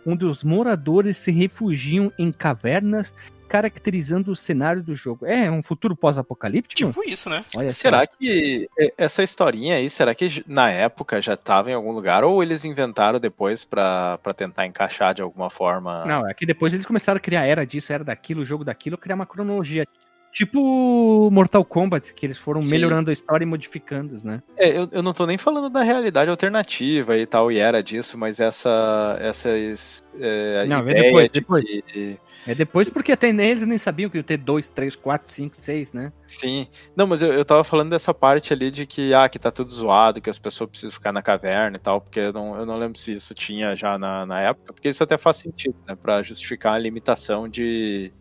onde 0.07 0.25
os 0.25 0.43
moradores 0.43 1.17
se 1.17 1.31
refugiam 1.31 2.11
em 2.17 2.31
cavernas, 2.31 3.13
caracterizando 3.53 4.31
o 4.31 4.35
cenário 4.35 4.81
do 4.81 4.95
jogo. 4.95 5.27
É 5.27 5.49
um 5.51 5.61
futuro 5.61 5.95
pós-apocalíptico? 5.95 6.91
Tipo 6.91 7.07
isso, 7.07 7.29
né? 7.29 7.45
Olha 7.55 7.69
só. 7.69 7.81
Será 7.81 8.07
que 8.07 8.67
e- 8.79 8.93
essa 8.97 9.21
historinha 9.21 9.75
aí, 9.75 9.91
será 9.91 10.15
que 10.15 10.43
na 10.47 10.71
época 10.71 11.21
já 11.21 11.37
tava 11.37 11.69
em 11.69 11.75
algum 11.75 11.91
lugar? 11.91 12.23
Ou 12.23 12.41
eles 12.41 12.65
inventaram 12.65 13.19
depois 13.19 13.63
pra, 13.63 14.17
pra 14.23 14.33
tentar 14.33 14.65
encaixar 14.65 15.13
de 15.13 15.21
alguma 15.21 15.51
forma? 15.51 16.03
Não, 16.03 16.27
é 16.27 16.33
que 16.33 16.47
depois 16.47 16.73
eles 16.73 16.83
começaram 16.83 17.17
a 17.17 17.21
criar 17.21 17.45
era 17.45 17.63
disso, 17.63 17.93
era 17.93 18.03
daquilo, 18.03 18.43
jogo 18.43 18.63
daquilo, 18.63 18.97
criar 18.97 19.13
uma 19.13 19.27
cronologia. 19.27 19.85
Tipo 20.33 21.29
Mortal 21.31 21.63
Kombat, 21.63 22.11
que 22.15 22.25
eles 22.25 22.39
foram 22.39 22.59
Sim. 22.59 22.71
melhorando 22.71 23.11
a 23.11 23.13
história 23.13 23.43
e 23.43 23.47
modificando, 23.47 24.15
né? 24.23 24.41
É, 24.57 24.67
eu, 24.75 24.89
eu 24.91 25.03
não 25.03 25.13
tô 25.13 25.27
nem 25.27 25.37
falando 25.37 25.69
da 25.69 25.83
realidade 25.83 26.29
alternativa 26.31 27.15
e 27.15 27.25
tal, 27.27 27.51
e 27.51 27.59
era 27.59 27.83
disso, 27.83 28.17
mas 28.17 28.39
essa. 28.39 29.15
essas. 29.19 30.03
É, 30.15 30.65
Não, 30.65 30.79
é 30.89 30.93
depois, 30.95 31.31
de 31.31 31.39
depois. 31.39 31.63
que- 31.63 32.17
É 32.47 32.55
depois 32.55 32.89
porque 32.89 33.11
até 33.11 33.29
eles 33.29 33.65
nem 33.67 33.77
sabiam 33.77 34.09
que 34.09 34.17
ia 34.17 34.23
ter 34.23 34.37
2, 34.37 34.71
3, 34.71 34.95
4, 34.95 35.31
5, 35.31 35.55
6, 35.55 35.93
né? 35.93 36.11
Sim. 36.25 36.67
Não, 36.95 37.05
mas 37.05 37.21
eu, 37.21 37.31
eu 37.31 37.45
tava 37.45 37.63
falando 37.63 37.91
dessa 37.91 38.11
parte 38.13 38.51
ali 38.51 38.71
de 38.71 38.87
que, 38.87 39.13
ah, 39.13 39.29
que 39.29 39.37
tá 39.37 39.51
tudo 39.51 39.71
zoado, 39.71 40.19
que 40.19 40.29
as 40.31 40.39
pessoas 40.39 40.67
precisam 40.69 40.91
ficar 40.93 41.11
na 41.13 41.21
caverna 41.21 41.77
e 41.77 41.79
tal, 41.79 42.01
porque 42.01 42.19
eu 42.19 42.33
não, 42.33 42.57
eu 42.57 42.65
não 42.65 42.77
lembro 42.77 42.97
se 42.97 43.11
isso 43.11 43.35
tinha 43.35 43.75
já 43.75 43.99
na, 43.99 44.25
na 44.25 44.41
época, 44.41 44.73
porque 44.73 44.89
isso 44.89 45.03
até 45.03 45.15
faz 45.17 45.37
sentido, 45.37 45.75
né? 45.87 45.95
Pra 45.95 46.23
justificar 46.23 46.73
a 46.73 46.79
limitação 46.79 47.47
de, 47.47 48.11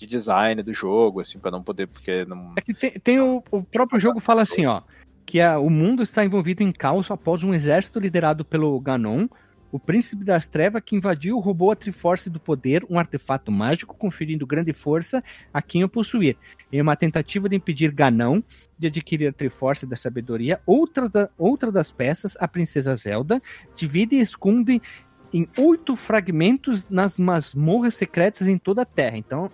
de 0.00 0.06
design 0.06 0.62
do 0.62 0.72
jogo, 0.72 1.20
assim, 1.20 1.38
pra 1.38 1.50
não 1.50 1.62
poder, 1.62 1.86
porque 1.86 2.24
não. 2.24 2.54
É 2.56 2.62
que 2.62 2.72
tem, 2.72 2.90
tem 2.92 3.20
o, 3.20 3.42
o 3.50 3.62
próprio 3.62 4.00
jogo 4.00 4.18
fala 4.18 4.40
assim, 4.40 4.64
ó, 4.64 4.80
que 5.26 5.40
a- 5.42 5.58
o 5.58 5.68
mundo 5.68 6.02
está 6.02 6.24
envolvido 6.24 6.62
em 6.62 6.72
caos 6.72 7.10
após 7.10 7.44
um 7.44 7.52
exército 7.52 8.00
liderado 8.00 8.42
pelo 8.42 8.80
Ganon, 8.80 9.28
o 9.70 9.78
príncipe 9.78 10.24
das 10.24 10.48
trevas 10.48 10.82
que 10.84 10.96
invadiu 10.96 11.38
roubou 11.38 11.70
a 11.70 11.76
Triforce 11.76 12.28
do 12.28 12.40
poder, 12.40 12.84
um 12.90 12.98
artefato 12.98 13.52
mágico 13.52 13.94
conferindo 13.94 14.44
grande 14.44 14.72
força 14.72 15.22
a 15.54 15.62
quem 15.62 15.84
o 15.84 15.88
possuir. 15.88 16.36
Em 16.72 16.80
uma 16.80 16.96
tentativa 16.96 17.48
de 17.48 17.54
impedir 17.54 17.92
Ganon 17.92 18.40
de 18.76 18.88
adquirir 18.88 19.28
a 19.28 19.32
Triforce 19.32 19.86
da 19.86 19.94
sabedoria, 19.94 20.60
outra, 20.66 21.08
da- 21.08 21.28
outra 21.38 21.70
das 21.70 21.92
peças, 21.92 22.36
a 22.40 22.48
princesa 22.48 22.96
Zelda, 22.96 23.40
divide 23.76 24.16
e 24.16 24.20
esconde 24.20 24.80
em 25.32 25.48
oito 25.58 25.96
fragmentos 25.96 26.88
nas 26.88 27.18
masmorras 27.18 27.94
secretas 27.94 28.48
em 28.48 28.58
toda 28.58 28.82
a 28.82 28.84
Terra. 28.84 29.16
Então, 29.16 29.50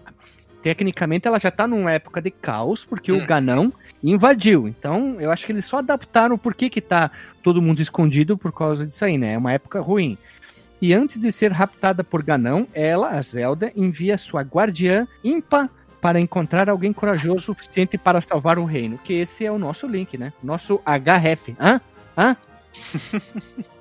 tecnicamente 0.62 1.28
ela 1.28 1.38
já 1.38 1.50
tá 1.50 1.66
numa 1.66 1.92
época 1.92 2.20
de 2.20 2.30
caos, 2.30 2.84
porque 2.84 3.12
Hum. 3.12 3.22
o 3.22 3.26
Ganão 3.26 3.72
invadiu. 4.02 4.66
Então, 4.66 5.20
eu 5.20 5.30
acho 5.30 5.46
que 5.46 5.52
eles 5.52 5.64
só 5.64 5.78
adaptaram 5.78 6.36
por 6.36 6.54
que 6.54 6.68
que 6.70 6.80
tá 6.80 7.10
todo 7.42 7.62
mundo 7.62 7.80
escondido 7.80 8.36
por 8.36 8.52
causa 8.52 8.86
disso 8.86 9.04
aí, 9.04 9.16
né? 9.18 9.34
É 9.34 9.38
uma 9.38 9.52
época 9.52 9.80
ruim. 9.80 10.16
E 10.80 10.92
antes 10.92 11.18
de 11.18 11.32
ser 11.32 11.52
raptada 11.52 12.04
por 12.04 12.22
Ganão, 12.22 12.68
ela, 12.74 13.10
a 13.10 13.20
Zelda, 13.22 13.72
envia 13.74 14.18
sua 14.18 14.42
guardiã 14.42 15.06
Impa 15.24 15.70
para 16.02 16.20
encontrar 16.20 16.68
alguém 16.68 16.92
corajoso 16.92 17.36
o 17.36 17.40
suficiente 17.40 17.96
para 17.96 18.20
salvar 18.20 18.58
o 18.58 18.64
reino. 18.64 18.98
Que 18.98 19.14
esse 19.14 19.44
é 19.46 19.50
o 19.50 19.58
nosso 19.58 19.86
Link, 19.86 20.18
né? 20.18 20.32
Nosso 20.42 20.80
HF. 20.84 21.56
Hã? 21.58 21.80
Hã? 22.16 22.36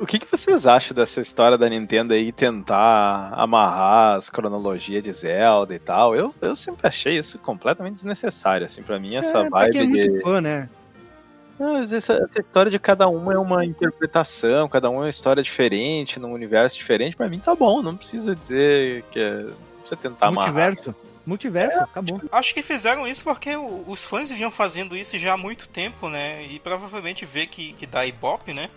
O- 0.00 0.06
que, 0.06 0.18
que 0.18 0.30
vocês 0.30 0.66
acham 0.66 0.94
dessa 0.94 1.20
história 1.20 1.58
da 1.58 1.68
Nintendo 1.68 2.14
aí 2.14 2.30
tentar 2.30 3.32
amarrar 3.34 4.16
as 4.16 4.30
cronologias 4.30 5.02
de 5.02 5.12
Zelda 5.12 5.74
e 5.74 5.78
tal? 5.78 6.14
Eu, 6.14 6.34
eu 6.40 6.54
sempre 6.54 6.86
achei 6.86 7.18
isso 7.18 7.38
completamente 7.38 7.94
desnecessário, 7.94 8.66
assim, 8.66 8.82
pra 8.82 8.98
mim 8.98 9.16
essa 9.16 9.38
é, 9.38 9.48
vibe 9.48 9.78
é 9.78 9.82
de... 9.82 9.88
muito 9.88 10.22
fã, 10.22 10.40
né? 10.40 10.68
Não, 11.58 11.74
mas 11.74 11.92
essa, 11.92 12.14
essa 12.14 12.40
história 12.40 12.70
de 12.70 12.78
cada 12.78 13.08
um 13.08 13.30
é 13.30 13.38
uma 13.38 13.64
interpretação, 13.64 14.68
cada 14.68 14.88
um 14.88 14.94
é 14.94 14.98
uma 14.98 15.10
história 15.10 15.42
diferente, 15.42 16.18
num 16.18 16.32
universo 16.32 16.76
diferente, 16.78 17.16
pra 17.16 17.28
mim 17.28 17.38
tá 17.38 17.54
bom, 17.54 17.82
não 17.82 17.96
precisa 17.96 18.34
dizer 18.34 19.04
que 19.10 19.18
é... 19.18 19.30
Não 19.30 19.54
precisa 19.80 19.96
tentar 19.96 20.26
amarrar. 20.28 20.54
Multiverso. 20.54 20.94
Multiverso, 21.26 21.80
acabou. 21.80 22.20
Acho 22.32 22.54
que 22.54 22.62
fizeram 22.62 23.06
isso 23.06 23.22
porque 23.22 23.54
os 23.54 24.04
fãs 24.04 24.30
vinham 24.30 24.50
fazendo 24.50 24.96
isso 24.96 25.18
já 25.18 25.34
há 25.34 25.36
muito 25.36 25.68
tempo, 25.68 26.08
né? 26.08 26.42
E 26.44 26.58
provavelmente 26.58 27.26
vê 27.26 27.46
que, 27.46 27.74
que 27.74 27.86
dá 27.86 28.06
ibope, 28.06 28.54
né? 28.54 28.70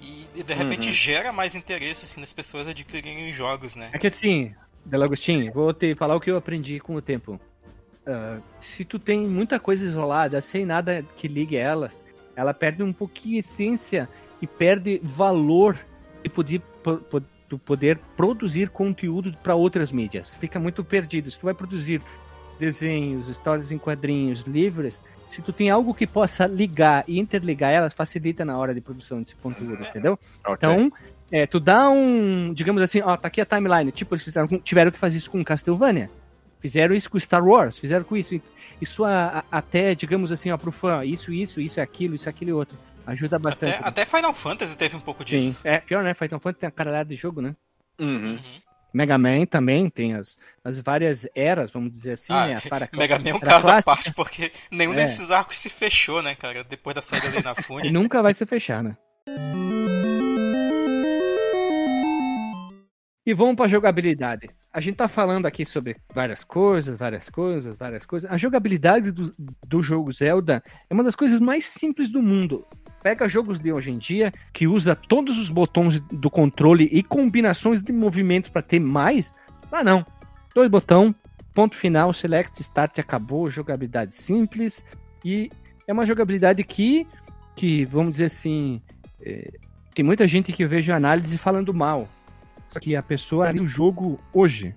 E 0.00 0.42
de 0.42 0.54
repente 0.54 0.86
Uhum. 0.88 0.92
gera 0.92 1.32
mais 1.32 1.54
interesse 1.54 2.04
assim, 2.04 2.20
nas 2.20 2.32
pessoas 2.32 2.68
adquirirem 2.68 3.28
os 3.30 3.36
jogos, 3.36 3.74
né? 3.74 3.90
É 3.92 3.98
que 3.98 4.06
assim, 4.06 4.54
Delagostinho, 4.84 5.52
vou 5.52 5.72
te 5.74 5.94
falar 5.94 6.14
o 6.14 6.20
que 6.20 6.30
eu 6.30 6.36
aprendi 6.36 6.78
com 6.80 6.94
o 6.94 7.02
tempo. 7.02 7.40
Ah, 8.06 8.38
se 8.60 8.84
tu 8.84 8.98
tem 8.98 9.26
muita 9.26 9.58
coisa 9.58 9.84
isolada, 9.84 10.40
sem 10.40 10.64
nada 10.64 11.04
que 11.16 11.26
ligue 11.28 11.56
elas, 11.56 12.02
ela 12.36 12.54
perde 12.54 12.82
um 12.82 12.92
pouquinho 12.92 13.36
a 13.36 13.40
essência 13.40 14.08
e 14.40 14.46
perde 14.46 15.00
valor 15.02 15.76
de 16.22 16.28
poder, 16.30 16.60
po- 16.82 16.98
po- 16.98 17.22
do 17.48 17.58
poder 17.58 17.98
produzir 18.16 18.70
conteúdo 18.70 19.36
para 19.42 19.54
outras 19.54 19.90
mídias. 19.90 20.34
Fica 20.34 20.58
muito 20.60 20.84
perdido. 20.84 21.30
Se 21.30 21.38
tu 21.40 21.44
vai 21.46 21.54
produzir 21.54 22.00
desenhos, 22.58 23.28
histórias 23.28 23.72
em 23.72 23.78
quadrinhos, 23.78 24.42
livros, 24.42 25.02
se 25.28 25.42
tu 25.42 25.52
tem 25.52 25.70
algo 25.70 25.92
que 25.94 26.06
possa 26.06 26.46
ligar 26.46 27.04
e 27.06 27.18
interligar 27.18 27.70
elas, 27.72 27.92
facilita 27.92 28.44
na 28.44 28.56
hora 28.56 28.74
de 28.74 28.80
produção 28.80 29.20
desse 29.22 29.34
conteúdo, 29.36 29.82
entendeu? 29.82 30.18
Ok. 30.46 30.54
Então, 30.56 30.92
é, 31.30 31.46
tu 31.46 31.60
dá 31.60 31.88
um. 31.90 32.52
Digamos 32.54 32.82
assim, 32.82 33.00
ó, 33.02 33.16
tá 33.16 33.28
aqui 33.28 33.40
a 33.40 33.44
timeline. 33.46 33.92
Tipo, 33.92 34.14
eles 34.14 34.32
tiveram 34.64 34.90
que 34.90 34.98
fazer 34.98 35.18
isso 35.18 35.30
com 35.30 35.44
Castlevania. 35.44 36.10
Fizeram 36.60 36.94
isso 36.94 37.08
com 37.08 37.18
Star 37.20 37.44
Wars, 37.46 37.78
fizeram 37.78 38.04
com 38.04 38.16
isso. 38.16 38.40
Isso 38.80 39.04
a- 39.04 39.38
a- 39.38 39.58
até, 39.58 39.94
digamos 39.94 40.32
assim, 40.32 40.50
ó, 40.50 40.56
pro 40.56 40.72
fã, 40.72 41.04
isso, 41.04 41.32
isso, 41.32 41.60
isso, 41.60 41.80
aquilo, 41.80 42.14
isso, 42.16 42.28
aquilo 42.28 42.50
e 42.50 42.54
outro. 42.54 42.76
Ajuda 43.06 43.38
bastante. 43.38 43.76
Até, 43.76 43.88
até 43.88 44.04
Final 44.04 44.34
Fantasy 44.34 44.76
teve 44.76 44.96
um 44.96 45.00
pouco 45.00 45.22
Sim. 45.24 45.38
disso. 45.38 45.60
É, 45.64 45.78
pior, 45.78 46.02
né? 46.02 46.14
Final 46.14 46.40
Fantasy 46.40 46.60
tem 46.60 46.66
uma 46.66 46.72
caralhada 46.72 47.08
de 47.08 47.14
jogo, 47.14 47.40
né? 47.40 47.54
Uhum. 48.00 48.38
Mega 48.92 49.18
Man 49.18 49.44
também 49.46 49.88
tem 49.90 50.14
as, 50.14 50.38
as 50.64 50.78
várias 50.78 51.28
eras, 51.34 51.70
vamos 51.72 51.90
dizer 51.92 52.12
assim, 52.12 52.32
Ah, 52.32 52.46
né? 52.46 52.54
A 52.54 52.60
Fara- 52.60 52.88
Mega 52.96 53.18
Man 53.18 53.28
é 53.30 53.34
um 53.34 53.40
caso 53.40 53.68
à 53.68 53.70
clássica. 53.82 53.90
parte, 53.94 54.12
porque 54.14 54.52
nenhum 54.70 54.92
É. 54.94 54.96
desses 54.96 55.30
arcos 55.30 55.58
se 55.58 55.68
fechou, 55.68 56.22
né, 56.22 56.34
cara? 56.34 56.64
Depois 56.64 56.94
da 56.94 57.02
saída 57.02 57.26
ali 57.28 57.42
na 57.42 57.54
E 57.84 57.90
nunca 57.92 58.22
vai 58.22 58.32
se 58.34 58.44
fechar, 58.46 58.82
né? 58.82 58.96
E 63.26 63.34
vamos 63.34 63.56
para 63.56 63.68
jogabilidade. 63.68 64.48
A 64.72 64.80
gente 64.80 64.96
tá 64.96 65.06
falando 65.08 65.44
aqui 65.44 65.64
sobre 65.66 65.96
várias 66.14 66.42
coisas, 66.42 66.96
várias 66.96 67.28
coisas, 67.28 67.76
várias 67.76 68.06
coisas. 68.06 68.30
A 68.30 68.38
jogabilidade 68.38 69.10
do, 69.12 69.34
do 69.66 69.82
jogo 69.82 70.10
Zelda 70.12 70.62
é 70.88 70.94
uma 70.94 71.04
das 71.04 71.14
coisas 71.14 71.38
mais 71.38 71.66
simples 71.66 72.08
do 72.10 72.22
mundo. 72.22 72.66
Pega 73.08 73.26
jogos 73.26 73.58
de 73.58 73.72
hoje 73.72 73.90
em 73.90 73.96
dia 73.96 74.30
que 74.52 74.66
usa 74.68 74.94
todos 74.94 75.38
os 75.38 75.48
botões 75.48 75.98
do 75.98 76.28
controle 76.28 76.90
e 76.92 77.02
combinações 77.02 77.80
de 77.80 77.90
movimentos 77.90 78.50
para 78.50 78.60
ter 78.60 78.78
mais. 78.78 79.32
Ah, 79.72 79.82
não. 79.82 80.04
Dois 80.54 80.68
botão, 80.68 81.14
ponto 81.54 81.74
final, 81.74 82.12
select, 82.12 82.60
start, 82.60 82.98
acabou. 82.98 83.48
Jogabilidade 83.48 84.14
simples 84.14 84.84
e 85.24 85.50
é 85.86 85.92
uma 85.94 86.04
jogabilidade 86.04 86.62
que, 86.62 87.06
que 87.56 87.86
vamos 87.86 88.12
dizer 88.12 88.26
assim, 88.26 88.82
é, 89.22 89.52
tem 89.94 90.04
muita 90.04 90.28
gente 90.28 90.52
que 90.52 90.62
eu 90.62 90.68
vejo 90.68 90.92
análise 90.92 91.38
falando 91.38 91.72
mal. 91.72 92.06
Que 92.78 92.94
a 92.94 93.02
pessoa 93.02 93.44
analisa 93.44 93.64
o 93.64 93.68
jogo 93.68 94.20
hoje, 94.34 94.74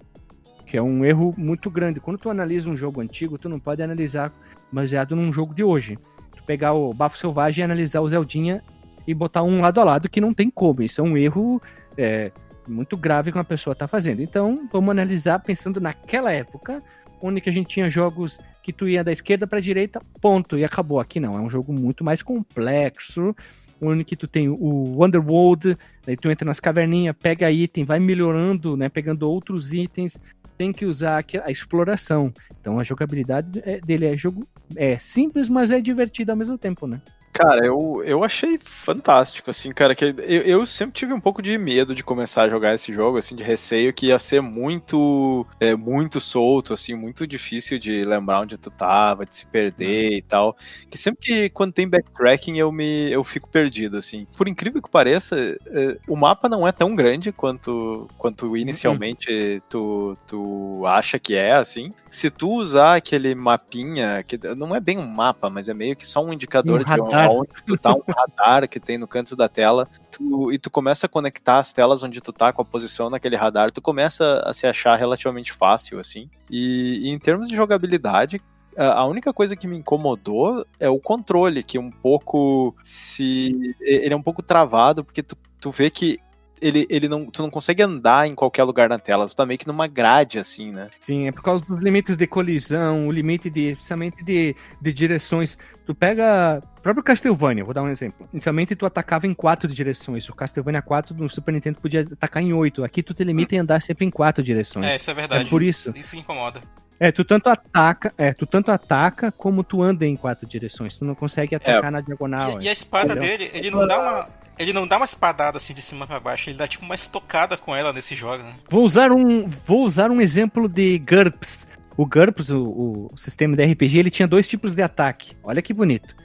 que 0.65 0.77
é 0.77 0.81
um 0.81 1.03
erro 1.03 1.35
muito 1.37 1.69
grande. 1.69 1.99
Quando 1.99 2.17
tu 2.17 2.29
analisa 2.29 2.69
um 2.69 2.77
jogo 2.77 3.01
antigo, 3.01 3.37
tu 3.37 3.49
não 3.49 3.59
pode 3.59 3.83
analisar 3.83 4.31
baseado 4.71 5.17
num 5.17 5.33
jogo 5.33 5.53
de 5.53 5.65
hoje. 5.65 5.99
Pegar 6.45 6.73
o 6.73 6.93
Bafo 6.93 7.17
Selvagem 7.17 7.61
e 7.61 7.65
analisar 7.65 8.01
o 8.01 8.09
Zeldinha 8.09 8.63
e 9.07 9.13
botar 9.13 9.43
um 9.43 9.61
lado 9.61 9.79
a 9.79 9.83
lado 9.83 10.09
que 10.09 10.21
não 10.21 10.33
tem 10.33 10.49
como. 10.49 10.81
Isso 10.81 11.01
é 11.01 11.03
um 11.03 11.17
erro 11.17 11.61
é, 11.97 12.31
muito 12.67 12.95
grave 12.95 13.31
que 13.31 13.37
uma 13.37 13.43
pessoa 13.43 13.73
está 13.73 13.87
fazendo. 13.87 14.21
Então, 14.21 14.67
vamos 14.71 14.89
analisar 14.89 15.39
pensando 15.39 15.79
naquela 15.79 16.31
época, 16.31 16.81
onde 17.21 17.41
que 17.41 17.49
a 17.49 17.53
gente 17.53 17.67
tinha 17.67 17.89
jogos 17.89 18.39
que 18.63 18.71
tu 18.71 18.87
ia 18.87 19.03
da 19.03 19.11
esquerda 19.11 19.47
para 19.47 19.59
direita, 19.59 20.01
ponto, 20.19 20.57
e 20.57 20.63
acabou. 20.63 20.99
Aqui 20.99 21.19
não, 21.19 21.35
é 21.35 21.41
um 21.41 21.49
jogo 21.49 21.73
muito 21.73 22.03
mais 22.03 22.21
complexo, 22.21 23.35
onde 23.81 24.03
que 24.03 24.15
tu 24.15 24.27
tem 24.27 24.47
o 24.47 25.03
Underworld, 25.03 25.75
daí 26.05 26.15
tu 26.15 26.29
entra 26.29 26.45
nas 26.45 26.59
caverninhas, 26.59 27.15
pega 27.19 27.51
item, 27.51 27.83
vai 27.83 27.99
melhorando, 27.99 28.77
né, 28.77 28.89
pegando 28.89 29.29
outros 29.29 29.73
itens, 29.73 30.19
tem 30.61 30.71
que 30.71 30.85
usar 30.85 31.25
a 31.43 31.49
exploração. 31.49 32.31
Então 32.59 32.79
a 32.79 32.83
jogabilidade 32.83 33.59
é- 33.65 33.81
dele 33.81 34.05
é 34.05 34.15
jogo 34.15 34.47
é 34.75 34.95
simples, 34.99 35.49
mas 35.49 35.71
é 35.71 35.81
divertido 35.81 36.29
ao 36.29 36.37
mesmo 36.37 36.55
tempo, 36.55 36.85
né? 36.85 37.01
Cara, 37.33 37.65
eu, 37.65 38.03
eu 38.05 38.23
achei 38.23 38.59
fantástico, 38.61 39.49
assim, 39.49 39.71
cara, 39.71 39.95
que 39.95 40.03
eu, 40.05 40.41
eu 40.41 40.65
sempre 40.65 40.93
tive 40.93 41.13
um 41.13 41.19
pouco 41.19 41.41
de 41.41 41.57
medo 41.57 41.95
de 41.95 42.03
começar 42.03 42.43
a 42.43 42.49
jogar 42.49 42.73
esse 42.73 42.91
jogo, 42.91 43.17
assim, 43.17 43.35
de 43.35 43.43
receio 43.43 43.93
que 43.93 44.07
ia 44.07 44.19
ser 44.19 44.41
muito, 44.41 45.45
é, 45.59 45.75
muito 45.75 46.19
solto, 46.19 46.73
assim, 46.73 46.93
muito 46.93 47.25
difícil 47.25 47.79
de 47.79 48.03
lembrar 48.03 48.41
onde 48.41 48.57
tu 48.57 48.69
tava, 48.69 49.25
de 49.25 49.35
se 49.35 49.45
perder 49.47 50.17
e 50.17 50.21
tal, 50.21 50.55
que 50.89 50.97
sempre 50.97 51.21
que, 51.21 51.49
quando 51.49 51.73
tem 51.73 51.87
backtracking, 51.87 52.57
eu 52.57 52.71
me, 52.71 53.11
eu 53.11 53.23
fico 53.23 53.49
perdido, 53.49 53.97
assim. 53.97 54.27
Por 54.37 54.47
incrível 54.47 54.81
que 54.81 54.89
pareça, 54.89 55.35
é, 55.67 55.97
o 56.07 56.15
mapa 56.15 56.49
não 56.49 56.67
é 56.67 56.71
tão 56.71 56.95
grande 56.95 57.31
quanto, 57.31 58.07
quanto 58.17 58.57
inicialmente 58.57 59.61
tu, 59.69 60.17
tu 60.27 60.83
acha 60.85 61.17
que 61.17 61.35
é, 61.35 61.53
assim. 61.53 61.93
Se 62.09 62.29
tu 62.29 62.49
usar 62.51 62.95
aquele 62.95 63.33
mapinha, 63.33 64.21
que 64.23 64.37
não 64.55 64.75
é 64.75 64.79
bem 64.79 64.97
um 64.97 65.07
mapa, 65.07 65.49
mas 65.49 65.69
é 65.69 65.73
meio 65.73 65.95
que 65.95 66.05
só 66.05 66.23
um 66.23 66.33
indicador 66.33 66.81
Um 66.81 66.83
de 66.83 66.85
radar. 67.21 67.35
onde 67.37 67.49
tu 67.65 67.77
tá, 67.77 67.93
um 67.93 68.01
radar 68.07 68.67
que 68.67 68.79
tem 68.79 68.97
no 68.97 69.07
canto 69.07 69.35
da 69.35 69.47
tela, 69.47 69.87
tu- 70.11 70.51
e 70.51 70.57
tu 70.57 70.69
começa 70.69 71.05
a 71.05 71.09
conectar 71.09 71.57
as 71.59 71.71
telas 71.73 72.03
onde 72.03 72.21
tu 72.21 72.31
tá 72.33 72.51
com 72.51 72.61
a 72.61 72.65
posição 72.65 73.09
naquele 73.09 73.35
radar, 73.35 73.71
tu 73.71 73.81
começa 73.81 74.41
a 74.45 74.53
se 74.53 74.67
achar 74.67 74.95
relativamente 74.95 75.51
fácil, 75.51 75.99
assim. 75.99 76.29
E, 76.49 76.99
e 77.03 77.09
em 77.09 77.19
termos 77.19 77.47
de 77.47 77.55
jogabilidade, 77.55 78.41
a 78.77 79.05
única 79.05 79.33
coisa 79.33 79.55
que 79.55 79.67
me 79.67 79.77
incomodou 79.77 80.65
é 80.79 80.89
o 80.89 80.99
controle, 80.99 81.61
que 81.63 81.77
um 81.77 81.91
pouco 81.91 82.73
se. 82.83 83.75
Ele 83.81 84.13
é 84.13 84.17
um 84.17 84.23
pouco 84.23 84.41
travado, 84.41 85.03
porque 85.03 85.21
tu, 85.21 85.35
tu 85.59 85.71
vê 85.71 85.89
que 85.89 86.19
ele, 86.61 86.85
ele 86.89 87.09
não, 87.09 87.25
tu 87.25 87.41
não 87.41 87.49
consegue 87.49 87.81
andar 87.81 88.27
em 88.27 88.35
qualquer 88.35 88.63
lugar 88.63 88.87
na 88.87 88.99
tela, 88.99 89.27
tu 89.27 89.35
tá 89.35 89.45
meio 89.45 89.57
que 89.57 89.67
numa 89.67 89.87
grade, 89.87 90.39
assim, 90.39 90.71
né? 90.71 90.89
Sim, 90.99 91.27
é 91.27 91.31
por 91.31 91.41
causa 91.41 91.65
dos 91.65 91.79
limites 91.79 92.15
de 92.15 92.27
colisão, 92.27 93.07
o 93.07 93.11
limite 93.11 93.49
de, 93.49 93.71
especialmente 93.71 94.23
de, 94.23 94.55
de 94.79 94.93
direções. 94.93 95.57
Tu 95.85 95.95
pega 95.95 96.61
o 96.77 96.81
próprio 96.81 97.03
Castlevania, 97.03 97.63
vou 97.63 97.73
dar 97.73 97.81
um 97.81 97.89
exemplo. 97.89 98.27
Inicialmente 98.31 98.75
tu 98.75 98.85
atacava 98.85 99.25
em 99.25 99.33
quatro 99.33 99.67
direções. 99.67 100.29
O 100.29 100.35
Castlevania 100.35 100.81
4 100.81 101.15
no 101.15 101.29
Super 101.29 101.53
Nintendo 101.53 101.79
podia 101.81 102.01
atacar 102.01 102.43
em 102.43 102.53
oito. 102.53 102.83
Aqui 102.83 103.01
tu 103.01 103.13
te 103.13 103.23
limita 103.23 103.55
em 103.55 103.59
andar 103.59 103.81
sempre 103.81 104.05
em 104.05 104.11
quatro 104.11 104.43
direções. 104.43 104.85
É, 104.85 104.95
isso 104.95 105.09
é 105.09 105.13
verdade. 105.13 105.45
É 105.45 105.49
por 105.49 105.63
isso. 105.63 105.91
Isso 105.95 106.15
incomoda. 106.15 106.61
É, 106.99 107.11
tu 107.11 107.25
tanto 107.25 107.49
ataca, 107.49 108.13
é, 108.15 108.31
tu 108.31 108.45
tanto 108.45 108.69
ataca 108.71 109.31
como 109.31 109.63
tu 109.63 109.81
anda 109.81 110.05
em 110.05 110.15
quatro 110.15 110.47
direções. 110.47 110.95
Tu 110.95 111.03
não 111.03 111.15
consegue 111.15 111.55
atacar 111.55 111.91
na 111.91 111.99
diagonal. 111.99 112.61
E, 112.61 112.65
e 112.65 112.69
a 112.69 112.71
espada 112.71 113.13
Entendeu? 113.13 113.37
dele, 113.37 113.51
ele 113.55 113.71
não 113.71 113.87
dá 113.87 113.99
uma. 113.99 114.29
Ele 114.57 114.73
não 114.73 114.87
dá 114.87 114.97
uma 114.97 115.05
espadada 115.05 115.57
assim 115.57 115.73
de 115.73 115.81
cima 115.81 116.05
pra 116.05 116.19
baixo, 116.19 116.49
ele 116.49 116.57
dá 116.57 116.67
tipo 116.67 116.85
uma 116.85 116.95
estocada 116.95 117.57
com 117.57 117.75
ela 117.75 117.91
nesse 117.91 118.15
jogo, 118.15 118.43
né? 118.43 118.53
Vou 118.69 118.83
usar 118.83 119.11
um, 119.11 119.47
vou 119.65 119.83
usar 119.83 120.11
um 120.11 120.21
exemplo 120.21 120.67
de 120.67 120.99
GURPS. 120.99 121.67
O 121.97 122.05
GURPS, 122.05 122.49
o, 122.51 123.09
o 123.11 123.17
sistema 123.17 123.55
de 123.55 123.65
RPG, 123.65 123.99
ele 123.99 124.09
tinha 124.09 124.27
dois 124.27 124.47
tipos 124.47 124.75
de 124.75 124.81
ataque. 124.81 125.35
Olha 125.43 125.61
que 125.61 125.73
bonito. 125.73 126.15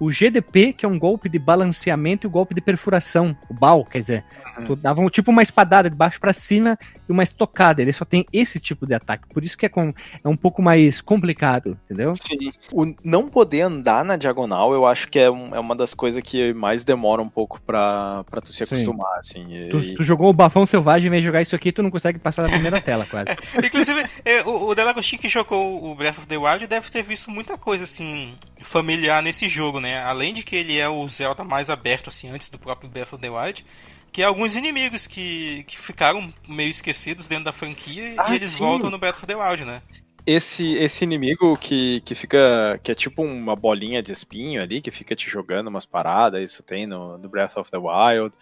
O 0.00 0.10
GDP, 0.12 0.72
que 0.72 0.86
é 0.86 0.88
um 0.88 0.98
golpe 0.98 1.28
de 1.28 1.38
balanceamento 1.38 2.26
e 2.26 2.28
o 2.28 2.30
golpe 2.30 2.54
de 2.54 2.60
perfuração. 2.60 3.36
O 3.48 3.54
BAL, 3.54 3.84
quer 3.84 3.98
dizer, 3.98 4.24
Uhum. 4.58 4.64
tu 4.64 4.76
dava 4.76 5.00
um, 5.00 5.08
tipo 5.08 5.30
uma 5.30 5.42
espadada 5.42 5.88
de 5.90 5.96
baixo 5.96 6.20
pra 6.20 6.32
cima 6.32 6.78
e 7.08 7.12
uma 7.12 7.22
estocada. 7.22 7.80
Ele 7.82 7.92
só 7.92 8.04
tem 8.04 8.24
esse 8.32 8.58
tipo 8.60 8.86
de 8.86 8.94
ataque. 8.94 9.24
Por 9.32 9.42
isso 9.44 9.56
que 9.56 9.66
é, 9.66 9.68
com, 9.68 9.92
é 10.22 10.28
um 10.28 10.36
pouco 10.36 10.62
mais 10.62 11.00
complicado, 11.00 11.78
entendeu? 11.84 12.12
Sim. 12.16 12.52
O 12.72 12.84
não 13.04 13.28
poder 13.28 13.62
andar 13.62 14.04
na 14.04 14.16
diagonal, 14.16 14.72
eu 14.72 14.86
acho 14.86 15.08
que 15.08 15.18
é, 15.18 15.30
um- 15.30 15.54
é 15.54 15.60
uma 15.60 15.74
das 15.76 15.94
coisas 15.94 16.22
que 16.22 16.52
mais 16.52 16.84
demora 16.84 17.20
um 17.22 17.28
pouco 17.28 17.60
pra, 17.62 18.24
pra 18.30 18.40
tu 18.40 18.52
se 18.52 18.64
Sim. 18.64 18.74
acostumar, 18.74 19.18
assim. 19.18 19.44
E- 19.54 19.68
Tu, 19.70 19.94
tu 19.96 20.04
jogou 20.04 20.30
o 20.30 20.32
bafão 20.32 20.64
selvagem, 20.66 21.10
vem 21.10 21.22
jogar 21.22 21.42
isso 21.42 21.54
aqui, 21.56 21.70
tu 21.72 21.82
não 21.82 21.90
consegue 21.90 22.18
passar 22.18 22.42
da 22.42 22.48
primeira 22.48 22.80
tela, 22.80 23.06
quase. 23.08 23.26
Inclusive, 23.64 24.04
é, 24.24 24.42
o, 24.42 24.68
o 24.68 24.74
Delagostin 24.74 25.18
que 25.18 25.28
jogou 25.28 25.84
o 25.90 25.94
Breath 25.94 26.18
of 26.18 26.26
the 26.26 26.36
Wild 26.36 26.66
deve 26.66 26.90
ter 26.90 27.02
visto 27.02 27.30
muita 27.30 27.56
coisa 27.58 27.84
assim 27.84 28.34
familiar 28.60 29.22
nesse 29.22 29.48
jogo, 29.48 29.80
né? 29.80 30.02
Além 30.02 30.34
de 30.34 30.42
que 30.42 30.56
ele 30.56 30.78
é 30.78 30.88
o 30.88 31.06
Zelda 31.08 31.44
mais 31.44 31.70
aberto 31.70 32.08
assim 32.08 32.28
antes 32.28 32.48
do 32.48 32.58
próprio 32.58 32.90
Breath 32.90 33.12
of 33.12 33.22
the 33.22 33.30
Wild, 33.30 33.64
que 34.12 34.22
é 34.22 34.24
alguns 34.24 34.54
inimigos 34.56 35.06
que, 35.06 35.64
que 35.64 35.78
ficaram 35.78 36.32
meio 36.48 36.70
esquecidos 36.70 37.28
dentro 37.28 37.44
da 37.44 37.52
franquia 37.52 38.14
Ah, 38.16 38.32
e 38.32 38.36
eles 38.36 38.52
sim. 38.52 38.58
voltam 38.58 38.90
no 38.90 38.98
Breath 38.98 39.16
of 39.16 39.26
the 39.26 39.36
Wild, 39.36 39.64
né? 39.64 39.82
Esse, 40.26 40.74
esse 40.74 41.04
inimigo 41.04 41.56
que, 41.56 42.02
que 42.02 42.14
fica. 42.14 42.78
que 42.82 42.92
é 42.92 42.94
tipo 42.94 43.22
uma 43.22 43.56
bolinha 43.56 44.02
de 44.02 44.12
espinho 44.12 44.60
ali, 44.62 44.82
que 44.82 44.90
fica 44.90 45.16
te 45.16 45.28
jogando 45.30 45.68
umas 45.68 45.86
paradas, 45.86 46.42
isso 46.52 46.62
tem 46.62 46.86
no, 46.86 47.16
no 47.16 47.28
Breath 47.30 47.56
of 47.56 47.70
the 47.70 47.78
Wild. 47.78 48.34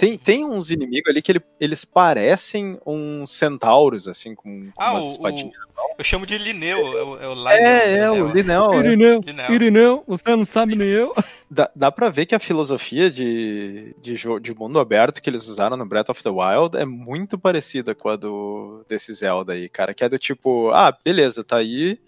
Tem, 0.00 0.16
tem 0.16 0.46
uns 0.46 0.70
inimigos 0.70 1.10
ali 1.10 1.20
que 1.20 1.30
ele- 1.30 1.42
eles 1.60 1.84
parecem 1.84 2.78
uns 2.86 3.32
centauros, 3.32 4.08
assim, 4.08 4.34
com, 4.34 4.70
com 4.74 4.82
Ah, 4.82 4.92
umas 4.92 5.04
o, 5.04 5.08
espadinhas. 5.10 5.52
o- 5.54 5.94
eu 5.98 6.04
chamo 6.04 6.24
de 6.24 6.38
Lineu, 6.38 6.78
é 6.78 7.02
o, 7.04 7.20
é 7.22 7.28
o 7.28 7.34
Lionel, 7.34 7.66
É, 7.66 7.98
é, 7.98 8.10
o 8.10 8.14
Lineu, 8.28 8.32
Linel. 8.32 8.72
é. 8.72 8.78
Irineu, 8.78 9.20
Lineu. 9.20 9.50
Irineu, 9.50 10.04
você 10.06 10.34
não 10.34 10.46
sabe 10.46 10.74
nem 10.74 10.88
eu. 10.88 11.14
Dá, 11.52 11.68
dá 11.74 11.90
pra 11.92 12.08
ver 12.08 12.26
que 12.26 12.34
a 12.34 12.38
filosofia 12.38 13.10
de, 13.10 13.92
de, 14.00 14.14
de 14.40 14.54
mundo 14.54 14.78
aberto 14.78 15.20
que 15.20 15.28
eles 15.28 15.48
usaram 15.48 15.76
no 15.76 15.84
Breath 15.84 16.08
of 16.08 16.22
the 16.22 16.30
Wild 16.30 16.76
é 16.78 16.84
muito 16.84 17.36
parecida 17.36 17.92
com 17.92 18.08
a 18.08 18.14
do, 18.14 18.84
desse 18.88 19.12
Zelda 19.12 19.52
aí, 19.54 19.68
cara. 19.68 19.92
Que 19.92 20.04
é 20.04 20.08
do 20.08 20.16
tipo, 20.16 20.70
ah, 20.70 20.96
beleza, 21.04 21.42
tá 21.42 21.56
aí. 21.56 21.98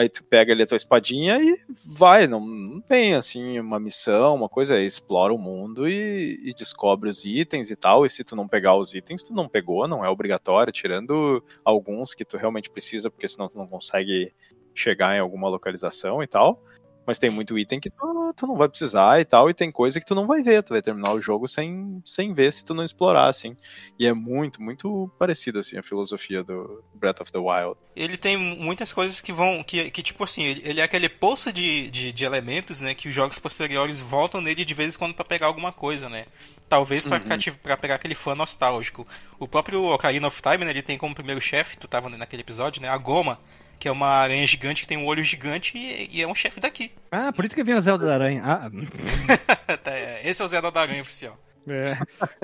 Aí 0.00 0.08
tu 0.08 0.24
pega 0.24 0.50
ali 0.50 0.62
a 0.62 0.66
tua 0.66 0.78
espadinha 0.78 1.38
e 1.42 1.58
vai. 1.84 2.26
Não, 2.26 2.40
não 2.40 2.80
tem, 2.80 3.14
assim, 3.14 3.60
uma 3.60 3.78
missão, 3.78 4.34
uma 4.34 4.48
coisa. 4.48 4.78
É 4.78 4.82
explora 4.82 5.30
o 5.30 5.36
mundo 5.36 5.86
e, 5.86 6.40
e 6.42 6.54
descobre 6.54 7.10
os 7.10 7.26
itens 7.26 7.70
e 7.70 7.76
tal. 7.76 8.06
E 8.06 8.10
se 8.10 8.24
tu 8.24 8.34
não 8.34 8.48
pegar 8.48 8.74
os 8.76 8.94
itens, 8.94 9.22
tu 9.22 9.34
não 9.34 9.46
pegou, 9.46 9.86
não 9.86 10.02
é 10.02 10.08
obrigatório. 10.08 10.72
Tirando 10.72 11.44
alguns 11.62 12.14
que 12.14 12.24
tu 12.24 12.38
realmente 12.38 12.70
precisa, 12.70 13.10
porque 13.10 13.28
senão 13.28 13.50
tu 13.50 13.58
não 13.58 13.66
consegue 13.66 14.32
chegar 14.74 15.14
em 15.14 15.20
alguma 15.20 15.50
localização 15.50 16.22
e 16.22 16.26
tal. 16.26 16.62
Mas 17.06 17.18
tem 17.18 17.30
muito 17.30 17.58
item 17.58 17.80
que 17.80 17.90
tu, 17.90 18.32
tu 18.36 18.46
não 18.46 18.56
vai 18.56 18.68
precisar 18.68 19.20
e 19.20 19.24
tal, 19.24 19.50
e 19.50 19.54
tem 19.54 19.70
coisa 19.70 19.98
que 19.98 20.06
tu 20.06 20.14
não 20.14 20.26
vai 20.26 20.42
ver, 20.42 20.62
tu 20.62 20.74
vai 20.74 20.82
terminar 20.82 21.12
o 21.12 21.20
jogo 21.20 21.48
sem, 21.48 22.00
sem 22.04 22.32
ver 22.32 22.52
se 22.52 22.64
tu 22.64 22.72
não 22.74 22.84
explorar, 22.84 23.28
assim. 23.28 23.56
E 23.98 24.06
é 24.06 24.12
muito, 24.12 24.62
muito 24.62 25.10
parecido, 25.18 25.58
assim, 25.58 25.76
a 25.78 25.82
filosofia 25.82 26.44
do 26.44 26.84
Breath 26.94 27.20
of 27.20 27.32
the 27.32 27.38
Wild. 27.38 27.76
Ele 27.96 28.16
tem 28.16 28.36
muitas 28.36 28.92
coisas 28.92 29.20
que 29.20 29.32
vão. 29.32 29.62
que, 29.64 29.90
que 29.90 30.02
tipo 30.02 30.22
assim, 30.24 30.42
ele, 30.44 30.62
ele 30.64 30.80
é 30.80 30.84
aquele 30.84 31.08
poço 31.08 31.52
de, 31.52 31.90
de, 31.90 32.12
de 32.12 32.24
elementos, 32.24 32.80
né? 32.80 32.94
Que 32.94 33.08
os 33.08 33.14
jogos 33.14 33.38
posteriores 33.38 34.00
voltam 34.00 34.40
nele 34.40 34.64
de 34.64 34.74
vez 34.74 34.94
em 34.94 34.98
quando 34.98 35.14
pra 35.14 35.24
pegar 35.24 35.46
alguma 35.46 35.72
coisa, 35.72 36.08
né? 36.08 36.26
Talvez 36.68 37.04
pra, 37.04 37.18
Uhum. 37.18 37.76
pegar 37.80 37.96
aquele 37.96 38.14
fã 38.14 38.34
nostálgico. 38.34 39.06
O 39.38 39.48
próprio 39.48 39.84
Ocarina 39.92 40.28
of 40.28 40.40
Time, 40.40 40.64
né? 40.64 40.70
Ele 40.70 40.82
tem 40.82 40.96
como 40.96 41.14
primeiro 41.14 41.40
chefe, 41.40 41.76
tu 41.76 41.88
tava 41.88 42.08
naquele 42.08 42.42
episódio, 42.42 42.80
né? 42.80 42.88
A 42.88 42.96
Goma, 42.96 43.40
que 43.80 43.88
é 43.88 43.90
uma 43.90 44.06
aranha 44.06 44.46
gigante 44.46 44.82
que 44.82 44.86
tem 44.86 44.98
um 44.98 45.06
olho 45.06 45.24
gigante 45.24 45.76
e, 45.76 46.18
e 46.18 46.22
é 46.22 46.28
um 46.28 46.34
chefe 46.34 46.60
daqui. 46.60 46.92
Ah, 47.10 47.32
por 47.32 47.44
isso 47.44 47.54
que 47.54 47.64
vem 47.64 47.74
o 47.74 47.80
Zelda 47.80 48.06
da 48.06 48.14
Aranha. 48.14 48.42
Ah, 48.44 48.70
Tá, 49.82 49.92
Esse 50.22 50.42
é 50.42 50.44
o 50.44 50.48
Zelda 50.48 50.70
da 50.70 50.82
Aranha 50.82 51.00
oficial. 51.00 51.38
É. 51.66 51.96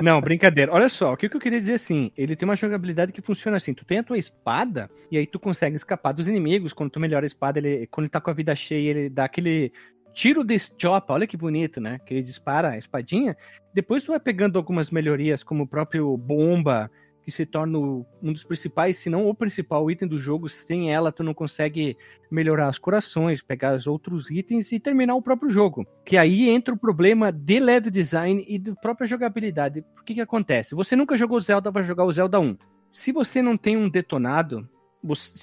Não, 0.02 0.20
brincadeira. 0.20 0.72
Olha 0.72 0.88
só, 0.88 1.12
o 1.12 1.16
que 1.16 1.28
que 1.28 1.36
eu 1.36 1.40
queria 1.40 1.58
dizer 1.58 1.74
assim, 1.74 2.10
ele 2.16 2.36
tem 2.36 2.48
uma 2.48 2.56
jogabilidade 2.56 3.12
que 3.12 3.20
funciona 3.20 3.56
assim, 3.56 3.74
tu 3.74 3.84
tem 3.84 3.98
a 3.98 4.02
tua 4.02 4.18
espada 4.18 4.90
e 5.10 5.18
aí 5.18 5.26
tu 5.26 5.38
consegue 5.38 5.76
escapar 5.76 6.12
dos 6.12 6.28
inimigos, 6.28 6.72
quando 6.72 6.90
tu 6.90 7.00
melhora 7.00 7.26
a 7.26 7.28
espada, 7.28 7.58
ele, 7.58 7.86
quando 7.88 8.04
ele 8.04 8.10
tá 8.10 8.20
com 8.20 8.30
a 8.30 8.34
vida 8.34 8.54
cheia, 8.56 8.90
ele 8.90 9.10
dá 9.10 9.24
aquele 9.24 9.72
tiro 10.14 10.42
de 10.42 10.58
chopa, 10.58 11.12
olha 11.12 11.26
que 11.26 11.36
bonito, 11.36 11.80
né? 11.80 11.98
Que 12.06 12.14
ele 12.14 12.22
dispara 12.22 12.70
a 12.70 12.78
espadinha, 12.78 13.36
depois 13.74 14.02
tu 14.04 14.12
vai 14.12 14.20
pegando 14.20 14.58
algumas 14.58 14.90
melhorias, 14.90 15.42
como 15.42 15.64
o 15.64 15.68
próprio 15.68 16.16
bomba, 16.16 16.90
que 17.26 17.32
se 17.32 17.44
torna 17.44 17.76
o- 17.76 18.06
um 18.22 18.32
dos 18.32 18.44
principais, 18.44 18.98
se 18.98 19.10
não 19.10 19.28
o 19.28 19.34
principal 19.34 19.90
item 19.90 20.06
do 20.06 20.16
jogo, 20.16 20.48
sem 20.48 20.94
ela 20.94 21.10
tu 21.10 21.24
não 21.24 21.34
consegue 21.34 21.96
melhorar 22.30 22.70
os 22.70 22.78
corações, 22.78 23.42
pegar 23.42 23.74
os 23.74 23.84
outros 23.88 24.30
itens 24.30 24.70
e 24.70 24.78
terminar 24.78 25.16
o 25.16 25.20
próprio 25.20 25.50
jogo. 25.50 25.84
Que 26.04 26.16
aí 26.16 26.48
entra 26.48 26.72
o 26.72 26.78
problema 26.78 27.32
de 27.32 27.58
level 27.58 27.90
design 27.90 28.44
e 28.46 28.60
da 28.60 28.76
própria 28.76 29.08
jogabilidade. 29.08 29.82
Por 29.92 30.04
que 30.04 30.14
que 30.14 30.20
acontece? 30.20 30.76
Você 30.76 30.94
nunca 30.94 31.18
jogou 31.18 31.40
Zelda, 31.40 31.68
vai 31.68 31.82
jogar 31.82 32.04
o 32.04 32.12
Zelda 32.12 32.38
1. 32.38 32.56
Se 32.92 33.10
você 33.10 33.42
não 33.42 33.56
tem 33.56 33.76
um 33.76 33.88
detonado, 33.88 34.64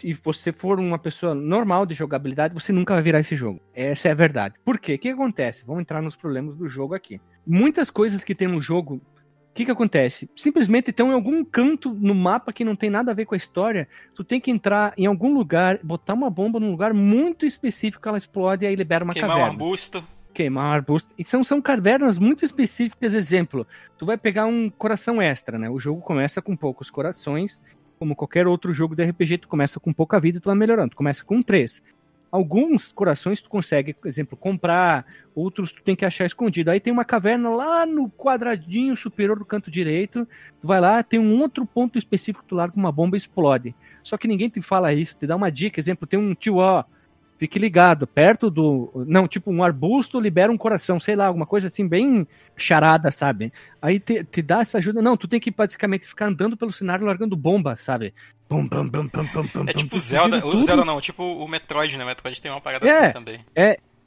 e 0.01 0.13
você 0.13 0.53
for 0.53 0.79
uma 0.79 0.97
pessoa 0.97 1.35
normal 1.35 1.85
de 1.85 1.93
jogabilidade, 1.93 2.53
você 2.53 2.71
nunca 2.71 2.93
vai 2.93 3.03
virar 3.03 3.19
esse 3.19 3.35
jogo. 3.35 3.59
Essa 3.73 4.07
é 4.07 4.11
a 4.11 4.15
verdade. 4.15 4.55
Por 4.63 4.79
quê? 4.79 4.95
O 4.95 4.99
que 4.99 5.09
acontece? 5.09 5.65
Vamos 5.65 5.81
entrar 5.81 6.01
nos 6.01 6.15
problemas 6.15 6.55
do 6.55 6.67
jogo 6.67 6.93
aqui. 6.93 7.19
Muitas 7.45 7.89
coisas 7.89 8.23
que 8.23 8.33
tem 8.33 8.47
no 8.47 8.61
jogo 8.61 9.01
o 9.53 9.55
que 9.55 9.65
que 9.65 9.71
acontece? 9.71 10.27
Simplesmente 10.35 10.89
estão 10.89 11.11
em 11.11 11.13
algum 11.13 11.45
canto 11.45 11.93
no 11.93 12.15
mapa 12.15 12.51
que 12.51 12.65
não 12.65 12.75
tem 12.75 12.89
nada 12.89 13.11
a 13.11 13.13
ver 13.13 13.25
com 13.25 13.35
a 13.35 13.37
história. 13.37 13.87
Tu 14.15 14.23
tem 14.23 14.41
que 14.41 14.49
entrar 14.49 14.95
em 14.97 15.05
algum 15.05 15.31
lugar, 15.31 15.77
botar 15.83 16.15
uma 16.15 16.27
bomba 16.27 16.59
num 16.59 16.71
lugar 16.71 16.91
muito 16.91 17.45
específico, 17.45 18.09
ela 18.09 18.17
explode 18.17 18.65
e 18.65 18.67
aí 18.67 18.75
libera 18.75 19.03
uma 19.03 19.13
Queimar 19.13 19.29
um 19.29 19.33
caverna. 19.33 19.51
arbusto. 19.53 20.03
Queimar 20.33 20.65
um 20.65 20.71
arbusto. 20.71 21.13
E 21.19 21.23
são, 21.23 21.43
são 21.43 21.61
cavernas 21.61 22.17
muito 22.17 22.43
específicas. 22.43 23.13
Exemplo, 23.13 23.67
tu 23.95 24.07
vai 24.07 24.17
pegar 24.17 24.47
um 24.47 24.71
coração 24.71 25.21
extra, 25.21 25.59
né? 25.59 25.69
O 25.69 25.79
jogo 25.79 26.01
começa 26.01 26.41
com 26.41 26.55
poucos 26.55 26.89
corações. 26.89 27.61
Como 27.99 28.15
qualquer 28.15 28.47
outro 28.47 28.73
jogo 28.73 28.95
de 28.95 29.03
RPG, 29.03 29.37
tu 29.37 29.47
começa 29.47 29.79
com 29.79 29.93
pouca 29.93 30.19
vida 30.19 30.39
e 30.39 30.41
tu 30.41 30.45
vai 30.45 30.55
melhorando. 30.55 30.89
Tu 30.89 30.97
começa 30.97 31.23
com 31.23 31.43
três. 31.43 31.79
Alguns 32.33 32.91
corações 32.91 33.39
tu 33.41 33.47
consegue, 33.47 33.93
por 33.93 34.07
exemplo, 34.07 34.35
comprar, 34.35 35.05
outros 35.35 35.71
tu 35.71 35.83
tem 35.83 35.95
que 35.95 36.03
achar 36.03 36.25
escondido. 36.25 36.71
Aí 36.71 36.79
tem 36.79 36.91
uma 36.91 37.05
caverna 37.05 37.47
lá 37.51 37.85
no 37.85 38.09
quadradinho 38.09 38.95
superior 38.97 39.37
do 39.37 39.45
canto 39.45 39.69
direito. 39.69 40.27
Tu 40.59 40.67
vai 40.67 40.81
lá, 40.81 41.03
tem 41.03 41.19
um 41.19 41.39
outro 41.39 41.63
ponto 41.63 41.95
específico, 41.95 42.43
tu 42.47 42.55
larga 42.55 42.75
uma 42.75 42.91
bomba 42.91 43.15
explode. 43.15 43.75
Só 44.03 44.17
que 44.17 44.27
ninguém 44.27 44.49
te 44.49 44.63
fala 44.63 44.91
isso, 44.91 45.15
te 45.15 45.27
dá 45.27 45.35
uma 45.35 45.51
dica. 45.51 45.79
Exemplo, 45.79 46.07
tem 46.07 46.19
um 46.19 46.33
tio, 46.33 46.55
ó, 46.55 46.83
fique 47.43 47.59
ligado, 47.59 48.07
perto 48.07 48.49
do. 48.49 49.03
Não, 49.05 49.27
tipo, 49.27 49.51
um 49.51 49.61
arbusto 49.61 50.17
libera 50.17 50.49
um 50.49 50.57
coração, 50.57 50.97
sei 50.97 51.13
lá, 51.13 51.25
alguma 51.25 51.45
coisa 51.45 51.67
assim, 51.67 51.85
bem 51.85 52.25
charada, 52.55 53.11
sabe? 53.11 53.51
Aí 53.81 53.99
te, 53.99 54.23
te 54.23 54.41
dá 54.41 54.61
essa 54.61 54.77
ajuda. 54.77 55.01
Não, 55.01 55.17
tu 55.17 55.27
tem 55.27 55.41
que 55.41 55.51
basicamente 55.51 56.07
ficar 56.07 56.27
andando 56.27 56.55
pelo 56.55 56.71
cenário 56.71 57.05
largando 57.05 57.35
bomba, 57.35 57.75
sabe? 57.75 58.13
Bum, 58.49 58.65
bum, 58.65 58.87
bum, 58.87 59.09
É 59.67 59.73
tipo 59.73 59.99
Zelda. 59.99 60.45
O. 60.45 60.63
Zelda 60.63 60.85
não, 60.85 61.01
tipo 61.01 61.21
o 61.21 61.45
Metroid, 61.45 61.97
né? 61.97 62.05
O 62.05 62.07
Metroid 62.07 62.41
tem 62.41 62.49
uma 62.49 62.61
parada 62.61 62.87
É. 62.87 63.05
assim 63.07 63.13
também. 63.13 63.39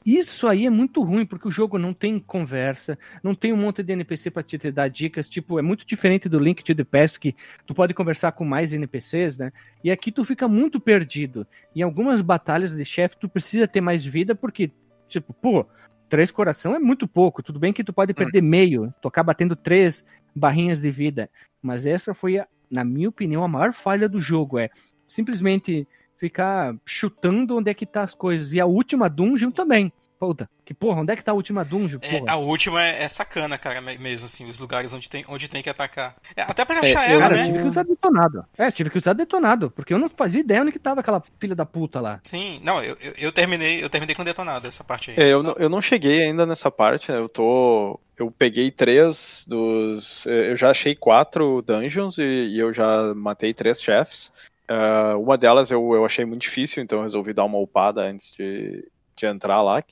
Isso 0.06 0.46
aí 0.46 0.66
é 0.66 0.70
muito 0.70 1.02
ruim, 1.02 1.26
porque 1.26 1.48
o 1.48 1.50
jogo 1.50 1.76
não 1.78 1.92
tem 1.92 2.16
conversa, 2.20 2.96
não 3.24 3.34
tem 3.34 3.52
um 3.52 3.56
monte 3.56 3.82
de 3.82 3.92
NPC 3.92 4.30
pra 4.30 4.40
te, 4.40 4.56
dar 4.70 4.86
dicas, 4.86 5.28
tipo, 5.28 5.58
é 5.58 5.62
muito 5.62 5.84
diferente 5.84 6.28
do 6.28 6.38
Link 6.38 6.62
to 6.62 6.76
the 6.76 6.84
Past, 6.84 7.18
que 7.18 7.34
tu 7.66 7.74
pode 7.74 7.92
conversar 7.92 8.30
com 8.30 8.44
mais 8.44 8.72
NPCs, 8.72 9.38
né? 9.38 9.52
E 9.82 9.90
aqui 9.90 10.12
tu 10.12 10.24
fica 10.24 10.46
muito 10.46 10.78
perdido. 10.78 11.44
Em 11.74 11.82
algumas 11.82 12.22
batalhas 12.22 12.76
de 12.76 12.84
chefe, 12.84 13.16
tu 13.18 13.28
precisa 13.28 13.66
ter 13.66 13.80
mais 13.80 14.04
vida, 14.04 14.32
porque, 14.32 14.70
tipo, 15.08 15.34
pô, 15.34 15.66
três 16.08 16.30
coração 16.30 16.72
é 16.72 16.78
muito 16.78 17.08
pouco. 17.08 17.42
Tudo 17.42 17.58
bem 17.58 17.72
que 17.72 17.82
tu 17.82 17.92
pode 17.92 18.14
perder 18.14 18.42
meio, 18.42 18.94
tocar 19.02 19.24
batendo 19.24 19.56
três 19.56 20.06
barrinhas 20.32 20.80
de 20.80 20.88
vida. 20.88 21.28
Mas 21.60 21.84
essa 21.84 22.14
foi, 22.14 22.38
a- 22.38 22.46
na 22.70 22.84
minha 22.84 23.08
opinião, 23.08 23.42
a 23.42 23.48
maior 23.48 23.72
falha 23.72 24.08
do 24.08 24.20
jogo. 24.20 24.56
É 24.56 24.70
simplesmente 25.04 25.84
ficar 26.18 26.74
chutando 26.84 27.56
onde 27.56 27.70
é 27.70 27.74
que 27.74 27.86
tá 27.86 28.02
as 28.02 28.14
coisas. 28.14 28.52
E 28.52 28.60
a 28.60 28.66
última 28.66 29.08
dungeon 29.08 29.50
também. 29.50 29.92
Puta, 30.18 30.48
que 30.64 30.72
porra, 30.72 31.02
onde 31.02 31.12
é 31.12 31.16
que 31.16 31.22
tá 31.22 31.32
a 31.32 31.34
última 31.34 31.62
dungeon? 31.62 31.98
É, 32.00 32.22
a 32.30 32.36
última 32.36 32.82
é, 32.82 33.02
é 33.02 33.08
sacana, 33.08 33.58
cara, 33.58 33.82
me- 33.82 33.98
mesmo, 33.98 34.24
assim, 34.24 34.48
os 34.48 34.58
lugares 34.58 34.90
onde 34.94 35.10
tem, 35.10 35.22
onde 35.28 35.46
tem 35.46 35.62
que 35.62 35.68
atacar. 35.68 36.16
É, 36.34 36.40
até 36.42 36.64
pra 36.64 36.76
É, 36.76 36.90
achar 36.90 37.10
ela, 37.10 37.20
Cara, 37.20 37.34
eu 37.34 37.38
né? 37.38 37.44
tive 37.46 37.58
que 37.58 37.66
usar 37.66 37.82
detonado. 37.84 38.44
É, 38.56 38.70
tive 38.70 38.88
que 38.90 38.96
usar 38.96 39.12
detonado, 39.12 39.70
porque 39.70 39.92
eu 39.92 39.98
não 39.98 40.08
fazia 40.08 40.40
ideia 40.40 40.62
onde 40.62 40.72
que 40.72 40.78
tava 40.78 41.00
aquela 41.00 41.22
filha 41.38 41.54
da 41.54 41.66
puta 41.66 42.00
lá. 42.00 42.18
Sim, 42.24 42.58
não, 42.62 42.82
eu, 42.82 42.96
eu, 42.98 43.12
eu 43.18 43.32
terminei, 43.32 43.84
eu 43.84 43.90
terminei 43.90 44.14
com 44.16 44.24
detonado 44.24 44.66
essa 44.66 44.82
parte 44.82 45.10
aí. 45.10 45.16
É, 45.18 45.30
eu, 45.30 45.42
não- 45.42 45.54
eu 45.58 45.68
não 45.68 45.82
cheguei 45.82 46.22
ainda 46.22 46.46
nessa 46.46 46.70
parte, 46.70 47.12
né? 47.12 47.18
Eu 47.18 47.28
tô. 47.28 48.00
Eu 48.16 48.30
peguei 48.30 48.70
três 48.70 49.44
dos. 49.46 50.26
eh, 50.26 50.52
Eu 50.52 50.56
já 50.56 50.70
achei 50.70 50.94
quatro 50.96 51.60
dungeons 51.60 52.16
e, 52.16 52.22
e 52.22 52.58
eu 52.58 52.72
já 52.72 53.12
matei 53.14 53.52
três 53.52 53.82
chefes. 53.82 54.32
Ah, 54.68 55.16
uma 55.16 55.38
delas 55.38 55.70
eu, 55.70 55.94
eu 55.94 56.04
achei 56.04 56.24
muito 56.24 56.42
difícil, 56.42 56.82
então 56.82 57.02
resolvi 57.02 57.32
dar 57.32 57.44
uma 57.44 57.58
upada 57.58 58.02
antes 58.02 58.32
de, 58.32 58.86
de 59.14 59.26
entrar 59.26 59.62
lá. 59.62 59.82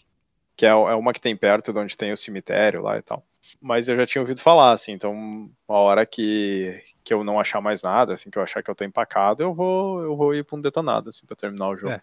Que 0.56 0.66
é, 0.66 0.70
é 0.70 0.94
uma 0.94 1.12
que 1.12 1.20
tem 1.20 1.36
perto 1.36 1.72
de 1.72 1.78
onde 1.78 1.96
tem 1.96 2.12
o 2.12 2.16
cemitério 2.16 2.82
lá 2.82 2.96
e 2.96 3.02
tal. 3.02 3.24
Mas 3.60 3.88
eu 3.88 3.96
já 3.96 4.06
tinha 4.06 4.22
ouvido 4.22 4.40
falar, 4.40 4.72
assim, 4.72 4.92
então 4.92 5.12
uma 5.12 5.78
hora 5.78 6.06
que, 6.06 6.82
que 7.02 7.12
eu 7.12 7.24
não 7.24 7.40
achar 7.40 7.60
mais 7.60 7.82
nada, 7.82 8.14
assim, 8.14 8.30
que 8.30 8.38
eu 8.38 8.42
achar 8.42 8.62
que 8.62 8.70
eu 8.70 8.74
tô 8.74 8.84
empacado, 8.84 9.42
eu 9.42 9.52
vou, 9.52 10.02
eu 10.02 10.16
vou 10.16 10.34
ir 10.34 10.44
pra 10.44 10.56
um 10.56 10.60
detonado, 10.60 11.10
assim, 11.10 11.26
pra 11.26 11.36
terminar 11.36 11.68
o 11.68 11.76
jogo. 11.76 11.92
É. 11.92 12.02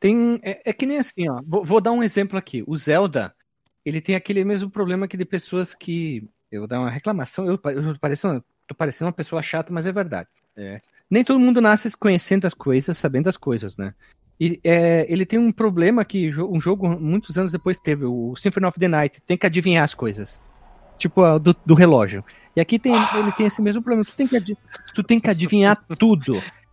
Tem. 0.00 0.40
É, 0.42 0.70
é 0.70 0.72
que 0.72 0.86
nem 0.86 0.98
assim, 0.98 1.28
ó. 1.28 1.40
Vou, 1.46 1.64
vou 1.64 1.80
dar 1.80 1.92
um 1.92 2.02
exemplo 2.02 2.36
aqui. 2.36 2.62
O 2.66 2.76
Zelda, 2.76 3.34
ele 3.84 4.00
tem 4.00 4.14
aquele 4.14 4.44
mesmo 4.44 4.68
problema 4.68 5.08
que 5.08 5.16
de 5.16 5.24
pessoas 5.24 5.74
que. 5.74 6.28
Eu 6.50 6.62
vou 6.62 6.68
dar 6.68 6.80
uma 6.80 6.90
reclamação, 6.90 7.46
eu, 7.46 7.54
eu 7.54 7.98
pareço 7.98 8.44
tô 8.66 8.74
parecendo 8.74 9.08
uma 9.08 9.14
pessoa 9.14 9.42
chata, 9.42 9.72
mas 9.72 9.86
é 9.86 9.92
verdade. 9.92 10.28
É. 10.56 10.80
Nem 11.10 11.24
todo 11.24 11.38
mundo 11.38 11.60
nasce 11.60 11.96
conhecendo 11.96 12.46
as 12.46 12.54
coisas, 12.54 12.96
sabendo 12.96 13.28
as 13.28 13.36
coisas, 13.36 13.76
né? 13.76 13.94
E 14.40 14.60
é, 14.64 15.06
ele 15.08 15.24
tem 15.24 15.38
um 15.38 15.52
problema 15.52 16.04
que 16.04 16.30
um 16.42 16.60
jogo 16.60 16.88
muitos 16.88 17.38
anos 17.38 17.52
depois 17.52 17.78
teve, 17.78 18.04
o 18.04 18.34
Symphony 18.36 18.66
of 18.66 18.78
the 18.78 18.88
Night, 18.88 19.20
tem 19.20 19.36
que 19.36 19.46
adivinhar 19.46 19.84
as 19.84 19.94
coisas. 19.94 20.40
Tipo, 20.98 21.38
do, 21.38 21.54
do 21.64 21.74
relógio. 21.74 22.24
E 22.56 22.60
aqui 22.60 22.78
tem, 22.78 22.94
ele 22.94 23.32
tem 23.32 23.46
esse 23.46 23.60
mesmo 23.60 23.82
problema. 23.82 24.04
Tu 24.04 24.16
tem 24.16 24.26
que, 24.26 24.56
tu 24.94 25.02
tem 25.02 25.20
que 25.20 25.30
adivinhar 25.30 25.76
tudo. 25.98 26.40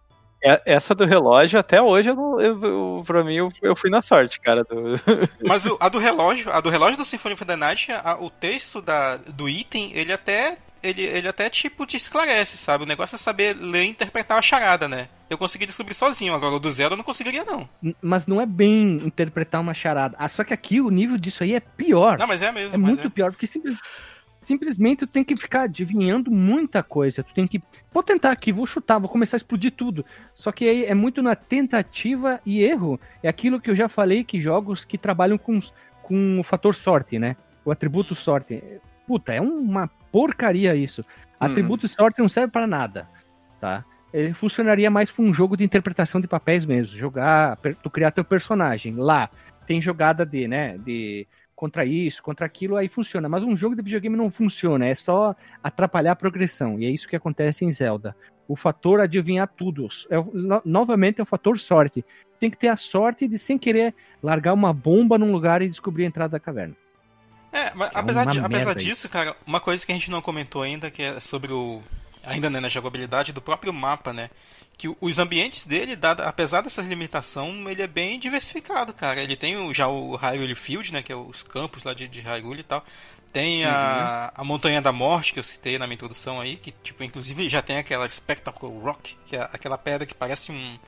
É, 0.44 0.60
essa 0.66 0.96
do 0.96 1.06
relógio, 1.06 1.60
até 1.60 1.80
hoje, 1.80 2.10
eu 2.10 2.16
não, 2.16 2.42
eu, 2.42 2.60
eu, 2.60 3.04
pra 3.06 3.24
mim, 3.24 3.36
eu, 3.36 3.50
eu 3.62 3.76
fui 3.76 3.92
na 3.92 4.02
sorte, 4.02 4.40
cara. 4.40 4.64
Do... 4.64 5.00
Mas 5.48 5.68
o, 5.68 5.78
a 5.80 5.88
do 5.88 6.00
relógio, 6.00 6.52
a 6.52 6.60
do 6.60 6.72
relógio 6.72 6.98
do 6.98 7.06
Symphony 7.06 7.34
of 7.34 7.46
the 7.46 7.56
Night, 7.56 7.92
a, 7.92 8.18
o 8.20 8.28
texto 8.28 8.82
da, 8.82 9.18
do 9.18 9.48
item, 9.48 9.92
ele 9.94 10.12
até. 10.12 10.58
Ele, 10.84 11.04
ele 11.04 11.28
até, 11.28 11.50
tipo, 11.50 11.86
te 11.86 11.96
esclarece, 11.96 12.58
sabe? 12.58 12.84
O 12.84 12.88
negócio 12.88 13.16
é 13.16 13.18
saber 13.18 13.56
ler 13.56 13.84
e 13.84 13.90
interpretar 13.90 14.38
a 14.38 14.42
charada, 14.42 14.88
né? 14.88 15.10
Eu 15.30 15.38
consegui 15.38 15.66
descobrir 15.66 15.94
sozinho, 15.94 16.34
agora 16.34 16.56
o 16.56 16.60
do 16.60 16.72
zero 16.72 16.94
eu 16.94 16.98
não 16.98 17.04
conseguiria, 17.04 17.46
não. 17.46 17.70
Mas 18.02 18.26
não 18.26 18.42
é 18.42 18.46
bem 18.46 19.02
interpretar 19.06 19.62
uma 19.62 19.74
charada. 19.74 20.16
Ah, 20.20 20.28
só 20.28 20.44
que 20.44 20.54
aqui 20.54 20.82
o 20.82 20.90
nível 20.90 21.18
disso 21.18 21.44
aí 21.44 21.54
é 21.54 21.60
pior. 21.60 22.18
Não, 22.18 22.28
mas 22.28 22.42
é 22.42 22.52
mesmo. 22.52 22.76
É 22.76 22.78
muito 22.78 23.08
é. 23.08 23.10
pior, 23.10 23.32
porque 23.32 23.48
simplesmente 23.48 23.82
simplesmente 24.42 25.00
tu 25.00 25.08
tem 25.08 25.24
que 25.24 25.36
ficar 25.38 25.64
adivinhando 25.64 26.32
muita 26.32 26.84
coisa. 26.84 27.24
Tu 27.24 27.34
tem 27.34 27.48
que. 27.48 27.62
Vou 27.94 28.04
tentar 28.04 28.32
aqui, 28.32 28.52
vou 28.52 28.66
chutar, 28.66 29.00
vou 29.00 29.10
começar 29.10 29.36
a 29.36 29.40
explodir 29.40 29.72
tudo. 29.72 30.06
Só 30.34 30.52
que 30.52 30.66
aí 30.68 30.86
é 30.86 30.94
muito 30.94 31.22
na 31.22 31.36
tentativa 31.36 32.42
e 32.46 32.64
erro. 32.64 33.00
É 33.22 33.30
aquilo 33.30 33.62
que 33.62 33.70
eu 33.70 33.76
já 33.76 33.88
falei 33.88 34.24
que 34.24 34.42
jogos 34.42 34.84
que 34.84 34.98
trabalham 34.98 35.38
com, 35.38 35.60
com 36.02 36.40
o 36.40 36.44
fator 36.44 36.76
sorte, 36.76 37.20
né? 37.20 37.36
O 37.64 37.72
atributo 37.72 38.16
sorte. 38.16 38.62
Puta, 39.12 39.34
é 39.34 39.42
uma 39.42 39.90
porcaria 40.10 40.74
isso. 40.74 41.02
Uhum. 41.02 41.38
Atributo 41.38 41.86
sorte 41.86 42.22
não 42.22 42.30
serve 42.30 42.50
para 42.50 42.66
nada, 42.66 43.10
tá? 43.60 43.84
Ele 44.14 44.32
funcionaria 44.32 44.90
mais 44.90 45.12
para 45.12 45.26
um 45.26 45.34
jogo 45.34 45.58
de 45.58 45.66
interpretação 45.66 46.22
de 46.22 46.30
papéis 46.30 46.66
mesmo. 46.66 46.96
Jogar, 46.96 47.58
tu 47.84 47.90
criar 47.90 48.12
teu 48.12 48.24
personagem. 48.24 48.96
Lá 48.96 49.30
tem 49.68 49.82
jogada 49.82 50.26
de, 50.26 50.48
né? 50.48 50.78
De 50.78 51.28
contra 51.54 51.84
isso, 51.84 52.24
contra 52.24 52.46
aquilo, 52.46 52.78
aí 52.78 52.88
funciona. 52.88 53.28
Mas 53.28 53.44
um 53.44 53.54
jogo 53.54 53.76
de 53.76 53.82
videogame 53.82 54.16
não 54.16 54.32
funciona, 54.32 54.86
é 54.86 54.96
só 54.96 55.36
atrapalhar 55.62 56.14
a 56.14 56.16
progressão. 56.16 56.80
E 56.80 56.86
é 56.86 56.90
isso 56.90 57.06
que 57.06 57.18
acontece 57.18 57.66
em 57.66 57.72
Zelda. 57.72 58.16
O 58.48 58.56
fator 58.56 59.02
adivinhar 59.02 59.46
tudo. 59.46 59.90
É, 60.10 60.16
no, 60.16 60.62
novamente 60.64 61.20
é 61.20 61.24
o 61.24 61.26
fator 61.26 61.60
sorte. 61.60 62.06
Tem 62.40 62.50
que 62.50 62.58
ter 62.58 62.70
a 62.70 62.78
sorte 62.78 63.28
de, 63.28 63.38
sem 63.38 63.58
querer, 63.58 63.94
largar 64.24 64.54
uma 64.54 64.72
bomba 64.72 65.18
num 65.18 65.34
lugar 65.34 65.62
e 65.62 65.68
descobrir 65.68 66.06
a 66.06 66.08
entrada 66.08 66.32
da 66.32 66.40
caverna. 66.40 66.78
É, 67.52 67.74
mas 67.74 67.92
é 67.94 68.00
apesar, 68.00 68.26
de, 68.26 68.40
apesar 68.40 68.76
disso, 68.76 69.10
cara, 69.10 69.36
uma 69.46 69.60
coisa 69.60 69.86
que 69.86 69.92
a 69.92 69.96
gente 69.96 70.10
não 70.10 70.22
comentou 70.22 70.62
ainda, 70.62 70.90
que 70.90 71.02
é 71.02 71.20
sobre 71.20 71.52
o. 71.52 71.82
Ainda 72.24 72.50
né, 72.50 72.60
na 72.60 72.70
jogabilidade 72.70 73.34
do 73.34 73.42
próprio 73.42 73.74
mapa, 73.74 74.14
né? 74.14 74.30
que 74.82 74.90
os 75.00 75.20
ambientes 75.20 75.64
dele, 75.64 75.96
dado, 75.96 76.22
apesar 76.22 76.62
dessa 76.62 76.82
limitação, 76.82 77.70
ele 77.70 77.84
é 77.84 77.88
bem 77.88 78.20
diversificado, 78.20 78.92
cara. 78.92 79.22
Ele 79.22 79.36
tem 79.36 79.56
o, 79.56 79.72
já 79.72 79.88
o 79.88 80.16
Hyrule 80.16 80.56
Field, 80.56 80.92
né, 80.92 81.04
que 81.04 81.12
é 81.12 81.16
os 81.16 81.44
campos 81.44 81.84
lá 81.84 81.94
de, 81.94 82.08
de 82.08 82.20
Hyrule 82.20 82.62
e 82.62 82.64
tal. 82.64 82.84
Tem 83.32 83.64
a, 83.64 84.32
uhum. 84.36 84.42
a 84.42 84.44
Montanha 84.44 84.82
da 84.82 84.92
Morte, 84.92 85.34
que 85.34 85.40
eu 85.40 85.44
citei 85.44 85.78
na 85.78 85.86
minha 85.86 85.94
introdução 85.94 86.42
aí, 86.42 86.56
que, 86.56 86.72
tipo, 86.72 87.04
inclusive 87.04 87.48
já 87.48 87.62
tem 87.62 87.78
aquela 87.78 88.10
Spectacle 88.10 88.70
Rock, 88.80 89.16
que 89.28 89.36
é 89.36 89.42
aquela 89.54 89.78
pedra 89.78 90.08
que 90.08 90.16
parece 90.16 90.52
um, 90.52 90.80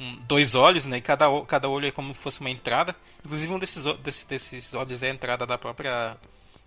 um, 0.00 0.16
dois 0.26 0.54
olhos, 0.54 0.86
né, 0.86 0.96
e 0.96 1.00
cada, 1.00 1.26
cada 1.46 1.68
olho 1.68 1.86
é 1.86 1.90
como 1.90 2.14
se 2.14 2.20
fosse 2.20 2.40
uma 2.40 2.50
entrada. 2.50 2.96
Inclusive 3.24 3.52
um 3.52 3.58
desses, 3.58 3.84
desses, 4.02 4.24
desses 4.24 4.74
olhos 4.74 5.02
é 5.02 5.10
a 5.10 5.12
entrada 5.12 5.46
da 5.46 5.58
própria, 5.58 6.16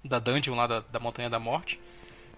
da 0.05 0.19
dungeon 0.19 0.55
lá 0.55 0.67
da, 0.67 0.79
da 0.81 0.99
Montanha 0.99 1.29
da 1.29 1.39
Morte. 1.39 1.79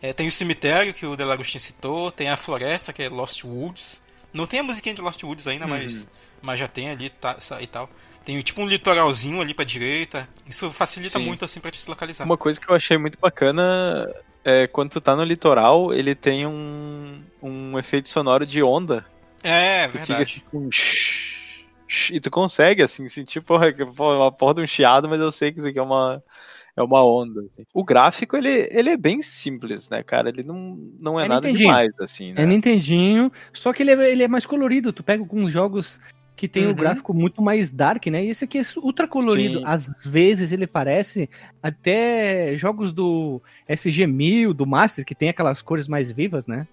É, 0.01 0.13
tem 0.13 0.27
o 0.27 0.31
cemitério, 0.31 0.93
que 0.93 1.05
o 1.05 1.15
Delagostin 1.15 1.59
citou, 1.59 2.11
tem 2.11 2.29
a 2.29 2.37
floresta, 2.37 2.93
que 2.93 3.03
é 3.03 3.09
Lost 3.09 3.43
Woods, 3.43 4.01
não 4.33 4.47
tem 4.47 4.59
a 4.59 4.63
musiquinha 4.63 4.95
de 4.95 5.01
Lost 5.01 5.21
Woods 5.23 5.47
ainda, 5.47 5.65
uhum. 5.65 5.71
mas, 5.71 6.07
mas 6.41 6.59
já 6.59 6.67
tem 6.67 6.89
ali 6.89 7.09
tá, 7.09 7.37
e 7.59 7.67
tal. 7.67 7.89
Tem 8.23 8.41
tipo 8.41 8.61
um 8.61 8.67
litoralzinho 8.67 9.39
ali 9.39 9.53
pra 9.53 9.63
direita. 9.63 10.27
Isso 10.47 10.71
facilita 10.71 11.19
Sim. 11.19 11.25
muito 11.25 11.45
assim 11.45 11.59
pra 11.59 11.69
te 11.69 11.77
se 11.77 11.87
localizar. 11.87 12.25
Uma 12.25 12.37
coisa 12.37 12.59
que 12.59 12.69
eu 12.69 12.75
achei 12.75 12.97
muito 12.97 13.19
bacana 13.19 14.11
é 14.43 14.67
quando 14.67 14.91
tu 14.91 15.01
tá 15.01 15.15
no 15.15 15.23
litoral, 15.23 15.93
ele 15.93 16.15
tem 16.15 16.45
um, 16.45 17.21
um 17.41 17.77
efeito 17.77 18.09
sonoro 18.09 18.45
de 18.45 18.61
onda. 18.63 19.05
É, 19.45 19.87
tu 19.87 19.97
verdade. 19.97 20.25
Fica, 20.25 20.25
tipo, 20.25 20.57
um 20.57 20.69
e 22.11 22.19
tu 22.19 22.31
consegue, 22.31 22.81
assim, 22.81 23.07
sentir, 23.07 23.41
porra, 23.41 23.73
uma 23.97 24.31
porra 24.31 24.55
de 24.55 24.61
um 24.61 24.67
chiado, 24.67 25.07
mas 25.07 25.19
eu 25.19 25.31
sei 25.31 25.51
que 25.51 25.59
isso 25.59 25.67
aqui 25.67 25.79
é 25.79 25.83
uma, 25.83 26.21
é 26.75 26.81
uma 26.81 27.05
onda. 27.05 27.41
Assim. 27.41 27.63
O 27.73 27.83
gráfico, 27.83 28.35
ele, 28.35 28.67
ele 28.71 28.89
é 28.89 28.97
bem 28.97 29.21
simples, 29.21 29.87
né, 29.89 30.03
cara? 30.03 30.29
Ele 30.29 30.43
não, 30.43 30.77
não 30.99 31.19
é, 31.19 31.25
é 31.25 31.27
nada 31.27 31.47
Nintendinho. 31.47 31.69
demais, 31.69 31.91
assim, 31.99 32.33
né? 32.33 32.41
É 32.41 32.45
Nintendinho, 32.45 33.31
só 33.53 33.71
que 33.71 33.83
ele 33.83 33.91
é, 33.91 34.11
ele 34.11 34.23
é 34.23 34.27
mais 34.27 34.45
colorido. 34.45 34.91
Tu 34.91 35.03
pega 35.03 35.21
alguns 35.21 35.51
jogos 35.51 35.99
que 36.35 36.49
tem 36.49 36.65
o 36.65 36.69
uhum. 36.69 36.75
gráfico 36.75 37.13
muito 37.13 37.41
mais 37.41 37.71
dark, 37.71 38.07
né? 38.07 38.25
E 38.25 38.29
esse 38.29 38.43
aqui 38.43 38.57
é 38.57 38.63
ultra 38.77 39.07
colorido. 39.07 39.59
Sim. 39.59 39.63
Às 39.65 39.87
vezes 40.05 40.51
ele 40.51 40.67
parece 40.67 41.29
até 41.63 42.57
jogos 42.57 42.91
do 42.91 43.41
SG-1000, 43.69 44.51
do 44.51 44.65
Master, 44.65 45.05
que 45.05 45.15
tem 45.15 45.29
aquelas 45.29 45.61
cores 45.61 45.87
mais 45.87 46.11
vivas, 46.11 46.45
né? 46.45 46.67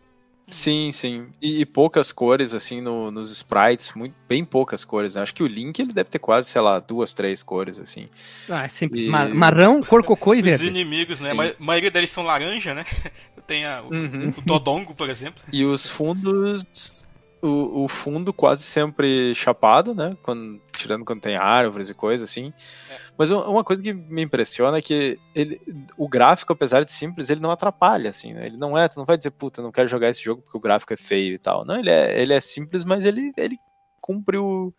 Sim, 0.52 0.92
sim. 0.92 1.28
E, 1.40 1.60
e, 1.62 1.66
poucas 1.66 2.12
cores, 2.12 2.52
assim, 2.54 2.80
no, 2.80 3.10
nos 3.10 3.30
sprites, 3.30 3.92
muito, 3.94 4.14
bem 4.28 4.44
poucas 4.44 4.84
cores. 4.84 5.14
Né? 5.14 5.22
Acho 5.22 5.34
que 5.34 5.42
o 5.42 5.46
Link 5.46 5.80
ele 5.80 5.92
deve 5.92 6.10
ter 6.10 6.18
quase, 6.18 6.48
sei 6.48 6.60
lá, 6.60 6.78
duas, 6.78 7.12
três 7.14 7.42
cores, 7.42 7.78
assim. 7.80 8.08
Ah, 8.48 8.64
é 8.64 8.68
sempre. 8.68 9.06
E... 9.06 9.08
marrão, 9.08 9.82
cor 9.82 10.04
cocô 10.04 10.34
e 10.34 10.42
verde. 10.42 10.64
Os 10.64 10.70
inimigos, 10.70 11.20
né? 11.20 11.32
A 11.32 11.62
maioria 11.62 11.90
deles 11.90 12.10
são 12.10 12.22
laranja, 12.22 12.74
né? 12.74 12.84
Tem 13.46 13.64
a, 13.64 13.82
o, 13.82 13.92
uhum. 13.92 14.32
o 14.36 14.40
Dodongo, 14.42 14.94
por 14.94 15.10
exemplo. 15.10 15.42
E 15.52 15.64
os 15.64 15.88
fundos 15.88 17.02
o, 17.42 17.84
o, 17.84 17.88
fundo 17.88 18.32
quase 18.32 18.62
sempre 18.62 19.34
chapado, 19.34 19.94
né? 19.94 20.16
Quando, 20.22 20.60
tirando 20.82 21.04
quando 21.04 21.20
tem 21.20 21.36
árvores 21.36 21.88
e 21.88 21.94
coisas 21.94 22.28
assim. 22.28 22.52
É. 22.90 22.96
Mas 23.16 23.30
uma 23.30 23.64
coisa 23.64 23.82
que 23.82 23.92
me 23.92 24.22
impressiona 24.22 24.78
é 24.78 24.82
que 24.82 25.18
ele, 25.34 25.60
o 25.96 26.08
gráfico, 26.08 26.52
apesar 26.52 26.84
de 26.84 26.92
simples, 26.92 27.30
ele 27.30 27.40
não 27.40 27.50
atrapalha, 27.50 28.10
assim, 28.10 28.32
né? 28.32 28.46
Ele 28.46 28.56
não 28.56 28.76
é, 28.76 28.88
tu 28.88 28.98
não 28.98 29.04
vai 29.04 29.16
dizer, 29.16 29.30
puta, 29.30 29.62
não 29.62 29.72
quero 29.72 29.88
jogar 29.88 30.10
esse 30.10 30.22
jogo 30.22 30.42
porque 30.42 30.56
o 30.56 30.60
gráfico 30.60 30.92
é 30.92 30.96
feio 30.96 31.34
e 31.34 31.38
tal. 31.38 31.64
Não, 31.64 31.76
ele 31.76 31.90
é, 31.90 32.20
ele 32.20 32.34
é 32.34 32.40
simples, 32.40 32.84
mas 32.84 33.04
ele, 33.04 33.32
ele 33.36 33.58
cumpre 34.00 34.36
o, 34.36 34.72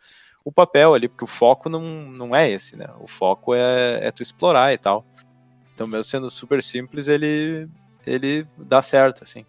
o 0.43 0.51
papel 0.51 0.93
ali, 0.93 1.07
porque 1.07 1.23
o 1.23 1.27
foco 1.27 1.69
não, 1.69 1.81
não 1.81 2.35
é 2.35 2.49
esse, 2.49 2.75
né? 2.75 2.87
O 2.99 3.07
foco 3.07 3.55
é, 3.55 3.99
é 4.01 4.11
tu 4.11 4.21
explorar 4.21 4.73
e 4.73 4.77
tal. 4.77 5.05
Então, 5.73 5.87
mesmo 5.87 6.03
sendo 6.03 6.29
super 6.29 6.61
simples, 6.61 7.07
ele, 7.07 7.67
ele 8.05 8.45
dá 8.57 8.81
certo, 8.81 9.23
assim. 9.23 9.45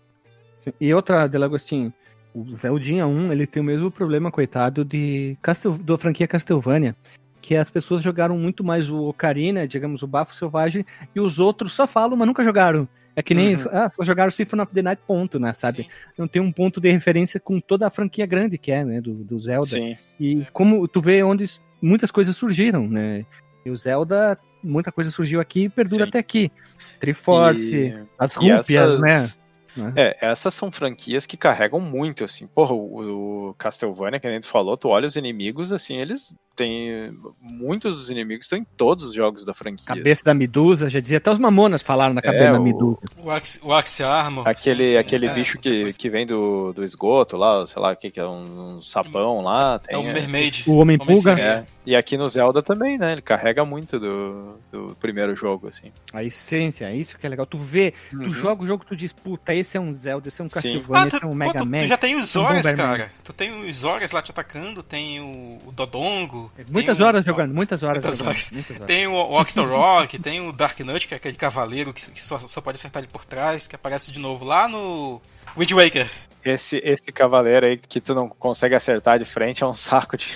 E 0.81 0.95
outra, 0.95 1.27
Delagostinho, 1.27 1.93
o 2.35 2.55
Zeldinha 2.55 3.07
1, 3.07 3.33
ele 3.33 3.47
tem 3.47 3.63
o 3.63 3.65
mesmo 3.65 3.91
problema, 3.91 4.31
coitado, 4.31 4.85
de 4.85 5.39
Castel, 5.41 5.79
da 5.79 5.97
franquia 5.97 6.27
Castlevania, 6.27 6.97
que 7.41 7.55
as 7.55 7.71
pessoas 7.71 8.03
jogaram 8.03 8.37
muito 8.37 8.65
mais 8.65 8.91
o 8.91 9.05
Ocarina, 9.05 9.69
digamos, 9.69 10.03
o 10.03 10.07
Bafo 10.07 10.35
Selvagem, 10.35 10.85
e 11.15 11.21
os 11.21 11.39
outros 11.39 11.73
só 11.73 11.87
falam, 11.87 12.17
mas 12.17 12.27
nunca 12.27 12.43
jogaram. 12.43 12.89
É 13.17 13.23
que 13.23 13.33
nem, 13.33 13.55
uhum. 13.55 13.63
ah, 13.71 13.89
só 13.89 14.03
jogaram 14.03 14.31
Symphony 14.33 14.63
of 14.63 14.75
the 14.75 14.83
Night, 14.83 15.01
ponto, 15.07 15.39
né, 15.39 15.53
sabe? 15.53 15.85
Sim. 15.85 15.89
Não 16.19 16.27
tem 16.27 16.43
um 16.43 16.51
ponto 16.51 16.81
de 16.81 16.91
referência 16.91 17.39
com 17.39 17.61
toda 17.61 17.87
a 17.87 17.91
franquia 17.91 18.27
grande 18.27 18.59
que 18.59 18.73
é, 18.73 18.85
né, 18.85 19.01
do, 19.01 19.15
do 19.15 19.39
Zelda. 19.39 19.69
Sim. 19.69 19.97
E 20.19 20.45
como 20.53 20.89
tu 20.89 21.01
vê 21.01 21.23
onde 21.23 21.49
muitas 21.81 22.11
coisas 22.11 22.37
surgiram, 22.37 22.89
né? 22.89 23.25
E 23.65 23.71
o 23.71 23.77
Zelda, 23.77 24.37
muita 24.63 24.91
coisa 24.91 25.11
surgiu 25.11 25.41
aqui 25.41 25.65
e 25.65 25.69
perdura 25.69 26.05
Sim. 26.05 26.09
até 26.09 26.19
aqui. 26.19 26.51
Triforce, 26.99 27.77
e... 27.77 28.03
as 28.19 28.35
rúpias, 28.35 28.69
essas... 28.71 29.01
né? 29.01 29.44
Né? 29.77 29.93
É, 29.97 30.19
essas 30.21 30.55
são 30.55 30.71
franquias 30.71 31.27
que 31.27 31.37
carregam 31.37 31.81
muito, 31.81 32.25
assim. 32.25 32.47
Porra, 32.47 32.75
o, 32.75 33.49
o 33.51 33.55
Castlevania, 33.55 34.21
que 34.21 34.27
a 34.27 34.31
gente 34.31 34.47
falou, 34.47 34.77
tu 34.77 34.89
olha 34.89 35.07
os 35.07 35.17
inimigos, 35.17 35.73
assim, 35.73 35.97
eles 35.97 36.35
têm. 36.55 37.17
Muitos 37.41 37.97
dos 37.97 38.11
inimigos 38.11 38.47
estão 38.47 38.59
em 38.59 38.67
todos 38.77 39.05
os 39.05 39.15
jogos 39.15 39.45
da 39.45 39.55
franquia. 39.55 39.87
Cabeça 39.87 40.25
da 40.25 40.35
Medusa, 40.35 40.89
já 40.89 41.01
dizia, 41.01 41.19
até 41.19 41.31
os 41.31 41.39
Mamonas 41.39 41.83
falaram 41.83 42.15
na 42.15 42.23
cabeça 42.23 42.49
é, 42.49 42.53
da 42.53 42.61
Medusa. 42.61 43.01
O, 43.19 43.31
Axe, 43.31 43.61
o 43.63 43.73
Axe 43.73 44.03
Armor. 44.03 44.49
Aquele, 44.49 44.93
sim, 44.93 44.97
aquele 44.97 45.27
é, 45.27 45.35
bicho 45.35 45.59
que, 45.59 45.93
que 45.93 46.11
vem 46.11 46.27
do, 46.27 46.73
do 46.73 46.85
esgoto 46.85 47.37
lá, 47.37 47.67
sei 47.67 47.81
lá 47.81 47.93
o 47.93 47.97
que, 47.97 48.11
que 48.11 48.21
é, 48.21 48.27
um, 48.27 48.77
um 48.77 48.83
sapão 48.83 49.43
lá. 49.43 49.79
Tem, 49.79 49.95
é 49.95 49.99
o 49.99 50.03
Mermaid. 50.03 50.65
O 50.67 50.77
Homem-Pulga. 50.77 51.39
É. 51.39 51.65
E 51.87 51.95
aqui 51.95 52.17
no 52.17 52.29
Zelda 52.31 52.63
também, 52.63 52.97
né? 52.97 53.13
Ele 53.13 53.21
carrega 53.21 53.63
muito 53.65 54.01
do, 54.01 54.59
do 54.73 54.97
primeiro 54.99 55.37
jogo, 55.37 55.69
assim. 55.69 55.93
A 56.15 56.25
essência, 56.25 56.87
é 56.87 56.97
isso 56.97 57.19
que 57.19 57.27
é 57.27 57.29
legal. 57.29 57.45
Tu 57.45 57.59
vê, 57.59 57.93
uhum. 58.11 58.21
tu 58.21 58.33
joga 58.33 58.63
o 58.63 58.67
jogo, 58.67 58.85
tu 58.87 58.97
diz, 58.97 59.13
puta, 59.13 59.55
esse 59.55 59.77
é 59.77 59.81
um 59.81 59.93
Zelda, 59.93 60.29
esse 60.29 60.41
é 60.41 60.45
um 60.45 60.49
Castlevania, 60.49 61.05
ah, 61.05 61.09
esse 61.09 61.25
é 61.25 61.27
um 61.27 61.35
Mega 61.35 61.65
Man. 61.65 61.81
Tu 61.81 61.89
já 61.89 61.99
tem 61.99 62.17
os 62.17 62.31
Zoras, 62.31 62.65
um 62.65 62.77
cara. 62.77 63.13
Tu 63.23 63.33
tem 63.35 63.69
os 63.69 63.77
Zoras 63.77 64.13
lá 64.13 64.23
te 64.23 64.31
atacando, 64.31 64.83
tem 64.83 65.21
o, 65.21 65.59
o 65.67 65.73
Dodongo. 65.73 66.44
Muitas 66.69 67.01
horas 67.01 67.25
jogando, 67.25 67.55
muitas 67.55 67.83
horas 67.83 68.03
muitas 68.03 68.19
jogando. 68.19 68.35
Horas. 68.35 68.51
Muitas 68.51 68.77
horas. 68.77 68.87
Tem 68.87 69.07
o 69.07 69.41
Octorok, 69.41 70.19
tem 70.21 70.41
o 70.41 70.53
Dark 70.53 70.79
Knight, 70.81 71.09
que 71.09 71.15
é 71.15 71.17
aquele 71.17 71.37
cavaleiro 71.37 71.93
que, 71.93 72.11
que 72.11 72.23
só, 72.23 72.39
só 72.39 72.61
pode 72.61 72.77
acertar 72.77 73.03
ele 73.03 73.11
por 73.13 73.25
trás, 73.25 73.67
que 73.67 73.77
aparece 73.77 74.13
de 74.13 74.19
novo 74.19 74.45
lá 74.45 74.69
no 74.69 75.21
Wind 75.57 75.73
Waker. 75.73 76.11
Esse, 76.45 76.77
esse 76.85 77.11
cavaleiro 77.11 77.65
aí 77.67 77.79
que 77.79 78.01
tu 78.01 78.15
não 78.15 78.29
consegue 78.29 78.75
acertar 78.75 79.19
de 79.19 79.25
frente 79.25 79.63
é 79.63 79.67
um 79.67 79.73
saco 79.73 80.17
de. 80.17 80.27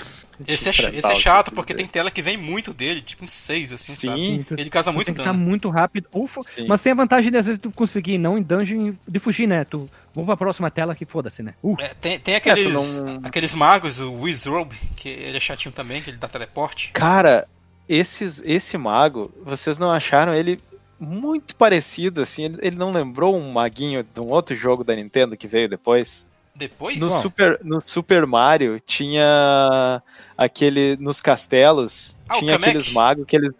de 0.41 0.55
Esse 0.55 0.69
é, 0.71 0.91
esse 0.95 1.13
é 1.13 1.15
chato, 1.15 1.53
porque 1.53 1.75
tem 1.75 1.87
tela 1.87 2.11
que 2.11 2.23
vem 2.23 2.37
muito 2.37 2.73
dele, 2.73 3.03
tipo 3.03 3.25
um 3.25 3.29
6, 3.29 3.75
assim, 3.75 3.95
Sim. 3.95 4.07
sabe? 4.09 4.47
Ele 4.61 4.71
causa 4.71 4.91
muito 4.91 5.07
tem 5.07 5.15
que 5.15 5.21
estar 5.21 5.33
dano. 5.33 5.45
muito 5.45 5.69
rápido. 5.69 6.09
Ou. 6.11 6.27
Mas 6.67 6.81
tem 6.81 6.93
a 6.93 6.95
vantagem 6.95 7.31
de 7.31 7.37
às 7.37 7.45
vezes 7.47 7.61
tu 7.61 7.71
conseguir 7.71 8.17
não 8.17 8.39
em 8.39 8.43
dungeon 8.43 8.95
de 9.07 9.19
fugir, 9.19 9.47
né? 9.47 9.65
Tu 9.65 9.87
vamos 10.15 10.27
pra 10.27 10.37
próxima 10.37 10.71
tela 10.71 10.95
que 10.95 11.05
foda-se, 11.05 11.43
né? 11.43 11.55
Uh, 11.63 11.77
É, 11.79 11.89
tem, 12.01 12.19
tem 12.19 12.37
aqueles, 12.37 12.73
não- 12.73 13.21
aqueles 13.23 13.55
magos, 13.55 14.01
o 14.01 14.13
Wizrobe, 14.13 14.77
que 14.97 15.09
ele 15.11 15.37
é 15.37 15.41
chatinho 15.41 15.73
também, 15.75 16.01
que 16.01 16.09
ele 16.09 16.17
dá 16.17 16.27
teleporte. 16.27 16.91
Cara, 16.93 17.47
esses, 17.89 18.41
esse 18.45 18.79
mago, 18.79 19.31
vocês 19.45 19.79
não 19.79 19.91
acharam 19.91 20.33
ele 20.35 20.59
muito 20.99 21.55
parecido, 21.55 22.23
assim? 22.23 22.45
Ele, 22.45 22.59
ele 22.61 22.77
não 22.77 22.91
lembrou 22.91 23.37
um 23.37 23.53
maguinho 23.53 24.03
de 24.03 24.21
um 24.21 24.29
outro 24.31 24.55
jogo 24.57 24.83
da 24.83 24.95
Nintendo 24.95 25.37
que 25.37 25.47
veio 25.47 25.69
depois? 25.69 26.27
Depois, 26.55 26.97
No 26.99 27.09
Super, 27.11 27.61
no 27.63 27.81
Super 27.81 28.27
Mario 28.27 28.81
tinha 28.81 30.03
aquele. 30.37 30.97
Nos 30.97 31.21
castelos, 31.21 32.19
Ah, 32.29 32.39
tinha 32.39 32.57
aqueles 32.57 32.91
magos 32.91 33.25
que 33.27 33.37
eles. 33.37 33.51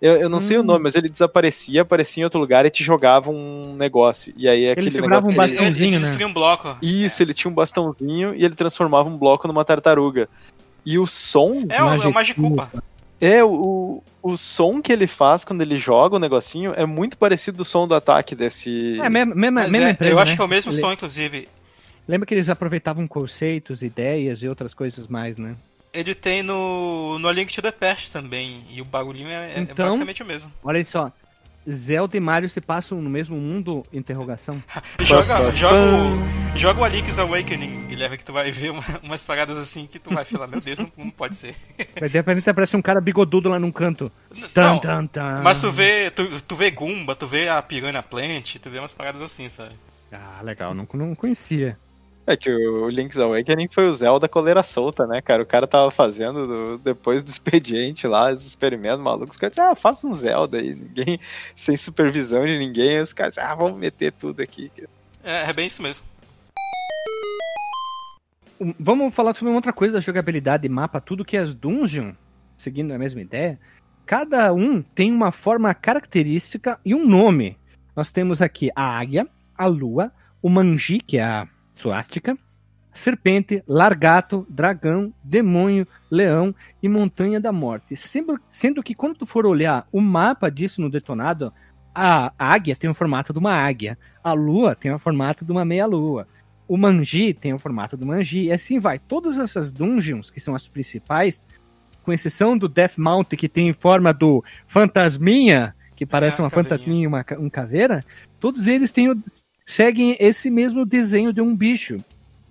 Eu, 0.00 0.16
eu 0.16 0.28
não 0.28 0.40
sei 0.40 0.58
o 0.58 0.62
Hum. 0.62 0.64
nome, 0.64 0.82
mas 0.82 0.96
ele 0.96 1.08
desaparecia, 1.08 1.82
aparecia 1.82 2.22
em 2.22 2.24
outro 2.24 2.40
lugar 2.40 2.66
e 2.66 2.70
te 2.70 2.82
jogava 2.82 3.30
um 3.30 3.76
negócio. 3.76 4.34
E 4.36 4.48
aí 4.48 4.68
aquele 4.68 4.90
segurava 4.90 5.28
negócio. 5.28 5.30
um 5.30 5.44
ele, 5.44 5.52
ele, 5.52 5.68
bastãozinho, 5.70 6.04
ele 6.04 6.18
né? 6.18 6.26
um 6.26 6.32
bloco. 6.32 6.76
Isso, 6.82 7.22
ele 7.22 7.32
tinha 7.32 7.48
um 7.48 7.54
bastãozinho 7.54 8.34
e 8.34 8.44
ele 8.44 8.56
transformava 8.56 9.08
um 9.08 9.16
bloco 9.16 9.46
numa 9.46 9.64
tartaruga. 9.64 10.28
E 10.84 10.98
o 10.98 11.06
som. 11.06 11.64
É, 11.68 11.80
o, 11.80 12.02
é 12.02 12.08
o 12.08 12.12
Magicupa. 12.12 12.72
É, 13.24 13.44
o, 13.44 14.02
o 14.20 14.36
som 14.36 14.82
que 14.82 14.92
ele 14.92 15.06
faz 15.06 15.44
quando 15.44 15.62
ele 15.62 15.76
joga 15.76 16.16
o 16.16 16.18
negocinho 16.18 16.72
é 16.76 16.84
muito 16.84 17.16
parecido 17.16 17.58
do 17.58 17.64
som 17.64 17.86
do 17.86 17.94
ataque 17.94 18.34
desse. 18.34 18.98
é, 19.00 19.08
mesma, 19.08 19.32
mesma, 19.34 19.60
Mas 19.62 19.70
mesma 19.70 19.88
é, 19.88 19.90
empresa, 19.92 20.12
eu 20.12 20.18
acho 20.18 20.30
né? 20.32 20.36
que 20.36 20.42
é 20.42 20.44
o 20.44 20.48
mesmo 20.48 20.72
Le- 20.72 20.78
som, 20.78 20.92
inclusive. 20.92 21.48
Lembra 22.08 22.26
que 22.26 22.34
eles 22.34 22.48
aproveitavam 22.48 23.06
conceitos, 23.06 23.80
ideias 23.80 24.42
e 24.42 24.48
outras 24.48 24.74
coisas 24.74 25.06
mais, 25.06 25.36
né? 25.38 25.54
Ele 25.94 26.16
tem 26.16 26.42
no, 26.42 27.16
no 27.20 27.28
A 27.28 27.32
Link 27.32 27.54
to 27.54 27.62
the 27.62 27.70
Past 27.70 28.10
também. 28.10 28.64
E 28.70 28.80
o 28.80 28.84
bagulhinho 28.84 29.28
é, 29.28 29.52
é 29.54 29.60
Então- 29.60 29.86
basicamente 29.86 30.22
o 30.22 30.26
mesmo. 30.26 30.50
Olha 30.64 30.84
só. 30.84 31.12
Zelda 31.68 32.16
e 32.16 32.20
Mario 32.20 32.48
se 32.48 32.60
passam 32.60 33.00
no 33.00 33.08
mesmo 33.08 33.36
mundo? 33.36 33.84
Interrogação. 33.92 34.62
Joga, 35.00 35.50
joga, 35.52 35.76
o, 35.76 36.58
joga 36.58 36.80
o 36.80 36.84
A 36.84 36.88
Link's 36.88 37.18
Awakening, 37.18 37.86
Guilherme, 37.86 38.16
que 38.18 38.24
tu 38.24 38.32
vai 38.32 38.50
ver 38.50 38.70
uma- 38.70 38.84
umas 39.02 39.24
paradas 39.24 39.56
assim 39.58 39.86
que 39.86 39.98
tu 39.98 40.12
vai 40.12 40.24
falar, 40.24 40.46
meu 40.46 40.60
Deus, 40.60 40.78
não, 40.78 40.90
não 40.96 41.10
pode 41.10 41.36
ser. 41.36 41.54
De 42.00 42.06
repente 42.08 42.48
aparece 42.48 42.76
um 42.76 42.82
cara 42.82 43.00
bigodudo 43.00 43.48
lá 43.48 43.58
num 43.58 43.70
canto. 43.72 44.10
Tan, 44.52 44.62
Não, 44.70 44.78
tan, 44.78 45.06
tan. 45.06 45.40
Mas 45.42 45.60
tu 45.60 45.70
vê, 45.70 46.10
tu, 46.10 46.42
tu 46.42 46.54
vê 46.56 46.70
Goomba, 46.70 47.14
tu 47.14 47.26
vê 47.26 47.48
a 47.48 47.60
Piranha 47.62 48.02
Plant, 48.02 48.56
tu 48.60 48.70
vê 48.70 48.78
umas 48.78 48.94
paradas 48.94 49.22
assim, 49.22 49.48
sabe? 49.48 49.74
Ah, 50.10 50.40
legal, 50.42 50.74
não, 50.74 50.86
não 50.94 51.14
conhecia. 51.14 51.78
É 52.24 52.36
que 52.36 52.48
o 52.50 52.88
Link's 52.88 53.18
Awakening 53.18 53.68
foi 53.68 53.88
o 53.88 53.94
Zelda 53.94 54.28
coleira 54.28 54.62
solta, 54.62 55.06
né, 55.08 55.20
cara? 55.20 55.42
O 55.42 55.46
cara 55.46 55.66
tava 55.66 55.90
fazendo 55.90 56.46
do- 56.46 56.78
depois 56.78 57.20
do 57.22 57.28
expediente 57.28 58.06
lá, 58.06 58.32
os 58.32 58.46
experimentos 58.46 59.02
malucos. 59.02 59.30
Os 59.30 59.36
caras 59.36 59.52
disseram, 59.54 59.72
ah, 59.72 59.74
faça 59.74 60.06
um 60.06 60.14
Zelda 60.14 60.58
aí, 60.58 60.72
ninguém, 60.74 61.18
sem 61.56 61.76
supervisão 61.76 62.46
de 62.46 62.56
ninguém. 62.58 63.00
Os 63.00 63.12
caras, 63.12 63.38
ah, 63.38 63.54
vamos 63.56 63.76
meter 63.78 64.12
tudo 64.12 64.40
aqui. 64.40 64.70
É, 65.24 65.50
é 65.50 65.52
bem 65.52 65.66
isso 65.66 65.82
mesmo. 65.82 66.04
Vamos 68.78 69.12
falar 69.12 69.34
sobre 69.34 69.48
uma 69.50 69.56
outra 69.56 69.72
coisa 69.72 69.94
da 69.94 70.00
jogabilidade 70.00 70.68
mapa, 70.68 71.00
tudo 71.00 71.24
que 71.24 71.36
as 71.36 71.52
dungeons, 71.52 72.14
seguindo 72.56 72.92
a 72.92 72.98
mesma 72.98 73.20
ideia, 73.20 73.58
cada 74.06 74.52
um 74.52 74.80
tem 74.80 75.10
uma 75.10 75.32
forma 75.32 75.74
característica 75.74 76.78
e 76.84 76.94
um 76.94 77.04
nome. 77.04 77.58
Nós 77.96 78.10
temos 78.10 78.40
aqui 78.40 78.70
a 78.76 78.96
águia, 78.96 79.26
a 79.58 79.66
lua, 79.66 80.12
o 80.40 80.48
manji, 80.48 81.00
que 81.00 81.18
é 81.18 81.24
a 81.24 81.48
suástica, 81.72 82.36
serpente, 82.92 83.62
largato, 83.66 84.46
dragão, 84.50 85.12
demônio, 85.24 85.86
leão 86.10 86.54
e 86.82 86.88
montanha 86.88 87.40
da 87.40 87.52
morte. 87.52 87.96
Sendo, 87.96 88.38
sendo 88.48 88.82
que 88.82 88.94
quando 88.94 89.16
tu 89.16 89.26
for 89.26 89.46
olhar 89.46 89.86
o 89.90 90.00
mapa 90.00 90.50
disso 90.50 90.80
no 90.80 90.90
detonado, 90.90 91.52
a 91.94 92.32
águia 92.38 92.76
tem 92.76 92.88
o 92.88 92.94
formato 92.94 93.32
de 93.32 93.38
uma 93.38 93.52
águia, 93.52 93.98
a 94.22 94.32
lua 94.32 94.74
tem 94.74 94.92
o 94.92 94.98
formato 94.98 95.44
de 95.44 95.52
uma 95.52 95.64
meia-lua, 95.64 96.26
o 96.68 96.76
Manji 96.76 97.34
tem 97.34 97.52
o 97.52 97.58
formato 97.58 97.96
do 97.96 98.06
Manji, 98.06 98.44
e 98.44 98.52
assim 98.52 98.78
vai. 98.78 98.98
Todas 98.98 99.38
essas 99.38 99.70
dungeons, 99.72 100.30
que 100.30 100.40
são 100.40 100.54
as 100.54 100.68
principais, 100.68 101.44
com 102.02 102.12
exceção 102.12 102.56
do 102.56 102.68
Death 102.68 102.98
Mount, 102.98 103.28
que 103.36 103.48
tem 103.48 103.72
forma 103.72 104.12
do 104.12 104.42
Fantasminha, 104.66 105.74
que 105.94 106.06
parece 106.06 106.40
É, 106.40 106.44
uma 106.44 106.50
fantasminha 106.50 107.04
e 107.04 107.06
uma, 107.06 107.24
um 107.38 107.48
caveira, 107.48 108.04
todos 108.40 108.66
eles 108.66 108.90
têm 108.90 109.10
o- 109.10 109.22
seguem 109.64 110.16
esse 110.20 110.50
mesmo 110.50 110.84
desenho 110.84 111.32
de 111.32 111.40
um 111.40 111.54
bicho. 111.56 111.98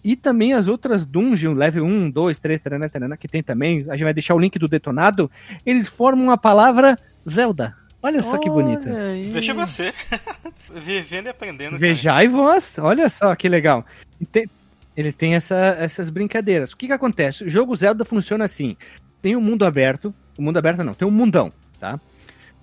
E 0.03 0.15
também 0.15 0.53
as 0.53 0.67
outras 0.67 1.05
dungeons, 1.05 1.55
level 1.55 1.85
1, 1.85 2.09
2, 2.09 2.39
3, 2.39 2.59
tarana, 2.59 2.89
tarana, 2.89 3.15
que 3.17 3.27
tem 3.27 3.43
também, 3.43 3.85
a 3.87 3.93
gente 3.95 4.03
vai 4.03 4.13
deixar 4.13 4.33
o 4.33 4.39
link 4.39 4.57
do 4.57 4.67
detonado, 4.67 5.29
eles 5.65 5.87
formam 5.87 6.31
a 6.31 6.37
palavra 6.37 6.97
Zelda. 7.29 7.75
Olha 8.01 8.23
só 8.23 8.39
que 8.39 8.49
bonita. 8.49 8.89
Olha 8.89 9.09
aí. 9.09 9.27
Veja 9.29 9.53
você. 9.53 9.93
Vivendo 10.73 11.27
e 11.27 11.29
aprendendo. 11.29 11.77
Vejai 11.77 12.27
vós, 12.27 12.77
olha 12.79 13.07
só 13.09 13.35
que 13.35 13.47
legal. 13.47 13.85
Tem- 14.31 14.49
eles 14.97 15.13
têm 15.13 15.35
essa- 15.35 15.75
essas 15.79 16.09
brincadeiras. 16.09 16.71
O 16.71 16.77
que 16.77 16.87
que 16.87 16.93
acontece? 16.93 17.43
O 17.43 17.49
jogo 17.49 17.75
Zelda 17.75 18.03
funciona 18.03 18.43
assim. 18.45 18.75
Tem 19.21 19.35
um 19.35 19.41
mundo 19.41 19.63
aberto, 19.65 20.11
o 20.35 20.41
mundo 20.41 20.57
aberto 20.57 20.83
não, 20.83 20.95
tem 20.95 21.07
um 21.07 21.11
mundão, 21.11 21.53
tá? 21.79 21.99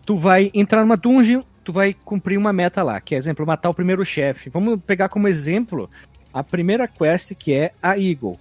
Tu 0.05 0.17
vai 0.17 0.51
entrar 0.53 0.81
numa 0.83 0.97
dungeon, 0.97 1.43
tu 1.69 1.73
vai 1.73 1.93
cumprir 1.93 2.39
uma 2.39 2.51
meta 2.51 2.83
lá, 2.83 2.99
que 2.99 3.15
é, 3.15 3.19
exemplo, 3.19 3.47
matar 3.47 3.69
o 3.69 3.75
primeiro 3.75 4.03
chefe. 4.03 4.49
Vamos 4.49 4.81
pegar 4.87 5.11
como 5.11 5.29
exemplo 5.29 5.91
a 6.33 6.43
primeira 6.43 6.89
quest 6.89 7.35
que 7.35 7.53
é 7.53 7.73
a 7.83 7.91
Eagle. 7.99 8.41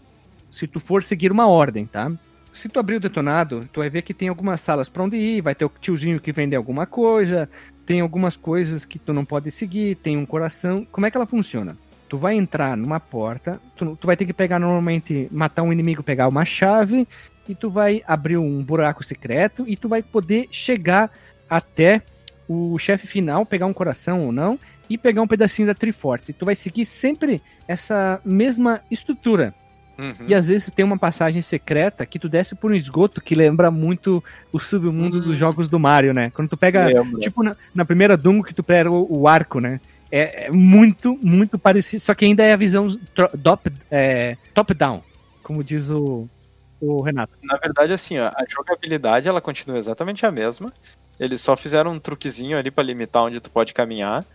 Se 0.49 0.65
tu 0.65 0.79
for 0.79 1.03
seguir 1.03 1.29
uma 1.29 1.45
ordem, 1.45 1.85
tá? 1.85 2.09
Se 2.53 2.69
tu 2.69 2.79
abrir 2.79 2.95
o 2.95 2.99
detonado, 3.01 3.67
tu 3.73 3.81
vai 3.81 3.89
ver 3.89 4.03
que 4.03 4.13
tem 4.13 4.29
algumas 4.29 4.61
salas 4.61 4.87
pra 4.87 5.03
onde 5.03 5.17
ir, 5.17 5.41
vai 5.41 5.53
ter 5.53 5.65
o 5.65 5.71
tiozinho 5.81 6.21
que 6.21 6.31
vende 6.31 6.55
alguma 6.55 6.85
coisa, 6.85 7.49
tem 7.85 7.99
algumas 7.99 8.37
coisas 8.37 8.85
que 8.85 8.97
tu 8.97 9.11
não 9.11 9.25
pode 9.25 9.51
seguir, 9.51 9.95
tem 9.95 10.15
um 10.15 10.25
coração. 10.25 10.87
Como 10.89 11.05
é 11.05 11.11
que 11.11 11.17
ela 11.17 11.27
funciona? 11.27 11.77
Tu 12.07 12.17
vai 12.17 12.33
entrar 12.33 12.77
numa 12.77 13.01
porta, 13.01 13.59
tu, 13.75 13.97
tu 13.97 14.07
vai 14.07 14.15
ter 14.15 14.25
que 14.25 14.31
pegar 14.31 14.57
normalmente, 14.57 15.27
matar 15.33 15.63
um 15.63 15.73
inimigo, 15.73 16.01
pegar 16.01 16.29
uma 16.29 16.45
chave, 16.45 17.05
e 17.45 17.53
tu 17.53 17.69
vai 17.69 18.01
abrir 18.07 18.37
um 18.37 18.63
buraco 18.63 19.03
secreto 19.03 19.65
e 19.67 19.75
tu 19.75 19.89
vai 19.89 20.01
poder 20.01 20.47
chegar 20.49 21.11
até 21.49 22.01
o 22.47 22.77
chefe 22.77 23.07
final, 23.07 23.45
pegar 23.45 23.65
um 23.65 23.73
coração 23.73 24.25
ou 24.25 24.31
não, 24.31 24.59
e 24.89 24.97
pegar 24.97 25.21
um 25.21 25.27
pedacinho 25.27 25.67
da 25.67 25.73
Triforce. 25.73 26.33
Tu 26.33 26.45
vai 26.45 26.55
seguir 26.55 26.85
sempre 26.85 27.41
essa 27.67 28.21
mesma 28.23 28.81
estrutura. 28.89 29.53
Uhum. 29.97 30.27
E 30.27 30.35
às 30.35 30.47
vezes 30.47 30.69
tem 30.69 30.85
uma 30.85 30.97
passagem 30.97 31.41
secreta 31.41 32.05
que 32.05 32.19
tu 32.19 32.29
desce 32.29 32.53
por 32.53 32.71
um 32.71 32.75
esgoto 32.75 33.19
que 33.19 33.33
lembra 33.33 33.71
muito 33.71 34.23
o 34.51 34.59
submundo 34.59 35.19
dos 35.19 35.35
jogos 35.37 35.67
do 35.67 35.79
Mario, 35.79 36.13
né? 36.13 36.29
Quando 36.29 36.49
tu 36.49 36.57
pega 36.57 36.85
Lembra. 36.85 37.19
Tipo 37.19 37.41
na, 37.41 37.55
na 37.73 37.83
primeira 37.83 38.15
Dungo 38.15 38.43
que 38.43 38.53
tu 38.53 38.63
pega 38.63 38.91
o, 38.91 39.21
o 39.21 39.27
arco, 39.27 39.59
né? 39.59 39.81
É, 40.11 40.45
é 40.45 40.51
muito, 40.51 41.17
muito 41.21 41.57
parecido. 41.57 41.99
Só 41.99 42.13
que 42.13 42.25
ainda 42.25 42.43
é 42.43 42.53
a 42.53 42.57
visão 42.57 42.87
top, 43.43 43.71
é, 43.89 44.37
top-down, 44.53 45.03
como 45.41 45.63
diz 45.63 45.89
o, 45.89 46.29
o 46.79 47.01
Renato. 47.01 47.33
Na 47.41 47.57
verdade, 47.57 47.91
assim, 47.91 48.19
ó, 48.19 48.27
a 48.27 48.45
jogabilidade 48.47 49.27
ela 49.27 49.41
continua 49.41 49.79
exatamente 49.79 50.25
a 50.25 50.31
mesma. 50.31 50.71
Eles 51.19 51.41
só 51.41 51.55
fizeram 51.55 51.91
um 51.93 51.99
truquezinho 51.99 52.57
ali 52.57 52.69
pra 52.69 52.83
limitar 52.83 53.23
onde 53.23 53.39
tu 53.39 53.49
pode 53.49 53.73
caminhar. 53.73 54.25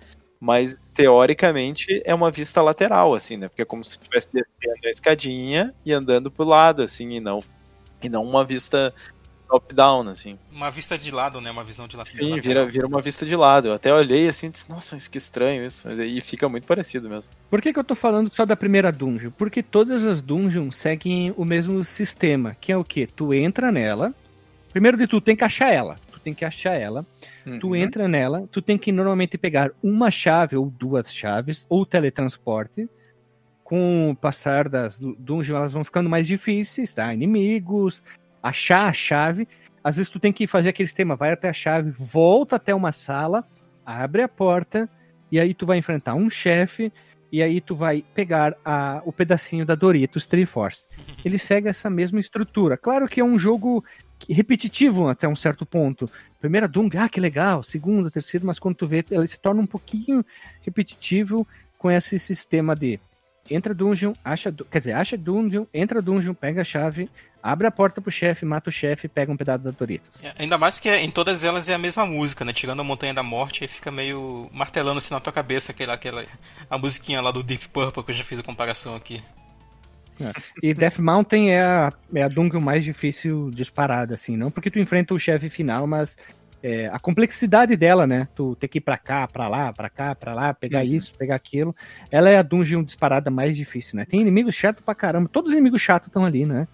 Mas 0.41 0.77
teoricamente 0.93 2.03
é 2.05 2.13
uma 2.13 2.29
vista 2.29 2.61
lateral, 2.61 3.15
assim, 3.15 3.37
né? 3.37 3.49
Porque 3.49 3.63
é 3.63 3.65
como 3.65 3.85
se 3.85 3.97
tu 3.97 4.03
estivesse 4.03 4.29
descendo 4.33 4.81
a 4.85 4.91
escadinha 4.91 5.73
e 5.87 5.93
andando 5.93 6.33
pro 6.33 6.45
lado, 6.45 6.83
assim, 6.83 7.13
e 7.13 7.21
não, 7.21 7.41
e 8.03 8.09
não 8.09 8.25
uma 8.25 8.45
vista 8.45 8.93
top-down, 9.53 10.09
assim. 10.09 10.39
Uma 10.51 10.71
vista 10.71 10.97
de 10.97 11.11
lado, 11.11 11.41
né? 11.41 11.51
Uma 11.51 11.63
visão 11.63 11.87
de 11.87 11.97
lado. 11.97 12.09
Sim, 12.09 12.41
vira, 12.41 12.65
vira 12.67 12.87
uma 12.87 13.03
vista 13.03 13.27
de 13.27 13.37
lado. 13.37 13.69
Eu 13.69 13.75
até 13.75 13.93
olhei 13.93 14.29
assim 14.29 14.47
e 14.47 14.51
disse, 14.51 14.69
nossa, 14.69 14.97
mas 14.97 15.07
que 15.07 15.19
estranho 15.19 15.65
isso. 15.65 15.83
Mas 15.87 16.01
aí 16.01 16.21
fica 16.21 16.49
muito 16.49 16.67
parecido 16.67 17.09
mesmo. 17.09 17.33
Por 17.51 17.61
que, 17.61 17.73
que 17.73 17.79
eu 17.79 17.85
tô 17.85 17.95
falando 17.95 18.35
só 18.35 18.47
da 18.47 18.57
primeira 18.57 18.91
dungeon? 18.91 19.31
Porque 19.31 19.63
todas 19.63 20.05
as 20.05 20.23
dungeons 20.23 20.77
seguem 20.77 21.35
o 21.37 21.45
mesmo 21.45 21.85
sistema, 21.85 22.57
que 22.61 22.73
é 22.73 22.77
o 22.77 22.83
quê? 22.83 23.07
Tu 23.07 23.35
entra 23.35 23.71
nela, 23.71 24.15
primeiro 24.73 24.97
de 24.97 25.07
tudo, 25.07 25.23
tem 25.23 25.37
que 25.37 25.45
achar 25.45 25.71
ela. 25.71 25.99
Tu 26.23 26.25
tem 26.25 26.35
que 26.35 26.45
achar 26.45 26.75
ela, 26.75 27.05
tu 27.61 27.69
Uhum. 27.71 27.77
entra 27.77 28.07
nela, 28.07 28.49
tu 28.53 28.63
tem 28.63 28.79
que 28.79 28.93
normalmente 28.93 29.37
pegar 29.37 29.73
uma 29.83 30.09
chave 30.09 30.57
ou 30.57 30.71
duas 30.71 31.13
chaves, 31.13 31.67
ou 31.69 31.85
teletransporte. 31.85 32.89
Com 33.65 34.11
o 34.11 34.17
passar 34.17 34.69
das 34.69 34.99
dungeons, 34.99 35.51
elas 35.59 35.73
vão 35.73 35.83
ficando 35.83 36.09
mais 36.09 36.27
difíceis, 36.27 36.93
tá? 36.93 37.13
Inimigos, 37.13 38.05
achar 38.41 38.89
a 38.89 38.93
chave. 38.93 39.49
Às 39.83 39.97
vezes 39.97 40.11
tu 40.11 40.21
tem 40.21 40.33
que 40.33 40.47
fazer 40.47 40.69
aquele 40.69 40.87
sistema, 40.87 41.17
vai 41.17 41.33
até 41.33 41.49
a 41.49 41.53
chave, 41.53 41.91
volta 41.91 42.55
até 42.57 42.73
uma 42.73 42.93
sala, 42.93 43.45
abre 43.85 44.23
a 44.23 44.29
porta, 44.29 44.89
e 45.31 45.41
aí 45.41 45.53
tu 45.55 45.67
vai 45.67 45.79
enfrentar 45.79 46.15
um 46.15 46.31
chefe, 46.31 46.93
e 47.33 47.43
aí 47.43 47.61
tu 47.61 47.75
vai 47.75 48.05
pegar 48.15 48.55
a, 48.65 49.03
o 49.05 49.13
pedacinho 49.13 49.67
da 49.67 49.75
Doritos 49.75 50.27
Triforce. 50.27 50.87
Ele 51.25 51.39
segue 51.39 51.67
essa 51.67 51.91
mesma 51.91 52.21
estrutura. 52.21 52.77
Claro 52.77 53.09
que 53.09 53.21
é 53.21 53.25
um 53.25 53.39
jogo 53.39 53.83
repetitivo 54.31 55.09
até 55.09 55.27
um 55.27 55.37
certo 55.37 55.65
ponto. 55.65 56.11
Primeira 56.41 56.69
Dung, 56.69 56.91
ah, 56.99 57.09
que 57.09 57.21
legal. 57.21 57.63
Segunda, 57.63 58.11
terceira, 58.11 58.45
mas 58.47 58.59
quando 58.59 58.77
tu 58.77 58.87
vê, 58.87 59.05
ele 59.11 59.27
se 59.27 59.41
torna 59.41 59.63
um 59.63 59.67
pouquinho 59.67 60.25
repetitivo 60.61 61.47
com 61.79 61.91
esse 61.91 62.19
sistema 62.19 62.77
de 62.77 63.01
entra 63.51 63.75
dungeon, 63.75 64.13
acha, 64.25 64.55
quer 64.71 64.79
dizer, 64.79 64.93
acha 64.93 65.17
dungeon, 65.17 65.67
entra 65.75 66.01
dungeon, 66.01 66.35
pega 66.35 66.63
a 66.63 66.65
chave, 66.65 67.11
abre 67.43 67.67
a 67.67 67.71
porta 67.71 68.01
pro 68.01 68.11
chefe, 68.11 68.45
mata 68.45 68.71
o 68.71 68.73
chefe, 68.73 69.09
pega 69.09 69.33
um 69.33 69.37
pedaço 69.37 69.65
da 69.65 69.71
Doritos. 69.71 70.23
É, 70.23 70.33
Ainda 70.39 70.57
mais 70.57 70.79
que 70.79 70.89
em 70.89 71.11
todas 71.11 71.43
elas 71.43 71.69
é 71.69 71.75
a 71.75 71.79
mesma 71.79 72.07
música, 72.07 72.45
né? 72.45 72.53
Tirando 72.53 72.81
a 72.81 72.85
Montanha 72.85 73.13
da 73.13 73.23
Morte, 73.23 73.65
aí 73.65 73.69
fica 73.69 73.91
meio 73.91 74.49
martelando 74.53 74.99
assim 74.99 75.13
na 75.13 75.21
tua 75.21 75.33
cabeça 75.33 75.73
aquela, 75.73 75.95
aquela 75.95 76.25
a 76.71 76.79
musiquinha 76.79 77.21
lá 77.21 77.31
do 77.31 77.43
Deep 77.43 77.69
Purple 77.69 78.05
que 78.05 78.13
eu 78.13 78.15
já 78.15 78.25
fiz 78.25 78.39
a 78.39 78.43
comparação 78.43 78.95
aqui. 78.95 79.23
E 80.63 80.75
Death 80.75 80.99
Mountain 80.99 81.51
é 81.51 81.63
a, 81.63 81.93
é 82.15 82.23
a 82.23 82.29
dungeon 82.29 82.61
mais 82.61 82.85
difícil 82.85 83.51
disparada, 83.51 84.15
assim, 84.15 84.37
não 84.37 84.51
porque 84.51 84.71
tu 84.71 84.79
enfrenta 84.79 85.15
o 85.15 85.19
chefe 85.19 85.49
final, 85.51 85.87
mas 85.87 86.17
é, 86.63 86.87
a 86.93 86.99
complexidade 86.99 87.77
dela, 87.77 88.07
né? 88.07 88.29
Tu 88.37 88.55
ter 88.57 88.69
que 88.69 88.79
ir 88.79 88.83
pra 88.83 88.97
cá, 88.97 89.27
pra 89.27 89.49
lá, 89.49 89.73
pra 89.73 89.91
cá, 89.91 90.15
pra 90.15 90.33
lá, 90.33 90.55
pegar 90.55 90.85
isso, 90.85 91.15
pegar 91.15 91.35
aquilo. 91.35 91.75
Ela 92.11 92.31
é 92.31 92.37
a 92.39 92.43
dungeon 92.43 92.85
disparada 92.85 93.31
mais 93.31 93.57
difícil, 93.57 93.97
né? 93.97 94.05
Tem 94.05 94.21
inimigos 94.21 94.55
chatos 94.55 94.85
pra 94.85 94.95
caramba. 94.95 95.29
Todos 95.29 95.51
os 95.51 95.57
inimigos 95.57 95.81
chatos 95.83 96.07
estão 96.07 96.25
ali, 96.25 96.47
né? 96.47 96.69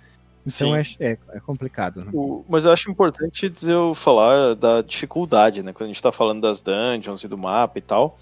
Então 0.46 0.74
é, 0.76 0.82
é, 1.00 1.18
é 1.32 1.40
complicado. 1.40 2.04
Né? 2.04 2.10
O- 2.12 2.44
mas 2.48 2.64
eu 2.64 2.72
acho 2.72 2.90
importante 2.90 3.48
dizer, 3.48 3.72
eu 3.72 3.94
falar 3.94 4.54
da 4.54 4.82
dificuldade, 4.82 5.62
né? 5.62 5.72
Quando 5.72 5.84
a 5.90 5.92
gente 5.92 6.02
tá 6.02 6.12
falando 6.12 6.40
das 6.42 6.60
dungeons 6.62 7.24
e 7.24 7.28
do 7.28 7.38
mapa 7.38 7.78
e 7.78 7.82
tal. 7.82 8.18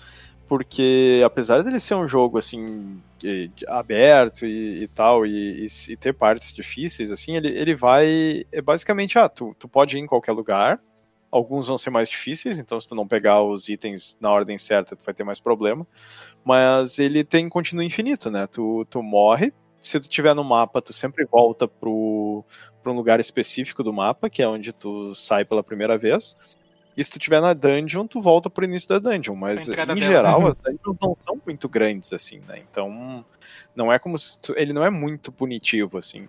Porque 0.49 1.23
apesar 1.25 1.63
dele 1.63 1.81
ser 1.81 1.95
um 1.97 2.07
jogo 2.07 2.39
assim 2.39 3.03
aberto 3.67 4.47
e, 4.47 4.85
e 4.85 4.89
tal, 4.89 5.27
e- 5.27 5.67
e 5.89 5.97
ter 5.97 6.13
partes 6.15 6.53
difíceis, 6.53 7.11
assim, 7.11 7.37
ele, 7.37 7.49
ele 7.49 7.75
vai. 7.75 8.45
É 8.53 8.61
basicamente, 8.63 9.19
ah, 9.19 9.29
tu, 9.29 9.55
tu 9.59 9.69
pode 9.69 9.97
ir 9.97 10.01
em 10.01 10.07
qualquer 10.07 10.33
lugar. 10.33 10.81
Alguns 11.31 11.67
vão 11.67 11.77
ser 11.77 11.91
mais 11.91 12.09
difíceis, 12.09 12.59
então 12.59 12.81
se 12.81 12.87
tu 12.89 12.95
não 12.95 13.07
pegar 13.07 13.43
os 13.43 13.69
itens 13.69 14.17
na 14.21 14.31
ordem 14.31 14.57
certa, 14.57 14.95
tu 14.97 15.05
vai 15.05 15.13
ter 15.13 15.25
mais 15.25 15.41
problema. 15.41 15.87
Mas 16.45 16.99
ele 16.99 17.25
tem 17.25 17.49
continuo 17.49 17.83
infinito, 17.85 18.31
né? 18.31 18.47
Tu, 18.47 18.87
tu 18.91 19.03
morre. 19.03 19.53
Se 19.81 20.01
tu 20.01 20.09
tiver 20.09 20.35
no 20.35 20.45
mapa, 20.45 20.83
tu 20.83 20.93
sempre 20.93 21.25
volta 21.27 21.69
pro, 21.69 22.45
para 22.83 22.93
um 22.93 22.97
lugar 22.97 23.21
específico 23.21 23.83
do 23.83 23.93
mapa, 23.93 24.31
que 24.31 24.43
é 24.43 24.49
onde 24.49 24.73
tu 24.73 25.15
sai 25.15 25.45
pela 25.45 25.63
primeira 25.63 25.99
vez. 25.99 26.37
E 26.97 27.05
se 27.05 27.11
tu 27.11 27.19
tiver 27.19 27.41
na 27.43 27.53
dungeon, 27.53 28.07
tu 28.07 28.21
volta 28.23 28.49
pro 28.49 28.65
início 28.65 28.89
da 28.89 28.99
dungeon. 28.99 29.35
Mas 29.35 29.69
em 29.69 29.73
dela. 29.75 29.97
geral, 30.01 30.47
as 30.47 30.55
dungeons 30.65 30.97
não 31.01 31.15
são 31.17 31.39
muito 31.45 31.69
grandes 31.69 32.13
assim, 32.13 32.41
né? 32.49 32.61
Então, 32.71 33.25
não 33.75 33.93
é 33.93 33.99
como 33.99 34.19
se 34.19 34.39
tu- 34.39 34.55
ele 34.57 34.73
não 34.73 34.83
é 34.83 34.89
muito 34.89 35.31
punitivo 35.31 35.99
assim. 35.99 36.27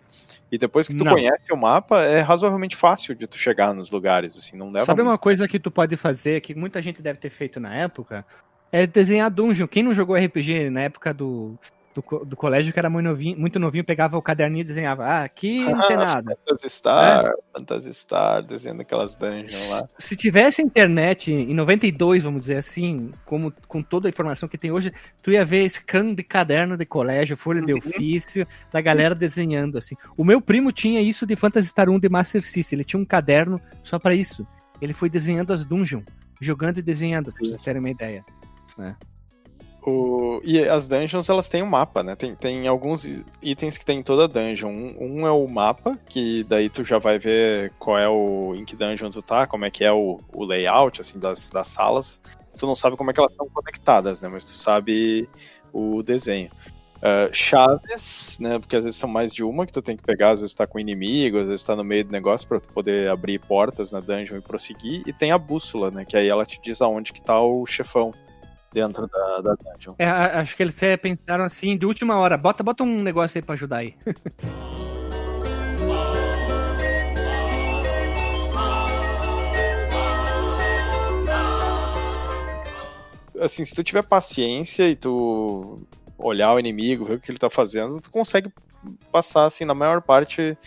E 0.52 0.58
depois 0.58 0.88
que 0.88 0.96
tu 0.96 1.06
Não. 1.06 1.14
conhece 1.14 1.54
o 1.54 1.58
mapa, 1.58 2.02
é 2.04 2.20
razoavelmente 2.20 2.76
fácil 2.76 3.16
de 3.16 3.28
tu 3.28 3.38
chegar 3.38 3.74
nos 3.74 3.90
lugares, 3.92 4.38
assim, 4.38 4.58
não 4.58 4.72
leva 4.72 4.86
Sabe 4.86 5.02
uma 5.02 5.12
muito. 5.12 5.22
coisa 5.22 5.48
que 5.48 5.60
tu 5.60 5.72
pode 5.72 5.96
fazer, 5.96 6.42
que 6.42 6.54
muita 6.54 6.82
gente 6.82 7.02
deve 7.02 7.20
ter 7.20 7.30
feito 7.30 7.60
na 7.60 7.74
época? 7.74 8.26
É 8.70 8.86
desenhar 8.86 9.30
dungeon. 9.32 9.68
Quem 9.68 9.84
não 9.84 9.96
jogou 9.96 10.16
RPG 10.18 10.70
na 10.70 10.82
época 10.82 11.14
do, 11.14 11.58
do, 12.02 12.26
do 12.26 12.36
colégio, 12.36 12.72
que 12.72 12.80
era 12.80 12.90
muito 12.90 13.06
novinho, 13.06 13.40
muito 13.40 13.60
novinho, 13.60 13.84
pegava 13.84 14.18
o 14.18 14.22
caderninho 14.22 14.62
e 14.62 14.66
desenhava. 14.66 15.04
Ah, 15.06 15.24
aqui 15.24 15.64
não 15.64 15.88
tem 15.88 15.98
Ah, 15.98 16.06
nada. 16.06 16.38
Phantasy 16.48 16.70
Star, 16.70 17.34
Phantasy 17.54 17.94
Star, 17.94 18.44
desenhando 18.44 18.82
aquelas 18.82 19.16
dungeons 19.16 19.70
lá. 19.72 19.90
Se 19.98 20.16
tivesse 20.16 20.62
internet 20.62 21.32
em 21.32 21.54
92, 21.54 22.24
vamos 22.24 22.42
dizer 22.42 22.58
assim, 22.58 23.12
como 23.26 23.52
com 23.68 23.82
toda 23.82 24.08
a 24.08 24.10
informação 24.10 24.48
que 24.48 24.58
tem 24.58 24.72
hoje, 24.72 24.92
tu 25.22 25.32
ia 25.32 25.44
ver 25.44 25.68
scan 25.70 26.14
de 26.14 26.24
caderno 26.24 26.78
de 26.78 26.86
colégio, 26.86 27.36
folha 27.36 27.62
de 27.62 27.74
ofício, 27.74 28.48
da 28.72 28.80
galera 28.82 29.16
desenhando 29.16 29.78
assim. 29.78 29.96
O 30.16 30.24
meu 30.24 30.40
primo 30.40 30.72
tinha 30.72 31.02
isso 31.02 31.26
de 31.26 31.36
Phantasy 31.36 31.70
Star 31.70 31.90
1 31.90 32.00
de 32.00 32.10
Master 32.10 32.42
System, 32.42 32.78
ele 32.78 32.86
tinha 32.86 33.00
um 33.00 33.06
caderno 33.06 33.60
só 33.84 33.98
pra 33.98 34.14
isso. 34.14 34.46
Ele 34.80 34.94
foi 34.94 35.10
desenhando 35.10 35.52
as 35.52 35.66
dungeons, 35.66 36.04
jogando 36.40 36.78
e 36.78 36.82
desenhando, 36.84 37.34
pra 37.34 37.44
vocês 37.44 37.60
terem 37.60 37.80
uma 37.80 37.90
ideia. 37.90 38.24
O- 39.90 40.42
e 40.44 40.60
as 40.68 40.86
dungeons 40.86 41.30
elas 41.30 41.48
têm 41.48 41.64
um 41.64 41.68
mapa, 41.68 42.04
né? 42.04 42.14
Tem, 42.14 42.36
tem 42.36 42.68
alguns 42.68 43.08
itens 43.42 43.78
que 43.78 43.86
tem 43.86 44.00
em 44.00 44.04
toda 44.04 44.28
dungeon. 44.28 44.70
Um, 44.70 44.96
um 45.00 45.28
é 45.28 45.32
o 45.32 45.48
mapa, 45.48 45.98
que 46.10 46.44
daí 46.44 46.70
tu 46.70 46.84
já 46.84 46.98
vai 46.98 47.18
ver 47.18 47.72
qual 47.80 47.98
é 47.98 48.10
o. 48.10 48.54
em 48.54 48.66
que 48.66 48.76
dungeon 48.76 49.10
tu 49.10 49.22
tá, 49.22 49.48
como 49.48 49.64
é 49.64 49.72
que 49.72 49.86
é 49.86 49.92
o, 49.92 50.20
o 50.34 50.44
layout 50.44 51.00
assim, 51.00 51.18
das, 51.18 51.50
das 51.50 51.70
salas. 51.70 52.22
Tu 52.58 52.66
não 52.68 52.76
sabe 52.76 52.98
como 52.98 53.12
é 53.12 53.14
que 53.14 53.20
elas 53.22 53.32
estão 53.32 53.48
conectadas, 53.54 54.20
né? 54.20 54.28
Mas 54.28 54.44
tu 54.44 54.52
sabe 54.52 55.30
o 55.72 56.04
desenho. 56.04 56.50
Ah, 57.02 57.30
chaves, 57.32 58.38
né? 58.42 58.60
Porque 58.60 58.76
às 58.76 58.84
vezes 58.84 59.00
são 59.00 59.08
mais 59.08 59.32
de 59.32 59.42
uma 59.42 59.66
que 59.66 59.72
tu 59.72 59.82
tem 59.82 59.96
que 59.96 60.04
pegar, 60.04 60.32
às 60.32 60.42
vezes 60.42 60.54
tá 60.54 60.68
com 60.68 60.80
inimigo, 60.80 61.40
às 61.40 61.48
vezes 61.48 61.64
tá 61.64 61.78
no 61.78 61.84
meio 61.84 62.04
do 62.04 62.12
negócio 62.12 62.46
pra 62.46 62.60
tu 62.60 62.68
poder 62.74 63.10
abrir 63.10 63.40
portas 63.40 63.94
na 63.94 64.02
dungeon 64.02 64.38
e 64.38 64.42
prosseguir. 64.42 65.04
E 65.08 65.14
tem 65.14 65.32
a 65.32 65.38
bússola, 65.38 65.90
né? 65.92 66.04
Que 66.04 66.18
aí 66.18 66.28
ela 66.28 66.46
te 66.46 66.60
diz 66.62 66.82
aonde 66.82 67.14
que 67.14 67.22
tá 67.22 67.40
o 67.40 67.66
chefão 67.66 68.12
dentro 68.78 69.08
da, 69.08 69.42
da 69.42 69.56
dungeon. 69.56 69.96
É, 69.98 70.06
acho 70.08 70.56
que 70.56 70.62
eles 70.62 70.80
pensaram 71.02 71.44
assim, 71.44 71.76
de 71.76 71.86
última 71.86 72.16
hora, 72.18 72.38
bota, 72.38 72.62
bota 72.62 72.84
um 72.84 73.02
negócio 73.02 73.40
aí 73.40 73.42
pra 73.42 73.56
ajudar 73.56 73.78
aí. 73.78 73.96
assim, 83.40 83.66
se 83.66 83.74
tu 83.74 83.84
tiver 83.84 84.04
paciência 84.04 84.88
e 84.88 84.96
tu 84.96 85.82
olhar 86.18 86.54
o 86.54 86.60
inimigo, 86.60 87.06
ver 87.06 87.16
o 87.16 87.20
que 87.20 87.32
ele 87.32 87.38
tá 87.38 87.50
fazendo, 87.50 88.00
tu 88.00 88.12
consegue 88.12 88.52
passar, 89.12 89.46
assim, 89.46 89.66
na 89.66 89.74
maior 89.74 90.02
parte 90.02 90.58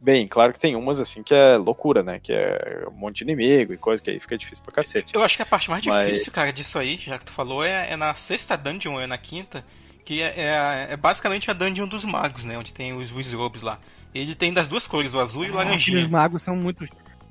bem. 0.00 0.26
Claro 0.26 0.52
que 0.52 0.58
tem 0.58 0.74
umas, 0.76 0.98
assim, 1.00 1.22
que 1.22 1.34
é 1.34 1.56
loucura, 1.56 2.02
né? 2.02 2.18
Que 2.18 2.32
é 2.32 2.84
um 2.88 2.92
monte 2.94 3.18
de 3.18 3.24
inimigo 3.24 3.72
e 3.72 3.76
coisa 3.76 4.02
que 4.02 4.10
aí 4.10 4.18
fica 4.20 4.36
difícil 4.38 4.64
pra 4.64 4.72
cacete. 4.74 5.14
Eu 5.14 5.22
acho 5.22 5.36
que 5.36 5.42
a 5.42 5.46
parte 5.46 5.68
mais 5.70 5.84
Mas- 5.84 6.06
difícil, 6.08 6.32
cara, 6.32 6.52
disso 6.52 6.78
aí, 6.78 6.96
já 6.96 7.18
que 7.18 7.24
tu 7.26 7.32
falou, 7.32 7.64
é, 7.64 7.90
é 7.90 7.96
na 7.96 8.14
sexta 8.14 8.56
dungeon, 8.56 8.94
ou 8.94 9.00
é 9.00 9.06
na 9.06 9.18
quinta, 9.18 9.64
que 10.04 10.22
é, 10.22 10.34
é, 10.40 10.50
a- 10.58 10.74
é 10.90 10.96
basicamente 10.96 11.50
a 11.50 11.54
dungeon 11.54 11.86
dos 11.86 12.04
magos, 12.04 12.44
né? 12.44 12.56
Onde 12.58 12.72
tem 12.72 12.92
os 12.92 13.12
wizards 13.12 13.62
lá. 13.62 13.78
Ele 14.14 14.34
tem 14.34 14.52
das 14.52 14.66
duas 14.66 14.86
cores, 14.88 15.14
o 15.14 15.20
azul 15.20 15.44
e 15.44 15.50
o 15.50 15.50
Aqueles 15.50 15.66
laranjinha. 15.66 16.08
magos 16.08 16.42
são 16.42 16.56
muito. 16.56 16.84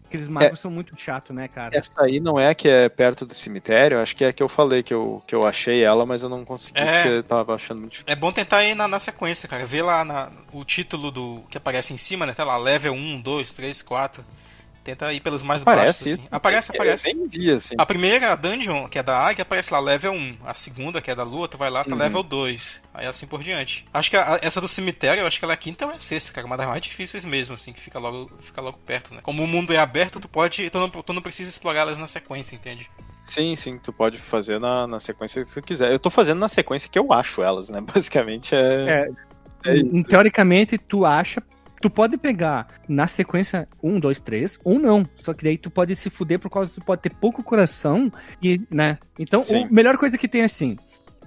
Aqueles 0.10 0.28
É. 0.28 0.30
magos 0.32 0.60
são 0.60 0.70
muito 0.72 0.94
chato, 1.00 1.32
né, 1.32 1.48
cara? 1.48 1.78
Essa 1.78 1.94
aí 2.02 2.20
não 2.20 2.40
é 2.40 2.50
a 2.50 2.56
que 2.56 2.68
é 2.68 2.90
perto 2.90 3.26
do 3.26 3.34
cemitério, 3.36 4.02
acho 4.02 4.16
que 4.16 4.24
é 4.26 4.30
a 4.30 4.34
que 4.34 4.42
eu 4.42 4.50
falei, 4.50 4.82
que 4.84 4.94
eu, 4.94 5.24
que 5.28 5.34
eu 5.36 5.46
achei 5.48 5.84
ela, 5.84 6.04
mas 6.06 6.24
eu 6.24 6.30
não 6.30 6.44
consegui, 6.44 6.80
É. 6.80 7.04
porque 7.04 7.10
eu 7.18 7.24
tava 7.24 7.54
achando 7.56 7.80
muito 7.80 7.92
difícil. 7.92 8.12
É 8.12 8.16
bom 8.16 8.32
tentar 8.32 8.64
ir 8.66 8.74
na, 8.76 8.88
na 8.88 9.00
sequência, 9.00 9.48
cara. 9.48 9.66
Ver 9.68 9.84
lá 9.84 10.04
na- 10.04 10.30
o 10.52 10.66
título 10.66 11.12
do 11.12 11.44
que 11.50 11.58
aparece 11.58 11.94
em 11.94 11.98
cima, 11.98 12.26
né? 12.26 12.34
Tá 12.34 12.44
lá, 12.44 12.58
level 12.58 12.92
1, 12.94 13.22
2, 13.22 13.54
3, 13.54 13.82
4. 13.84 14.26
Tenta 14.84 15.12
ir 15.14 15.20
pelos 15.20 15.44
mais 15.44 15.62
Aparece 15.62 16.04
baixos. 16.06 16.20
Assim. 16.20 16.28
Aparece, 16.32 16.72
aparece. 16.72 17.10
Eu 17.10 17.16
nem 17.16 17.28
vi, 17.28 17.52
assim. 17.52 17.76
A 17.78 17.86
primeira 17.86 18.36
dungeon, 18.36 18.88
que 18.88 18.98
é 18.98 19.04
da 19.04 19.18
águia, 19.20 19.44
aparece 19.44 19.72
lá, 19.74 19.80
level 19.80 20.14
1. 20.14 20.38
A 20.46 20.54
segunda, 20.54 21.02
que 21.02 21.12
é 21.12 21.16
da 21.16 21.24
lua, 21.24 21.48
tu 21.48 21.58
vai 21.58 21.70
lá, 21.70 21.84
tá 21.84 21.92
Uhum. 21.92 21.98
level 21.98 22.24
2. 22.24 22.82
Aí 22.94 23.06
assim 23.06 23.28
por 23.28 23.44
diante. 23.44 23.86
Acho 23.94 24.10
que 24.10 24.18
a- 24.18 24.36
a- 24.36 24.40
essa 24.42 24.60
do 24.62 24.68
cemitério, 24.68 25.22
eu 25.22 25.28
acho 25.28 25.38
que 25.38 25.46
ela 25.46 25.54
é 25.54 25.56
a 25.56 25.58
quinta 25.58 25.86
ou 25.86 25.92
é 25.92 25.96
a 25.96 26.00
sexta, 26.00 26.32
cara. 26.34 26.48
Uma 26.48 26.58
das 26.58 26.68
mais 26.68 26.82
difíceis 26.82 27.24
mesmo, 27.26 27.56
assim, 27.56 27.72
que 27.74 27.80
fica 27.80 28.00
logo, 28.00 28.32
fica 28.42 28.62
logo 28.62 28.78
perto, 28.86 29.14
né? 29.14 29.20
Como 29.22 29.44
o 29.44 29.48
mundo 29.48 29.74
é 29.74 29.78
aberto, 29.78 30.20
tu 30.20 30.28
pode. 30.28 30.70
Tu 30.70 30.80
não, 30.80 30.90
tu 30.90 31.14
não 31.14 31.22
precisa 31.22 31.50
explorar 31.50 31.82
elas 31.82 31.98
na 32.00 32.08
sequência, 32.08 32.56
entende? 32.56 32.90
Sim, 33.24 33.56
sim, 33.56 33.78
tu 33.78 33.94
pode 33.94 34.18
fazer 34.18 34.60
na, 34.60 34.88
na 34.88 35.00
sequência 35.00 35.44
que 35.46 35.54
tu 35.54 35.62
quiser. 35.62 35.92
Eu 35.92 36.00
tô 36.00 36.10
fazendo 36.10 36.40
na 36.40 36.48
sequência 36.50 36.90
que 36.90 36.98
eu 36.98 37.12
acho 37.14 37.44
elas, 37.44 37.70
né? 37.70 37.80
Basicamente 37.94 38.56
é. 38.56 39.08
É, 39.66 39.72
é 39.80 40.04
Teoricamente, 40.08 40.78
tu 40.78 41.06
acha. 41.06 41.44
Tu 41.82 41.90
pode 41.90 42.18
pegar 42.18 42.68
na 42.88 43.08
sequência 43.08 43.68
1, 43.82 44.00
2, 44.00 44.22
3, 44.22 44.60
ou 44.64 44.80
não. 44.80 45.04
Só 45.24 45.34
que 45.34 45.44
daí 45.44 45.58
tu 45.58 45.70
pode 45.70 45.96
se 45.96 46.10
fuder 46.10 46.40
por 46.40 46.50
causa 46.50 46.74
que 46.74 46.80
tu 46.80 46.86
pode 46.86 47.02
ter 47.02 47.12
pouco 47.12 47.44
coração 47.44 48.12
e, 48.42 48.62
né? 48.70 48.98
Então, 49.22 49.42
Sim. 49.42 49.66
a 49.66 49.68
melhor 49.70 49.98
coisa 49.98 50.18
que 50.18 50.28
tem 50.28 50.42
é 50.42 50.46
assim: 50.46 50.78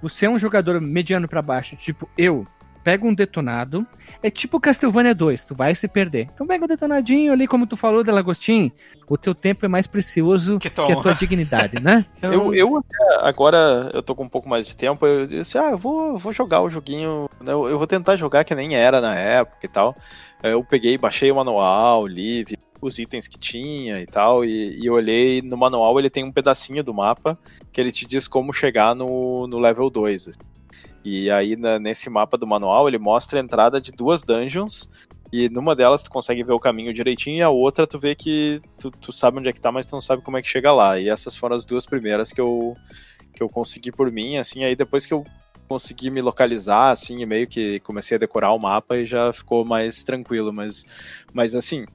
você 0.01 0.25
é 0.25 0.29
um 0.29 0.37
jogador 0.37 0.79
mediano 0.79 1.27
pra 1.27 1.41
baixo, 1.41 1.75
tipo 1.75 2.07
eu, 2.17 2.45
pega 2.83 3.05
um 3.05 3.13
detonado, 3.13 3.87
é 4.21 4.29
tipo 4.29 4.59
Castlevania 4.59 5.15
2, 5.15 5.45
tu 5.45 5.55
vai 5.55 5.73
se 5.73 5.87
perder. 5.87 6.29
Então 6.33 6.45
pega 6.45 6.65
um 6.65 6.67
detonadinho 6.67 7.31
ali, 7.31 7.47
como 7.47 7.65
tu 7.65 7.77
falou, 7.77 8.03
Delagostin, 8.03 8.71
o 9.07 9.17
teu 9.17 9.33
tempo 9.33 9.65
é 9.65 9.69
mais 9.69 9.87
precioso 9.87 10.59
Que 10.59 10.69
que, 10.69 10.91
a 10.91 10.95
tua 10.95 11.13
dignidade, 11.13 11.81
né? 11.81 12.05
Então, 12.17 12.33
Eu, 12.53 12.53
eu 12.53 12.85
agora 13.21 13.89
eu 13.93 14.03
tô 14.03 14.13
com 14.13 14.23
um 14.23 14.29
pouco 14.29 14.49
mais 14.49 14.67
de 14.67 14.75
tempo, 14.75 15.05
eu 15.05 15.25
disse, 15.25 15.57
ah, 15.57 15.71
eu 15.71 15.77
vou, 15.77 16.17
vou 16.17 16.33
jogar 16.33 16.61
o 16.61 16.69
joguinho, 16.69 17.29
né, 17.39 17.53
eu, 17.53 17.69
eu 17.69 17.77
vou 17.77 17.87
tentar 17.87 18.15
jogar 18.17 18.43
que 18.43 18.53
nem 18.53 18.75
era 18.75 18.99
na 18.99 19.15
época 19.15 19.65
e 19.65 19.69
tal. 19.69 19.95
Eu 20.43 20.63
peguei, 20.63 20.97
baixei 20.97 21.31
o 21.31 21.35
manual, 21.35 22.05
li, 22.05 22.43
os 22.81 22.99
itens 22.99 23.27
que 23.27 23.37
tinha 23.37 24.01
e 24.01 24.07
tal, 24.07 24.43
e, 24.43 24.77
e 24.77 24.89
olhei 24.89 25.41
no 25.41 25.57
manual, 25.57 25.97
ele 25.97 26.09
tem 26.09 26.23
um 26.23 26.31
pedacinho 26.31 26.83
do 26.83 26.93
mapa 26.93 27.39
que 27.71 27.79
ele 27.79 27.91
te 27.91 28.05
diz 28.05 28.27
como 28.27 28.51
chegar 28.51 28.93
no, 28.93 29.47
no 29.47 29.57
level 29.59 29.89
2. 29.89 30.27
assim. 30.27 30.39
E 31.03 31.29
aí 31.31 31.55
na- 31.55 31.79
nesse 31.79 32.09
mapa 32.09 32.37
do 32.37 32.47
manual 32.47 32.87
ele 32.87 32.97
mostra 32.97 33.39
a 33.39 33.43
entrada 33.43 33.79
de 33.79 33.91
duas 33.91 34.23
dungeons. 34.23 34.89
E 35.31 35.49
numa 35.49 35.75
delas 35.75 36.03
tu 36.03 36.11
consegue 36.11 36.43
ver 36.43 36.53
o 36.53 36.59
caminho 36.59 36.93
direitinho, 36.93 37.37
e 37.37 37.41
a 37.41 37.49
outra 37.49 37.87
tu 37.87 37.97
vê 37.99 38.15
que 38.15 38.61
tu, 38.77 38.91
tu 38.91 39.11
sabe 39.11 39.39
onde 39.39 39.49
é 39.49 39.53
que 39.53 39.61
tá, 39.61 39.71
mas 39.71 39.85
tu 39.85 39.93
não 39.93 40.01
sabe 40.01 40.21
como 40.21 40.37
é 40.37 40.41
que 40.41 40.47
chega 40.47 40.71
lá. 40.71 40.99
E 40.99 41.09
essas 41.09 41.35
foram 41.35 41.55
as 41.55 41.65
duas 41.65 41.85
primeiras 41.87 42.31
que 42.31 42.39
eu, 42.39 42.75
que 43.35 43.41
eu 43.41 43.49
consegui 43.49 43.91
por 43.91 44.11
mim, 44.11 44.37
assim, 44.37 44.63
aí 44.63 44.75
depois 44.75 45.05
que 45.07 45.13
eu 45.13 45.23
consegui 45.73 46.11
me 46.11 46.21
localizar, 46.21 46.91
assim, 46.91 47.19
e 47.19 47.25
meio 47.25 47.47
que 47.47 47.79
comecei 47.79 48.15
a 48.15 48.19
decorar 48.19 48.51
o 48.53 48.59
mapa 48.59 48.95
e 48.97 49.05
já 49.05 49.33
ficou 49.33 49.65
mais 49.65 50.03
tranquilo, 50.03 50.53
mas, 50.53 50.85
mas 51.33 51.55
assim, 51.55 51.85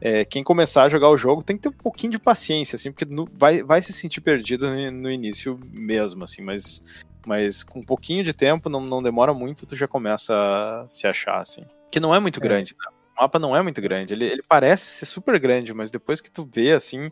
é, 0.00 0.24
quem 0.24 0.42
começar 0.42 0.84
a 0.84 0.88
jogar 0.88 1.08
o 1.10 1.16
jogo 1.16 1.44
tem 1.44 1.56
que 1.56 1.62
ter 1.62 1.68
um 1.68 1.72
pouquinho 1.72 2.10
de 2.12 2.18
paciência, 2.18 2.74
assim, 2.74 2.90
porque 2.90 3.04
no- 3.04 3.28
vai, 3.32 3.62
vai 3.62 3.80
se 3.80 3.92
sentir 3.92 4.20
perdido 4.20 4.68
no, 4.68 4.90
no 4.90 5.10
início 5.10 5.56
mesmo, 5.72 6.24
assim, 6.24 6.42
mas 6.42 6.82
Mas 7.26 7.62
com 7.62 7.80
um 7.80 7.84
pouquinho 7.84 8.24
de 8.24 8.32
tempo, 8.32 8.70
não, 8.70 8.80
não 8.80 9.02
demora 9.02 9.34
muito, 9.34 9.66
tu 9.66 9.76
já 9.76 9.86
começa 9.86 10.32
a 10.34 10.88
se 10.88 11.06
achar, 11.06 11.38
assim. 11.38 11.60
Que 11.92 12.00
não 12.00 12.14
é 12.14 12.18
muito 12.18 12.40
É. 12.40 12.42
grande, 12.42 12.72
né? 12.72 12.99
O 13.20 13.22
mapa 13.22 13.38
não 13.38 13.54
é 13.54 13.62
muito 13.62 13.82
grande. 13.82 14.14
Ele, 14.14 14.24
ele 14.24 14.42
parece 14.48 14.86
ser 14.86 15.04
super 15.04 15.38
grande, 15.38 15.74
mas 15.74 15.90
depois 15.90 16.22
que 16.22 16.30
tu 16.30 16.48
vê, 16.50 16.72
assim. 16.72 17.10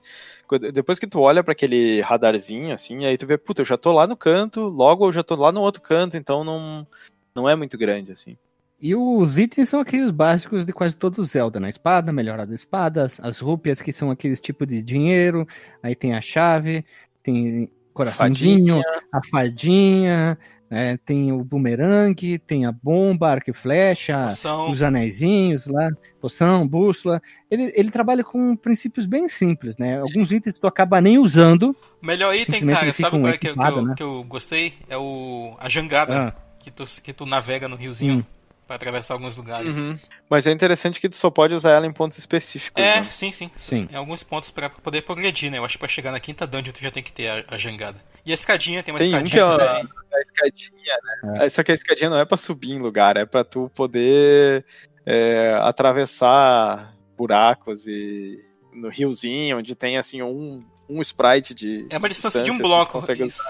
Depois 0.73 0.99
que 0.99 1.07
tu 1.07 1.21
olha 1.21 1.45
pra 1.45 1.53
aquele 1.53 2.01
radarzinho, 2.01 2.73
assim, 2.73 3.05
aí 3.05 3.19
tu 3.19 3.27
vê, 3.27 3.37
puta, 3.37 3.61
eu 3.61 3.67
já 3.67 3.77
tô 3.77 3.93
lá 3.93 4.07
no 4.07 4.17
canto, 4.17 4.63
logo 4.63 5.07
eu 5.07 5.13
já 5.13 5.23
tô 5.23 5.37
lá 5.37 5.53
no 5.53 5.61
outro 5.61 5.83
canto, 5.83 6.17
então 6.17 6.43
não, 6.43 6.87
não 7.35 7.47
é 7.47 7.55
muito 7.55 7.77
grande, 7.77 8.11
assim. 8.11 8.39
E 8.81 8.95
os 8.95 9.39
itens 9.39 9.69
são 9.69 9.81
aqueles 9.81 10.11
básicos 10.11 10.65
de 10.65 10.73
quase 10.73 10.97
todo 10.97 11.23
Zelda, 11.23 11.61
né? 11.61 11.69
Espada, 11.69 12.11
melhorada 12.11 12.55
espadas, 12.55 13.21
as 13.23 13.41
rúpias 13.41 13.83
que 13.83 13.93
são 13.93 14.11
aqueles 14.11 14.41
tipo 14.41 14.65
de 14.65 14.81
dinheiro, 14.81 15.47
aí 15.83 15.95
tem 15.95 16.15
a 16.15 16.23
chave, 16.23 16.87
tem 17.23 17.71
coraçãozinho, 17.93 18.81
a 19.13 19.21
fadinha, 19.23 20.39
né? 20.71 20.99
tem 21.05 21.33
o 21.33 21.43
bumerangue, 21.45 22.39
tem 22.39 22.67
a 22.67 22.73
bomba, 22.73 23.29
arco 23.31 23.51
e 23.51 23.53
flecha, 23.55 24.25
Poção. 24.27 24.71
os 24.71 24.83
anéisinhos 24.83 25.67
lá, 25.67 25.89
poção, 26.21 26.67
bússola. 26.67 27.21
Ele, 27.51 27.73
ele 27.75 27.91
trabalha 27.91 28.23
com 28.23 28.55
princípios 28.57 29.07
bem 29.07 29.29
simples, 29.29 29.79
né? 29.79 29.99
Alguns 29.99 30.31
itens 30.33 30.59
tu 30.59 30.67
acaba 30.67 31.01
nem 31.01 31.19
usando. 31.19 31.75
O 32.03 32.07
melhor 32.07 32.35
item, 32.35 32.67
cara, 32.67 32.93
sabe 32.93 33.19
qual 33.19 33.29
é 33.29 33.37
que, 33.39 33.49
eu- 33.49 33.55
que, 33.55 33.59
equipado, 33.61 33.79
eu, 33.79 33.85
né? 33.87 33.95
que 33.97 34.03
eu 34.03 34.25
gostei? 34.25 34.75
É 34.89 34.97
o 34.97 35.57
a 35.59 35.69
jangada, 35.69 36.29
Ah, 36.29 36.35
que, 36.59 36.71
tu, 36.71 36.85
que 37.03 37.13
tu 37.13 37.25
navega 37.27 37.67
no 37.69 37.77
riozinho 37.77 38.19
Hum. 38.19 38.25
Pra 38.69 38.77
atravessar 38.77 39.15
alguns 39.15 39.35
lugares. 39.37 39.77
Uhum. 39.79 39.99
Mas 40.29 40.47
é 40.47 40.53
interessante 40.53 41.01
que 41.01 41.09
tu 41.09 41.17
só 41.17 41.31
pode 41.31 41.55
usar 41.55 41.73
ela 41.73 41.87
em 41.87 41.93
pontos 41.93 42.19
específicos. 42.19 42.81
É, 42.81 43.01
né? 43.01 43.09
sim, 43.11 43.33
sim. 43.33 43.51
sim. 43.57 43.89
Em 43.91 43.97
alguns 43.97 44.23
pontos 44.23 44.51
pra 44.51 44.69
poder 44.71 45.03
progredir, 45.03 45.51
né? 45.51 45.57
Eu 45.59 45.65
acho 45.65 45.75
que 45.75 45.79
pra 45.81 45.89
chegar 45.89 46.13
na 46.13 46.21
quinta 46.21 46.47
dungeon 46.47 46.73
tu 46.73 46.81
já 46.83 46.91
tem 46.91 47.03
que 47.03 47.11
ter 47.11 47.29
a, 47.29 47.45
a 47.49 47.59
jangada. 47.59 48.01
E 48.25 48.31
a 48.31 48.35
escadinha, 48.35 48.83
tem 48.83 48.93
uma 48.93 48.99
Tem 49.01 49.09
um 49.15 49.25
escadinha 49.25 49.31
que 49.33 49.39
é 49.39 49.43
a- 49.43 49.57
também. 49.79 49.89
a 50.15 50.21
escadinha, 50.21 50.99
né? 51.25 51.49
Só 51.49 51.63
que 51.63 51.73
a 51.73 51.75
escadinha 51.75 52.11
não 52.11 52.19
é 52.19 52.25
pra 52.27 52.37
subir 52.37 52.73
em 52.73 52.79
lugar, 52.79 53.17
é 53.17 53.25
pra 53.25 53.43
tu 53.43 53.71
poder 53.75 54.65
é, 55.07 55.59
atravessar 55.63 56.95
buracos 57.17 57.87
e 57.87 58.45
no 58.75 58.91
riozinho, 58.91 59.59
onde 59.59 59.75
tem 59.75 59.97
assim 59.97 60.21
um, 60.23 60.63
um 60.89 61.01
sprite 61.01 61.55
de. 61.55 61.87
É 61.91 61.97
uma 61.97 62.09
distância 62.09 62.43
de 62.43 62.51
um 62.51 62.55
assim, 62.55 62.63
bloco. 62.63 62.93
consegue 62.93 63.25
isso. 63.25 63.41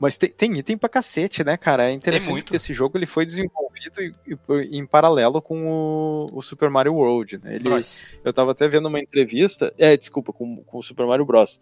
Mas 0.00 0.16
tem, 0.16 0.30
tem 0.30 0.56
item 0.58 0.78
pra 0.78 0.88
cacete, 0.88 1.42
né, 1.42 1.56
cara? 1.56 1.88
É 1.88 1.92
interessante 1.92 2.42
porque 2.44 2.56
esse 2.56 2.72
jogo 2.72 2.96
ele 2.96 3.06
foi 3.06 3.26
desenvolvido 3.26 4.00
em, 4.00 4.12
em- 4.28 4.78
em 4.78 4.86
paralelo 4.86 5.42
com 5.42 5.66
o, 5.68 6.26
o 6.32 6.40
Super 6.42 6.70
Mario 6.70 6.94
World, 6.94 7.38
né? 7.42 7.56
Ele, 7.56 7.64
Bros. 7.64 8.06
eu 8.24 8.32
tava 8.32 8.52
até 8.52 8.68
vendo 8.68 8.86
uma 8.86 9.00
entrevista. 9.00 9.74
É, 9.76 9.96
desculpa, 9.96 10.32
com, 10.32 10.62
com 10.64 10.78
o 10.78 10.82
Super 10.82 11.04
Mario 11.06 11.24
Bros. 11.24 11.58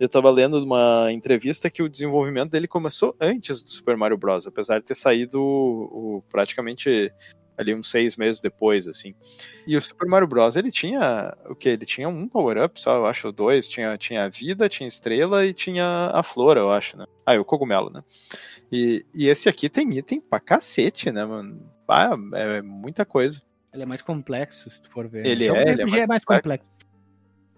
Eu 0.00 0.08
tava 0.08 0.30
lendo 0.30 0.62
uma 0.64 1.12
entrevista 1.12 1.70
que 1.70 1.82
o 1.82 1.88
desenvolvimento 1.88 2.50
dele 2.50 2.66
começou 2.66 3.14
antes 3.20 3.62
do 3.62 3.68
Super 3.70 3.96
Mario 3.96 4.16
Bros. 4.16 4.46
Apesar 4.46 4.78
de 4.78 4.86
ter 4.86 4.94
saído 4.94 5.40
o, 5.40 6.22
praticamente 6.30 7.12
ali 7.56 7.74
uns 7.74 7.88
seis 7.90 8.16
meses 8.16 8.40
depois, 8.40 8.86
assim. 8.88 9.14
E 9.66 9.76
o 9.76 9.80
Super 9.80 10.08
Mario 10.08 10.26
Bros. 10.28 10.56
ele 10.56 10.70
tinha 10.70 11.36
o 11.46 11.54
que? 11.54 11.68
Ele 11.68 11.86
tinha 11.86 12.08
um 12.08 12.28
power-up 12.28 12.80
só, 12.80 12.96
eu 12.96 13.06
acho, 13.06 13.30
dois. 13.32 13.68
Tinha, 13.68 13.96
tinha 13.96 14.24
a 14.24 14.28
vida, 14.28 14.68
tinha 14.68 14.86
a 14.86 14.88
estrela 14.88 15.44
e 15.46 15.52
tinha 15.54 16.10
a 16.12 16.22
flor, 16.22 16.56
eu 16.56 16.72
acho, 16.72 16.96
né? 16.96 17.06
Ah, 17.26 17.34
e 17.34 17.38
o 17.38 17.44
cogumelo, 17.44 17.90
né? 17.90 18.02
E, 18.72 19.04
e 19.14 19.28
esse 19.28 19.48
aqui 19.48 19.68
tem 19.68 19.88
item 19.96 20.20
pra 20.20 20.40
cacete, 20.40 21.10
né, 21.12 21.24
mano? 21.24 21.60
Ah, 21.88 22.10
é 22.34 22.60
muita 22.62 23.04
coisa. 23.04 23.40
Ele 23.72 23.82
é 23.82 23.86
mais 23.86 24.02
complexo, 24.02 24.70
se 24.70 24.80
tu 24.80 24.90
for 24.90 25.06
ver. 25.08 25.26
Ele 25.26 25.44
O 25.44 25.48
jogo 25.48 25.58
é, 25.60 25.62
ele 25.72 25.82
é 25.82 25.84
RPG 25.84 25.90
mais 25.90 26.02
é 26.02 26.06
mais 26.06 26.24
complexo. 26.24 26.70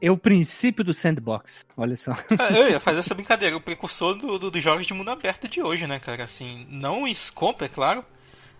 É 0.01 0.11
o 0.11 0.17
princípio 0.19 0.85
do 0.85 0.93
sandbox. 0.93 1.65
Olha 1.77 1.97
só. 1.97 2.13
Ah, 2.39 2.53
Eu 2.53 2.69
ia 2.69 2.79
fazer 2.79 3.01
essa 3.01 3.15
brincadeira, 3.15 3.57
o 3.57 3.61
precursor 3.61 4.15
do, 4.15 4.39
do- 4.39 4.51
dos 4.51 4.63
jogos 4.63 4.87
de 4.87 4.93
mundo 4.93 5.11
aberto 5.11 5.49
de 5.49 5.63
hoje, 5.63 5.87
né, 5.87 5.99
cara? 5.99 6.25
Assim, 6.25 6.67
não 6.69 7.07
em 7.09 7.15
scope, 7.15 7.65
é 7.65 7.69
claro, 7.69 8.05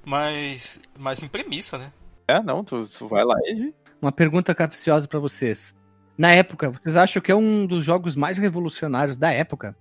mas, 0.07 0.81
mas 0.97 1.21
em 1.21 1.27
premissa, 1.27 1.77
né? 1.77 1.93
É, 2.29 2.41
não, 2.41 2.63
tu, 2.63 2.87
tu 2.87 3.09
vai 3.09 3.25
lá 3.25 3.35
e 3.45 3.75
Uma 4.01 4.13
pergunta 4.13 4.55
capciosa 4.55 5.09
pra 5.09 5.19
vocês. 5.19 5.77
Na 6.17 6.31
época, 6.31 6.71
vocês 6.71 6.95
acham 6.95 7.21
que 7.21 7.33
é 7.33 7.35
um 7.35 7.67
dos 7.67 7.85
jogos 7.85 8.15
mais 8.15 8.39
revolucionários 8.39 9.17
da 9.17 9.33
época? 9.33 9.77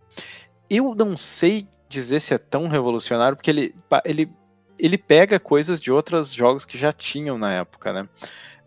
Eu 0.68 0.96
não 0.96 1.16
sei 1.16 1.68
dizer 1.88 2.20
se 2.22 2.34
é 2.34 2.40
tão 2.40 2.68
revolucionário, 2.68 3.38
porque 3.38 3.52
ele, 3.52 3.76
ele, 4.04 4.32
ele 4.80 4.98
pega 4.98 5.40
coisas 5.40 5.80
de 5.80 5.92
outros 5.92 6.34
jogos 6.34 6.66
que 6.66 6.78
já 6.78 6.92
tinham 6.92 7.38
na 7.38 7.54
época, 7.54 7.94
né? 7.94 8.10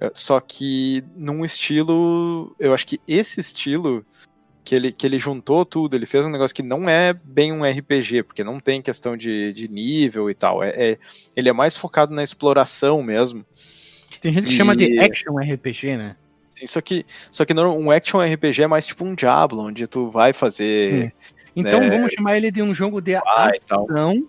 Eh, 0.00 0.12
Só 0.14 0.40
que 0.40 1.04
num 1.16 1.44
estilo. 1.44 2.54
Eu 2.58 2.72
acho 2.72 2.86
que 2.86 3.00
esse 3.06 3.40
estilo 3.40 4.06
que 4.68 4.74
ele, 4.74 4.92
que 4.92 5.06
ele 5.06 5.18
juntou 5.18 5.64
tudo, 5.64 5.96
ele 5.96 6.04
fez 6.04 6.26
um 6.26 6.28
negócio 6.28 6.54
que 6.54 6.62
não 6.62 6.86
é 6.90 7.14
bem 7.14 7.50
um 7.54 7.64
RPG, 7.64 8.22
porque 8.24 8.44
não 8.44 8.60
tem 8.60 8.82
questão 8.82 9.16
de, 9.16 9.50
de 9.54 9.66
nível 9.66 10.28
e 10.28 10.34
tal. 10.34 10.62
É, 10.62 10.68
é- 10.76 10.98
ele 11.34 11.48
é 11.48 11.52
mais 11.54 11.74
focado 11.74 12.14
na 12.14 12.22
exploração 12.22 13.02
mesmo. 13.02 13.46
Tem 14.20 14.30
gente 14.30 14.46
que 14.46 14.52
E- 14.52 14.56
chama 14.56 14.76
de 14.76 14.98
action 15.00 15.38
RPG, 15.38 15.96
né? 15.96 16.16
Assim, 16.46 16.66
só 16.66 16.82
que, 16.82 17.06
só 17.30 17.46
que 17.46 17.54
não- 17.54 17.78
um 17.78 17.90
action 17.90 18.20
RPG 18.20 18.64
é 18.64 18.66
mais 18.66 18.86
tipo 18.86 19.06
um 19.06 19.14
Diablo, 19.14 19.62
onde 19.62 19.86
tu 19.86 20.10
vai 20.10 20.34
fazer. 20.34 21.14
Então 21.56 21.80
né, 21.80 21.88
vamos 21.88 22.12
chamar 22.12 22.36
ele 22.36 22.50
de 22.50 22.60
um 22.60 22.74
jogo 22.74 23.00
de 23.00 23.14
vai 23.18 23.56
e 23.56 23.60
tal. 23.60 23.84
ação 23.90 24.28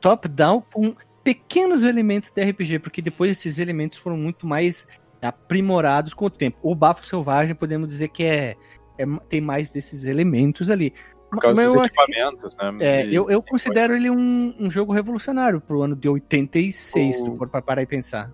top-down 0.00 0.62
com 0.72 0.94
pequenos 1.24 1.82
elementos 1.82 2.30
de 2.30 2.40
RPG, 2.40 2.78
porque 2.78 3.02
depois 3.02 3.32
esses 3.32 3.58
elementos 3.58 3.98
foram 3.98 4.16
muito 4.16 4.46
mais 4.46 4.86
aprimorados 5.20 6.14
com 6.14 6.26
o 6.26 6.30
tempo. 6.30 6.58
O 6.62 6.72
Bafo 6.74 7.04
Selvagem, 7.04 7.54
podemos 7.56 7.88
dizer 7.88 8.08
que 8.10 8.22
é, 8.24 8.56
é- 9.02 9.20
tem 9.28 9.40
mais 9.40 9.70
desses 9.70 10.04
elementos 10.04 10.70
ali. 10.70 10.92
Por 11.30 11.40
causa 11.40 11.62
Mas 11.62 11.72
dos 11.72 11.82
que- 11.82 11.88
equipamentos, 12.00 12.56
né? 12.56 12.72
É, 12.80 13.06
E- 13.06 13.14
eu, 13.14 13.30
eu 13.30 13.42
considero 13.42 13.94
ele 13.96 14.10
um, 14.10 14.54
um 14.60 14.70
jogo 14.70 14.92
revolucionário 14.92 15.60
pro 15.62 15.80
ano 15.82 15.96
de 15.96 16.06
86, 16.08 17.16
se 17.16 17.22
O- 17.22 17.24
tu 17.24 17.36
for 17.36 17.48
parar 17.48 17.80
e 17.82 17.86
pensar. 17.86 18.30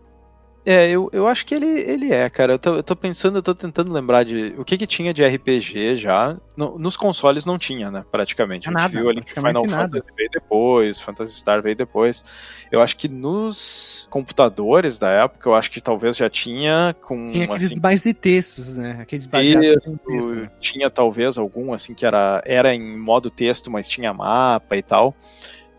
É, 0.70 0.90
eu, 0.90 1.08
eu 1.14 1.26
acho 1.26 1.46
que 1.46 1.54
ele, 1.54 1.64
ele 1.64 2.12
é, 2.12 2.28
cara. 2.28 2.52
Eu 2.52 2.58
tô, 2.58 2.74
eu 2.76 2.82
tô 2.82 2.94
pensando, 2.94 3.38
eu 3.38 3.42
tô 3.42 3.54
tentando 3.54 3.90
lembrar 3.90 4.22
de 4.22 4.54
o 4.58 4.64
que 4.66 4.76
que 4.76 4.86
tinha 4.86 5.14
de 5.14 5.24
RPG 5.24 5.96
já. 5.96 6.36
No- 6.54 6.78
nos 6.78 6.94
consoles 6.94 7.46
não 7.46 7.56
tinha, 7.56 7.90
né? 7.90 8.04
Praticamente. 8.12 8.68
A 8.68 8.72
gente 8.72 8.80
Nada, 8.82 9.00
viu 9.00 9.08
ali 9.08 9.22
que 9.22 9.32
Final 9.32 9.64
nada. 9.64 9.68
Fantasy 9.68 10.08
veio 10.14 10.28
depois, 10.30 11.00
Phantasy 11.00 11.36
Star 11.36 11.62
veio 11.62 11.74
depois. 11.74 12.22
Eu 12.70 12.82
acho 12.82 12.98
que 12.98 13.08
nos 13.08 14.06
computadores 14.10 14.98
da 14.98 15.08
época, 15.08 15.48
eu 15.48 15.54
acho 15.54 15.70
que 15.70 15.80
talvez 15.80 16.18
já 16.18 16.28
tinha 16.28 16.94
com 17.00 17.30
Tinha 17.30 17.44
aqueles 17.46 17.64
assim, 17.64 17.80
mais 17.80 18.02
de 18.02 18.12
textos, 18.12 18.76
né? 18.76 18.98
Aqueles 19.00 19.24
baseados 19.24 19.86
em 19.86 19.96
texto. 19.96 20.34
Né? 20.34 20.50
tinha 20.60 20.90
talvez 20.90 21.38
algum 21.38 21.72
assim 21.72 21.94
que 21.94 22.04
era, 22.04 22.42
era 22.44 22.74
em 22.74 22.98
modo 22.98 23.30
texto, 23.30 23.70
mas 23.70 23.88
tinha 23.88 24.12
mapa 24.12 24.76
e 24.76 24.82
tal. 24.82 25.16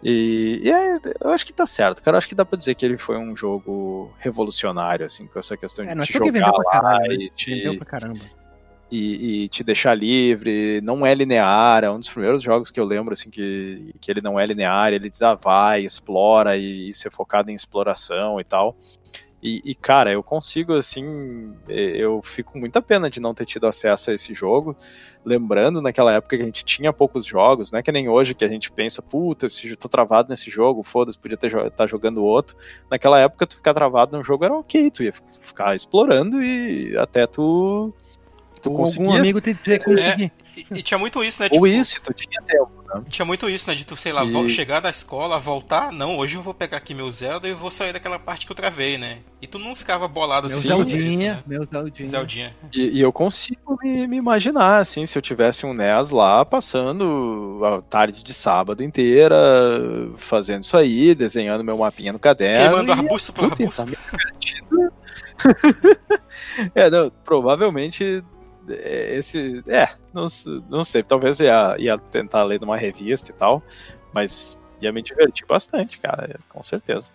E, 0.02 0.62
e 0.64 0.72
é, 0.72 0.98
eu 1.22 1.30
acho 1.32 1.46
que 1.46 1.52
tá 1.54 1.66
certo, 1.68 2.02
cara. 2.02 2.16
Eu 2.16 2.18
acho 2.20 2.28
que 2.28 2.36
dá 2.36 2.46
pra 2.46 2.58
dizer 2.58 2.76
que 2.76 2.86
ele 2.86 2.98
foi 2.98 3.18
um 3.18 3.36
jogo 3.36 4.14
revolucionário, 4.20 5.06
assim, 5.06 5.28
com 5.28 5.38
essa 5.40 5.58
questão 5.58 5.84
É, 5.86 5.94
de 5.94 6.00
é 6.00 6.04
te 6.04 6.14
jogar 6.14 6.52
lá 6.52 6.64
caralho, 6.72 7.18
né? 7.18 7.26
e, 7.26 7.30
te, 7.32 7.54
Vendeu 7.54 7.78
pra 7.78 7.86
caramba. 7.86 8.20
e, 8.90 9.44
e 9.44 9.50
te 9.50 9.64
deixar 9.64 9.94
livre. 9.96 10.80
Não 10.82 11.06
é 11.06 11.14
linear, 11.14 11.84
é 11.84 11.92
um 11.92 12.00
dos 12.00 12.10
primeiros 12.10 12.42
jogos 12.42 12.72
que 12.72 12.80
eu 12.80 12.86
lembro, 12.86 13.14
assim, 13.14 13.30
que, 13.30 13.94
que 14.00 14.10
ele 14.10 14.22
não 14.22 14.40
é 14.40 14.46
linear. 14.46 14.94
Ele 14.94 15.10
diz, 15.10 15.22
ah, 15.22 15.36
vai, 15.36 15.84
explora 15.84 16.56
e, 16.56 16.90
e 16.90 16.94
ser 16.94 17.12
focado 17.12 17.52
em 17.52 17.56
exploração 17.56 18.40
e 18.40 18.44
tal. 18.46 18.78
E, 19.42 19.62
e, 19.72 19.76
cara, 19.76 20.12
eu 20.12 20.22
consigo, 20.22 20.74
assim, 20.74 21.56
eh, 21.68 21.96
eu 21.98 22.22
fico 22.22 22.52
com 22.54 22.60
muita 22.60 22.82
pena 22.82 23.10
de 23.10 23.22
não 23.22 23.34
ter 23.34 23.46
tido 23.46 23.68
acesso 23.68 24.12
a 24.12 24.14
esse 24.14 24.34
jogo. 24.34 24.76
Lembrando, 25.24 25.82
naquela 25.82 26.14
época 26.14 26.36
que 26.36 26.44
a 26.44 26.46
gente 26.46 26.64
tinha 26.66 26.92
poucos 26.92 27.26
jogos, 27.26 27.72
não 27.72 27.80
é 27.80 27.84
que 27.84 27.92
nem 27.92 28.10
hoje 28.10 28.36
que 28.36 28.44
a 28.44 28.50
gente 28.50 28.70
pensa, 28.70 29.02
puta, 29.02 29.46
esse- 29.48 29.76
tô 29.78 29.88
travado 29.88 30.30
nesse 30.30 30.50
jogo, 30.50 30.84
foda-se, 30.84 31.18
podia 31.18 31.36
estar 31.36 31.70
tá 31.72 31.88
jogando 31.88 32.24
outro. 32.24 32.56
Naquela 32.92 33.18
época, 33.20 33.48
tu 33.48 33.56
ficar 33.56 33.74
travado 33.74 34.18
num 34.18 34.24
jogo 34.24 34.44
era 34.44 34.54
ok, 34.54 34.92
tu 34.92 35.04
ia 35.04 35.14
fi- 35.14 35.22
ficar 35.40 35.74
explorando 35.76 36.44
e 36.44 36.98
até 36.98 37.26
tu, 37.26 37.94
tu 38.62 38.72
Ou 38.72 38.86
algum 38.86 39.14
amigo 39.14 39.40
te 39.40 39.54
dizer 39.54 39.80
conseguir. 39.84 40.32
E, 40.72 40.80
e 40.80 40.82
tinha 40.82 40.98
muito 40.98 41.24
isso, 41.24 41.42
né? 41.42 41.46
Ou 41.52 41.52
tipo, 41.52 41.68
isso, 41.68 42.00
tu 42.04 42.14
tinha 42.14 42.42
tempo, 42.42 42.72
né? 42.94 43.02
Tinha 43.10 43.26
muito 43.26 43.50
isso, 43.50 43.70
né? 43.70 43.76
De 43.76 43.86
tu, 43.86 43.96
sei 43.96 44.12
lá, 44.12 44.24
E- 44.26 44.50
chegar 44.50 44.80
da 44.80 44.90
escola, 44.90 45.40
voltar. 45.40 45.92
Não, 45.92 46.18
hoje 46.18 46.36
eu 46.36 46.42
vou 46.42 46.54
pegar 46.54 46.78
aqui 46.78 46.94
meu 46.94 47.10
Zelda 47.12 47.48
e 47.48 47.54
vou 47.54 47.70
sair 47.72 47.94
daquela 47.94 48.18
parte 48.20 48.46
que 48.46 48.52
eu 48.52 48.56
travei, 48.56 48.98
né? 48.98 49.20
E 49.42 49.48
tu 49.48 49.58
não 49.60 49.76
ficava 49.76 50.08
bolado 50.08 50.48
Meu 50.48 50.58
assim. 50.58 50.68
Zeldinha, 50.68 51.36
disso, 51.36 51.44
meu 51.48 51.62
né? 51.62 51.68
Zeldinha. 51.72 52.08
Zeldinha. 52.08 52.56
E, 52.74 52.98
e 52.98 53.02
eu 53.02 53.12
consigo 53.14 53.78
me, 53.82 54.08
me 54.08 54.18
imaginar, 54.18 54.78
assim, 54.80 55.06
se 55.06 55.18
eu 55.18 55.22
tivesse 55.22 55.66
um 55.66 55.74
NES 55.74 56.10
lá, 56.10 56.44
passando 56.46 57.62
a 57.64 57.82
tarde 57.82 58.24
de 58.24 58.34
sábado 58.34 58.84
inteira, 58.84 59.36
fazendo 60.18 60.64
isso 60.64 60.76
aí, 60.76 61.16
desenhando 61.16 61.64
meu 61.64 61.78
mapinha 61.78 62.12
no 62.12 62.20
caderno. 62.20 62.68
Queimando 62.70 62.92
e- 62.92 62.96
arbusto 62.96 63.32
por 63.34 63.50
Puta, 63.50 63.64
arbusto. 63.64 63.86
tá 63.86 64.20
é, 66.76 66.90
não, 66.90 67.10
provavelmente 67.24 68.24
esse. 68.72 69.64
É, 69.68 69.90
não, 70.14 70.28
não 70.70 70.84
sei, 70.84 71.04
talvez 71.04 71.40
ia, 71.40 71.76
ia 71.78 71.98
tentar 71.98 72.44
ler 72.44 72.60
numa 72.60 72.78
revista 72.78 73.32
e 73.32 73.34
tal, 73.34 73.64
mas 74.14 74.60
ia 74.82 74.92
me 74.92 75.02
divertir 75.02 75.46
bastante, 75.46 76.00
cara, 76.00 76.40
com 76.48 76.64
certeza. 76.64 77.12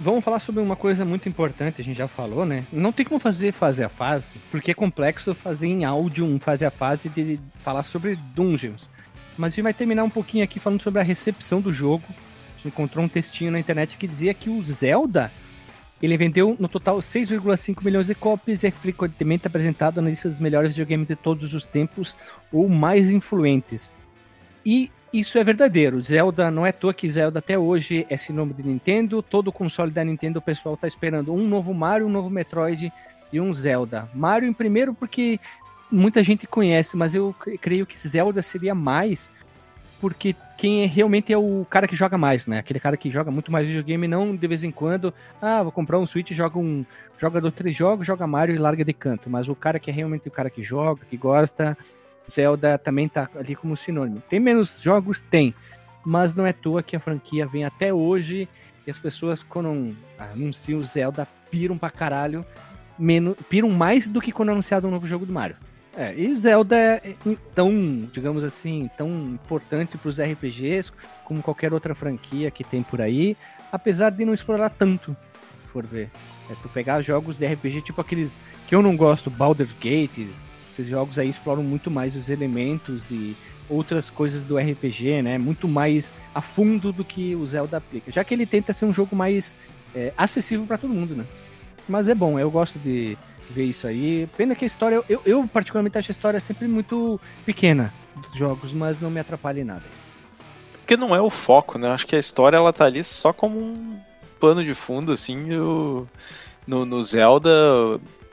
Vamos 0.00 0.24
falar 0.24 0.40
sobre 0.40 0.60
uma 0.60 0.76
coisa 0.76 1.04
muito 1.04 1.28
importante, 1.28 1.80
a 1.80 1.84
gente 1.84 1.96
já 1.96 2.08
falou, 2.08 2.44
né? 2.44 2.66
Não 2.72 2.92
tem 2.92 3.06
como 3.06 3.20
fazer 3.20 3.52
fase 3.52 3.82
a 3.82 3.88
fase, 3.88 4.28
porque 4.50 4.72
é 4.72 4.74
complexo 4.74 5.34
fazer 5.34 5.68
em 5.68 5.84
áudio 5.84 6.26
um 6.26 6.40
fase 6.40 6.64
a 6.64 6.70
fase 6.70 7.08
de 7.08 7.40
falar 7.62 7.84
sobre 7.84 8.16
dungeons. 8.34 8.90
Mas 9.38 9.52
a 9.52 9.56
gente 9.56 9.62
vai 9.62 9.72
terminar 9.72 10.04
um 10.04 10.10
pouquinho 10.10 10.44
aqui 10.44 10.58
falando 10.58 10.82
sobre 10.82 11.00
a 11.00 11.04
recepção 11.04 11.60
do 11.60 11.72
jogo. 11.72 12.04
A 12.08 12.56
gente 12.56 12.68
encontrou 12.68 13.04
um 13.04 13.08
textinho 13.08 13.52
na 13.52 13.60
internet 13.60 13.96
que 13.96 14.06
dizia 14.06 14.34
que 14.34 14.50
o 14.50 14.62
Zelda 14.62 15.32
ele 16.02 16.16
vendeu 16.16 16.56
no 16.58 16.68
total 16.68 16.98
6,5 16.98 17.84
milhões 17.84 18.06
de 18.06 18.14
cópias 18.14 18.62
e 18.62 18.68
é 18.68 18.70
frequentemente 18.70 19.46
apresentado 19.46 20.00
na 20.00 20.08
lista 20.08 20.28
dos 20.28 20.38
melhores 20.38 20.72
videogames 20.72 21.08
de 21.08 21.16
todos 21.16 21.52
os 21.52 21.66
tempos 21.66 22.16
ou 22.52 22.68
mais 22.68 23.10
influentes. 23.10 23.92
E 24.64 24.90
isso 25.12 25.38
é 25.38 25.44
verdadeiro. 25.44 26.00
Zelda 26.00 26.50
não 26.50 26.64
é 26.64 26.70
à 26.70 26.72
toa 26.72 26.94
que 26.94 27.10
Zelda 27.10 27.40
até 27.40 27.58
hoje 27.58 28.06
é 28.08 28.16
sinônimo 28.16 28.54
de 28.54 28.62
Nintendo. 28.62 29.22
Todo 29.22 29.52
console 29.52 29.90
da 29.90 30.04
Nintendo 30.04 30.38
o 30.38 30.42
pessoal 30.42 30.76
tá 30.76 30.86
esperando 30.86 31.34
um 31.34 31.46
novo 31.46 31.74
Mario, 31.74 32.06
um 32.06 32.10
novo 32.10 32.30
Metroid 32.30 32.92
e 33.32 33.40
um 33.40 33.52
Zelda. 33.52 34.08
Mario 34.14 34.48
em 34.48 34.52
primeiro 34.52 34.94
porque 34.94 35.38
muita 35.90 36.22
gente 36.22 36.46
conhece, 36.46 36.96
mas 36.96 37.14
eu 37.14 37.34
creio 37.60 37.84
que 37.84 37.98
Zelda 37.98 38.40
seria 38.40 38.74
mais 38.74 39.30
porque 40.00 40.34
quem 40.56 40.82
é, 40.82 40.86
realmente 40.86 41.32
é 41.32 41.38
o 41.38 41.66
cara 41.68 41.86
que 41.86 41.94
joga 41.94 42.16
mais, 42.16 42.46
né? 42.46 42.58
Aquele 42.58 42.80
cara 42.80 42.96
que 42.96 43.10
joga 43.10 43.30
muito 43.30 43.52
mais 43.52 43.66
videogame, 43.66 44.08
não 44.08 44.34
de 44.34 44.46
vez 44.46 44.64
em 44.64 44.70
quando, 44.70 45.12
ah, 45.40 45.62
vou 45.62 45.72
comprar 45.72 45.98
um 45.98 46.06
Switch, 46.06 46.32
joga 46.32 46.58
um 46.58 46.84
joga 47.18 47.40
dois, 47.40 47.54
três 47.54 47.76
jogos, 47.76 48.06
joga 48.06 48.26
Mario 48.26 48.54
e 48.54 48.58
larga 48.58 48.84
de 48.84 48.92
canto. 48.92 49.28
Mas 49.28 49.48
o 49.48 49.54
cara 49.54 49.78
que 49.78 49.90
é 49.90 49.92
realmente 49.92 50.26
o 50.26 50.30
cara 50.30 50.48
que 50.48 50.62
joga, 50.62 51.02
que 51.08 51.16
gosta, 51.16 51.76
Zelda 52.30 52.78
também 52.78 53.08
tá 53.08 53.28
ali 53.34 53.54
como 53.54 53.76
sinônimo. 53.76 54.22
Tem 54.28 54.40
menos 54.40 54.80
jogos? 54.80 55.20
Tem. 55.20 55.54
Mas 56.04 56.32
não 56.32 56.46
é 56.46 56.50
à 56.50 56.54
toa 56.54 56.82
que 56.82 56.96
a 56.96 57.00
franquia 57.00 57.46
vem 57.46 57.64
até 57.64 57.92
hoje 57.92 58.48
e 58.86 58.90
as 58.90 58.98
pessoas, 58.98 59.42
quando 59.42 59.94
anunciam 60.18 60.80
o 60.80 60.84
Zelda, 60.84 61.28
piram 61.50 61.76
pra 61.76 61.90
caralho. 61.90 62.44
Menos, 62.98 63.36
piram 63.48 63.70
mais 63.70 64.08
do 64.08 64.20
que 64.20 64.32
quando 64.32 64.50
anunciado 64.50 64.88
um 64.88 64.90
novo 64.90 65.06
jogo 65.06 65.26
do 65.26 65.32
Mario. 65.32 65.56
É, 65.96 66.14
e 66.14 66.32
Zelda 66.34 66.76
é 66.76 67.14
tão, 67.54 68.08
digamos 68.12 68.44
assim, 68.44 68.88
tão 68.96 69.10
importante 69.10 69.98
para 69.98 70.08
os 70.08 70.20
RPGs 70.20 70.92
como 71.24 71.42
qualquer 71.42 71.72
outra 71.72 71.94
franquia 71.94 72.50
que 72.50 72.62
tem 72.62 72.82
por 72.82 73.00
aí, 73.00 73.36
apesar 73.72 74.10
de 74.10 74.24
não 74.24 74.32
explorar 74.32 74.70
tanto, 74.70 75.16
se 75.62 75.72
for 75.72 75.84
ver. 75.84 76.08
É 76.48 76.54
tu 76.62 76.68
pegar 76.68 77.02
jogos 77.02 77.38
de 77.38 77.46
RPG 77.46 77.82
tipo 77.82 78.00
aqueles 78.00 78.40
que 78.68 78.74
eu 78.74 78.82
não 78.82 78.96
gosto, 78.96 79.30
Baldur's 79.30 79.72
Gate, 79.80 80.28
esses 80.72 80.86
jogos 80.86 81.18
aí 81.18 81.28
exploram 81.28 81.62
muito 81.62 81.90
mais 81.90 82.14
os 82.14 82.30
elementos 82.30 83.10
e 83.10 83.36
outras 83.68 84.10
coisas 84.10 84.42
do 84.42 84.58
RPG, 84.58 85.22
né? 85.22 85.38
Muito 85.38 85.68
mais 85.68 86.12
a 86.34 86.40
fundo 86.40 86.92
do 86.92 87.04
que 87.04 87.34
o 87.34 87.46
Zelda 87.46 87.76
aplica. 87.76 88.10
Já 88.10 88.24
que 88.24 88.34
ele 88.34 88.46
tenta 88.46 88.72
ser 88.72 88.84
um 88.84 88.92
jogo 88.92 89.14
mais 89.14 89.54
é, 89.94 90.12
acessível 90.16 90.66
para 90.66 90.78
todo 90.78 90.92
mundo, 90.94 91.14
né? 91.14 91.24
Mas 91.88 92.08
é 92.08 92.14
bom, 92.14 92.38
eu 92.38 92.50
gosto 92.50 92.78
de 92.78 93.16
ver 93.50 93.64
isso 93.64 93.86
aí. 93.86 94.28
Pena 94.36 94.54
que 94.54 94.64
a 94.64 94.66
história, 94.66 95.02
eu, 95.08 95.20
eu 95.26 95.48
particularmente 95.48 95.98
acho 95.98 96.10
a 96.10 96.14
história 96.14 96.40
sempre 96.40 96.68
muito 96.68 97.20
pequena 97.44 97.92
dos 98.16 98.36
jogos, 98.36 98.72
mas 98.72 99.00
não 99.00 99.10
me 99.10 99.20
atrapalha 99.20 99.60
em 99.60 99.64
nada. 99.64 99.84
Porque 100.72 100.96
não 100.96 101.14
é 101.14 101.20
o 101.20 101.30
foco, 101.30 101.78
né? 101.78 101.88
Acho 101.88 102.06
que 102.06 102.16
a 102.16 102.18
história 102.18 102.56
ela 102.56 102.72
tá 102.72 102.84
ali 102.84 103.04
só 103.04 103.32
como 103.32 103.58
um 103.58 104.00
pano 104.40 104.64
de 104.64 104.74
fundo, 104.74 105.12
assim, 105.12 105.36
no, 106.66 106.84
no 106.84 107.02
Zelda. 107.02 107.50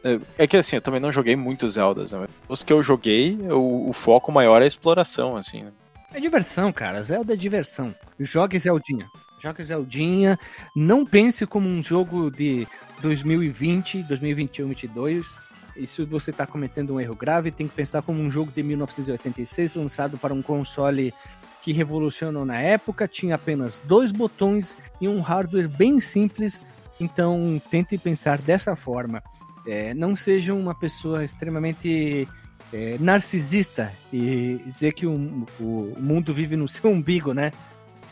É, 0.03 0.19
é 0.37 0.47
que 0.47 0.57
assim, 0.57 0.77
eu 0.77 0.81
também 0.81 0.99
não 0.99 1.11
joguei 1.11 1.35
muitos 1.35 1.73
Zeldas, 1.73 2.11
né? 2.11 2.27
Os 2.47 2.63
que 2.63 2.71
eu 2.71 2.81
joguei, 2.81 3.37
o, 3.49 3.89
o 3.89 3.93
foco 3.93 4.31
maior 4.31 4.61
é 4.61 4.65
a 4.65 4.67
exploração, 4.67 5.35
assim. 5.35 5.63
Né? 5.63 5.71
É 6.13 6.19
diversão, 6.19 6.71
cara. 6.71 7.03
Zelda 7.03 7.33
é 7.33 7.35
diversão. 7.35 7.93
Jogue 8.19 8.57
Zeldinha. 8.57 9.07
Jogue 9.39 9.63
Zeldinha. 9.63 10.39
Não 10.75 11.05
pense 11.05 11.45
como 11.45 11.67
um 11.67 11.83
jogo 11.83 12.31
de 12.31 12.67
2020, 13.01 14.03
2021, 14.03 14.67
2022. 14.67 15.39
Isso 15.75 16.05
você 16.05 16.31
está 16.31 16.45
cometendo 16.45 16.95
um 16.95 16.99
erro 16.99 17.15
grave. 17.15 17.51
Tem 17.51 17.67
que 17.67 17.75
pensar 17.75 18.01
como 18.01 18.21
um 18.21 18.31
jogo 18.31 18.51
de 18.51 18.63
1986 18.63 19.75
lançado 19.75 20.17
para 20.17 20.33
um 20.33 20.41
console 20.41 21.13
que 21.61 21.71
revolucionou 21.71 22.45
na 22.45 22.59
época. 22.59 23.07
Tinha 23.07 23.35
apenas 23.35 23.81
dois 23.85 24.11
botões 24.11 24.75
e 24.99 25.07
um 25.07 25.21
hardware 25.21 25.69
bem 25.69 25.99
simples. 25.99 26.61
Então 26.99 27.61
tente 27.69 27.97
pensar 27.97 28.39
dessa 28.39 28.75
forma. 28.75 29.21
É, 29.65 29.93
não 29.93 30.15
seja 30.15 30.53
uma 30.53 30.73
pessoa 30.73 31.23
extremamente 31.23 32.27
é, 32.73 32.97
narcisista 32.99 33.93
e 34.11 34.61
dizer 34.65 34.93
que 34.93 35.05
o, 35.05 35.45
o, 35.59 35.95
mundo 35.99 36.33
vive 36.33 36.55
no 36.55 36.67
seu 36.67 36.89
umbigo, 36.89 37.33
né? 37.33 37.51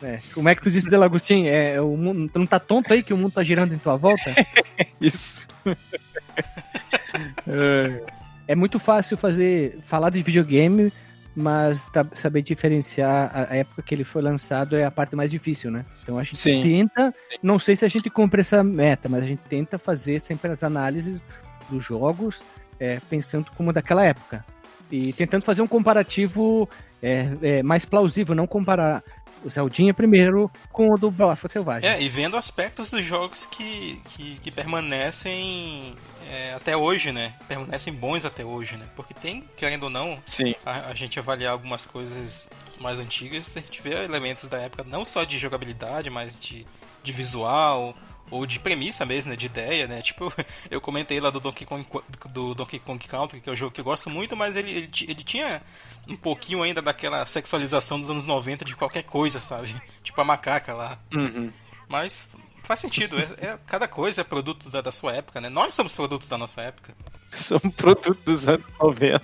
É, 0.04 0.20
como 0.34 0.50
é 0.50 0.56
que 0.56 0.62
tu 0.62 0.70
disse, 0.70 0.90
Delagostin? 0.90 1.48
É, 1.48 1.80
o 1.80 1.96
mundo, 1.96 2.30
tu 2.32 2.40
não 2.40 2.46
tá 2.46 2.60
tonto 2.60 2.94
aí 2.94 3.02
que 3.02 3.14
o 3.14 3.18
mundo 3.18 3.34
tá 3.34 3.44
girando 3.44 3.74
em 3.74 3.78
tua 3.78 3.96
volta? 3.96 4.34
Isso. 5.00 5.42
é. 7.48 8.04
é 8.50 8.56
muito 8.56 8.78
fácil 8.80 9.18
fazer 9.18 9.80
falar 9.84 10.10
de 10.10 10.22
videogame, 10.22 10.92
mas 11.36 11.84
tá, 11.86 12.06
saber 12.14 12.42
diferenciar 12.42 13.32
a 13.34 13.56
época 13.56 13.82
que 13.82 13.94
ele 13.94 14.04
foi 14.04 14.22
lançado 14.22 14.76
é 14.76 14.86
a 14.86 14.92
parte 14.92 15.16
mais 15.16 15.32
difícil, 15.32 15.72
né? 15.72 15.86
Então 16.04 16.18
a 16.18 16.24
gente 16.24 16.38
Sim. 16.38 16.62
tenta, 16.62 17.14
não 17.42 17.60
sei 17.60 17.76
se 17.76 17.86
a 17.86 17.90
gente 17.90 18.10
cumpre 18.10 18.42
essa 18.42 18.64
meta, 18.64 19.10
mas 19.10 19.24
a 19.24 19.28
gente 19.28 19.42
tenta 19.50 19.78
fazer 19.78 20.20
sempre 20.22 20.52
as 20.52 20.64
análises 20.64 21.22
dos 21.70 21.84
jogos 21.84 22.44
é, 22.80 23.00
pensando 23.10 23.52
como 23.56 23.74
daquela 23.74 24.06
época. 24.06 24.46
E 24.92 25.12
tentando 25.14 25.44
fazer 25.44 25.62
um 25.62 25.68
comparativo 25.68 26.70
é, 27.02 27.30
é, 27.42 27.64
mais 27.64 27.86
plausível, 27.86 28.36
não 28.36 28.48
comparar 28.48 29.04
o 29.46 29.50
Zeldinha 29.50 29.94
primeiro 29.94 30.52
com 30.72 30.90
o 30.90 30.98
do 30.98 31.12
Bafo 31.12 31.48
Selvagem. 31.50 31.88
É, 31.88 32.02
e 32.02 32.10
vendo 32.10 32.36
aspectos 32.36 32.90
dos 32.90 33.06
jogos 33.06 33.46
que, 33.46 34.02
que, 34.10 34.40
que 34.40 34.52
permanecem 34.52 35.96
é, 36.30 36.54
até 36.54 36.76
hoje, 36.76 37.12
né? 37.12 37.36
Permanecem 37.48 37.94
bons 37.94 38.26
até 38.26 38.44
hoje, 38.44 38.76
né? 38.76 38.88
Porque 38.96 39.14
tem, 39.14 39.44
querendo 39.56 39.84
ou 39.84 39.90
não, 39.90 40.20
Sim. 40.26 40.56
A, 40.66 40.88
a 40.90 40.94
gente 40.96 41.20
avaliar 41.20 41.54
algumas 41.54 41.86
coisas 41.86 42.50
mais 42.80 43.00
antigas, 43.00 43.56
a 43.56 43.60
gente 43.60 43.82
vê 43.82 44.04
elementos 44.04 44.48
da 44.48 44.58
época 44.58 44.84
não 44.84 45.06
só 45.06 45.24
de 45.24 45.38
jogabilidade, 45.38 46.10
mas 46.10 46.40
de, 46.40 46.66
de 47.04 47.12
visual, 47.12 47.96
ou 48.30 48.46
de 48.46 48.60
premissa 48.60 49.06
mesmo, 49.06 49.30
né, 49.30 49.36
de 49.36 49.46
ideia, 49.46 49.88
né? 49.88 50.02
Tipo, 50.02 50.34
eu 50.70 50.82
comentei 50.82 51.20
lá 51.20 51.30
do 51.30 51.40
Donkey 51.40 51.66
Kong, 51.66 51.86
do 52.32 52.56
Donkey 52.56 52.80
Kong 52.80 53.08
Country, 53.08 53.40
que 53.40 53.50
é 53.50 53.52
um 53.54 53.56
jogo 53.56 53.72
que 53.72 53.82
eu 53.82 53.86
gosto 53.86 54.10
muito, 54.10 54.36
mas 54.36 54.56
ele, 54.56 54.72
ele, 54.72 54.90
ele 55.08 55.24
tinha 55.24 55.62
um 56.08 56.16
pouquinho 56.16 56.62
ainda 56.62 56.82
daquela 56.82 57.26
sexualização 57.26 58.00
dos 58.00 58.10
anos 58.10 58.26
90 58.26 58.66
de 58.66 58.76
qualquer 58.76 59.04
coisa, 59.04 59.40
sabe? 59.42 59.76
Tipo 60.04 60.22
a 60.22 60.24
macaca 60.24 60.74
lá. 60.74 61.00
Uhum. 61.14 61.52
Mas 61.88 62.28
faz 62.66 62.80
sentido, 62.80 63.18
é, 63.20 63.28
é, 63.46 63.58
cada 63.68 63.88
coisa 63.88 64.22
é 64.22 64.24
produto 64.24 64.70
da, 64.70 64.82
da, 64.82 64.92
sua 64.92 65.14
época, 65.14 65.40
né? 65.40 65.50
Nós 65.50 65.76
somos 65.76 65.96
produtos 65.96 66.28
da 66.28 66.38
nossa 66.38 66.62
época. 66.62 66.94
Somos 67.32 67.74
produtos 67.76 68.24
dos 68.24 68.48
anos 68.48 68.66
90. 68.80 69.22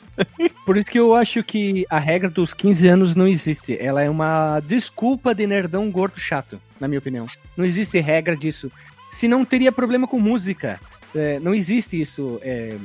Por 0.65 0.77
isso 0.77 0.91
que 0.91 0.99
eu 0.99 1.15
acho 1.15 1.43
que 1.43 1.85
a 1.89 1.97
regra 1.97 2.29
dos 2.29 2.53
15 2.53 2.87
anos 2.87 3.15
não 3.15 3.27
existe. 3.27 3.77
Ela 3.79 4.03
é 4.03 4.09
uma 4.09 4.59
desculpa 4.59 5.33
de 5.33 5.47
nerdão 5.47 5.89
gordo 5.89 6.19
chato, 6.19 6.61
na 6.79 6.87
minha 6.87 6.99
opinião. 6.99 7.25
Não 7.57 7.65
existe 7.65 7.99
regra 7.99 8.35
disso. 8.35 8.71
Se 9.11 9.27
não 9.27 9.43
teria 9.43 9.71
problema 9.71 10.07
com 10.07 10.19
música. 10.19 10.79
É, 11.13 11.39
não 11.39 11.53
existe 11.53 11.99
isso. 11.99 12.39
É, 12.43 12.77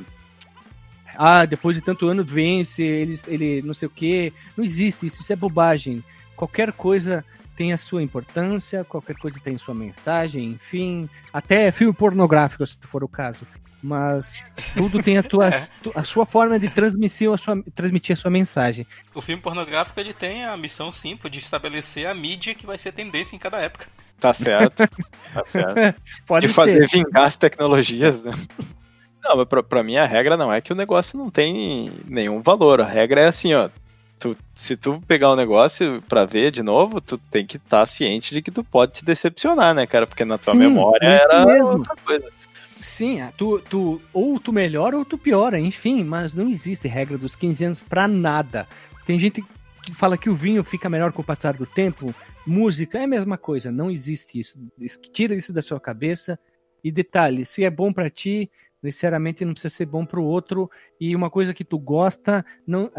ah, 1.17 1.45
depois 1.45 1.75
de 1.75 1.81
tanto 1.81 2.07
ano 2.07 2.23
vence, 2.23 2.83
ele, 2.83 3.19
ele 3.27 3.61
não 3.63 3.73
sei 3.73 3.87
o 3.87 3.91
que. 3.91 4.31
Não 4.55 4.63
existe 4.63 5.07
isso, 5.07 5.21
isso 5.21 5.33
é 5.33 5.35
bobagem. 5.35 6.03
Qualquer 6.35 6.71
coisa 6.71 7.25
tem 7.55 7.73
a 7.73 7.77
sua 7.77 8.03
importância, 8.03 8.85
qualquer 8.85 9.15
coisa 9.15 9.39
tem 9.43 9.57
sua 9.57 9.73
mensagem, 9.73 10.51
enfim. 10.51 11.09
Até 11.33 11.71
filme 11.71 11.93
pornográfico, 11.93 12.65
se 12.65 12.77
for 12.83 13.03
o 13.03 13.07
caso. 13.07 13.47
Mas 13.81 14.43
tudo 14.75 15.01
tem 15.01 15.17
a, 15.17 15.23
tua, 15.23 15.49
é. 15.49 15.67
a 15.95 16.03
sua 16.03 16.25
forma 16.25 16.59
de 16.59 16.69
transmitir 16.69 17.31
a, 17.31 17.37
sua, 17.37 17.63
transmitir 17.73 18.13
a 18.13 18.15
sua 18.15 18.29
mensagem. 18.29 18.85
O 19.13 19.21
filme 19.21 19.41
pornográfico 19.41 19.99
ele 19.99 20.13
tem 20.13 20.45
a 20.45 20.55
missão 20.55 20.91
simples 20.91 21.31
de 21.33 21.39
estabelecer 21.39 22.07
a 22.07 22.13
mídia 22.13 22.53
que 22.53 22.65
vai 22.65 22.77
ser 22.77 22.91
tendência 22.91 23.35
em 23.35 23.39
cada 23.39 23.57
época. 23.57 23.87
Tá 24.19 24.33
certo. 24.33 24.83
Tá 25.33 25.43
certo. 25.45 26.01
Pode 26.25 26.47
de 26.47 26.53
fazer 26.53 26.87
vingar 26.87 27.25
as 27.25 27.37
tecnologias, 27.37 28.23
né? 28.23 28.31
Não, 29.23 29.45
pra, 29.45 29.63
pra 29.63 29.83
mim 29.83 29.97
a 29.97 30.05
regra 30.05 30.37
não 30.37 30.51
é 30.51 30.61
que 30.61 30.71
o 30.71 30.75
negócio 30.75 31.17
não 31.17 31.29
tem 31.29 31.91
nenhum 32.07 32.41
valor. 32.41 32.81
A 32.81 32.85
regra 32.85 33.21
é 33.21 33.27
assim, 33.27 33.53
ó. 33.53 33.69
Tu, 34.19 34.35
se 34.55 34.75
tu 34.75 34.99
pegar 35.07 35.31
um 35.31 35.35
negócio 35.35 36.01
pra 36.09 36.25
ver 36.25 36.51
de 36.51 36.63
novo, 36.63 36.99
tu 36.99 37.19
tem 37.19 37.45
que 37.45 37.57
estar 37.57 37.81
tá 37.81 37.85
ciente 37.85 38.33
de 38.33 38.41
que 38.41 38.49
tu 38.49 38.63
pode 38.63 38.93
te 38.93 39.05
decepcionar, 39.05 39.75
né, 39.75 39.85
cara? 39.85 40.07
Porque 40.07 40.25
na 40.25 40.39
tua 40.39 40.53
Sim, 40.53 40.59
memória 40.59 41.05
é 41.05 41.21
era 41.21 41.45
mesmo. 41.45 41.73
outra 41.73 41.95
coisa. 42.03 42.25
Sim, 42.79 43.21
é, 43.21 43.31
tu, 43.37 43.59
tu, 43.59 44.01
ou 44.13 44.39
tu 44.39 44.51
melhora 44.51 44.97
ou 44.97 45.05
tu 45.05 45.17
piora, 45.17 45.59
enfim, 45.59 46.03
mas 46.03 46.33
não 46.33 46.49
existe 46.49 46.87
regra 46.87 47.17
dos 47.17 47.35
15 47.35 47.65
anos 47.65 47.81
pra 47.81 48.07
nada. 48.07 48.67
Tem 49.05 49.19
gente 49.19 49.43
que 49.83 49.93
fala 49.93 50.17
que 50.17 50.29
o 50.29 50.35
vinho 50.35 50.63
fica 50.63 50.89
melhor 50.89 51.11
com 51.11 51.21
o 51.21 51.25
passar 51.25 51.53
do 51.55 51.65
tempo, 51.65 52.13
música 52.45 52.99
é 52.99 53.03
a 53.03 53.07
mesma 53.07 53.37
coisa, 53.37 53.71
não 53.71 53.89
existe 53.89 54.39
isso. 54.39 54.59
Tira 55.11 55.33
isso 55.33 55.53
da 55.53 55.61
sua 55.61 55.79
cabeça. 55.79 56.39
E 56.83 56.91
detalhe, 56.91 57.45
se 57.45 57.63
é 57.63 57.69
bom 57.69 57.91
para 57.91 58.09
ti, 58.09 58.49
necessariamente 58.81 59.43
não 59.43 59.53
precisa 59.53 59.73
ser 59.73 59.85
bom 59.85 60.05
para 60.05 60.19
o 60.19 60.25
outro 60.25 60.69
e 60.99 61.15
uma 61.15 61.29
coisa 61.29 61.53
que 61.53 61.63
tu 61.63 61.79
gosta 61.79 62.45
não 62.65 62.91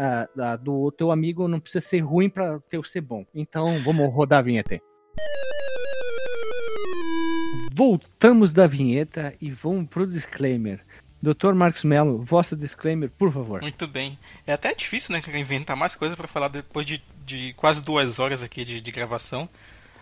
do 0.61 0.91
teu 0.91 1.11
amigo 1.11 1.47
não 1.47 1.59
precisa 1.59 1.81
ser 1.81 1.99
ruim 1.99 2.29
para 2.29 2.59
teu 2.61 2.83
ser 2.83 3.01
bom. 3.01 3.25
Então 3.33 3.81
vamos 3.83 4.13
rodar 4.13 4.39
a 4.39 4.43
vinheta. 4.43 4.79
Voltamos 7.73 8.51
da 8.51 8.67
vinheta 8.67 9.33
e 9.39 9.49
vamos 9.49 9.87
pro 9.87 10.05
disclaimer. 10.05 10.81
Dr. 11.21 11.53
Marcos 11.53 11.83
Mello, 11.83 12.23
vossa 12.23 12.55
disclaimer, 12.55 13.09
por 13.09 13.31
favor. 13.31 13.61
Muito 13.61 13.87
bem. 13.87 14.17
É 14.47 14.53
até 14.53 14.73
difícil, 14.73 15.13
né, 15.13 15.21
inventar 15.37 15.75
mais 15.75 15.95
coisas 15.95 16.15
para 16.15 16.27
falar 16.27 16.47
depois 16.47 16.85
de, 16.85 17.03
de, 17.25 17.53
quase 17.53 17.81
duas 17.83 18.19
horas 18.19 18.41
aqui 18.41 18.63
de, 18.63 18.79
de 18.79 18.91
gravação. 18.91 19.49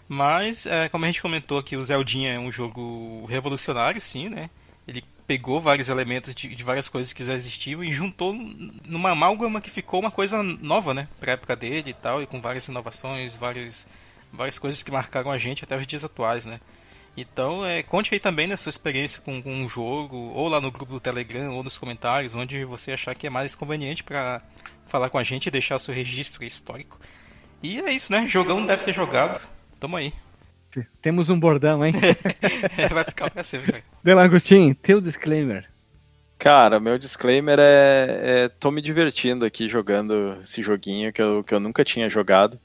Mas, 0.07 0.65
é, 0.65 0.87
como 0.89 1.05
a 1.05 1.07
gente 1.07 1.21
comentou 1.21 1.57
aqui, 1.57 1.75
o 1.75 1.83
Zeldinha 1.83 2.33
é 2.33 2.39
um 2.39 2.51
jogo 2.51 3.25
revolucionário, 3.25 3.99
sim, 3.99 4.29
né? 4.29 4.49
Pegou 5.27 5.59
vários 5.59 5.89
elementos 5.89 6.33
de, 6.33 6.55
de, 6.55 6.63
várias 6.63 6.87
coisas 6.87 7.11
que 7.11 7.23
já 7.23 7.33
existiam 7.33 7.83
e 7.83 7.91
juntou 7.91 8.33
numa 8.33 9.11
amálgama 9.11 9.59
que 9.59 9.69
ficou 9.69 9.99
uma 9.99 10.09
coisa 10.09 10.41
nova, 10.41 10.93
né? 10.93 11.07
Pra 11.19 11.33
época 11.33 11.55
dele 11.55 11.89
e 11.89 11.93
tal, 11.93 12.23
e 12.23 12.25
com 12.25 12.39
várias 12.39 12.67
inovações, 12.67 13.35
várias, 13.35 13.85
várias 14.31 14.57
coisas 14.57 14.81
que 14.81 14.89
marcaram 14.89 15.29
a 15.29 15.37
gente 15.37 15.65
até 15.65 15.75
os 15.75 15.85
dias 15.85 16.05
atuais, 16.05 16.45
né? 16.45 16.61
Então, 17.17 17.65
é, 17.65 17.83
conte 17.83 18.13
aí 18.13 18.19
também 18.19 18.47
na 18.47 18.55
sua 18.55 18.69
experiência 18.69 19.21
com, 19.21 19.41
com 19.41 19.51
um 19.51 19.67
jogo, 19.67 20.15
ou 20.15 20.47
lá 20.47 20.61
no 20.61 20.71
grupo 20.71 20.93
do 20.93 20.99
Telegram, 20.99 21.51
ou 21.51 21.63
nos 21.63 21.77
comentários, 21.77 22.35
onde 22.35 22.63
você 22.63 22.91
achar 22.91 23.15
que 23.15 23.25
é 23.27 23.29
mais 23.29 23.55
conveniente 23.55 24.03
para 24.03 24.41
falar 24.87 25.09
com 25.09 25.17
a 25.17 25.23
gente 25.23 25.47
e 25.47 25.51
deixar 25.51 25.75
o 25.75 25.79
seu 25.79 25.93
registro 25.93 26.45
histórico. 26.45 26.99
E 27.61 27.81
é 27.81 27.91
isso, 27.91 28.11
né? 28.11 28.27
Jogão 28.29 28.65
deve 28.65 28.83
ser 28.83 28.93
jogado. 28.93 29.41
Tamo 29.79 29.97
aí. 29.97 30.13
Temos 31.01 31.29
um 31.29 31.39
bordão, 31.39 31.85
hein? 31.85 31.93
Vai 32.91 33.03
ficar 33.03 33.29
pra 33.29 33.43
sempre. 33.43 33.83
Delagostin, 34.03 34.73
teu 34.73 34.99
disclaimer. 34.99 35.65
Cara, 36.37 36.79
meu 36.79 36.97
disclaimer 36.97 37.57
é, 37.59 38.19
é. 38.45 38.49
tô 38.49 38.69
me 38.69 38.81
divertindo 38.81 39.43
aqui 39.43 39.67
jogando 39.67 40.37
esse 40.43 40.61
joguinho 40.61 41.11
que 41.11 41.21
eu, 41.21 41.43
que 41.43 41.53
eu 41.53 41.59
nunca 41.59 41.83
tinha 41.83 42.09
jogado. 42.09 42.59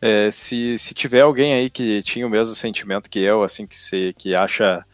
É, 0.00 0.30
se, 0.30 0.78
se 0.78 0.94
tiver 0.94 1.20
alguém 1.20 1.52
aí 1.52 1.68
que 1.68 2.00
tinha 2.02 2.26
o 2.26 2.30
mesmo 2.30 2.54
sentimento 2.54 3.10
que 3.10 3.18
eu, 3.18 3.42
assim, 3.42 3.66
que, 3.66 3.76
se, 3.76 4.14
que 4.16 4.34
acha. 4.34 4.84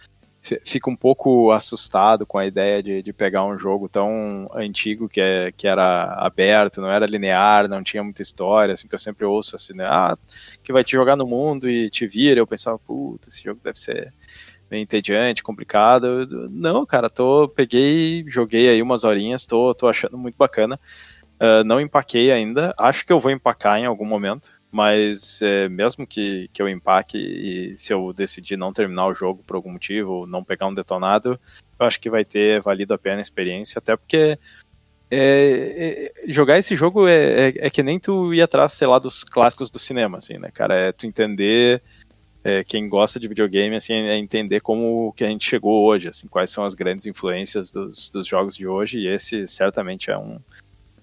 Fica 0.65 0.91
um 0.91 0.97
pouco 0.97 1.51
assustado 1.51 2.27
com 2.27 2.39
a 2.39 2.47
ideia 2.47 2.83
de, 2.83 3.03
de 3.03 3.13
pegar 3.13 3.45
um 3.45 3.59
jogo 3.59 3.89
tão 3.89 4.49
antigo 4.55 5.09
que, 5.09 5.21
é, 5.21 5.51
que 5.53 5.67
era 5.67 6.15
aberto, 6.15 6.81
não 6.81 6.91
era 6.91 7.07
linear, 7.07 7.69
não 7.69 7.83
tinha 7.83 8.03
muita 8.05 8.23
história, 8.23 8.75
assim, 8.75 8.87
que 8.87 8.95
eu 8.95 8.99
sempre 8.99 9.25
ouço 9.25 9.57
assim, 9.57 9.75
né? 9.75 9.85
Ah, 9.87 10.17
que 10.63 10.73
vai 10.73 10.85
te 10.85 10.93
jogar 10.93 11.17
no 11.17 11.27
mundo 11.27 11.69
e 11.69 11.91
te 11.91 12.07
vira. 12.07 12.41
Eu 12.41 12.47
pensava, 12.47 12.79
puta, 12.79 13.29
esse 13.29 13.43
jogo 13.43 13.61
deve 13.63 13.79
ser 13.79 14.13
bem 14.69 14.83
entediante, 14.83 15.43
complicado. 15.43 16.27
Não, 16.51 16.85
cara, 16.87 17.09
tô, 17.09 17.49
peguei, 17.49 18.25
joguei 18.29 18.69
aí 18.69 18.83
umas 18.83 19.05
horinhas, 19.05 19.47
tô, 19.47 19.75
tô 19.75 19.89
achando 19.89 20.19
muito 20.19 20.37
bacana. 20.37 20.79
Uh, 21.37 21.63
não 21.65 21.81
empaquei 21.81 22.33
ainda, 22.33 22.75
acho 22.79 23.05
que 23.05 23.13
eu 23.13 23.21
vou 23.21 23.31
empacar 23.31 23.79
em 23.79 23.85
algum 23.85 24.07
momento 24.07 24.51
mas 24.77 25.41
é, 25.41 25.71
mesmo 25.71 26.07
que, 26.07 26.51
que 26.53 26.61
eu 26.61 26.69
empaque 26.69 27.17
e 27.17 27.79
se 27.79 27.95
eu 27.95 28.13
decidir 28.13 28.59
não 28.59 28.75
terminar 28.75 29.07
o 29.07 29.15
jogo 29.15 29.43
por 29.43 29.57
algum 29.57 29.73
motivo, 29.73 30.27
não 30.27 30.45
pegar 30.45 30.67
um 30.67 30.75
detonado, 30.75 31.41
eu 31.81 31.87
acho 31.87 31.99
que 31.99 32.11
vai 32.11 32.27
ter 32.27 32.61
valido 32.61 32.93
a 32.93 32.99
pena 32.99 33.17
a 33.17 33.23
experiência, 33.23 33.79
até 33.79 33.97
porque 33.97 34.39
é, 35.11 36.13
é, 36.29 36.31
jogar 36.31 36.59
esse 36.59 36.77
jogo 36.77 37.09
é, 37.09 37.49
é, 37.49 37.55
é, 37.57 37.71
que 37.71 37.83
nem 37.83 37.99
tu 37.99 38.35
ir 38.35 38.43
atrás, 38.43 38.75
sei 38.75 38.87
lá, 38.87 38.99
dos 38.99 39.25
clássicos 39.25 39.71
do 39.71 39.79
cinema, 39.79 40.19
assim, 40.19 40.37
né, 40.37 40.51
cara? 40.53 40.75
É 40.75 40.93
tu 40.93 41.07
entender, 41.07 41.83
é, 42.45 42.63
quem 42.63 42.87
gosta 42.87 43.19
de 43.19 43.29
videogame, 43.29 43.77
assim, 43.77 43.95
é 43.95 44.19
entender 44.19 44.61
como 44.61 45.11
que 45.15 45.25
a 45.25 45.29
gente 45.29 45.49
chegou 45.49 45.87
hoje, 45.87 46.09
assim, 46.09 46.29
quais 46.29 46.51
são 46.51 46.67
as 46.67 46.75
grandes 46.75 47.07
influências 47.07 47.71
dos, 47.71 48.11
dos 48.11 48.27
jogos 48.27 48.55
de 48.55 48.69
hoje, 48.69 48.99
e 48.99 49.09
esse 49.09 49.47
certamente 49.47 50.11
é 50.11 50.19
um, 50.19 50.39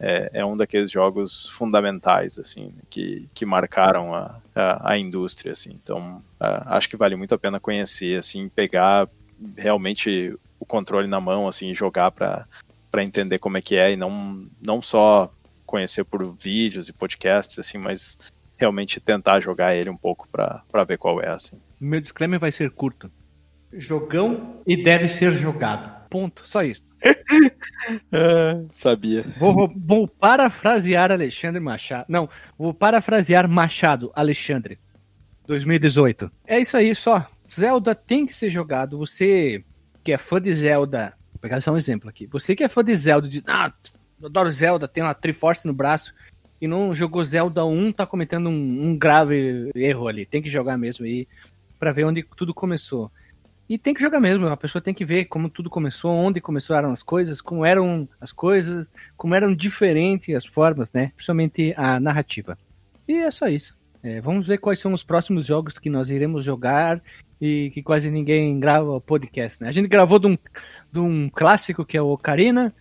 é, 0.03 0.30
é, 0.34 0.45
um 0.45 0.57
daqueles 0.57 0.91
jogos 0.91 1.47
fundamentais, 1.47 2.38
assim, 2.38 2.73
que, 2.89 3.30
que 3.34 3.45
marcaram 3.45 4.13
a, 4.13 4.38
a, 4.53 4.91
a 4.91 4.97
indústria, 4.97 5.53
assim. 5.53 5.80
Então, 5.81 6.21
acho 6.39 6.89
que 6.89 6.97
vale 6.97 7.15
muito 7.15 7.34
a 7.34 7.38
pena 7.38 7.57
conhecer, 7.59 8.19
assim, 8.19 8.49
pegar 8.49 9.07
realmente 9.55 10.38
o 10.59 10.65
controle 10.65 11.09
na 11.09 11.21
mão, 11.21 11.47
assim, 11.47 11.73
jogar 11.73 12.11
para 12.11 12.47
entender 12.97 13.39
como 13.39 13.57
é 13.57 13.61
que 13.61 13.75
é 13.75 13.93
e 13.93 13.95
não, 13.95 14.45
não 14.61 14.81
só 14.81 15.34
conhecer 15.65 16.03
por 16.03 16.35
vídeos 16.35 16.89
e 16.89 16.93
podcasts, 16.93 17.57
assim, 17.57 17.77
mas 17.77 18.17
realmente 18.57 18.99
tentar 18.99 19.39
jogar 19.39 19.73
ele 19.73 19.89
um 19.89 19.97
pouco 19.97 20.27
para 20.27 20.84
ver 20.85 20.97
qual 20.97 21.21
é, 21.21 21.30
assim. 21.30 21.57
Meu 21.80 22.01
disclaimer 22.01 22.39
vai 22.39 22.51
ser 22.51 22.71
curto. 22.71 23.09
Jogão 23.71 24.61
e 24.67 24.81
deve 24.84 25.07
ser 25.07 25.31
jogado. 25.34 26.02
Ponto, 26.14 26.48
só 26.48 26.61
isso. 26.61 26.84
é, 28.11 28.64
sabia. 28.72 29.26
Vou, 29.35 29.68
vou, 29.76 30.07
parafrasear 30.07 31.11
Alexandre 31.11 31.60
Machado. 31.60 32.06
Não, 32.07 32.30
vou 32.56 32.72
parafrasear 32.72 33.49
Machado 33.49 34.11
Alexandre. 34.14 34.77
2018. 35.48 36.31
É 36.45 36.60
isso 36.60 36.77
aí, 36.77 36.94
só. 36.94 37.27
Zelda 37.52 37.95
tem 37.95 38.27
que 38.27 38.35
ser 38.35 38.52
jogado. 38.52 38.95
Você 38.99 39.65
que 40.03 40.14
é 40.14 40.19
fã 40.19 40.40
de 40.40 40.53
Zelda. 40.53 41.15
Vou 41.31 41.40
pegar 41.41 41.60
só 41.61 41.72
um 41.72 41.77
exemplo 41.77 42.07
aqui. 42.07 42.27
Você 42.27 42.56
que 42.56 42.64
é 42.64 42.68
fã 42.69 42.84
de 42.84 42.95
Zelda, 42.95 43.27
de. 43.27 43.44
Ah, 43.48 43.73
adoro 44.23 44.52
Zelda, 44.52 44.88
tem 44.88 45.02
uma 45.02 45.15
Triforce 45.15 45.65
no 45.65 45.73
braço. 45.73 46.14
E 46.61 46.68
não 46.68 46.94
jogou 46.94 47.23
Zelda 47.23 47.65
1, 47.65 47.91
tá 47.91 48.06
cometendo 48.06 48.49
um, 48.49 48.90
um 48.90 48.95
grave 48.95 49.72
erro 49.73 50.07
ali. 50.07 50.27
Tem 50.27 50.44
que 50.44 50.49
jogar 50.49 50.77
mesmo 50.77 51.07
aí. 51.07 51.27
para 51.80 51.91
ver 51.91 52.06
onde 52.06 52.22
tudo 52.22 52.53
começou. 52.53 53.11
E 53.68 53.77
tem 53.77 53.94
que 53.94 54.02
jogar 54.02 54.19
mesmo, 54.19 54.48
a 54.48 54.57
pessoa 54.57 54.81
tem 54.81 54.94
que 54.94 55.06
ver 55.06 55.26
como 55.26 55.49
tudo 55.49 55.69
começou, 55.69 56.11
onde 56.11 56.41
começaram 56.41 56.91
as 56.91 57.02
coisas, 57.02 57.40
como 57.40 57.65
eram 57.65 58.07
as 58.19 58.31
coisas, 58.31 58.91
como 59.15 59.34
eram 59.34 59.56
diferentes 59.56 60.35
as 60.35 60.45
formas, 60.45 60.91
né? 60.91 61.11
Principalmente 61.15 61.73
a 61.77 61.99
narrativa. 61.99 62.57
E 63.07 63.14
é 63.14 63.31
só 63.31 63.48
isso. 63.48 63.76
É, 64.03 64.19
vamos 64.19 64.48
ver 64.48 64.57
quais 64.57 64.81
são 64.81 64.94
os 64.94 65.03
próximos 65.03 65.45
jogos 65.45 65.77
que 65.80 65.90
nós 65.90 66.10
iremos 66.10 66.44
jogar 66.44 67.02
e 67.40 67.72
que 67.73 67.81
quase 67.81 68.11
ninguém 68.11 68.60
grava 68.60 68.99
podcast, 68.99 69.61
né? 69.64 69.69
A 69.69 69.72
gente 69.72 69.88
gravou 69.88 70.19
de 70.19 70.27
um, 70.27 70.38
de 70.91 70.99
um 70.99 71.30
clássico 71.30 71.85
que 71.85 71.98
é 71.98 72.02
o 72.02 72.07
Ocarina, 72.07 72.73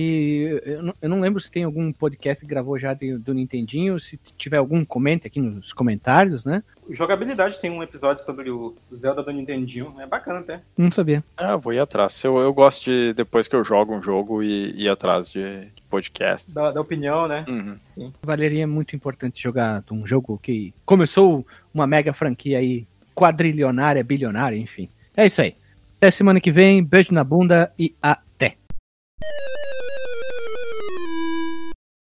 e 0.00 0.60
eu 0.64 0.80
não, 0.80 0.94
eu 1.02 1.08
não, 1.08 1.20
lembro 1.20 1.40
se 1.40 1.50
tem 1.50 1.64
algum 1.64 1.90
podcast 1.92 2.44
que 2.44 2.48
gravou 2.48 2.78
já 2.78 2.94
de, 2.94 3.18
do 3.18 3.34
Nintendinho. 3.34 3.98
Se 3.98 4.16
tiver 4.36 4.58
algum, 4.58 4.84
comente 4.84 5.26
aqui 5.26 5.40
nos 5.40 5.72
comentários, 5.72 6.44
né? 6.44 6.62
Jogabilidade 6.88 7.58
tem 7.58 7.68
um 7.68 7.82
episódio 7.82 8.22
sobre 8.22 8.48
o 8.48 8.76
Zelda 8.94 9.24
do 9.24 9.32
Nintendinho. 9.32 9.96
É 9.98 10.06
bacana 10.06 10.38
até. 10.38 10.60
Não 10.76 10.92
sabia. 10.92 11.24
Ah, 11.36 11.56
vou 11.56 11.72
ir 11.72 11.80
atrás. 11.80 12.22
Eu, 12.22 12.38
eu 12.38 12.54
gosto 12.54 12.84
de, 12.84 13.12
depois 13.12 13.48
que 13.48 13.56
eu 13.56 13.64
jogo 13.64 13.92
um 13.92 14.00
jogo, 14.00 14.40
e 14.40 14.70
ir 14.84 14.88
atrás 14.88 15.28
de, 15.28 15.64
de 15.64 15.82
podcast. 15.90 16.54
Da, 16.54 16.70
da, 16.70 16.80
opinião, 16.80 17.26
né? 17.26 17.44
Uhum. 17.48 17.76
Sim. 17.82 18.12
Valeria 18.22 18.62
é 18.62 18.66
muito 18.66 18.94
importante 18.94 19.42
jogar 19.42 19.82
um 19.90 20.06
jogo 20.06 20.38
que 20.40 20.72
começou 20.86 21.44
uma 21.74 21.88
mega 21.88 22.12
franquia 22.12 22.58
aí, 22.58 22.86
quadrilionária, 23.16 24.04
bilionária, 24.04 24.56
enfim. 24.56 24.88
É 25.16 25.26
isso 25.26 25.42
aí. 25.42 25.56
Até 25.96 26.12
semana 26.12 26.40
que 26.40 26.52
vem. 26.52 26.84
Beijo 26.84 27.12
na 27.12 27.24
bunda 27.24 27.72
e 27.76 27.96
a 28.00 28.20